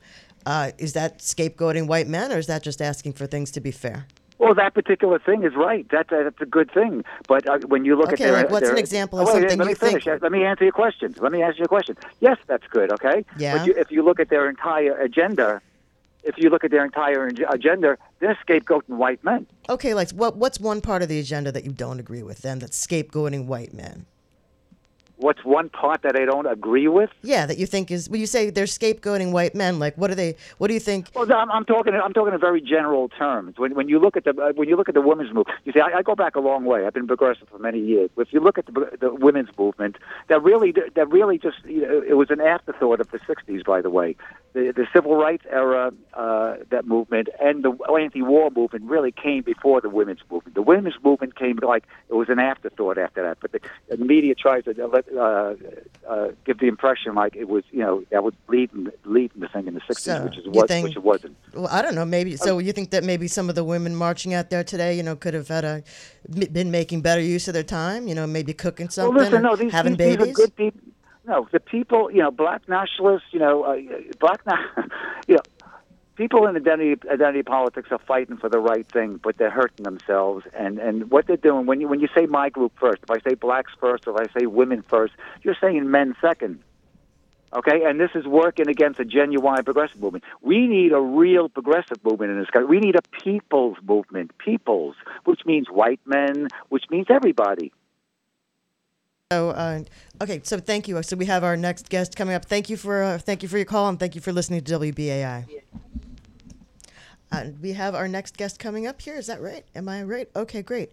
uh, 0.45 0.71
is 0.77 0.93
that 0.93 1.19
scapegoating 1.19 1.87
white 1.87 2.07
men, 2.07 2.31
or 2.31 2.37
is 2.37 2.47
that 2.47 2.63
just 2.63 2.81
asking 2.81 3.13
for 3.13 3.27
things 3.27 3.51
to 3.51 3.61
be 3.61 3.71
fair? 3.71 4.07
Well, 4.43 4.55
that 4.55 4.73
particular 4.73 5.19
thing 5.19 5.43
is 5.43 5.55
right. 5.55 5.87
That, 5.89 6.07
that's 6.09 6.41
a 6.41 6.45
good 6.45 6.71
thing. 6.71 7.03
But 7.27 7.47
uh, 7.47 7.59
when 7.67 7.85
you 7.85 7.95
look 7.95 8.11
okay, 8.13 8.23
at 8.23 8.27
their, 8.27 8.33
like 8.33 8.49
what's 8.49 8.63
their, 8.63 8.73
an 8.73 8.77
example 8.77 9.19
of 9.19 9.27
oh, 9.27 9.31
something 9.31 9.57
let 9.57 9.65
me 9.65 9.71
you 9.71 9.75
finish. 9.75 10.03
think? 10.03 10.21
Let 10.21 10.31
me 10.31 10.43
answer 10.43 10.63
your 10.63 10.73
question. 10.73 11.15
Let 11.19 11.31
me 11.31 11.41
answer 11.41 11.59
your 11.59 11.67
question. 11.67 11.97
Yes, 12.19 12.37
that's 12.47 12.67
good. 12.67 12.91
Okay. 12.91 13.25
Yeah. 13.37 13.57
But 13.57 13.67
you, 13.67 13.73
if 13.77 13.91
you 13.91 14.03
look 14.03 14.19
at 14.19 14.29
their 14.29 14.49
entire 14.49 14.97
agenda, 14.97 15.61
if 16.23 16.37
you 16.37 16.49
look 16.49 16.63
at 16.63 16.71
their 16.71 16.85
entire 16.85 17.27
agenda, 17.49 17.97
they're 18.19 18.37
scapegoating 18.47 18.97
white 18.97 19.23
men. 19.23 19.45
Okay, 19.69 19.93
like 19.93 20.11
what 20.11 20.37
what's 20.37 20.59
one 20.59 20.81
part 20.81 21.01
of 21.01 21.09
the 21.09 21.19
agenda 21.19 21.51
that 21.51 21.63
you 21.63 21.71
don't 21.71 21.99
agree 21.99 22.23
with 22.23 22.39
then? 22.39 22.59
That's 22.59 22.85
scapegoating 22.85 23.45
white 23.45 23.73
men. 23.73 24.05
What's 25.23 25.45
one 25.45 25.69
part 25.69 26.01
that 26.01 26.17
I 26.17 26.25
don't 26.25 26.47
agree 26.47 26.89
with? 26.89 27.09
Yeah, 27.21 27.45
that 27.45 27.57
you 27.57 27.65
think 27.65 27.89
is 27.91 28.09
when 28.09 28.19
you 28.19 28.27
say 28.27 28.49
they're 28.49 28.65
scapegoating 28.65 29.31
white 29.31 29.55
men. 29.55 29.79
Like, 29.79 29.97
what 29.97 30.09
do 30.09 30.15
they? 30.15 30.35
What 30.57 30.67
do 30.67 30.73
you 30.73 30.81
think? 30.81 31.11
Well, 31.15 31.31
I'm, 31.31 31.49
I'm 31.49 31.63
talking. 31.63 31.93
I'm 31.93 32.11
talking 32.11 32.33
in 32.33 32.41
very 32.41 32.59
general 32.59 33.07
terms. 33.07 33.57
When, 33.57 33.73
when 33.73 33.87
you 33.87 33.99
look 33.99 34.17
at 34.17 34.25
the 34.25 34.31
uh, 34.31 34.51
when 34.51 34.67
you 34.67 34.75
look 34.75 34.89
at 34.89 34.95
the 34.95 35.01
women's 35.01 35.33
movement, 35.33 35.57
you 35.63 35.71
see, 35.71 35.79
I, 35.79 35.99
I 35.99 36.01
go 36.01 36.13
back 36.13 36.35
a 36.35 36.41
long 36.41 36.65
way. 36.65 36.85
I've 36.85 36.93
been 36.93 37.07
progressive 37.07 37.47
for 37.47 37.57
many 37.57 37.79
years. 37.79 38.09
If 38.17 38.33
you 38.33 38.41
look 38.41 38.57
at 38.57 38.65
the, 38.65 38.97
the 38.99 39.13
women's 39.13 39.47
movement, 39.57 39.95
that 40.27 40.43
really 40.43 40.73
that 40.73 41.09
really 41.09 41.37
just 41.37 41.63
you 41.63 41.83
know, 41.83 42.03
it 42.05 42.17
was 42.17 42.29
an 42.29 42.41
afterthought 42.41 42.99
of 42.99 43.09
the 43.11 43.19
'60s. 43.19 43.63
By 43.63 43.81
the 43.81 43.89
way, 43.89 44.17
the 44.51 44.73
the 44.75 44.87
civil 44.93 45.15
rights 45.15 45.45
era, 45.49 45.93
uh, 46.15 46.55
that 46.69 46.85
movement, 46.85 47.29
and 47.41 47.63
the 47.63 47.71
anti-war 47.97 48.49
movement 48.53 48.83
really 48.85 49.13
came 49.13 49.43
before 49.43 49.79
the 49.79 49.89
women's 49.89 50.19
movement. 50.29 50.55
The 50.55 50.61
women's 50.61 50.95
movement 51.01 51.37
came 51.37 51.59
like 51.61 51.85
it 52.09 52.15
was 52.15 52.27
an 52.27 52.39
afterthought 52.39 52.97
after 52.97 53.23
that. 53.23 53.37
But 53.39 53.53
the, 53.53 53.61
the 53.89 54.03
media 54.03 54.35
tries 54.35 54.65
to 54.65 54.73
let 54.87 55.12
uh, 55.17 55.55
uh, 56.09 56.27
give 56.45 56.59
the 56.59 56.67
impression 56.67 57.15
like 57.15 57.35
it 57.35 57.47
was, 57.47 57.63
you 57.71 57.79
know, 57.79 58.03
that 58.11 58.23
was 58.23 58.33
leading 58.47 58.89
leading 59.05 59.41
the 59.41 59.47
thing 59.47 59.67
in 59.67 59.73
the 59.73 59.81
'60s, 59.81 59.99
So, 59.99 60.23
which 60.23 60.37
is 60.37 60.47
what 60.47 60.67
think- 60.67 60.87
which 60.87 60.95
it 60.95 61.03
wasn't. 61.03 61.35
Well, 61.53 61.67
I 61.67 61.81
don't 61.81 61.95
know. 61.95 62.05
Maybe 62.05 62.35
so. 62.37 62.59
You 62.59 62.73
think 62.73 62.91
that 62.91 63.03
maybe 63.03 63.27
some 63.27 63.49
of 63.49 63.55
the 63.55 63.63
women 63.63 63.95
marching 63.95 64.33
out 64.33 64.49
there 64.49 64.63
today, 64.63 64.95
you 64.95 65.03
know, 65.03 65.15
could 65.15 65.33
have 65.33 65.47
had 65.47 65.63
a 65.65 65.83
been 66.51 66.71
making 66.71 67.01
better 67.01 67.21
use 67.21 67.47
of 67.47 67.53
their 67.53 67.63
time. 67.63 68.07
You 68.07 68.15
know, 68.15 68.27
maybe 68.27 68.53
cooking 68.53 68.89
something, 68.89 69.15
well, 69.15 69.23
listen, 69.25 69.41
no, 69.43 69.55
these, 69.55 69.71
having 69.71 69.95
these, 69.95 70.07
these 70.07 70.17
babies. 70.17 70.33
are 70.33 70.35
good 70.35 70.55
people. 70.55 70.81
No, 71.25 71.47
the 71.53 71.59
people, 71.61 72.11
you 72.11 72.17
know, 72.21 72.31
black 72.31 72.67
nationalists, 72.67 73.27
you 73.31 73.39
know, 73.39 73.63
uh, 73.63 73.77
black, 74.19 74.45
na- 74.45 74.57
you 75.27 75.35
know, 75.35 75.41
people 76.15 76.45
in 76.47 76.55
identity 76.55 76.95
identity 77.09 77.43
politics 77.43 77.89
are 77.91 77.99
fighting 77.99 78.37
for 78.37 78.49
the 78.49 78.59
right 78.59 78.87
thing, 78.87 79.19
but 79.23 79.37
they're 79.37 79.49
hurting 79.49 79.83
themselves. 79.83 80.45
And 80.53 80.79
and 80.79 81.09
what 81.11 81.27
they're 81.27 81.37
doing 81.37 81.65
when 81.65 81.81
you 81.81 81.87
when 81.87 81.99
you 81.99 82.07
say 82.15 82.25
my 82.25 82.49
group 82.49 82.73
first, 82.79 83.03
if 83.03 83.11
I 83.11 83.19
say 83.27 83.35
blacks 83.35 83.71
first, 83.79 84.07
or 84.07 84.19
if 84.21 84.29
I 84.29 84.39
say 84.39 84.45
women 84.45 84.83
first, 84.87 85.13
you're 85.41 85.57
saying 85.59 85.89
men 85.89 86.15
second. 86.21 86.59
Okay, 87.55 87.83
and 87.85 87.99
this 87.99 88.09
is 88.15 88.25
working 88.25 88.67
against 88.67 88.99
a 88.99 89.05
genuine 89.05 89.63
progressive 89.63 90.01
movement. 90.01 90.23
We 90.41 90.65
need 90.65 90.91
a 90.91 90.99
real 90.99 91.49
progressive 91.49 92.03
movement 92.03 92.31
in 92.31 92.39
this 92.39 92.49
country. 92.49 92.67
We 92.67 92.79
need 92.79 92.95
a 92.95 93.03
people's 93.23 93.77
movement, 93.87 94.35
people's, 94.39 94.95
which 95.25 95.41
means 95.45 95.67
white 95.67 95.99
men, 96.03 96.47
which 96.69 96.85
means 96.89 97.07
everybody. 97.09 97.71
So, 99.33 99.49
uh, 99.49 99.83
okay. 100.21 100.41
So, 100.43 100.59
thank 100.59 100.87
you. 100.87 101.01
So, 101.01 101.15
we 101.15 101.25
have 101.25 101.43
our 101.43 101.57
next 101.57 101.89
guest 101.89 102.15
coming 102.15 102.35
up. 102.35 102.45
Thank 102.45 102.69
you 102.69 102.77
for 102.77 103.01
uh, 103.01 103.17
thank 103.17 103.41
you 103.41 103.49
for 103.49 103.57
your 103.57 103.65
call 103.65 103.89
and 103.89 103.99
thank 103.99 104.13
you 104.13 104.21
for 104.21 104.31
listening 104.31 104.63
to 104.63 104.79
WBAI. 104.79 105.45
Uh, 107.31 107.45
we 107.59 107.73
have 107.73 107.95
our 107.95 108.07
next 108.07 108.37
guest 108.37 108.59
coming 108.59 108.85
up 108.85 109.01
here. 109.01 109.15
Is 109.15 109.25
that 109.25 109.41
right? 109.41 109.65
Am 109.73 109.89
I 109.89 110.03
right? 110.03 110.29
Okay, 110.35 110.61
great. 110.61 110.91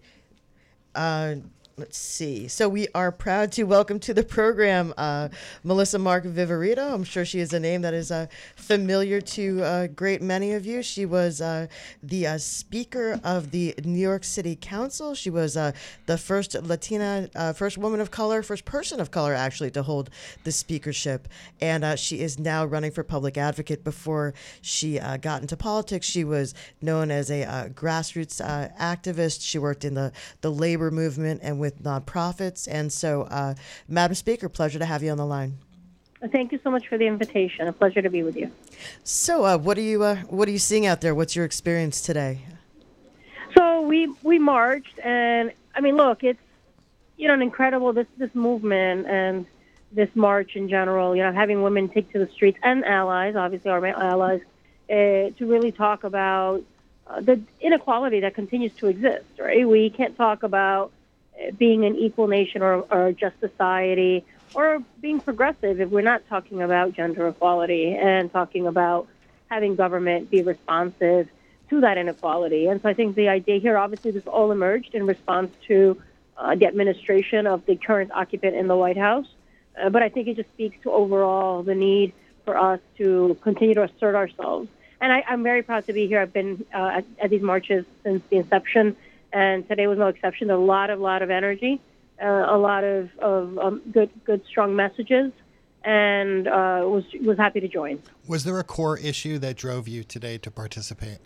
Uh, 1.71 1.81
let's 1.81 1.97
see. 1.97 2.47
So 2.47 2.69
we 2.69 2.87
are 2.95 3.11
proud 3.11 3.51
to 3.53 3.63
welcome 3.63 3.99
to 4.01 4.13
the 4.13 4.23
program 4.23 4.93
uh, 4.97 5.29
Melissa 5.63 5.99
Mark 5.99 6.23
Viverito. 6.25 6.93
I'm 6.93 7.03
sure 7.03 7.25
she 7.25 7.39
is 7.39 7.53
a 7.53 7.59
name 7.59 7.81
that 7.81 7.93
is 7.93 8.11
uh, 8.11 8.27
familiar 8.55 9.21
to 9.21 9.61
a 9.63 9.87
great 9.87 10.21
many 10.21 10.53
of 10.53 10.65
you. 10.65 10.81
She 10.81 11.05
was 11.05 11.41
uh, 11.41 11.67
the 12.03 12.27
uh, 12.27 12.37
Speaker 12.37 13.19
of 13.23 13.51
the 13.51 13.75
New 13.83 13.99
York 13.99 14.23
City 14.23 14.57
Council. 14.59 15.13
She 15.15 15.29
was 15.29 15.57
uh, 15.57 15.71
the 16.05 16.17
first 16.17 16.55
Latina, 16.55 17.29
uh, 17.35 17.53
first 17.53 17.77
woman 17.77 17.99
of 17.99 18.11
color, 18.11 18.43
first 18.43 18.65
person 18.65 18.99
of 18.99 19.11
color 19.11 19.33
actually 19.33 19.71
to 19.71 19.83
hold 19.83 20.09
the 20.43 20.51
speakership. 20.51 21.27
And 21.59 21.83
uh, 21.83 21.95
she 21.95 22.21
is 22.21 22.39
now 22.39 22.65
running 22.65 22.91
for 22.91 23.03
public 23.03 23.37
advocate. 23.37 23.83
Before 23.83 24.33
she 24.61 24.99
uh, 24.99 25.17
got 25.17 25.41
into 25.41 25.57
politics, 25.57 26.05
she 26.05 26.23
was 26.23 26.53
known 26.81 27.11
as 27.11 27.29
a 27.31 27.43
uh, 27.43 27.67
grassroots 27.69 28.41
uh, 28.41 28.69
activist. 28.79 29.41
She 29.41 29.57
worked 29.57 29.85
in 29.85 29.93
the, 29.93 30.11
the 30.41 30.51
labor 30.51 30.91
movement 30.91 31.41
and 31.43 31.59
with 31.59 31.70
nonprofits. 31.81 32.67
And 32.69 32.91
so, 32.91 33.23
uh, 33.23 33.55
Madam 33.87 34.15
Speaker, 34.15 34.49
pleasure 34.49 34.79
to 34.79 34.85
have 34.85 35.03
you 35.03 35.11
on 35.11 35.17
the 35.17 35.25
line. 35.25 35.57
Thank 36.31 36.51
you 36.51 36.59
so 36.63 36.69
much 36.69 36.87
for 36.87 36.97
the 36.97 37.07
invitation. 37.07 37.67
A 37.67 37.73
pleasure 37.73 38.01
to 38.01 38.09
be 38.09 38.21
with 38.21 38.37
you. 38.37 38.51
So, 39.03 39.43
uh, 39.43 39.57
what 39.57 39.77
are 39.77 39.81
you 39.81 40.03
uh, 40.03 40.17
what 40.29 40.47
are 40.47 40.51
you 40.51 40.59
seeing 40.59 40.85
out 40.85 41.01
there? 41.01 41.15
What's 41.15 41.35
your 41.35 41.45
experience 41.45 42.01
today? 42.01 42.41
So 43.57 43.81
we 43.81 44.13
we 44.21 44.37
marched, 44.37 44.99
and 44.99 45.51
I 45.73 45.81
mean, 45.81 45.95
look, 45.97 46.23
it's 46.23 46.39
you 47.17 47.27
know 47.27 47.33
an 47.33 47.41
incredible 47.41 47.91
this 47.93 48.07
this 48.17 48.33
movement 48.35 49.07
and 49.07 49.47
this 49.91 50.09
march 50.15 50.55
in 50.55 50.69
general. 50.69 51.15
You 51.15 51.23
know, 51.23 51.33
having 51.33 51.63
women 51.63 51.89
take 51.89 52.11
to 52.11 52.19
the 52.19 52.31
streets 52.31 52.59
and 52.61 52.85
allies, 52.85 53.35
obviously 53.35 53.71
our 53.71 53.83
allies, 53.85 54.41
uh, 54.89 54.93
to 54.93 55.33
really 55.39 55.71
talk 55.71 56.03
about 56.03 56.63
uh, 57.07 57.19
the 57.19 57.41
inequality 57.59 58.19
that 58.19 58.35
continues 58.35 58.73
to 58.75 58.87
exist. 58.87 59.25
Right? 59.39 59.67
We 59.67 59.89
can't 59.89 60.15
talk 60.15 60.43
about 60.43 60.91
being 61.57 61.85
an 61.85 61.95
equal 61.95 62.27
nation 62.27 62.61
or, 62.61 62.85
or 62.91 63.07
a 63.07 63.13
just 63.13 63.39
society 63.39 64.25
or 64.53 64.83
being 64.99 65.19
progressive 65.19 65.79
if 65.79 65.89
we're 65.89 66.01
not 66.01 66.21
talking 66.27 66.61
about 66.61 66.93
gender 66.93 67.27
equality 67.27 67.95
and 67.95 68.31
talking 68.31 68.67
about 68.67 69.07
having 69.49 69.75
government 69.75 70.29
be 70.29 70.41
responsive 70.41 71.27
to 71.69 71.81
that 71.81 71.97
inequality. 71.97 72.67
And 72.67 72.81
so 72.81 72.89
I 72.89 72.93
think 72.93 73.15
the 73.15 73.29
idea 73.29 73.59
here, 73.59 73.77
obviously, 73.77 74.11
this 74.11 74.27
all 74.27 74.51
emerged 74.51 74.93
in 74.93 75.05
response 75.05 75.51
to 75.67 76.01
uh, 76.37 76.55
the 76.55 76.65
administration 76.65 77.47
of 77.47 77.65
the 77.65 77.75
current 77.75 78.11
occupant 78.11 78.55
in 78.55 78.67
the 78.67 78.75
White 78.75 78.97
House. 78.97 79.27
Uh, 79.81 79.89
but 79.89 80.03
I 80.03 80.09
think 80.09 80.27
it 80.27 80.35
just 80.35 80.49
speaks 80.49 80.77
to 80.83 80.91
overall 80.91 81.63
the 81.63 81.75
need 81.75 82.13
for 82.43 82.57
us 82.57 82.79
to 82.97 83.37
continue 83.41 83.75
to 83.75 83.83
assert 83.83 84.15
ourselves. 84.15 84.69
And 84.99 85.11
I, 85.11 85.23
I'm 85.27 85.43
very 85.43 85.63
proud 85.63 85.85
to 85.87 85.93
be 85.93 86.07
here. 86.07 86.19
I've 86.19 86.33
been 86.33 86.65
uh, 86.73 86.97
at, 86.97 87.05
at 87.19 87.29
these 87.29 87.41
marches 87.41 87.85
since 88.03 88.21
the 88.29 88.37
inception, 88.37 88.95
and 89.33 89.67
today 89.67 89.87
was 89.87 89.97
no 89.97 90.07
exception. 90.07 90.49
A 90.49 90.57
lot 90.57 90.89
of 90.89 90.99
lot 90.99 91.21
of 91.21 91.29
energy, 91.29 91.81
uh, 92.21 92.25
a 92.25 92.57
lot 92.57 92.83
of, 92.83 93.09
of 93.19 93.57
um, 93.57 93.81
good 93.91 94.09
good 94.25 94.43
strong 94.49 94.75
messages, 94.75 95.31
and 95.83 96.47
uh, 96.47 96.81
was 96.83 97.03
was 97.21 97.37
happy 97.37 97.59
to 97.59 97.67
join. 97.67 98.01
Was 98.27 98.43
there 98.43 98.59
a 98.59 98.63
core 98.63 98.97
issue 98.97 99.37
that 99.39 99.55
drove 99.55 99.87
you 99.87 100.03
today 100.03 100.37
to 100.39 100.51
participate? 100.51 101.19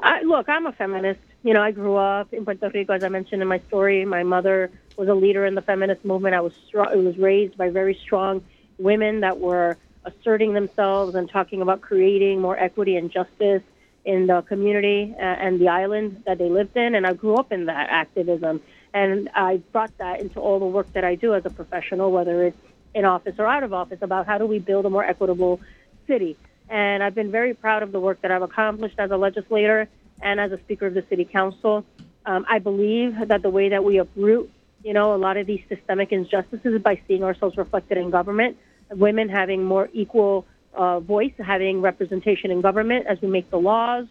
I, 0.00 0.22
look, 0.22 0.48
I'm 0.48 0.66
a 0.66 0.72
feminist. 0.72 1.20
You 1.42 1.54
know, 1.54 1.62
I 1.62 1.70
grew 1.70 1.96
up 1.96 2.32
in 2.32 2.44
Puerto 2.44 2.70
Rico, 2.72 2.92
as 2.92 3.04
I 3.04 3.08
mentioned 3.08 3.42
in 3.42 3.48
my 3.48 3.58
story. 3.68 4.04
My 4.04 4.22
mother 4.22 4.70
was 4.96 5.08
a 5.08 5.14
leader 5.14 5.46
in 5.46 5.54
the 5.54 5.62
feminist 5.62 6.04
movement. 6.04 6.34
I 6.34 6.40
was 6.40 6.52
str- 6.66 6.82
I 6.82 6.96
was 6.96 7.16
raised 7.16 7.56
by 7.56 7.70
very 7.70 7.94
strong 7.94 8.42
women 8.78 9.20
that 9.20 9.38
were 9.38 9.76
asserting 10.04 10.52
themselves 10.52 11.14
and 11.14 11.30
talking 11.30 11.62
about 11.62 11.80
creating 11.80 12.40
more 12.40 12.58
equity 12.58 12.96
and 12.96 13.10
justice 13.10 13.62
in 14.04 14.26
the 14.26 14.42
community 14.42 15.14
uh, 15.18 15.22
and 15.22 15.60
the 15.60 15.68
island 15.68 16.22
that 16.26 16.38
they 16.38 16.48
lived 16.48 16.76
in. 16.76 16.94
And 16.94 17.06
I 17.06 17.14
grew 17.14 17.36
up 17.36 17.52
in 17.52 17.66
that 17.66 17.88
activism, 17.90 18.60
and 18.92 19.30
I 19.34 19.58
brought 19.72 19.96
that 19.98 20.20
into 20.20 20.40
all 20.40 20.58
the 20.58 20.66
work 20.66 20.92
that 20.92 21.04
I 21.04 21.14
do 21.14 21.34
as 21.34 21.44
a 21.46 21.50
professional, 21.50 22.12
whether 22.12 22.44
it's 22.44 22.58
in 22.94 23.04
office 23.04 23.34
or 23.38 23.46
out 23.46 23.62
of 23.62 23.72
office, 23.72 23.98
about 24.02 24.26
how 24.26 24.38
do 24.38 24.46
we 24.46 24.58
build 24.58 24.86
a 24.86 24.90
more 24.90 25.04
equitable 25.04 25.60
city. 26.06 26.36
And 26.68 27.02
I've 27.02 27.14
been 27.14 27.30
very 27.30 27.54
proud 27.54 27.82
of 27.82 27.92
the 27.92 28.00
work 28.00 28.20
that 28.22 28.30
I've 28.30 28.42
accomplished 28.42 28.98
as 28.98 29.10
a 29.10 29.16
legislator 29.16 29.88
and 30.22 30.40
as 30.40 30.52
a 30.52 30.58
speaker 30.58 30.86
of 30.86 30.94
the 30.94 31.04
city 31.08 31.24
council. 31.24 31.84
Um, 32.24 32.46
I 32.48 32.58
believe 32.58 33.28
that 33.28 33.42
the 33.42 33.50
way 33.50 33.70
that 33.70 33.84
we 33.84 33.98
uproot, 33.98 34.50
you 34.82 34.92
know, 34.92 35.14
a 35.14 35.18
lot 35.18 35.36
of 35.36 35.46
these 35.46 35.62
systemic 35.68 36.12
injustices 36.12 36.74
is 36.74 36.82
by 36.82 37.00
seeing 37.06 37.24
ourselves 37.24 37.56
reflected 37.56 37.98
in 37.98 38.10
government, 38.10 38.56
women 38.90 39.28
having 39.28 39.64
more 39.64 39.90
equal 39.92 40.46
uh, 40.74 41.00
voice, 41.00 41.32
having 41.38 41.80
representation 41.80 42.50
in 42.50 42.60
government 42.60 43.06
as 43.06 43.20
we 43.20 43.28
make 43.28 43.50
the 43.50 43.58
laws, 43.58 44.06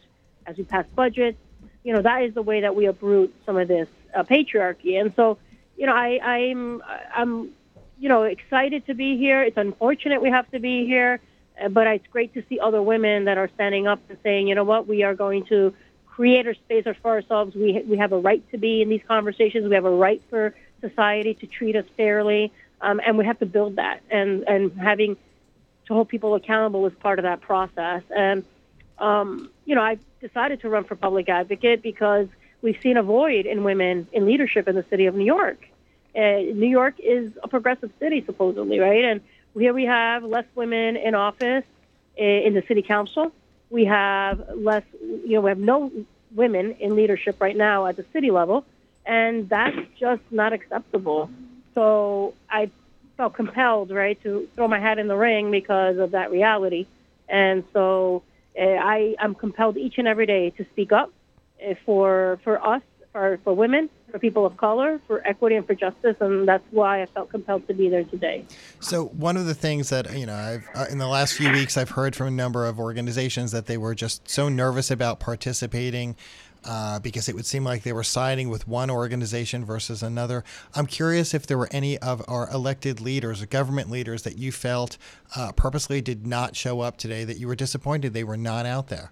as 0.45 0.57
we 0.57 0.63
pass 0.63 0.85
budgets. 0.95 1.37
You 1.83 1.93
know, 1.93 2.01
that 2.01 2.23
is 2.23 2.33
the 2.33 2.41
way 2.41 2.61
that 2.61 2.75
we 2.75 2.85
uproot 2.85 3.33
some 3.45 3.57
of 3.57 3.67
this 3.67 3.87
uh, 4.15 4.23
patriarchy. 4.23 4.99
And 4.99 5.13
so, 5.15 5.37
you 5.77 5.85
know, 5.85 5.93
I, 5.93 6.19
I'm, 6.23 6.81
I'm, 7.13 7.49
you 7.99 8.09
know, 8.09 8.23
excited 8.23 8.85
to 8.87 8.93
be 8.93 9.17
here. 9.17 9.43
It's 9.43 9.57
unfortunate 9.57 10.21
we 10.21 10.29
have 10.29 10.49
to 10.51 10.59
be 10.59 10.85
here, 10.85 11.19
uh, 11.61 11.69
but 11.69 11.87
it's 11.87 12.07
great 12.07 12.33
to 12.35 12.43
see 12.47 12.59
other 12.59 12.81
women 12.81 13.25
that 13.25 13.37
are 13.37 13.49
standing 13.55 13.87
up 13.87 13.99
and 14.09 14.17
saying, 14.23 14.47
you 14.47 14.55
know 14.55 14.63
what, 14.63 14.87
we 14.87 15.03
are 15.03 15.13
going 15.13 15.45
to 15.47 15.73
create 16.05 16.47
a 16.47 16.53
space 16.55 16.85
for 17.01 17.11
ourselves. 17.11 17.55
We 17.55 17.83
we 17.87 17.97
have 17.97 18.11
a 18.11 18.19
right 18.19 18.43
to 18.51 18.57
be 18.57 18.81
in 18.81 18.89
these 18.89 19.01
conversations. 19.07 19.67
We 19.67 19.75
have 19.75 19.85
a 19.85 19.89
right 19.89 20.21
for 20.29 20.53
society 20.79 21.33
to 21.35 21.47
treat 21.47 21.75
us 21.75 21.85
fairly, 21.97 22.51
um, 22.81 23.01
and 23.05 23.17
we 23.17 23.25
have 23.25 23.39
to 23.39 23.45
build 23.45 23.77
that. 23.77 24.01
And 24.11 24.43
and 24.47 24.71
having 24.77 25.17
to 25.87 25.93
hold 25.93 26.09
people 26.09 26.35
accountable 26.35 26.85
is 26.85 26.93
part 26.99 27.19
of 27.19 27.23
that 27.23 27.41
process. 27.41 28.03
And 28.15 28.43
um, 28.99 29.49
you 29.65 29.75
know, 29.75 29.81
I 29.81 29.97
decided 30.21 30.61
to 30.61 30.69
run 30.69 30.83
for 30.83 30.95
public 30.95 31.29
advocate 31.29 31.81
because 31.81 32.27
we've 32.61 32.79
seen 32.81 32.97
a 32.97 33.03
void 33.03 33.45
in 33.45 33.63
women 33.63 34.07
in 34.11 34.25
leadership 34.25 34.67
in 34.67 34.75
the 34.75 34.85
city 34.89 35.05
of 35.05 35.15
New 35.15 35.25
York. 35.25 35.59
Uh, 36.15 36.39
New 36.53 36.69
York 36.69 36.95
is 36.99 37.31
a 37.43 37.47
progressive 37.47 37.91
city, 37.99 38.23
supposedly, 38.25 38.79
right? 38.79 39.03
And 39.03 39.21
here 39.57 39.73
we 39.73 39.85
have 39.85 40.23
less 40.23 40.45
women 40.55 40.95
in 40.95 41.15
office 41.15 41.63
uh, 42.19 42.23
in 42.23 42.53
the 42.53 42.63
city 42.67 42.81
council. 42.81 43.31
We 43.69 43.85
have 43.85 44.43
less, 44.55 44.83
you 45.01 45.33
know, 45.33 45.41
we 45.41 45.49
have 45.49 45.57
no 45.57 45.91
women 46.35 46.75
in 46.79 46.95
leadership 46.95 47.41
right 47.41 47.57
now 47.57 47.87
at 47.87 47.95
the 47.95 48.05
city 48.13 48.29
level, 48.29 48.65
and 49.05 49.49
that's 49.49 49.77
just 49.99 50.21
not 50.29 50.53
acceptable. 50.53 51.29
So 51.73 52.35
I 52.49 52.69
felt 53.17 53.33
compelled, 53.33 53.91
right, 53.91 54.21
to 54.23 54.47
throw 54.55 54.67
my 54.67 54.79
hat 54.79 54.99
in 54.99 55.07
the 55.07 55.15
ring 55.15 55.51
because 55.51 55.97
of 55.97 56.11
that 56.11 56.31
reality. 56.31 56.87
And 57.29 57.63
so 57.73 58.23
uh, 58.59 58.63
I, 58.63 59.15
I'm 59.19 59.35
compelled 59.35 59.77
each 59.77 59.97
and 59.97 60.07
every 60.07 60.25
day 60.25 60.49
to 60.51 60.65
speak 60.71 60.91
up 60.91 61.11
uh, 61.65 61.73
for 61.85 62.39
for 62.43 62.65
us, 62.65 62.81
for 63.11 63.39
for 63.43 63.53
women, 63.53 63.89
for 64.11 64.19
people 64.19 64.45
of 64.45 64.57
color, 64.57 64.99
for 65.07 65.25
equity 65.25 65.55
and 65.55 65.65
for 65.65 65.73
justice, 65.73 66.15
and 66.19 66.47
that's 66.47 66.63
why 66.71 67.01
I 67.01 67.05
felt 67.07 67.29
compelled 67.29 67.67
to 67.67 67.73
be 67.73 67.89
there 67.89 68.03
today. 68.03 68.45
So 68.79 69.05
one 69.05 69.37
of 69.37 69.45
the 69.45 69.55
things 69.55 69.89
that 69.89 70.15
you 70.17 70.25
know, 70.25 70.35
I've 70.35 70.67
uh, 70.75 70.85
in 70.91 70.97
the 70.97 71.07
last 71.07 71.33
few 71.33 71.51
weeks, 71.51 71.77
I've 71.77 71.91
heard 71.91 72.15
from 72.15 72.27
a 72.27 72.31
number 72.31 72.65
of 72.65 72.79
organizations 72.79 73.51
that 73.51 73.65
they 73.65 73.77
were 73.77 73.95
just 73.95 74.29
so 74.29 74.49
nervous 74.49 74.91
about 74.91 75.19
participating. 75.19 76.15
Uh, 76.65 76.97
because 76.99 77.27
it 77.27 77.35
would 77.35 77.45
seem 77.45 77.65
like 77.65 77.83
they 77.83 77.91
were 77.91 78.03
siding 78.03 78.49
with 78.49 78.67
one 78.67 78.89
organization 78.89 79.65
versus 79.65 80.01
another. 80.01 80.45
I'm 80.73 80.85
curious 80.85 81.33
if 81.33 81.45
there 81.45 81.57
were 81.57 81.67
any 81.71 81.97
of 81.97 82.23
our 82.27 82.49
elected 82.51 83.01
leaders 83.01 83.41
or 83.41 83.47
government 83.47 83.89
leaders 83.89 84.23
that 84.23 84.37
you 84.37 84.53
felt 84.53 84.97
uh, 85.35 85.51
purposely 85.51 85.99
did 85.99 86.25
not 86.25 86.55
show 86.55 86.79
up 86.79 86.95
today, 86.95 87.25
that 87.25 87.37
you 87.37 87.47
were 87.47 87.55
disappointed 87.55 88.13
they 88.13 88.23
were 88.23 88.37
not 88.37 88.65
out 88.65 88.87
there. 88.87 89.11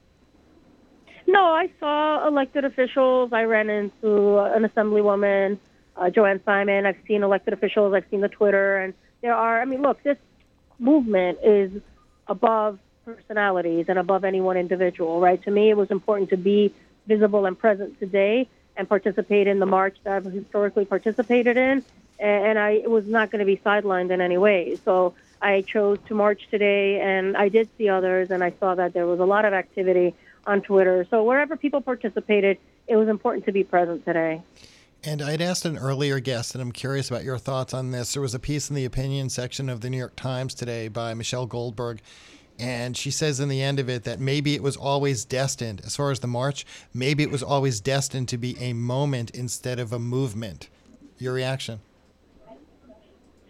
No, 1.28 1.44
I 1.44 1.70
saw 1.80 2.28
elected 2.28 2.66
officials. 2.66 3.32
I 3.34 3.44
ran 3.44 3.70
into 3.70 4.38
an 4.40 4.64
assemblywoman, 4.64 5.58
uh, 5.96 6.10
Joanne 6.10 6.42
Simon. 6.46 6.86
I've 6.86 6.98
seen 7.08 7.24
elected 7.24 7.54
officials. 7.54 7.94
I've 7.94 8.06
seen 8.12 8.22
the 8.22 8.30
Twitter, 8.30 8.78
and 8.78 8.94
there 9.22 9.34
are. 9.34 9.62
I 9.62 9.66
mean, 9.66 9.82
look, 9.82 10.02
this 10.04 10.18
movement 10.80 11.40
is 11.44 11.72
above 12.28 12.80
personalities 13.06 13.86
and 13.88 13.98
above 13.98 14.24
any 14.24 14.42
one 14.42 14.58
individual, 14.58 15.20
right? 15.20 15.42
To 15.44 15.52
me, 15.52 15.70
it 15.70 15.78
was 15.78 15.90
important 15.90 16.30
to 16.32 16.38
be 16.38 16.74
visible 17.08 17.46
and 17.46 17.58
present 17.58 18.00
today 18.00 18.48
and 18.78 18.88
participate 18.88 19.48
in 19.48 19.60
the 19.60 19.66
march 19.66 19.98
that 20.04 20.14
I've 20.14 20.26
historically 20.26 20.86
participated 20.86 21.58
in, 21.58 21.84
and 22.20 22.58
I 22.58 22.84
was 22.86 23.06
not 23.06 23.32
going 23.32 23.40
to 23.40 23.46
be 23.46 23.58
sidelined 23.58 24.12
in 24.12 24.22
any 24.22 24.38
way. 24.38 24.78
So 24.86 25.14
I 25.42 25.62
chose 25.62 25.98
to 26.08 26.16
march 26.16 26.48
today, 26.50 27.02
and 27.02 27.36
I 27.36 27.50
did 27.50 27.68
see 27.78 27.90
others, 27.90 28.32
and 28.32 28.44
I 28.44 28.54
saw 28.60 28.76
that 28.76 28.94
there 28.94 29.08
was 29.08 29.20
a 29.20 29.26
lot 29.26 29.44
of 29.46 29.54
activity 29.54 30.16
on 30.46 30.62
Twitter. 30.62 31.06
So 31.10 31.24
wherever 31.24 31.58
people 31.58 31.82
participated, 31.82 32.58
it 32.88 32.96
was 32.96 33.08
important 33.08 33.46
to 33.46 33.52
be 33.52 33.64
present 33.64 34.06
today. 34.06 34.42
And 35.04 35.22
I'd 35.22 35.42
asked 35.42 35.66
an 35.66 35.78
earlier 35.78 36.20
guest, 36.20 36.54
and 36.54 36.62
I'm 36.62 36.72
curious 36.72 37.10
about 37.10 37.24
your 37.24 37.40
thoughts 37.40 37.74
on 37.74 37.90
this. 37.90 38.14
There 38.14 38.22
was 38.22 38.36
a 38.36 38.40
piece 38.40 38.70
in 38.70 38.76
the 38.76 38.86
opinion 38.86 39.30
section 39.30 39.68
of 39.68 39.82
the 39.82 39.90
New 39.90 39.98
York 39.98 40.16
Times 40.16 40.54
today 40.54 40.90
by 40.90 41.16
Michelle 41.16 41.48
Goldberg, 41.48 42.02
and 42.62 42.96
she 42.96 43.10
says 43.10 43.40
in 43.40 43.50
the 43.50 43.62
end 43.62 43.80
of 43.80 43.90
it 43.90 44.04
that 44.04 44.20
maybe 44.20 44.54
it 44.54 44.62
was 44.62 44.78
always 44.78 45.26
destined, 45.26 45.82
as 45.84 45.96
far 45.96 46.12
as 46.12 46.20
the 46.20 46.28
march, 46.28 46.64
maybe 46.94 47.24
it 47.24 47.32
was 47.32 47.42
always 47.42 47.82
destined 47.82 48.30
to 48.30 48.38
be 48.38 48.56
a 48.60 48.74
moment 48.74 49.32
instead 49.32 49.80
of 49.80 49.92
a 49.92 49.98
movement. 50.00 50.70
Your 51.18 51.34
reaction? 51.34 51.80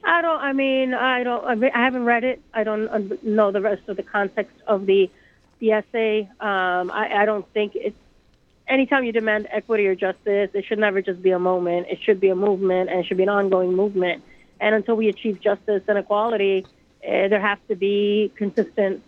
I 0.03 0.21
don't. 0.21 0.39
I 0.39 0.53
mean, 0.53 0.93
I 0.93 1.23
don't. 1.23 1.63
I 1.63 1.83
haven't 1.83 2.05
read 2.05 2.23
it. 2.23 2.41
I 2.53 2.63
don't 2.63 3.23
know 3.23 3.51
the 3.51 3.61
rest 3.61 3.88
of 3.88 3.97
the 3.97 4.03
context 4.03 4.55
of 4.65 4.85
the 4.85 5.09
the 5.59 5.73
essay. 5.73 6.21
Um, 6.39 6.89
I, 6.89 7.21
I 7.21 7.25
don't 7.25 7.47
think 7.53 7.73
it's 7.75 7.95
anytime 8.67 9.03
you 9.03 9.11
demand 9.11 9.47
equity 9.51 9.85
or 9.88 9.95
justice, 9.95 10.49
it 10.53 10.65
should 10.65 10.79
never 10.79 11.01
just 11.01 11.21
be 11.21 11.31
a 11.31 11.39
moment. 11.39 11.88
It 11.89 11.99
should 12.01 12.19
be 12.19 12.29
a 12.29 12.35
movement 12.35 12.89
and 12.89 13.01
it 13.01 13.05
should 13.05 13.17
be 13.17 13.23
an 13.23 13.29
ongoing 13.29 13.75
movement. 13.75 14.23
And 14.59 14.73
until 14.73 14.95
we 14.95 15.09
achieve 15.09 15.41
justice 15.41 15.83
and 15.88 15.97
equality, 15.97 16.65
uh, 17.07 17.27
there 17.27 17.41
has 17.41 17.57
to 17.67 17.75
be 17.75 18.31
consistent 18.35 19.03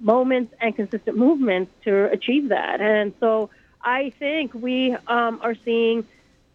moments 0.00 0.54
and 0.60 0.74
consistent 0.76 1.16
movements 1.16 1.72
to 1.84 2.10
achieve 2.10 2.48
that. 2.50 2.80
And 2.80 3.14
so 3.20 3.50
I 3.82 4.10
think 4.18 4.52
we 4.54 4.94
um, 5.06 5.40
are 5.42 5.54
seeing 5.64 6.06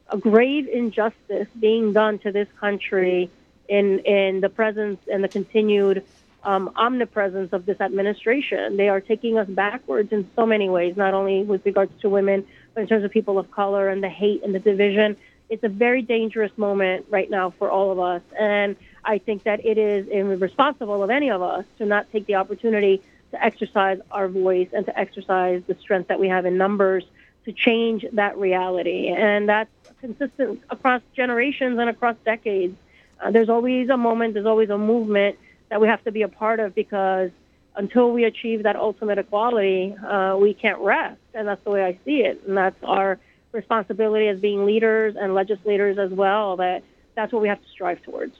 a 0.09 0.17
grave 0.17 0.67
injustice 0.67 1.47
being 1.59 1.93
done 1.93 2.19
to 2.19 2.31
this 2.31 2.47
country 2.59 3.29
in 3.69 3.99
in 3.99 4.41
the 4.41 4.49
presence 4.49 4.99
and 5.11 5.23
the 5.23 5.29
continued 5.29 6.03
um, 6.43 6.71
omnipresence 6.75 7.53
of 7.53 7.65
this 7.65 7.79
administration. 7.79 8.77
They 8.77 8.89
are 8.89 8.99
taking 8.99 9.37
us 9.37 9.47
backwards 9.47 10.11
in 10.11 10.29
so 10.35 10.45
many 10.45 10.69
ways, 10.69 10.97
not 10.97 11.13
only 11.13 11.43
with 11.43 11.65
regards 11.65 11.93
to 12.01 12.09
women, 12.09 12.45
but 12.73 12.81
in 12.81 12.87
terms 12.87 13.03
of 13.03 13.11
people 13.11 13.37
of 13.37 13.49
color 13.51 13.89
and 13.89 14.03
the 14.03 14.09
hate 14.09 14.43
and 14.43 14.53
the 14.53 14.59
division. 14.59 15.15
It's 15.49 15.63
a 15.63 15.69
very 15.69 16.01
dangerous 16.01 16.51
moment 16.57 17.05
right 17.09 17.29
now 17.29 17.51
for 17.51 17.69
all 17.69 17.91
of 17.91 17.99
us. 17.99 18.21
And 18.39 18.75
I 19.03 19.17
think 19.17 19.43
that 19.43 19.65
it 19.65 19.77
is 19.77 20.07
irresponsible 20.07 21.03
of 21.03 21.09
any 21.09 21.29
of 21.29 21.41
us 21.41 21.65
to 21.77 21.85
not 21.85 22.11
take 22.11 22.25
the 22.25 22.35
opportunity 22.35 23.01
to 23.31 23.43
exercise 23.43 23.99
our 24.11 24.27
voice 24.27 24.69
and 24.73 24.85
to 24.85 24.99
exercise 24.99 25.63
the 25.67 25.75
strength 25.75 26.09
that 26.09 26.19
we 26.19 26.27
have 26.27 26.45
in 26.45 26.57
numbers 26.57 27.03
to 27.45 27.51
change 27.51 28.05
that 28.13 28.37
reality. 28.37 29.07
And 29.07 29.49
that's 29.49 29.69
consistent 29.99 30.61
across 30.69 31.01
generations 31.15 31.79
and 31.79 31.89
across 31.89 32.15
decades. 32.25 32.77
Uh, 33.19 33.31
there's 33.31 33.49
always 33.49 33.89
a 33.89 33.97
moment, 33.97 34.33
there's 34.33 34.45
always 34.45 34.69
a 34.69 34.77
movement 34.77 35.37
that 35.69 35.79
we 35.79 35.87
have 35.87 36.03
to 36.03 36.11
be 36.11 36.21
a 36.23 36.27
part 36.27 36.59
of 36.59 36.75
because 36.75 37.31
until 37.75 38.11
we 38.11 38.25
achieve 38.25 38.63
that 38.63 38.75
ultimate 38.75 39.17
equality, 39.17 39.95
uh, 39.95 40.35
we 40.39 40.53
can't 40.53 40.79
rest. 40.79 41.19
And 41.33 41.47
that's 41.47 41.63
the 41.63 41.69
way 41.69 41.83
I 41.83 41.97
see 42.03 42.21
it. 42.21 42.43
And 42.45 42.57
that's 42.57 42.83
our 42.83 43.17
responsibility 43.51 44.27
as 44.27 44.39
being 44.39 44.65
leaders 44.65 45.15
and 45.19 45.33
legislators 45.33 45.97
as 45.97 46.11
well, 46.11 46.57
that 46.57 46.83
that's 47.15 47.31
what 47.31 47.41
we 47.41 47.47
have 47.47 47.61
to 47.61 47.69
strive 47.69 48.01
towards. 48.03 48.35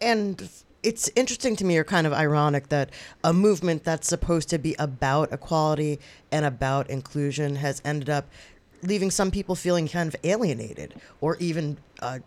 And 0.00 0.48
it's 0.82 1.10
interesting 1.14 1.56
to 1.56 1.64
me 1.64 1.76
or 1.76 1.84
kind 1.84 2.06
of 2.06 2.12
ironic 2.12 2.68
that 2.70 2.90
a 3.22 3.32
movement 3.32 3.84
that's 3.84 4.08
supposed 4.08 4.48
to 4.50 4.58
be 4.58 4.74
about 4.78 5.32
equality 5.32 6.00
and 6.32 6.44
about 6.44 6.88
inclusion 6.88 7.56
has 7.56 7.82
ended 7.84 8.08
up 8.08 8.26
leaving 8.82 9.10
some 9.10 9.30
people 9.30 9.54
feeling 9.54 9.88
kind 9.88 10.08
of 10.08 10.16
alienated 10.24 10.94
or 11.20 11.36
even 11.36 11.76
uh, 12.00 12.18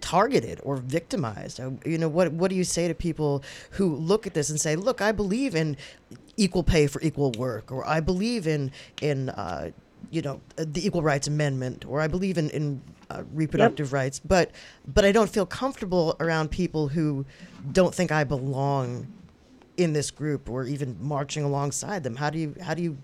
targeted 0.00 0.60
or 0.64 0.76
victimized. 0.76 1.60
Uh, 1.60 1.70
you 1.84 1.98
know, 1.98 2.08
what 2.08 2.32
what 2.32 2.50
do 2.50 2.56
you 2.56 2.64
say 2.64 2.88
to 2.88 2.94
people 2.94 3.42
who 3.72 3.94
look 3.94 4.26
at 4.26 4.34
this 4.34 4.50
and 4.50 4.60
say, 4.60 4.76
"Look, 4.76 5.00
I 5.00 5.12
believe 5.12 5.54
in 5.54 5.76
equal 6.36 6.62
pay 6.62 6.86
for 6.86 7.00
equal 7.02 7.32
work," 7.32 7.70
or 7.70 7.86
"I 7.86 8.00
believe 8.00 8.46
in 8.46 8.72
in 9.00 9.28
uh, 9.30 9.70
you 10.10 10.22
know 10.22 10.40
the 10.56 10.84
Equal 10.86 11.02
Rights 11.02 11.26
Amendment," 11.26 11.84
or 11.86 12.00
"I 12.00 12.08
believe 12.08 12.38
in 12.38 12.50
in 12.50 12.80
uh, 13.10 13.22
reproductive 13.32 13.88
yep. 13.88 13.92
rights," 13.92 14.20
but 14.20 14.50
but 14.86 15.04
I 15.04 15.12
don't 15.12 15.30
feel 15.30 15.46
comfortable 15.46 16.16
around 16.20 16.50
people 16.50 16.88
who 16.88 17.24
don't 17.72 17.94
think 17.94 18.12
I 18.12 18.24
belong 18.24 19.06
in 19.76 19.92
this 19.92 20.10
group 20.10 20.50
or 20.50 20.64
even 20.64 20.96
marching 21.00 21.42
alongside 21.42 22.02
them. 22.04 22.16
How 22.16 22.30
do 22.30 22.38
you 22.38 22.54
how 22.60 22.74
do 22.74 22.82
you 22.82 22.98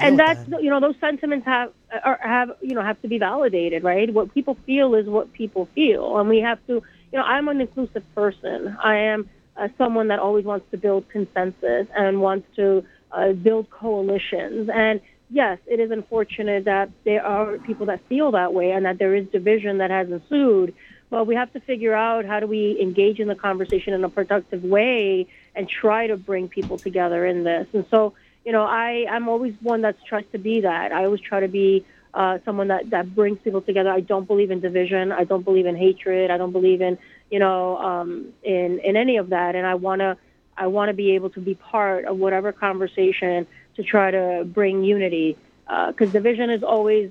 and 0.00 0.18
that's 0.18 0.44
that. 0.48 0.62
you 0.62 0.70
know 0.70 0.80
those 0.80 0.96
sentiments 1.00 1.46
have 1.46 1.72
are, 2.04 2.18
have 2.22 2.52
you 2.60 2.74
know 2.74 2.82
have 2.82 3.00
to 3.02 3.08
be 3.08 3.18
validated, 3.18 3.82
right? 3.82 4.12
What 4.12 4.32
people 4.32 4.56
feel 4.66 4.94
is 4.94 5.06
what 5.06 5.32
people 5.32 5.68
feel, 5.74 6.18
and 6.18 6.28
we 6.28 6.40
have 6.40 6.64
to. 6.66 6.82
You 7.12 7.18
know, 7.18 7.24
I'm 7.24 7.48
an 7.48 7.60
inclusive 7.60 8.04
person. 8.14 8.74
I 8.82 8.96
am 8.96 9.28
uh, 9.56 9.68
someone 9.76 10.08
that 10.08 10.18
always 10.18 10.44
wants 10.44 10.66
to 10.70 10.78
build 10.78 11.08
consensus 11.10 11.86
and 11.94 12.22
wants 12.22 12.46
to 12.56 12.84
uh, 13.10 13.32
build 13.32 13.68
coalitions. 13.70 14.70
And 14.72 15.00
yes, 15.32 15.58
it 15.66 15.80
is 15.80 15.90
unfortunate 15.90 16.64
that 16.66 16.90
there 17.04 17.24
are 17.24 17.58
people 17.58 17.86
that 17.86 18.00
feel 18.08 18.32
that 18.32 18.52
way 18.54 18.72
and 18.72 18.84
that 18.86 18.98
there 18.98 19.14
is 19.14 19.26
division 19.28 19.78
that 19.78 19.90
has 19.90 20.10
ensued. 20.10 20.74
But 21.10 21.26
we 21.26 21.34
have 21.34 21.52
to 21.52 21.60
figure 21.60 21.94
out 21.94 22.24
how 22.24 22.40
do 22.40 22.46
we 22.46 22.78
engage 22.80 23.18
in 23.18 23.28
the 23.28 23.34
conversation 23.34 23.92
in 23.92 24.04
a 24.04 24.08
productive 24.08 24.62
way 24.62 25.26
and 25.54 25.68
try 25.68 26.06
to 26.06 26.16
bring 26.16 26.48
people 26.48 26.78
together 26.78 27.26
in 27.26 27.44
this. 27.44 27.66
And 27.72 27.86
so 27.90 28.14
you 28.44 28.52
know, 28.52 28.62
I 28.62 29.06
I'm 29.10 29.28
always 29.28 29.54
one 29.60 29.82
that 29.82 29.96
tries 30.08 30.24
to 30.32 30.38
be 30.38 30.60
that. 30.62 30.92
I 30.92 31.04
always 31.04 31.20
try 31.20 31.40
to 31.40 31.48
be 31.48 31.84
uh, 32.14 32.38
someone 32.44 32.68
that 32.68 32.90
that 32.90 33.14
brings 33.14 33.38
people 33.40 33.62
together. 33.62 33.90
I 33.90 34.00
don't 34.00 34.26
believe 34.26 34.50
in 34.50 34.60
division. 34.60 35.12
I 35.12 35.24
don't 35.24 35.44
believe 35.44 35.66
in 35.66 35.76
hatred. 35.76 36.30
I 36.30 36.38
don't 36.38 36.52
believe 36.52 36.80
in 36.80 36.98
you 37.30 37.38
know 37.38 37.76
um, 37.78 38.32
in 38.42 38.80
in 38.80 38.96
any 38.96 39.16
of 39.16 39.30
that. 39.30 39.54
And 39.54 39.66
I 39.66 39.74
wanna 39.74 40.16
I 40.56 40.66
want 40.66 40.88
to 40.88 40.94
be 40.94 41.12
able 41.14 41.30
to 41.30 41.40
be 41.40 41.54
part 41.54 42.04
of 42.04 42.16
whatever 42.18 42.52
conversation 42.52 43.46
to 43.76 43.82
try 43.82 44.10
to 44.10 44.44
bring 44.46 44.84
unity 44.84 45.36
uh, 45.66 45.90
because 45.92 46.12
division 46.12 46.50
is 46.50 46.62
always 46.62 47.10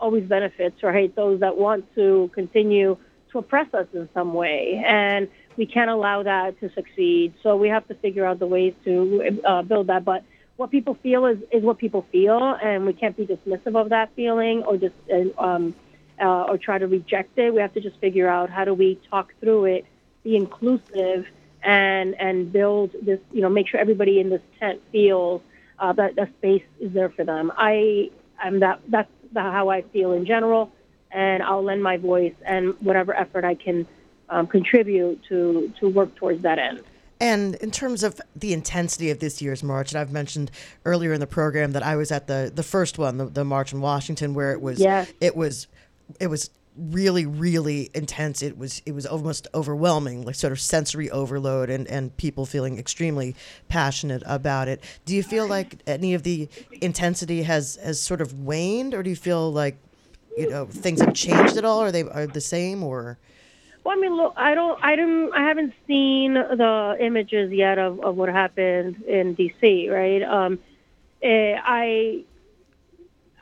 always 0.00 0.24
benefits, 0.24 0.82
right? 0.82 1.14
Those 1.14 1.40
that 1.40 1.56
want 1.56 1.94
to 1.94 2.30
continue 2.34 2.96
to 3.32 3.38
oppress 3.38 3.72
us 3.74 3.86
in 3.92 4.08
some 4.14 4.32
way, 4.34 4.82
and 4.84 5.28
we 5.56 5.66
can't 5.66 5.90
allow 5.90 6.22
that 6.22 6.58
to 6.60 6.72
succeed. 6.72 7.34
So 7.42 7.56
we 7.56 7.68
have 7.68 7.86
to 7.88 7.94
figure 7.94 8.24
out 8.24 8.38
the 8.38 8.46
ways 8.46 8.74
to 8.84 9.40
uh, 9.44 9.62
build 9.62 9.88
that. 9.88 10.04
But 10.04 10.24
what 10.56 10.70
people 10.70 10.94
feel 11.02 11.26
is, 11.26 11.38
is 11.50 11.62
what 11.62 11.78
people 11.78 12.06
feel, 12.10 12.38
and 12.62 12.86
we 12.86 12.92
can't 12.92 13.16
be 13.16 13.26
dismissive 13.26 13.80
of 13.80 13.90
that 13.90 14.10
feeling 14.16 14.62
or 14.62 14.76
just 14.76 14.94
um, 15.38 15.74
uh, 16.20 16.42
or 16.42 16.58
try 16.58 16.78
to 16.78 16.86
reject 16.86 17.38
it. 17.38 17.54
We 17.54 17.60
have 17.60 17.74
to 17.74 17.80
just 17.80 17.98
figure 17.98 18.28
out 18.28 18.50
how 18.50 18.64
do 18.64 18.74
we 18.74 19.00
talk 19.10 19.32
through 19.40 19.66
it, 19.66 19.86
be 20.22 20.36
inclusive, 20.36 21.26
and 21.62 22.14
and 22.18 22.52
build 22.52 22.94
this. 23.02 23.20
You 23.32 23.42
know, 23.42 23.48
make 23.48 23.68
sure 23.68 23.80
everybody 23.80 24.20
in 24.20 24.28
this 24.30 24.42
tent 24.58 24.80
feels 24.92 25.42
uh, 25.80 25.92
that 25.94 26.14
the 26.14 26.28
space 26.38 26.62
is 26.78 26.92
there 26.92 27.08
for 27.08 27.24
them. 27.24 27.50
I 27.56 28.10
am 28.42 28.60
that 28.60 28.80
that's 28.88 29.10
how 29.34 29.68
I 29.70 29.82
feel 29.82 30.12
in 30.12 30.24
general, 30.26 30.70
and 31.10 31.42
I'll 31.42 31.62
lend 31.64 31.82
my 31.82 31.96
voice 31.96 32.34
and 32.44 32.74
whatever 32.80 33.14
effort 33.14 33.44
I 33.44 33.54
can 33.54 33.86
um, 34.28 34.46
contribute 34.46 35.22
to 35.28 35.72
to 35.80 35.88
work 35.88 36.14
towards 36.14 36.42
that 36.42 36.58
end. 36.58 36.82
And 37.22 37.56
in 37.56 37.70
terms 37.70 38.02
of 38.02 38.18
the 38.34 38.54
intensity 38.54 39.10
of 39.10 39.18
this 39.18 39.42
year's 39.42 39.62
march, 39.62 39.92
and 39.92 40.00
I've 40.00 40.12
mentioned 40.12 40.50
earlier 40.86 41.12
in 41.12 41.20
the 41.20 41.26
program 41.26 41.72
that 41.72 41.82
I 41.82 41.96
was 41.96 42.10
at 42.10 42.26
the 42.26 42.50
the 42.54 42.62
first 42.62 42.98
one, 42.98 43.18
the, 43.18 43.26
the 43.26 43.44
march 43.44 43.72
in 43.72 43.80
Washington, 43.80 44.32
where 44.34 44.52
it 44.52 44.60
was 44.60 44.78
Yeah. 44.78 45.04
it 45.20 45.36
was 45.36 45.66
it 46.18 46.28
was 46.28 46.50
really 46.80 47.26
really 47.26 47.90
intense 47.94 48.42
it 48.42 48.56
was 48.56 48.80
it 48.86 48.92
was 48.92 49.04
almost 49.04 49.46
overwhelming 49.52 50.24
like 50.24 50.34
sort 50.34 50.52
of 50.52 50.60
sensory 50.60 51.10
overload 51.10 51.68
and 51.68 51.86
and 51.88 52.16
people 52.16 52.46
feeling 52.46 52.78
extremely 52.78 53.34
passionate 53.68 54.22
about 54.24 54.66
it 54.66 54.82
do 55.04 55.14
you 55.14 55.22
feel 55.22 55.46
like 55.46 55.76
any 55.86 56.14
of 56.14 56.22
the 56.22 56.48
intensity 56.80 57.42
has 57.42 57.76
has 57.82 58.00
sort 58.00 58.20
of 58.20 58.40
waned 58.40 58.94
or 58.94 59.02
do 59.02 59.10
you 59.10 59.16
feel 59.16 59.52
like 59.52 59.76
you 60.36 60.48
know 60.48 60.64
things 60.66 61.00
have 61.00 61.12
changed 61.12 61.56
at 61.56 61.64
all 61.64 61.82
or 61.82 61.92
they 61.92 62.02
are 62.02 62.26
the 62.26 62.40
same 62.40 62.82
or 62.82 63.18
Well, 63.84 63.96
I 63.96 64.00
mean, 64.00 64.14
look, 64.14 64.34
I 64.36 64.54
don't, 64.54 64.78
I 64.82 64.94
don't, 64.94 65.32
I 65.34 65.42
haven't 65.42 65.72
seen 65.86 66.34
the 66.34 66.96
images 67.00 67.50
yet 67.50 67.78
of, 67.78 68.00
of 68.00 68.16
what 68.16 68.28
happened 68.28 69.02
in 69.04 69.34
D.C. 69.34 69.88
Right? 69.88 70.22
Um, 70.22 70.58
eh, 71.22 71.56
I, 71.58 72.24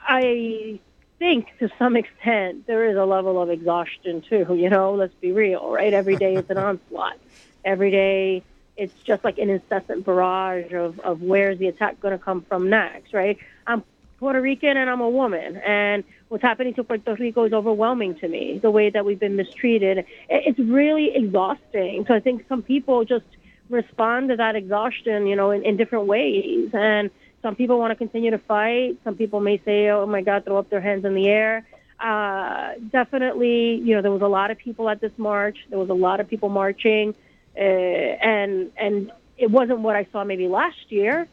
I 0.01 0.79
think 1.19 1.49
to 1.59 1.69
some 1.79 1.97
extent 1.97 2.67
there 2.67 2.89
is 2.89 2.97
a 2.97 3.05
level 3.05 3.41
of 3.41 3.51
exhaustion 3.51 4.23
too. 4.23 4.55
You 4.55 4.71
know, 4.71 4.95
let's 4.95 5.15
be 5.15 5.33
real, 5.33 5.71
right? 5.71 5.93
Every 5.93 6.17
day 6.17 6.35
it's 6.35 6.51
an 6.51 6.59
onslaught. 6.59 7.19
Every 7.65 7.91
day 7.91 8.43
it's 8.77 8.95
just 9.03 9.25
like 9.25 9.39
an 9.39 9.51
incessant 9.51 10.05
barrage 10.05 10.73
of 10.73 11.01
of 11.01 11.23
where's 11.23 11.59
the 11.59 11.67
attack 11.67 12.01
going 12.01 12.17
to 12.17 12.23
come 12.23 12.43
from 12.43 12.71
next, 12.71 13.13
right? 13.13 13.39
I'm 13.67 13.83
Puerto 14.19 14.41
Rican 14.41 14.77
and 14.77 14.91
I'm 14.91 15.01
a 15.01 15.11
woman, 15.11 15.57
and 15.59 16.05
what's 16.29 16.43
happening 16.43 16.75
to 16.75 16.85
Puerto 16.85 17.15
Rico 17.15 17.45
is 17.45 17.53
overwhelming 17.53 18.17
to 18.17 18.29
me. 18.29 18.59
The 18.59 18.71
way 18.71 18.91
that 18.91 19.05
we've 19.05 19.19
been 19.19 19.37
mistreated, 19.37 20.05
it's 20.29 20.59
really 20.59 21.15
exhausting. 21.15 22.05
So 22.07 22.15
I 22.15 22.21
think 22.21 22.47
some 22.49 22.63
people 22.63 23.05
just 23.05 23.25
respond 23.71 24.31
to 24.31 24.37
that 24.37 24.57
exhaustion, 24.57 25.27
you 25.27 25.37
know, 25.37 25.51
in, 25.51 25.65
in 25.65 25.77
different 25.77 26.07
ways. 26.07 26.71
And 26.73 27.11
some 27.43 27.55
people 27.55 27.79
want 27.79 27.93
to 27.93 27.97
continue 27.97 28.31
to 28.31 28.39
fight. 28.39 28.99
Some 29.05 29.15
people 29.15 29.41
may 29.41 29.59
say, 29.65 29.89
"Oh 29.89 30.07
my 30.07 30.23
God," 30.23 30.45
throw 30.45 30.59
up 30.59 30.71
their 30.71 30.81
hands 30.81 31.05
in 31.05 31.15
the 31.15 31.29
air. 31.29 31.67
Uh, 32.01 32.75
definitely, 32.91 33.75
you 33.77 33.95
know, 33.95 34.03
there 34.03 34.13
was 34.13 34.23
a 34.23 34.29
lot 34.29 34.51
of 34.51 34.59
people 34.59 34.89
at 34.89 35.01
this 35.01 35.13
march. 35.17 35.59
There 35.69 35.79
was 35.79 35.91
a 35.91 35.95
lot 35.95 36.21
of 36.21 36.29
people 36.29 36.49
marching, 36.49 37.15
uh, 37.57 37.61
and 37.61 38.71
and 38.77 39.13
it 39.37 39.51
wasn't 39.51 39.81
what 39.81 39.97
I 39.97 40.07
saw 40.13 40.25
maybe 40.25 40.49
last 40.49 40.91
year 40.91 41.29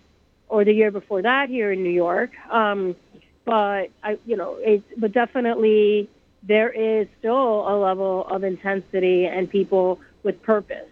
or 0.48 0.64
the 0.64 0.74
year 0.74 0.92
before 0.92 1.22
that 1.24 1.50
here 1.50 1.72
in 1.72 1.84
New 1.84 1.90
York. 1.90 2.32
Um, 2.50 2.96
but 3.46 3.90
I, 4.04 4.18
you 4.26 4.38
know, 4.38 4.58
it, 4.60 4.84
but 4.98 5.12
definitely 5.12 6.10
there 6.44 6.70
is 6.70 7.08
still 7.20 7.68
a 7.68 7.76
level 7.78 8.26
of 8.28 8.44
intensity 8.44 9.26
and 9.26 9.50
people 9.50 10.00
with 10.24 10.42
purpose. 10.44 10.90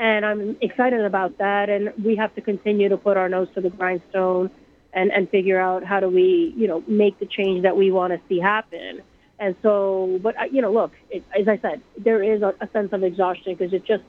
And 0.00 0.24
I'm 0.24 0.56
excited 0.62 1.04
about 1.04 1.36
that. 1.38 1.68
And 1.68 1.92
we 2.02 2.16
have 2.16 2.34
to 2.34 2.40
continue 2.40 2.88
to 2.88 2.96
put 2.96 3.18
our 3.18 3.28
nose 3.28 3.48
to 3.54 3.60
the 3.60 3.68
grindstone 3.68 4.50
and, 4.94 5.12
and 5.12 5.28
figure 5.28 5.60
out 5.60 5.84
how 5.84 6.00
do 6.00 6.08
we, 6.08 6.54
you 6.56 6.66
know, 6.66 6.82
make 6.88 7.18
the 7.20 7.26
change 7.26 7.64
that 7.64 7.76
we 7.76 7.92
want 7.92 8.14
to 8.14 8.20
see 8.26 8.40
happen. 8.40 9.02
And 9.38 9.54
so, 9.62 10.18
but, 10.22 10.38
uh, 10.38 10.44
you 10.50 10.62
know, 10.62 10.72
look, 10.72 10.92
it, 11.10 11.22
as 11.38 11.46
I 11.48 11.58
said, 11.58 11.82
there 11.98 12.22
is 12.22 12.40
a, 12.40 12.54
a 12.62 12.68
sense 12.72 12.94
of 12.94 13.04
exhaustion 13.04 13.54
because 13.54 13.74
it 13.74 13.84
just 13.84 14.02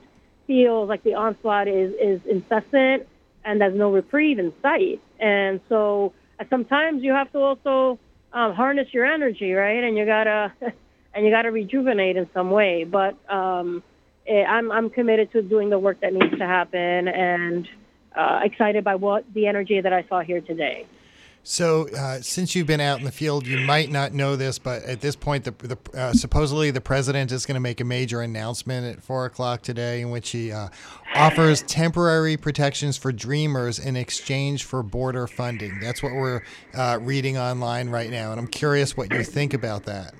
feels 0.46 0.88
like 0.88 1.02
the 1.02 1.12
onslaught 1.12 1.68
is, 1.68 1.92
is 2.00 2.20
incessant 2.24 3.06
and 3.44 3.60
there's 3.60 3.76
no 3.76 3.92
reprieve 3.92 4.38
in 4.38 4.50
sight. 4.62 5.02
And 5.20 5.60
so 5.68 6.14
sometimes 6.48 7.02
you 7.02 7.12
have 7.12 7.30
to 7.32 7.38
also 7.38 7.98
um, 8.32 8.54
harness 8.54 8.88
your 8.92 9.04
energy, 9.04 9.52
right? 9.52 9.84
And 9.84 9.98
you 9.98 10.06
gotta 10.06 10.54
and 11.14 11.26
you 11.26 11.30
gotta 11.30 11.50
rejuvenate 11.50 12.16
in 12.16 12.30
some 12.32 12.50
way. 12.50 12.84
But 12.84 13.14
um, 13.30 13.82
I'm 14.28 14.70
I'm 14.70 14.90
committed 14.90 15.32
to 15.32 15.42
doing 15.42 15.70
the 15.70 15.78
work 15.78 16.00
that 16.00 16.12
needs 16.12 16.36
to 16.38 16.46
happen, 16.46 17.08
and 17.08 17.68
uh, 18.14 18.40
excited 18.42 18.84
by 18.84 18.94
what 18.94 19.24
the 19.34 19.46
energy 19.46 19.80
that 19.80 19.92
I 19.92 20.04
saw 20.08 20.20
here 20.20 20.40
today. 20.40 20.86
So, 21.44 21.88
uh, 21.88 22.20
since 22.20 22.54
you've 22.54 22.68
been 22.68 22.80
out 22.80 23.00
in 23.00 23.04
the 23.04 23.10
field, 23.10 23.48
you 23.48 23.58
might 23.58 23.90
not 23.90 24.12
know 24.12 24.36
this, 24.36 24.60
but 24.60 24.84
at 24.84 25.00
this 25.00 25.16
point, 25.16 25.42
the, 25.42 25.50
the 25.50 25.76
uh, 25.98 26.12
supposedly 26.12 26.70
the 26.70 26.80
president 26.80 27.32
is 27.32 27.46
going 27.46 27.56
to 27.56 27.60
make 27.60 27.80
a 27.80 27.84
major 27.84 28.20
announcement 28.20 28.86
at 28.86 29.02
four 29.02 29.24
o'clock 29.24 29.60
today, 29.62 30.02
in 30.02 30.10
which 30.10 30.30
he 30.30 30.52
uh, 30.52 30.68
offers 31.16 31.62
temporary 31.62 32.36
protections 32.36 32.96
for 32.96 33.10
Dreamers 33.10 33.80
in 33.80 33.96
exchange 33.96 34.62
for 34.62 34.84
border 34.84 35.26
funding. 35.26 35.80
That's 35.80 36.00
what 36.00 36.12
we're 36.12 36.42
uh, 36.74 37.00
reading 37.02 37.36
online 37.38 37.88
right 37.88 38.10
now, 38.10 38.30
and 38.30 38.38
I'm 38.38 38.46
curious 38.46 38.96
what 38.96 39.12
you 39.12 39.24
think 39.24 39.52
about 39.52 39.84
that. 39.86 40.14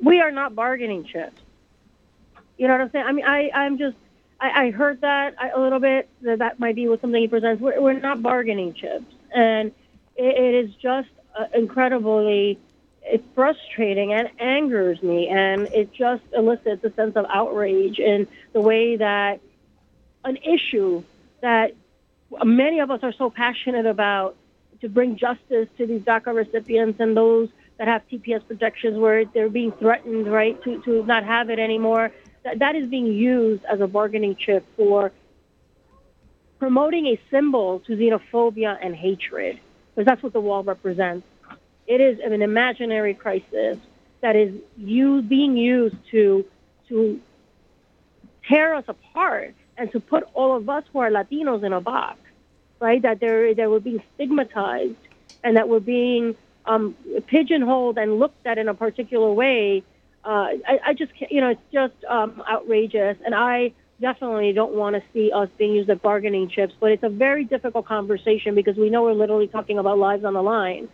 we 0.00 0.22
are 0.22 0.30
not 0.30 0.54
bargaining 0.54 1.04
chips. 1.04 1.42
You 2.60 2.68
know 2.68 2.74
what 2.74 2.82
I'm 2.82 2.90
saying? 2.90 3.06
I 3.06 3.12
mean, 3.12 3.24
I, 3.24 3.50
I'm 3.54 3.78
just, 3.78 3.96
I, 4.38 4.66
I 4.66 4.70
heard 4.70 5.00
that 5.00 5.34
a 5.54 5.58
little 5.58 5.80
bit, 5.80 6.10
that 6.20 6.40
that 6.40 6.60
might 6.60 6.74
be 6.74 6.88
what 6.88 7.00
something 7.00 7.18
he 7.18 7.26
presents. 7.26 7.58
We're, 7.58 7.80
we're 7.80 7.98
not 7.98 8.22
bargaining 8.22 8.74
chips. 8.74 9.06
And 9.34 9.72
it, 10.14 10.36
it 10.36 10.66
is 10.66 10.74
just 10.74 11.08
uh, 11.34 11.46
incredibly 11.54 12.58
it's 13.02 13.24
frustrating 13.34 14.12
and 14.12 14.28
angers 14.38 15.02
me. 15.02 15.28
And 15.28 15.68
it 15.68 15.94
just 15.94 16.22
elicits 16.34 16.84
a 16.84 16.92
sense 16.92 17.16
of 17.16 17.24
outrage 17.30 17.98
in 17.98 18.28
the 18.52 18.60
way 18.60 18.96
that 18.96 19.40
an 20.26 20.36
issue 20.36 21.02
that 21.40 21.72
many 22.44 22.80
of 22.80 22.90
us 22.90 23.00
are 23.02 23.14
so 23.14 23.30
passionate 23.30 23.86
about 23.86 24.36
to 24.82 24.90
bring 24.90 25.16
justice 25.16 25.68
to 25.78 25.86
these 25.86 26.02
DACA 26.02 26.34
recipients 26.34 27.00
and 27.00 27.16
those 27.16 27.48
that 27.78 27.88
have 27.88 28.06
TPS 28.12 28.46
protections 28.46 28.98
where 28.98 29.24
they're 29.24 29.48
being 29.48 29.72
threatened, 29.72 30.30
right, 30.30 30.62
to, 30.64 30.82
to 30.82 31.02
not 31.06 31.24
have 31.24 31.48
it 31.48 31.58
anymore. 31.58 32.12
That, 32.42 32.74
is 32.74 32.88
being 32.88 33.06
used 33.06 33.64
as 33.64 33.80
a 33.80 33.86
bargaining 33.86 34.34
chip 34.34 34.64
for 34.76 35.12
promoting 36.58 37.06
a 37.06 37.20
symbol 37.30 37.80
to 37.80 37.96
xenophobia 37.96 38.78
and 38.80 38.94
hatred, 38.94 39.60
because 39.94 40.06
that's 40.06 40.22
what 40.22 40.32
the 40.32 40.40
wall 40.40 40.62
represents. 40.62 41.26
It 41.86 42.00
is 42.00 42.18
an 42.20 42.40
imaginary 42.40 43.14
crisis 43.14 43.78
that 44.20 44.36
is 44.36 44.54
being 44.76 45.56
used 45.56 45.96
to 46.12 46.44
to 46.88 47.20
tear 48.48 48.74
us 48.74 48.84
apart 48.88 49.54
and 49.76 49.90
to 49.92 50.00
put 50.00 50.24
all 50.34 50.56
of 50.56 50.68
us 50.68 50.84
who 50.92 50.98
are 50.98 51.10
Latinos 51.10 51.64
in 51.64 51.72
a 51.72 51.80
box, 51.80 52.18
right? 52.80 53.00
That 53.00 53.20
they're, 53.20 53.54
that 53.54 53.70
we're 53.70 53.80
being 53.80 54.02
stigmatized 54.14 54.96
and 55.42 55.56
that 55.56 55.68
we're 55.68 55.80
being 55.80 56.36
um, 56.66 56.94
pigeonholed 57.26 57.96
and 57.96 58.18
looked 58.18 58.46
at 58.46 58.58
in 58.58 58.68
a 58.68 58.74
particular 58.74 59.32
way. 59.32 59.82
Uh, 60.24 60.48
I, 60.66 60.80
I 60.86 60.94
just 60.94 61.14
can't, 61.14 61.32
you 61.32 61.40
know, 61.40 61.50
it's 61.50 61.60
just 61.72 62.04
um, 62.04 62.42
outrageous. 62.48 63.16
And 63.24 63.34
I 63.34 63.72
definitely 64.00 64.52
don't 64.52 64.74
want 64.74 64.96
to 64.96 65.02
see 65.12 65.30
us 65.32 65.48
being 65.58 65.72
used 65.72 65.90
as 65.90 65.98
bargaining 65.98 66.48
chips, 66.48 66.74
but 66.78 66.90
it's 66.92 67.02
a 67.02 67.08
very 67.08 67.44
difficult 67.44 67.86
conversation 67.86 68.54
because 68.54 68.76
we 68.76 68.90
know 68.90 69.02
we're 69.02 69.12
literally 69.12 69.48
talking 69.48 69.78
about 69.78 69.98
lives 69.98 70.24
on 70.24 70.34
the 70.34 70.42
line. 70.42 70.88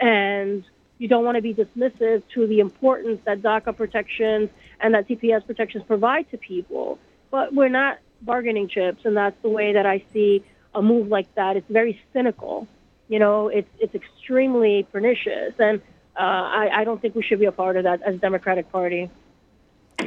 And 0.00 0.64
you 0.98 1.08
don't 1.08 1.24
want 1.24 1.36
to 1.36 1.42
be 1.42 1.54
dismissive 1.54 2.22
to 2.34 2.46
the 2.46 2.60
importance 2.60 3.20
that 3.24 3.40
DACA 3.40 3.76
protections 3.76 4.50
and 4.80 4.94
that 4.94 5.08
TPS 5.08 5.46
protections 5.46 5.84
provide 5.84 6.30
to 6.30 6.38
people. 6.38 6.98
But 7.30 7.54
we're 7.54 7.68
not 7.68 7.98
bargaining 8.22 8.68
chips, 8.68 9.04
and 9.04 9.16
that's 9.16 9.40
the 9.42 9.48
way 9.48 9.74
that 9.74 9.86
I 9.86 10.04
see 10.12 10.44
a 10.74 10.82
move 10.82 11.08
like 11.08 11.32
that. 11.34 11.56
It's 11.56 11.70
very 11.70 12.00
cynical. 12.12 12.66
You 13.08 13.18
know, 13.18 13.48
it's 13.48 13.68
it's 13.78 13.94
extremely 13.94 14.86
pernicious, 14.90 15.54
and 15.58 15.80
uh, 16.18 16.22
I, 16.22 16.80
I 16.80 16.84
don't 16.84 17.00
think 17.00 17.14
we 17.14 17.22
should 17.22 17.38
be 17.38 17.46
a 17.46 17.52
part 17.52 17.76
of 17.76 17.84
that 17.84 18.02
as 18.02 18.16
a 18.16 18.18
Democratic 18.18 18.70
Party. 18.72 19.10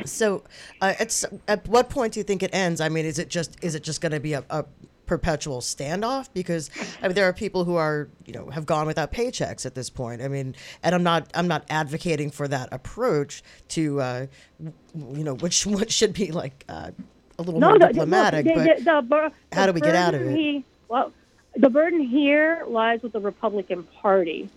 So, 0.06 0.44
uh, 0.82 0.94
at 1.00 1.24
at 1.48 1.68
what 1.68 1.90
point 1.90 2.14
do 2.14 2.20
you 2.20 2.24
think 2.24 2.44
it 2.44 2.54
ends? 2.54 2.82
I 2.82 2.90
mean, 2.90 3.06
is 3.06 3.20
it 3.20 3.30
just 3.30 3.62
is 3.64 3.76
it 3.76 3.84
just 3.84 4.02
going 4.02 4.14
to 4.14 4.20
be 4.20 4.34
a, 4.34 4.44
a 4.50 4.66
perpetual 5.06 5.60
standoff? 5.60 6.30
Because 6.34 6.70
I 7.02 7.08
mean, 7.08 7.16
there 7.16 7.26
are 7.26 7.34
people 7.34 7.66
who 7.66 7.76
are 7.76 8.08
you 8.26 8.34
know 8.34 8.50
have 8.50 8.66
gone 8.66 8.88
without 8.88 9.12
paychecks 9.12 9.66
at 9.66 9.76
this 9.76 9.90
point. 9.90 10.22
I 10.22 10.28
mean, 10.28 10.56
and 10.82 10.96
I'm 10.96 11.04
not 11.04 11.30
I'm 11.34 11.48
not 11.48 11.66
advocating 11.70 12.32
for 12.32 12.48
that 12.48 12.70
approach 12.72 13.44
to 13.70 14.00
uh, 14.00 14.26
you 14.60 15.24
know 15.24 15.36
which 15.36 15.66
what 15.66 15.92
should 15.92 16.14
be 16.14 16.32
like 16.32 16.64
uh, 16.70 16.92
a 17.38 17.42
little 17.42 17.60
more 17.60 17.78
the- 17.78 17.88
diplomatic. 17.88 18.46
the, 18.46 18.54
but 18.54 18.78
the, 18.78 18.84
the, 18.84 19.02
bur- 19.02 19.32
how 19.52 19.66
do 19.66 19.74
we 19.74 19.82
get 19.82 19.96
out 19.96 20.14
of 20.14 20.22
it? 20.22 20.36
He, 20.36 20.66
well, 20.88 21.12
the 21.56 21.70
burden 21.70 22.00
here 22.00 22.64
lies 22.68 23.02
with 23.02 23.12
the 23.12 23.20
Republican 23.20 23.84
Party. 24.02 24.50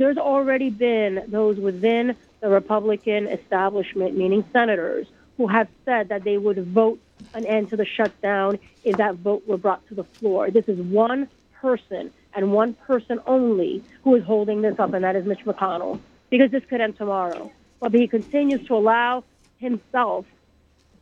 There's 0.00 0.16
already 0.16 0.70
been 0.70 1.24
those 1.28 1.58
within 1.58 2.16
the 2.40 2.48
Republican 2.48 3.26
establishment, 3.26 4.16
meaning 4.16 4.46
senators, 4.50 5.06
who 5.36 5.46
have 5.46 5.68
said 5.84 6.08
that 6.08 6.24
they 6.24 6.38
would 6.38 6.56
vote 6.68 6.98
an 7.34 7.44
end 7.44 7.68
to 7.68 7.76
the 7.76 7.84
shutdown 7.84 8.58
if 8.82 8.96
that 8.96 9.16
vote 9.16 9.46
were 9.46 9.58
brought 9.58 9.86
to 9.88 9.94
the 9.94 10.04
floor. 10.04 10.50
This 10.50 10.70
is 10.70 10.78
one 10.78 11.28
person 11.52 12.10
and 12.32 12.50
one 12.50 12.72
person 12.72 13.20
only 13.26 13.84
who 14.02 14.14
is 14.14 14.24
holding 14.24 14.62
this 14.62 14.78
up, 14.78 14.94
and 14.94 15.04
that 15.04 15.16
is 15.16 15.26
Mitch 15.26 15.44
McConnell, 15.44 16.00
because 16.30 16.50
this 16.50 16.64
could 16.64 16.80
end 16.80 16.96
tomorrow. 16.96 17.52
But 17.78 17.92
he 17.92 18.08
continues 18.08 18.66
to 18.68 18.76
allow 18.76 19.22
himself, 19.58 20.24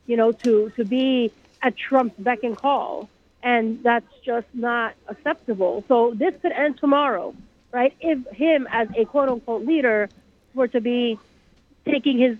you 0.08 0.16
know, 0.16 0.32
to, 0.32 0.70
to 0.70 0.84
be 0.84 1.30
at 1.62 1.76
Trump's 1.76 2.18
beck 2.18 2.42
and 2.42 2.56
call, 2.56 3.08
and 3.44 3.80
that's 3.84 4.12
just 4.24 4.48
not 4.54 4.94
acceptable. 5.06 5.84
So 5.86 6.14
this 6.16 6.34
could 6.42 6.50
end 6.50 6.78
tomorrow, 6.78 7.32
right? 7.72 7.94
If 8.00 8.26
him, 8.28 8.66
as 8.70 8.88
a 8.96 9.04
quote 9.04 9.28
unquote 9.28 9.64
leader, 9.64 10.08
were 10.54 10.68
to 10.68 10.80
be 10.80 11.18
taking 11.84 12.18
his 12.18 12.36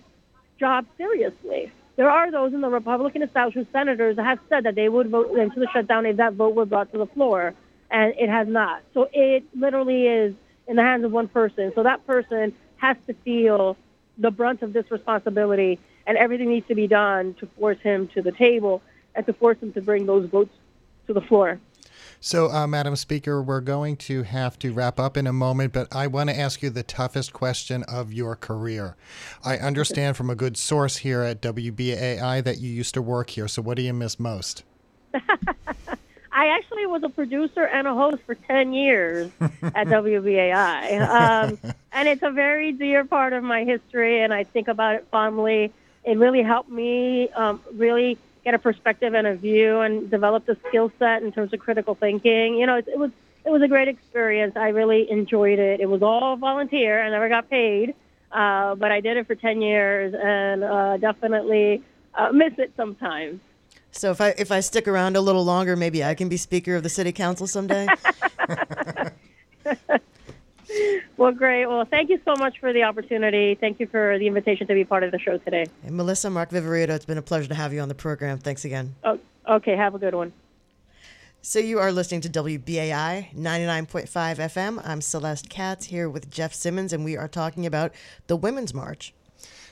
job 0.59 0.85
seriously. 0.97 1.71
There 1.95 2.09
are 2.09 2.31
those 2.31 2.53
in 2.53 2.61
the 2.61 2.69
Republican 2.69 3.23
establishment 3.23 3.67
senators 3.71 4.15
that 4.15 4.25
have 4.25 4.39
said 4.47 4.63
that 4.63 4.75
they 4.75 4.89
would 4.89 5.09
vote 5.09 5.37
into 5.37 5.59
the 5.59 5.67
shutdown 5.73 6.05
if 6.05 6.17
that 6.17 6.33
vote 6.33 6.55
were 6.55 6.65
brought 6.65 6.91
to 6.93 6.97
the 6.97 7.05
floor, 7.07 7.53
and 7.91 8.13
it 8.17 8.29
has 8.29 8.47
not. 8.47 8.81
So 8.93 9.09
it 9.11 9.43
literally 9.53 10.07
is 10.07 10.33
in 10.67 10.75
the 10.75 10.83
hands 10.83 11.03
of 11.03 11.11
one 11.11 11.27
person. 11.27 11.71
So 11.75 11.83
that 11.83 12.05
person 12.07 12.53
has 12.77 12.95
to 13.07 13.13
feel 13.25 13.75
the 14.17 14.31
brunt 14.31 14.61
of 14.61 14.73
this 14.73 14.89
responsibility, 14.91 15.79
and 16.07 16.17
everything 16.17 16.49
needs 16.49 16.67
to 16.67 16.75
be 16.75 16.87
done 16.87 17.33
to 17.35 17.47
force 17.57 17.79
him 17.79 18.07
to 18.09 18.21
the 18.21 18.31
table 18.31 18.81
and 19.15 19.25
to 19.25 19.33
force 19.33 19.57
him 19.59 19.73
to 19.73 19.81
bring 19.81 20.05
those 20.05 20.29
votes 20.29 20.53
to 21.07 21.13
the 21.13 21.21
floor. 21.21 21.59
So, 22.21 22.51
uh, 22.51 22.67
Madam 22.67 22.97
Speaker, 22.97 23.41
we're 23.41 23.61
going 23.61 23.95
to 23.97 24.23
have 24.23 24.59
to 24.59 24.73
wrap 24.73 24.99
up 24.99 25.15
in 25.15 25.25
a 25.25 25.31
moment, 25.31 25.71
but 25.71 25.87
I 25.95 26.07
want 26.07 26.29
to 26.29 26.37
ask 26.37 26.61
you 26.61 26.69
the 26.69 26.83
toughest 26.83 27.31
question 27.31 27.83
of 27.83 28.11
your 28.11 28.35
career. 28.35 28.97
I 29.45 29.57
understand 29.57 30.17
from 30.17 30.29
a 30.29 30.35
good 30.35 30.57
source 30.57 30.97
here 30.97 31.21
at 31.21 31.41
WBAI 31.41 32.43
that 32.43 32.57
you 32.57 32.69
used 32.69 32.93
to 32.95 33.01
work 33.01 33.29
here. 33.29 33.47
So, 33.47 33.61
what 33.61 33.77
do 33.77 33.83
you 33.83 33.93
miss 33.93 34.19
most? 34.19 34.63
I 35.13 36.47
actually 36.47 36.85
was 36.87 37.03
a 37.03 37.09
producer 37.09 37.63
and 37.63 37.87
a 37.87 37.93
host 37.93 38.21
for 38.25 38.35
10 38.35 38.73
years 38.73 39.31
at 39.39 39.51
WBAI. 39.87 41.09
Um, 41.09 41.57
and 41.93 42.09
it's 42.09 42.21
a 42.21 42.31
very 42.31 42.73
dear 42.73 43.05
part 43.05 43.31
of 43.31 43.43
my 43.45 43.63
history, 43.63 44.21
and 44.21 44.33
I 44.33 44.43
think 44.43 44.67
about 44.67 44.95
it 44.95 45.07
fondly. 45.09 45.71
It 46.03 46.17
really 46.17 46.43
helped 46.43 46.69
me 46.69 47.29
um, 47.29 47.61
really 47.73 48.17
get 48.43 48.53
a 48.53 48.59
perspective 48.59 49.13
and 49.13 49.27
a 49.27 49.35
view 49.35 49.79
and 49.81 50.09
develop 50.09 50.45
the 50.45 50.57
skill 50.67 50.91
set 50.99 51.23
in 51.23 51.31
terms 51.31 51.53
of 51.53 51.59
critical 51.59 51.95
thinking. 51.95 52.55
You 52.55 52.65
know, 52.65 52.77
it, 52.77 52.87
it 52.87 52.97
was 52.97 53.11
it 53.45 53.49
was 53.49 53.61
a 53.61 53.67
great 53.67 53.87
experience. 53.87 54.55
I 54.55 54.69
really 54.69 55.09
enjoyed 55.09 55.59
it. 55.59 55.79
It 55.79 55.89
was 55.89 56.01
all 56.01 56.35
volunteer. 56.35 57.03
I 57.03 57.09
never 57.09 57.29
got 57.29 57.49
paid, 57.49 57.95
uh, 58.31 58.75
but 58.75 58.91
I 58.91 58.99
did 59.01 59.17
it 59.17 59.27
for 59.27 59.35
10 59.35 59.61
years 59.61 60.13
and 60.13 60.63
uh, 60.63 60.97
definitely 60.97 61.81
uh, 62.15 62.31
miss 62.31 62.53
it 62.57 62.73
sometimes. 62.75 63.39
So 63.91 64.11
if 64.11 64.21
I 64.21 64.29
if 64.37 64.51
I 64.51 64.59
stick 64.59 64.87
around 64.87 65.15
a 65.15 65.21
little 65.21 65.43
longer, 65.43 65.75
maybe 65.75 66.03
I 66.03 66.13
can 66.13 66.29
be 66.29 66.37
speaker 66.37 66.75
of 66.75 66.83
the 66.83 66.89
city 66.89 67.11
council 67.11 67.47
someday. 67.47 67.87
well, 71.17 71.31
great. 71.31 71.65
Well, 71.65 71.85
thank 71.85 72.09
you 72.09 72.19
so 72.25 72.33
much 72.37 72.59
for 72.59 72.73
the 72.73 72.83
opportunity. 72.83 73.55
Thank 73.55 73.79
you 73.79 73.87
for 73.87 74.17
the 74.19 74.27
invitation 74.27 74.67
to 74.67 74.73
be 74.73 74.85
part 74.85 75.03
of 75.03 75.11
the 75.11 75.19
show 75.19 75.37
today. 75.37 75.65
And 75.83 75.95
Melissa 75.95 76.29
Mark 76.29 76.51
Viverito, 76.51 76.89
it's 76.89 77.05
been 77.05 77.17
a 77.17 77.21
pleasure 77.21 77.47
to 77.47 77.55
have 77.55 77.73
you 77.73 77.79
on 77.81 77.89
the 77.89 77.95
program. 77.95 78.37
Thanks 78.37 78.65
again. 78.65 78.95
Oh, 79.03 79.19
okay, 79.47 79.75
have 79.75 79.95
a 79.95 79.99
good 79.99 80.15
one. 80.15 80.33
So 81.41 81.59
you 81.59 81.79
are 81.79 81.91
listening 81.91 82.21
to 82.21 82.29
WBAI 82.29 83.33
99.5 83.33 84.09
FM. 84.09 84.81
I'm 84.83 84.99
Celeste 84.99 85.49
Katz 85.49 85.85
here 85.85 86.09
with 86.09 86.29
Jeff 86.29 86.53
Simmons, 86.53 86.91
and 86.91 87.05
we 87.05 87.15
are 87.15 87.29
talking 87.29 87.65
about 87.65 87.93
the 88.27 88.35
Women's 88.35 88.73
March. 88.73 89.13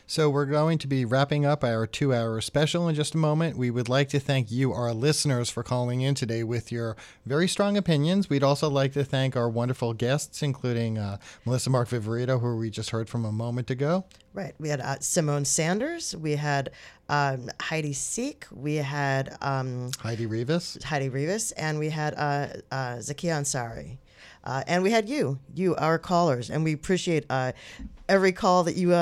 So, 0.10 0.30
we're 0.30 0.46
going 0.46 0.78
to 0.78 0.88
be 0.88 1.04
wrapping 1.04 1.46
up 1.46 1.66
our 1.66 1.86
two 1.86 2.14
hour 2.14 2.40
special 2.40 2.88
in 2.88 2.96
just 2.96 3.14
a 3.14 3.18
moment. 3.18 3.58
We 3.58 3.70
would 3.70 3.90
like 3.90 4.08
to 4.10 4.22
thank 4.22 4.50
you, 4.50 4.72
our 4.72 4.94
listeners, 4.94 5.50
for 5.50 5.64
calling 5.64 6.00
in 6.00 6.16
today 6.16 6.46
with 6.46 6.72
your 6.72 6.96
very 7.26 7.46
strong 7.50 7.76
opinions. 7.76 8.30
We'd 8.30 8.42
also 8.42 8.70
like 8.70 8.94
to 8.94 9.04
thank 9.04 9.36
our 9.36 9.50
wonderful 9.50 9.94
guests, 9.94 10.42
including 10.42 10.98
uh, 10.98 11.18
Melissa 11.44 11.70
Mark 11.70 11.90
Viverito, 11.90 12.40
who 12.40 12.56
we 12.56 12.70
just 12.70 12.92
heard 12.92 13.10
from 13.10 13.26
a 13.26 13.34
moment 13.34 13.70
ago. 13.70 14.06
Right. 14.34 14.54
We 14.60 14.70
had 14.70 14.80
uh, 14.80 14.96
Symone 15.00 15.46
Sanders. 15.46 16.16
We 16.16 16.38
had 16.38 16.72
um, 17.10 17.50
Heidi 17.60 17.92
Sieck. 17.92 18.46
We 18.50 18.76
had 18.76 19.36
um, 19.42 19.92
Heidi 20.00 20.26
Rivas. 20.26 20.82
Heidi 20.86 21.10
Rivas. 21.10 21.52
And 21.52 21.80
we 21.80 21.90
had 21.90 22.14
uh, 22.14 22.48
uh, 22.72 22.96
Zakiyah 23.00 23.42
Ansari. 23.42 23.98
Uh, 24.46 24.64
and 24.68 24.84
we 24.84 24.92
had 24.92 25.10
you, 25.10 25.38
you, 25.54 25.76
our 25.76 26.00
callers. 26.00 26.50
And 26.50 26.64
we 26.64 26.72
appreciate 26.72 27.26
uh, 27.30 27.52
every 28.08 28.32
call 28.32 28.64
that 28.64 28.78
you 28.78 28.94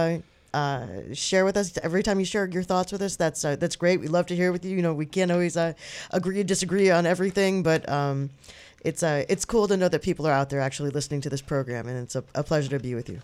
uh, 0.55 1.13
share 1.13 1.43
with 1.43 1.57
us 1.57 1.77
every 1.83 2.01
time 2.01 2.17
you 2.17 2.25
share 2.25 2.47
your 2.47 2.63
thoughts 2.63 2.91
with 2.93 3.01
us. 3.01 3.17
That's 3.17 3.43
uh, 3.43 3.57
that's 3.57 3.75
great. 3.75 3.99
We 3.99 4.07
love 4.07 4.25
to 4.27 4.35
hear 4.35 4.51
with 4.53 4.63
you. 4.63 4.75
You 4.75 4.81
know, 4.81 4.93
we 4.93 5.05
can't 5.05 5.31
always 5.31 5.57
uh, 5.57 5.73
agree 6.11 6.39
or 6.39 6.43
disagree 6.43 6.89
on 6.89 7.05
everything, 7.05 7.61
but 7.61 7.87
um, 7.89 8.29
it's 8.81 9.03
uh, 9.03 9.25
it's 9.27 9.43
cool 9.43 9.67
to 9.67 9.75
know 9.75 9.89
that 9.89 10.01
people 10.01 10.25
are 10.25 10.31
out 10.31 10.49
there 10.49 10.61
actually 10.61 10.91
listening 10.91 11.19
to 11.21 11.29
this 11.29 11.41
program, 11.41 11.87
and 11.87 11.97
it's 11.99 12.15
a, 12.15 12.23
a 12.33 12.43
pleasure 12.43 12.69
to 12.69 12.79
be 12.79 12.95
with 12.95 13.09
you. 13.09 13.19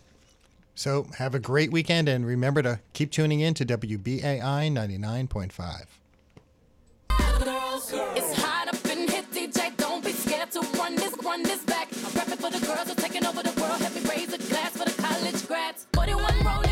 So 0.76 1.08
have 1.20 1.34
a 1.34 1.40
great 1.40 1.72
weekend, 1.72 2.10
and 2.10 2.26
remember 2.26 2.62
to 2.64 2.80
keep 2.92 3.12
tuning 3.12 3.40
in 3.40 3.54
to 3.56 3.66
WBAI 3.66 4.70
ninety 4.70 4.98
nine 4.98 5.28
point 5.28 5.54
five. 5.54 5.88
It's 8.14 8.42
hot 8.42 8.68
up 8.68 8.86
in 8.92 9.08
here, 9.08 9.24
DJ. 9.34 9.76
Don't 9.78 10.04
be 10.04 10.12
scared 10.12 10.52
to 10.52 10.60
run 10.78 10.96
this, 11.44 11.64
back. 11.64 11.88
I'm 12.06 12.14
rapping 12.14 12.38
for 12.38 12.50
the 12.52 12.66
girls 12.66 12.88
who 12.88 12.92
are 12.92 12.96
taking 12.96 13.26
over 13.26 13.42
the 13.42 13.54
world. 13.62 13.80
Help 13.80 13.96
me 13.96 14.02
raise 14.10 14.34
a 14.34 14.38
glass 14.38 14.72
for 14.72 14.86
the 14.86 15.02
college 15.02 15.48
grads. 15.48 15.88
41 15.94 16.34
rollie 16.40 16.71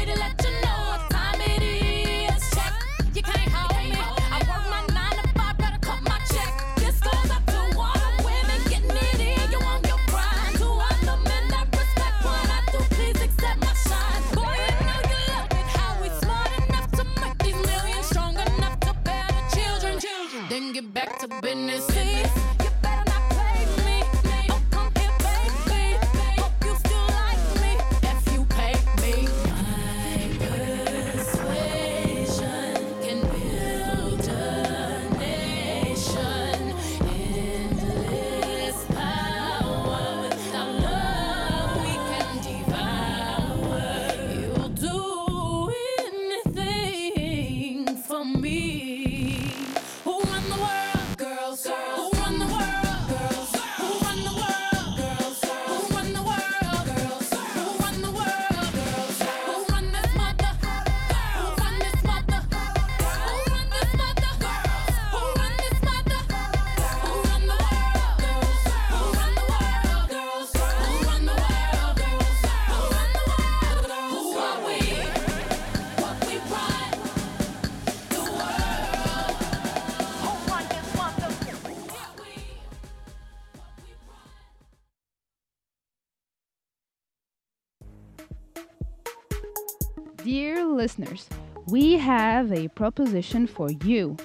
listeners, 90.89 91.29
we 91.67 91.97
have 91.99 92.51
a 92.51 92.67
proposition 92.69 93.45
for 93.45 93.69
you. 93.83 94.17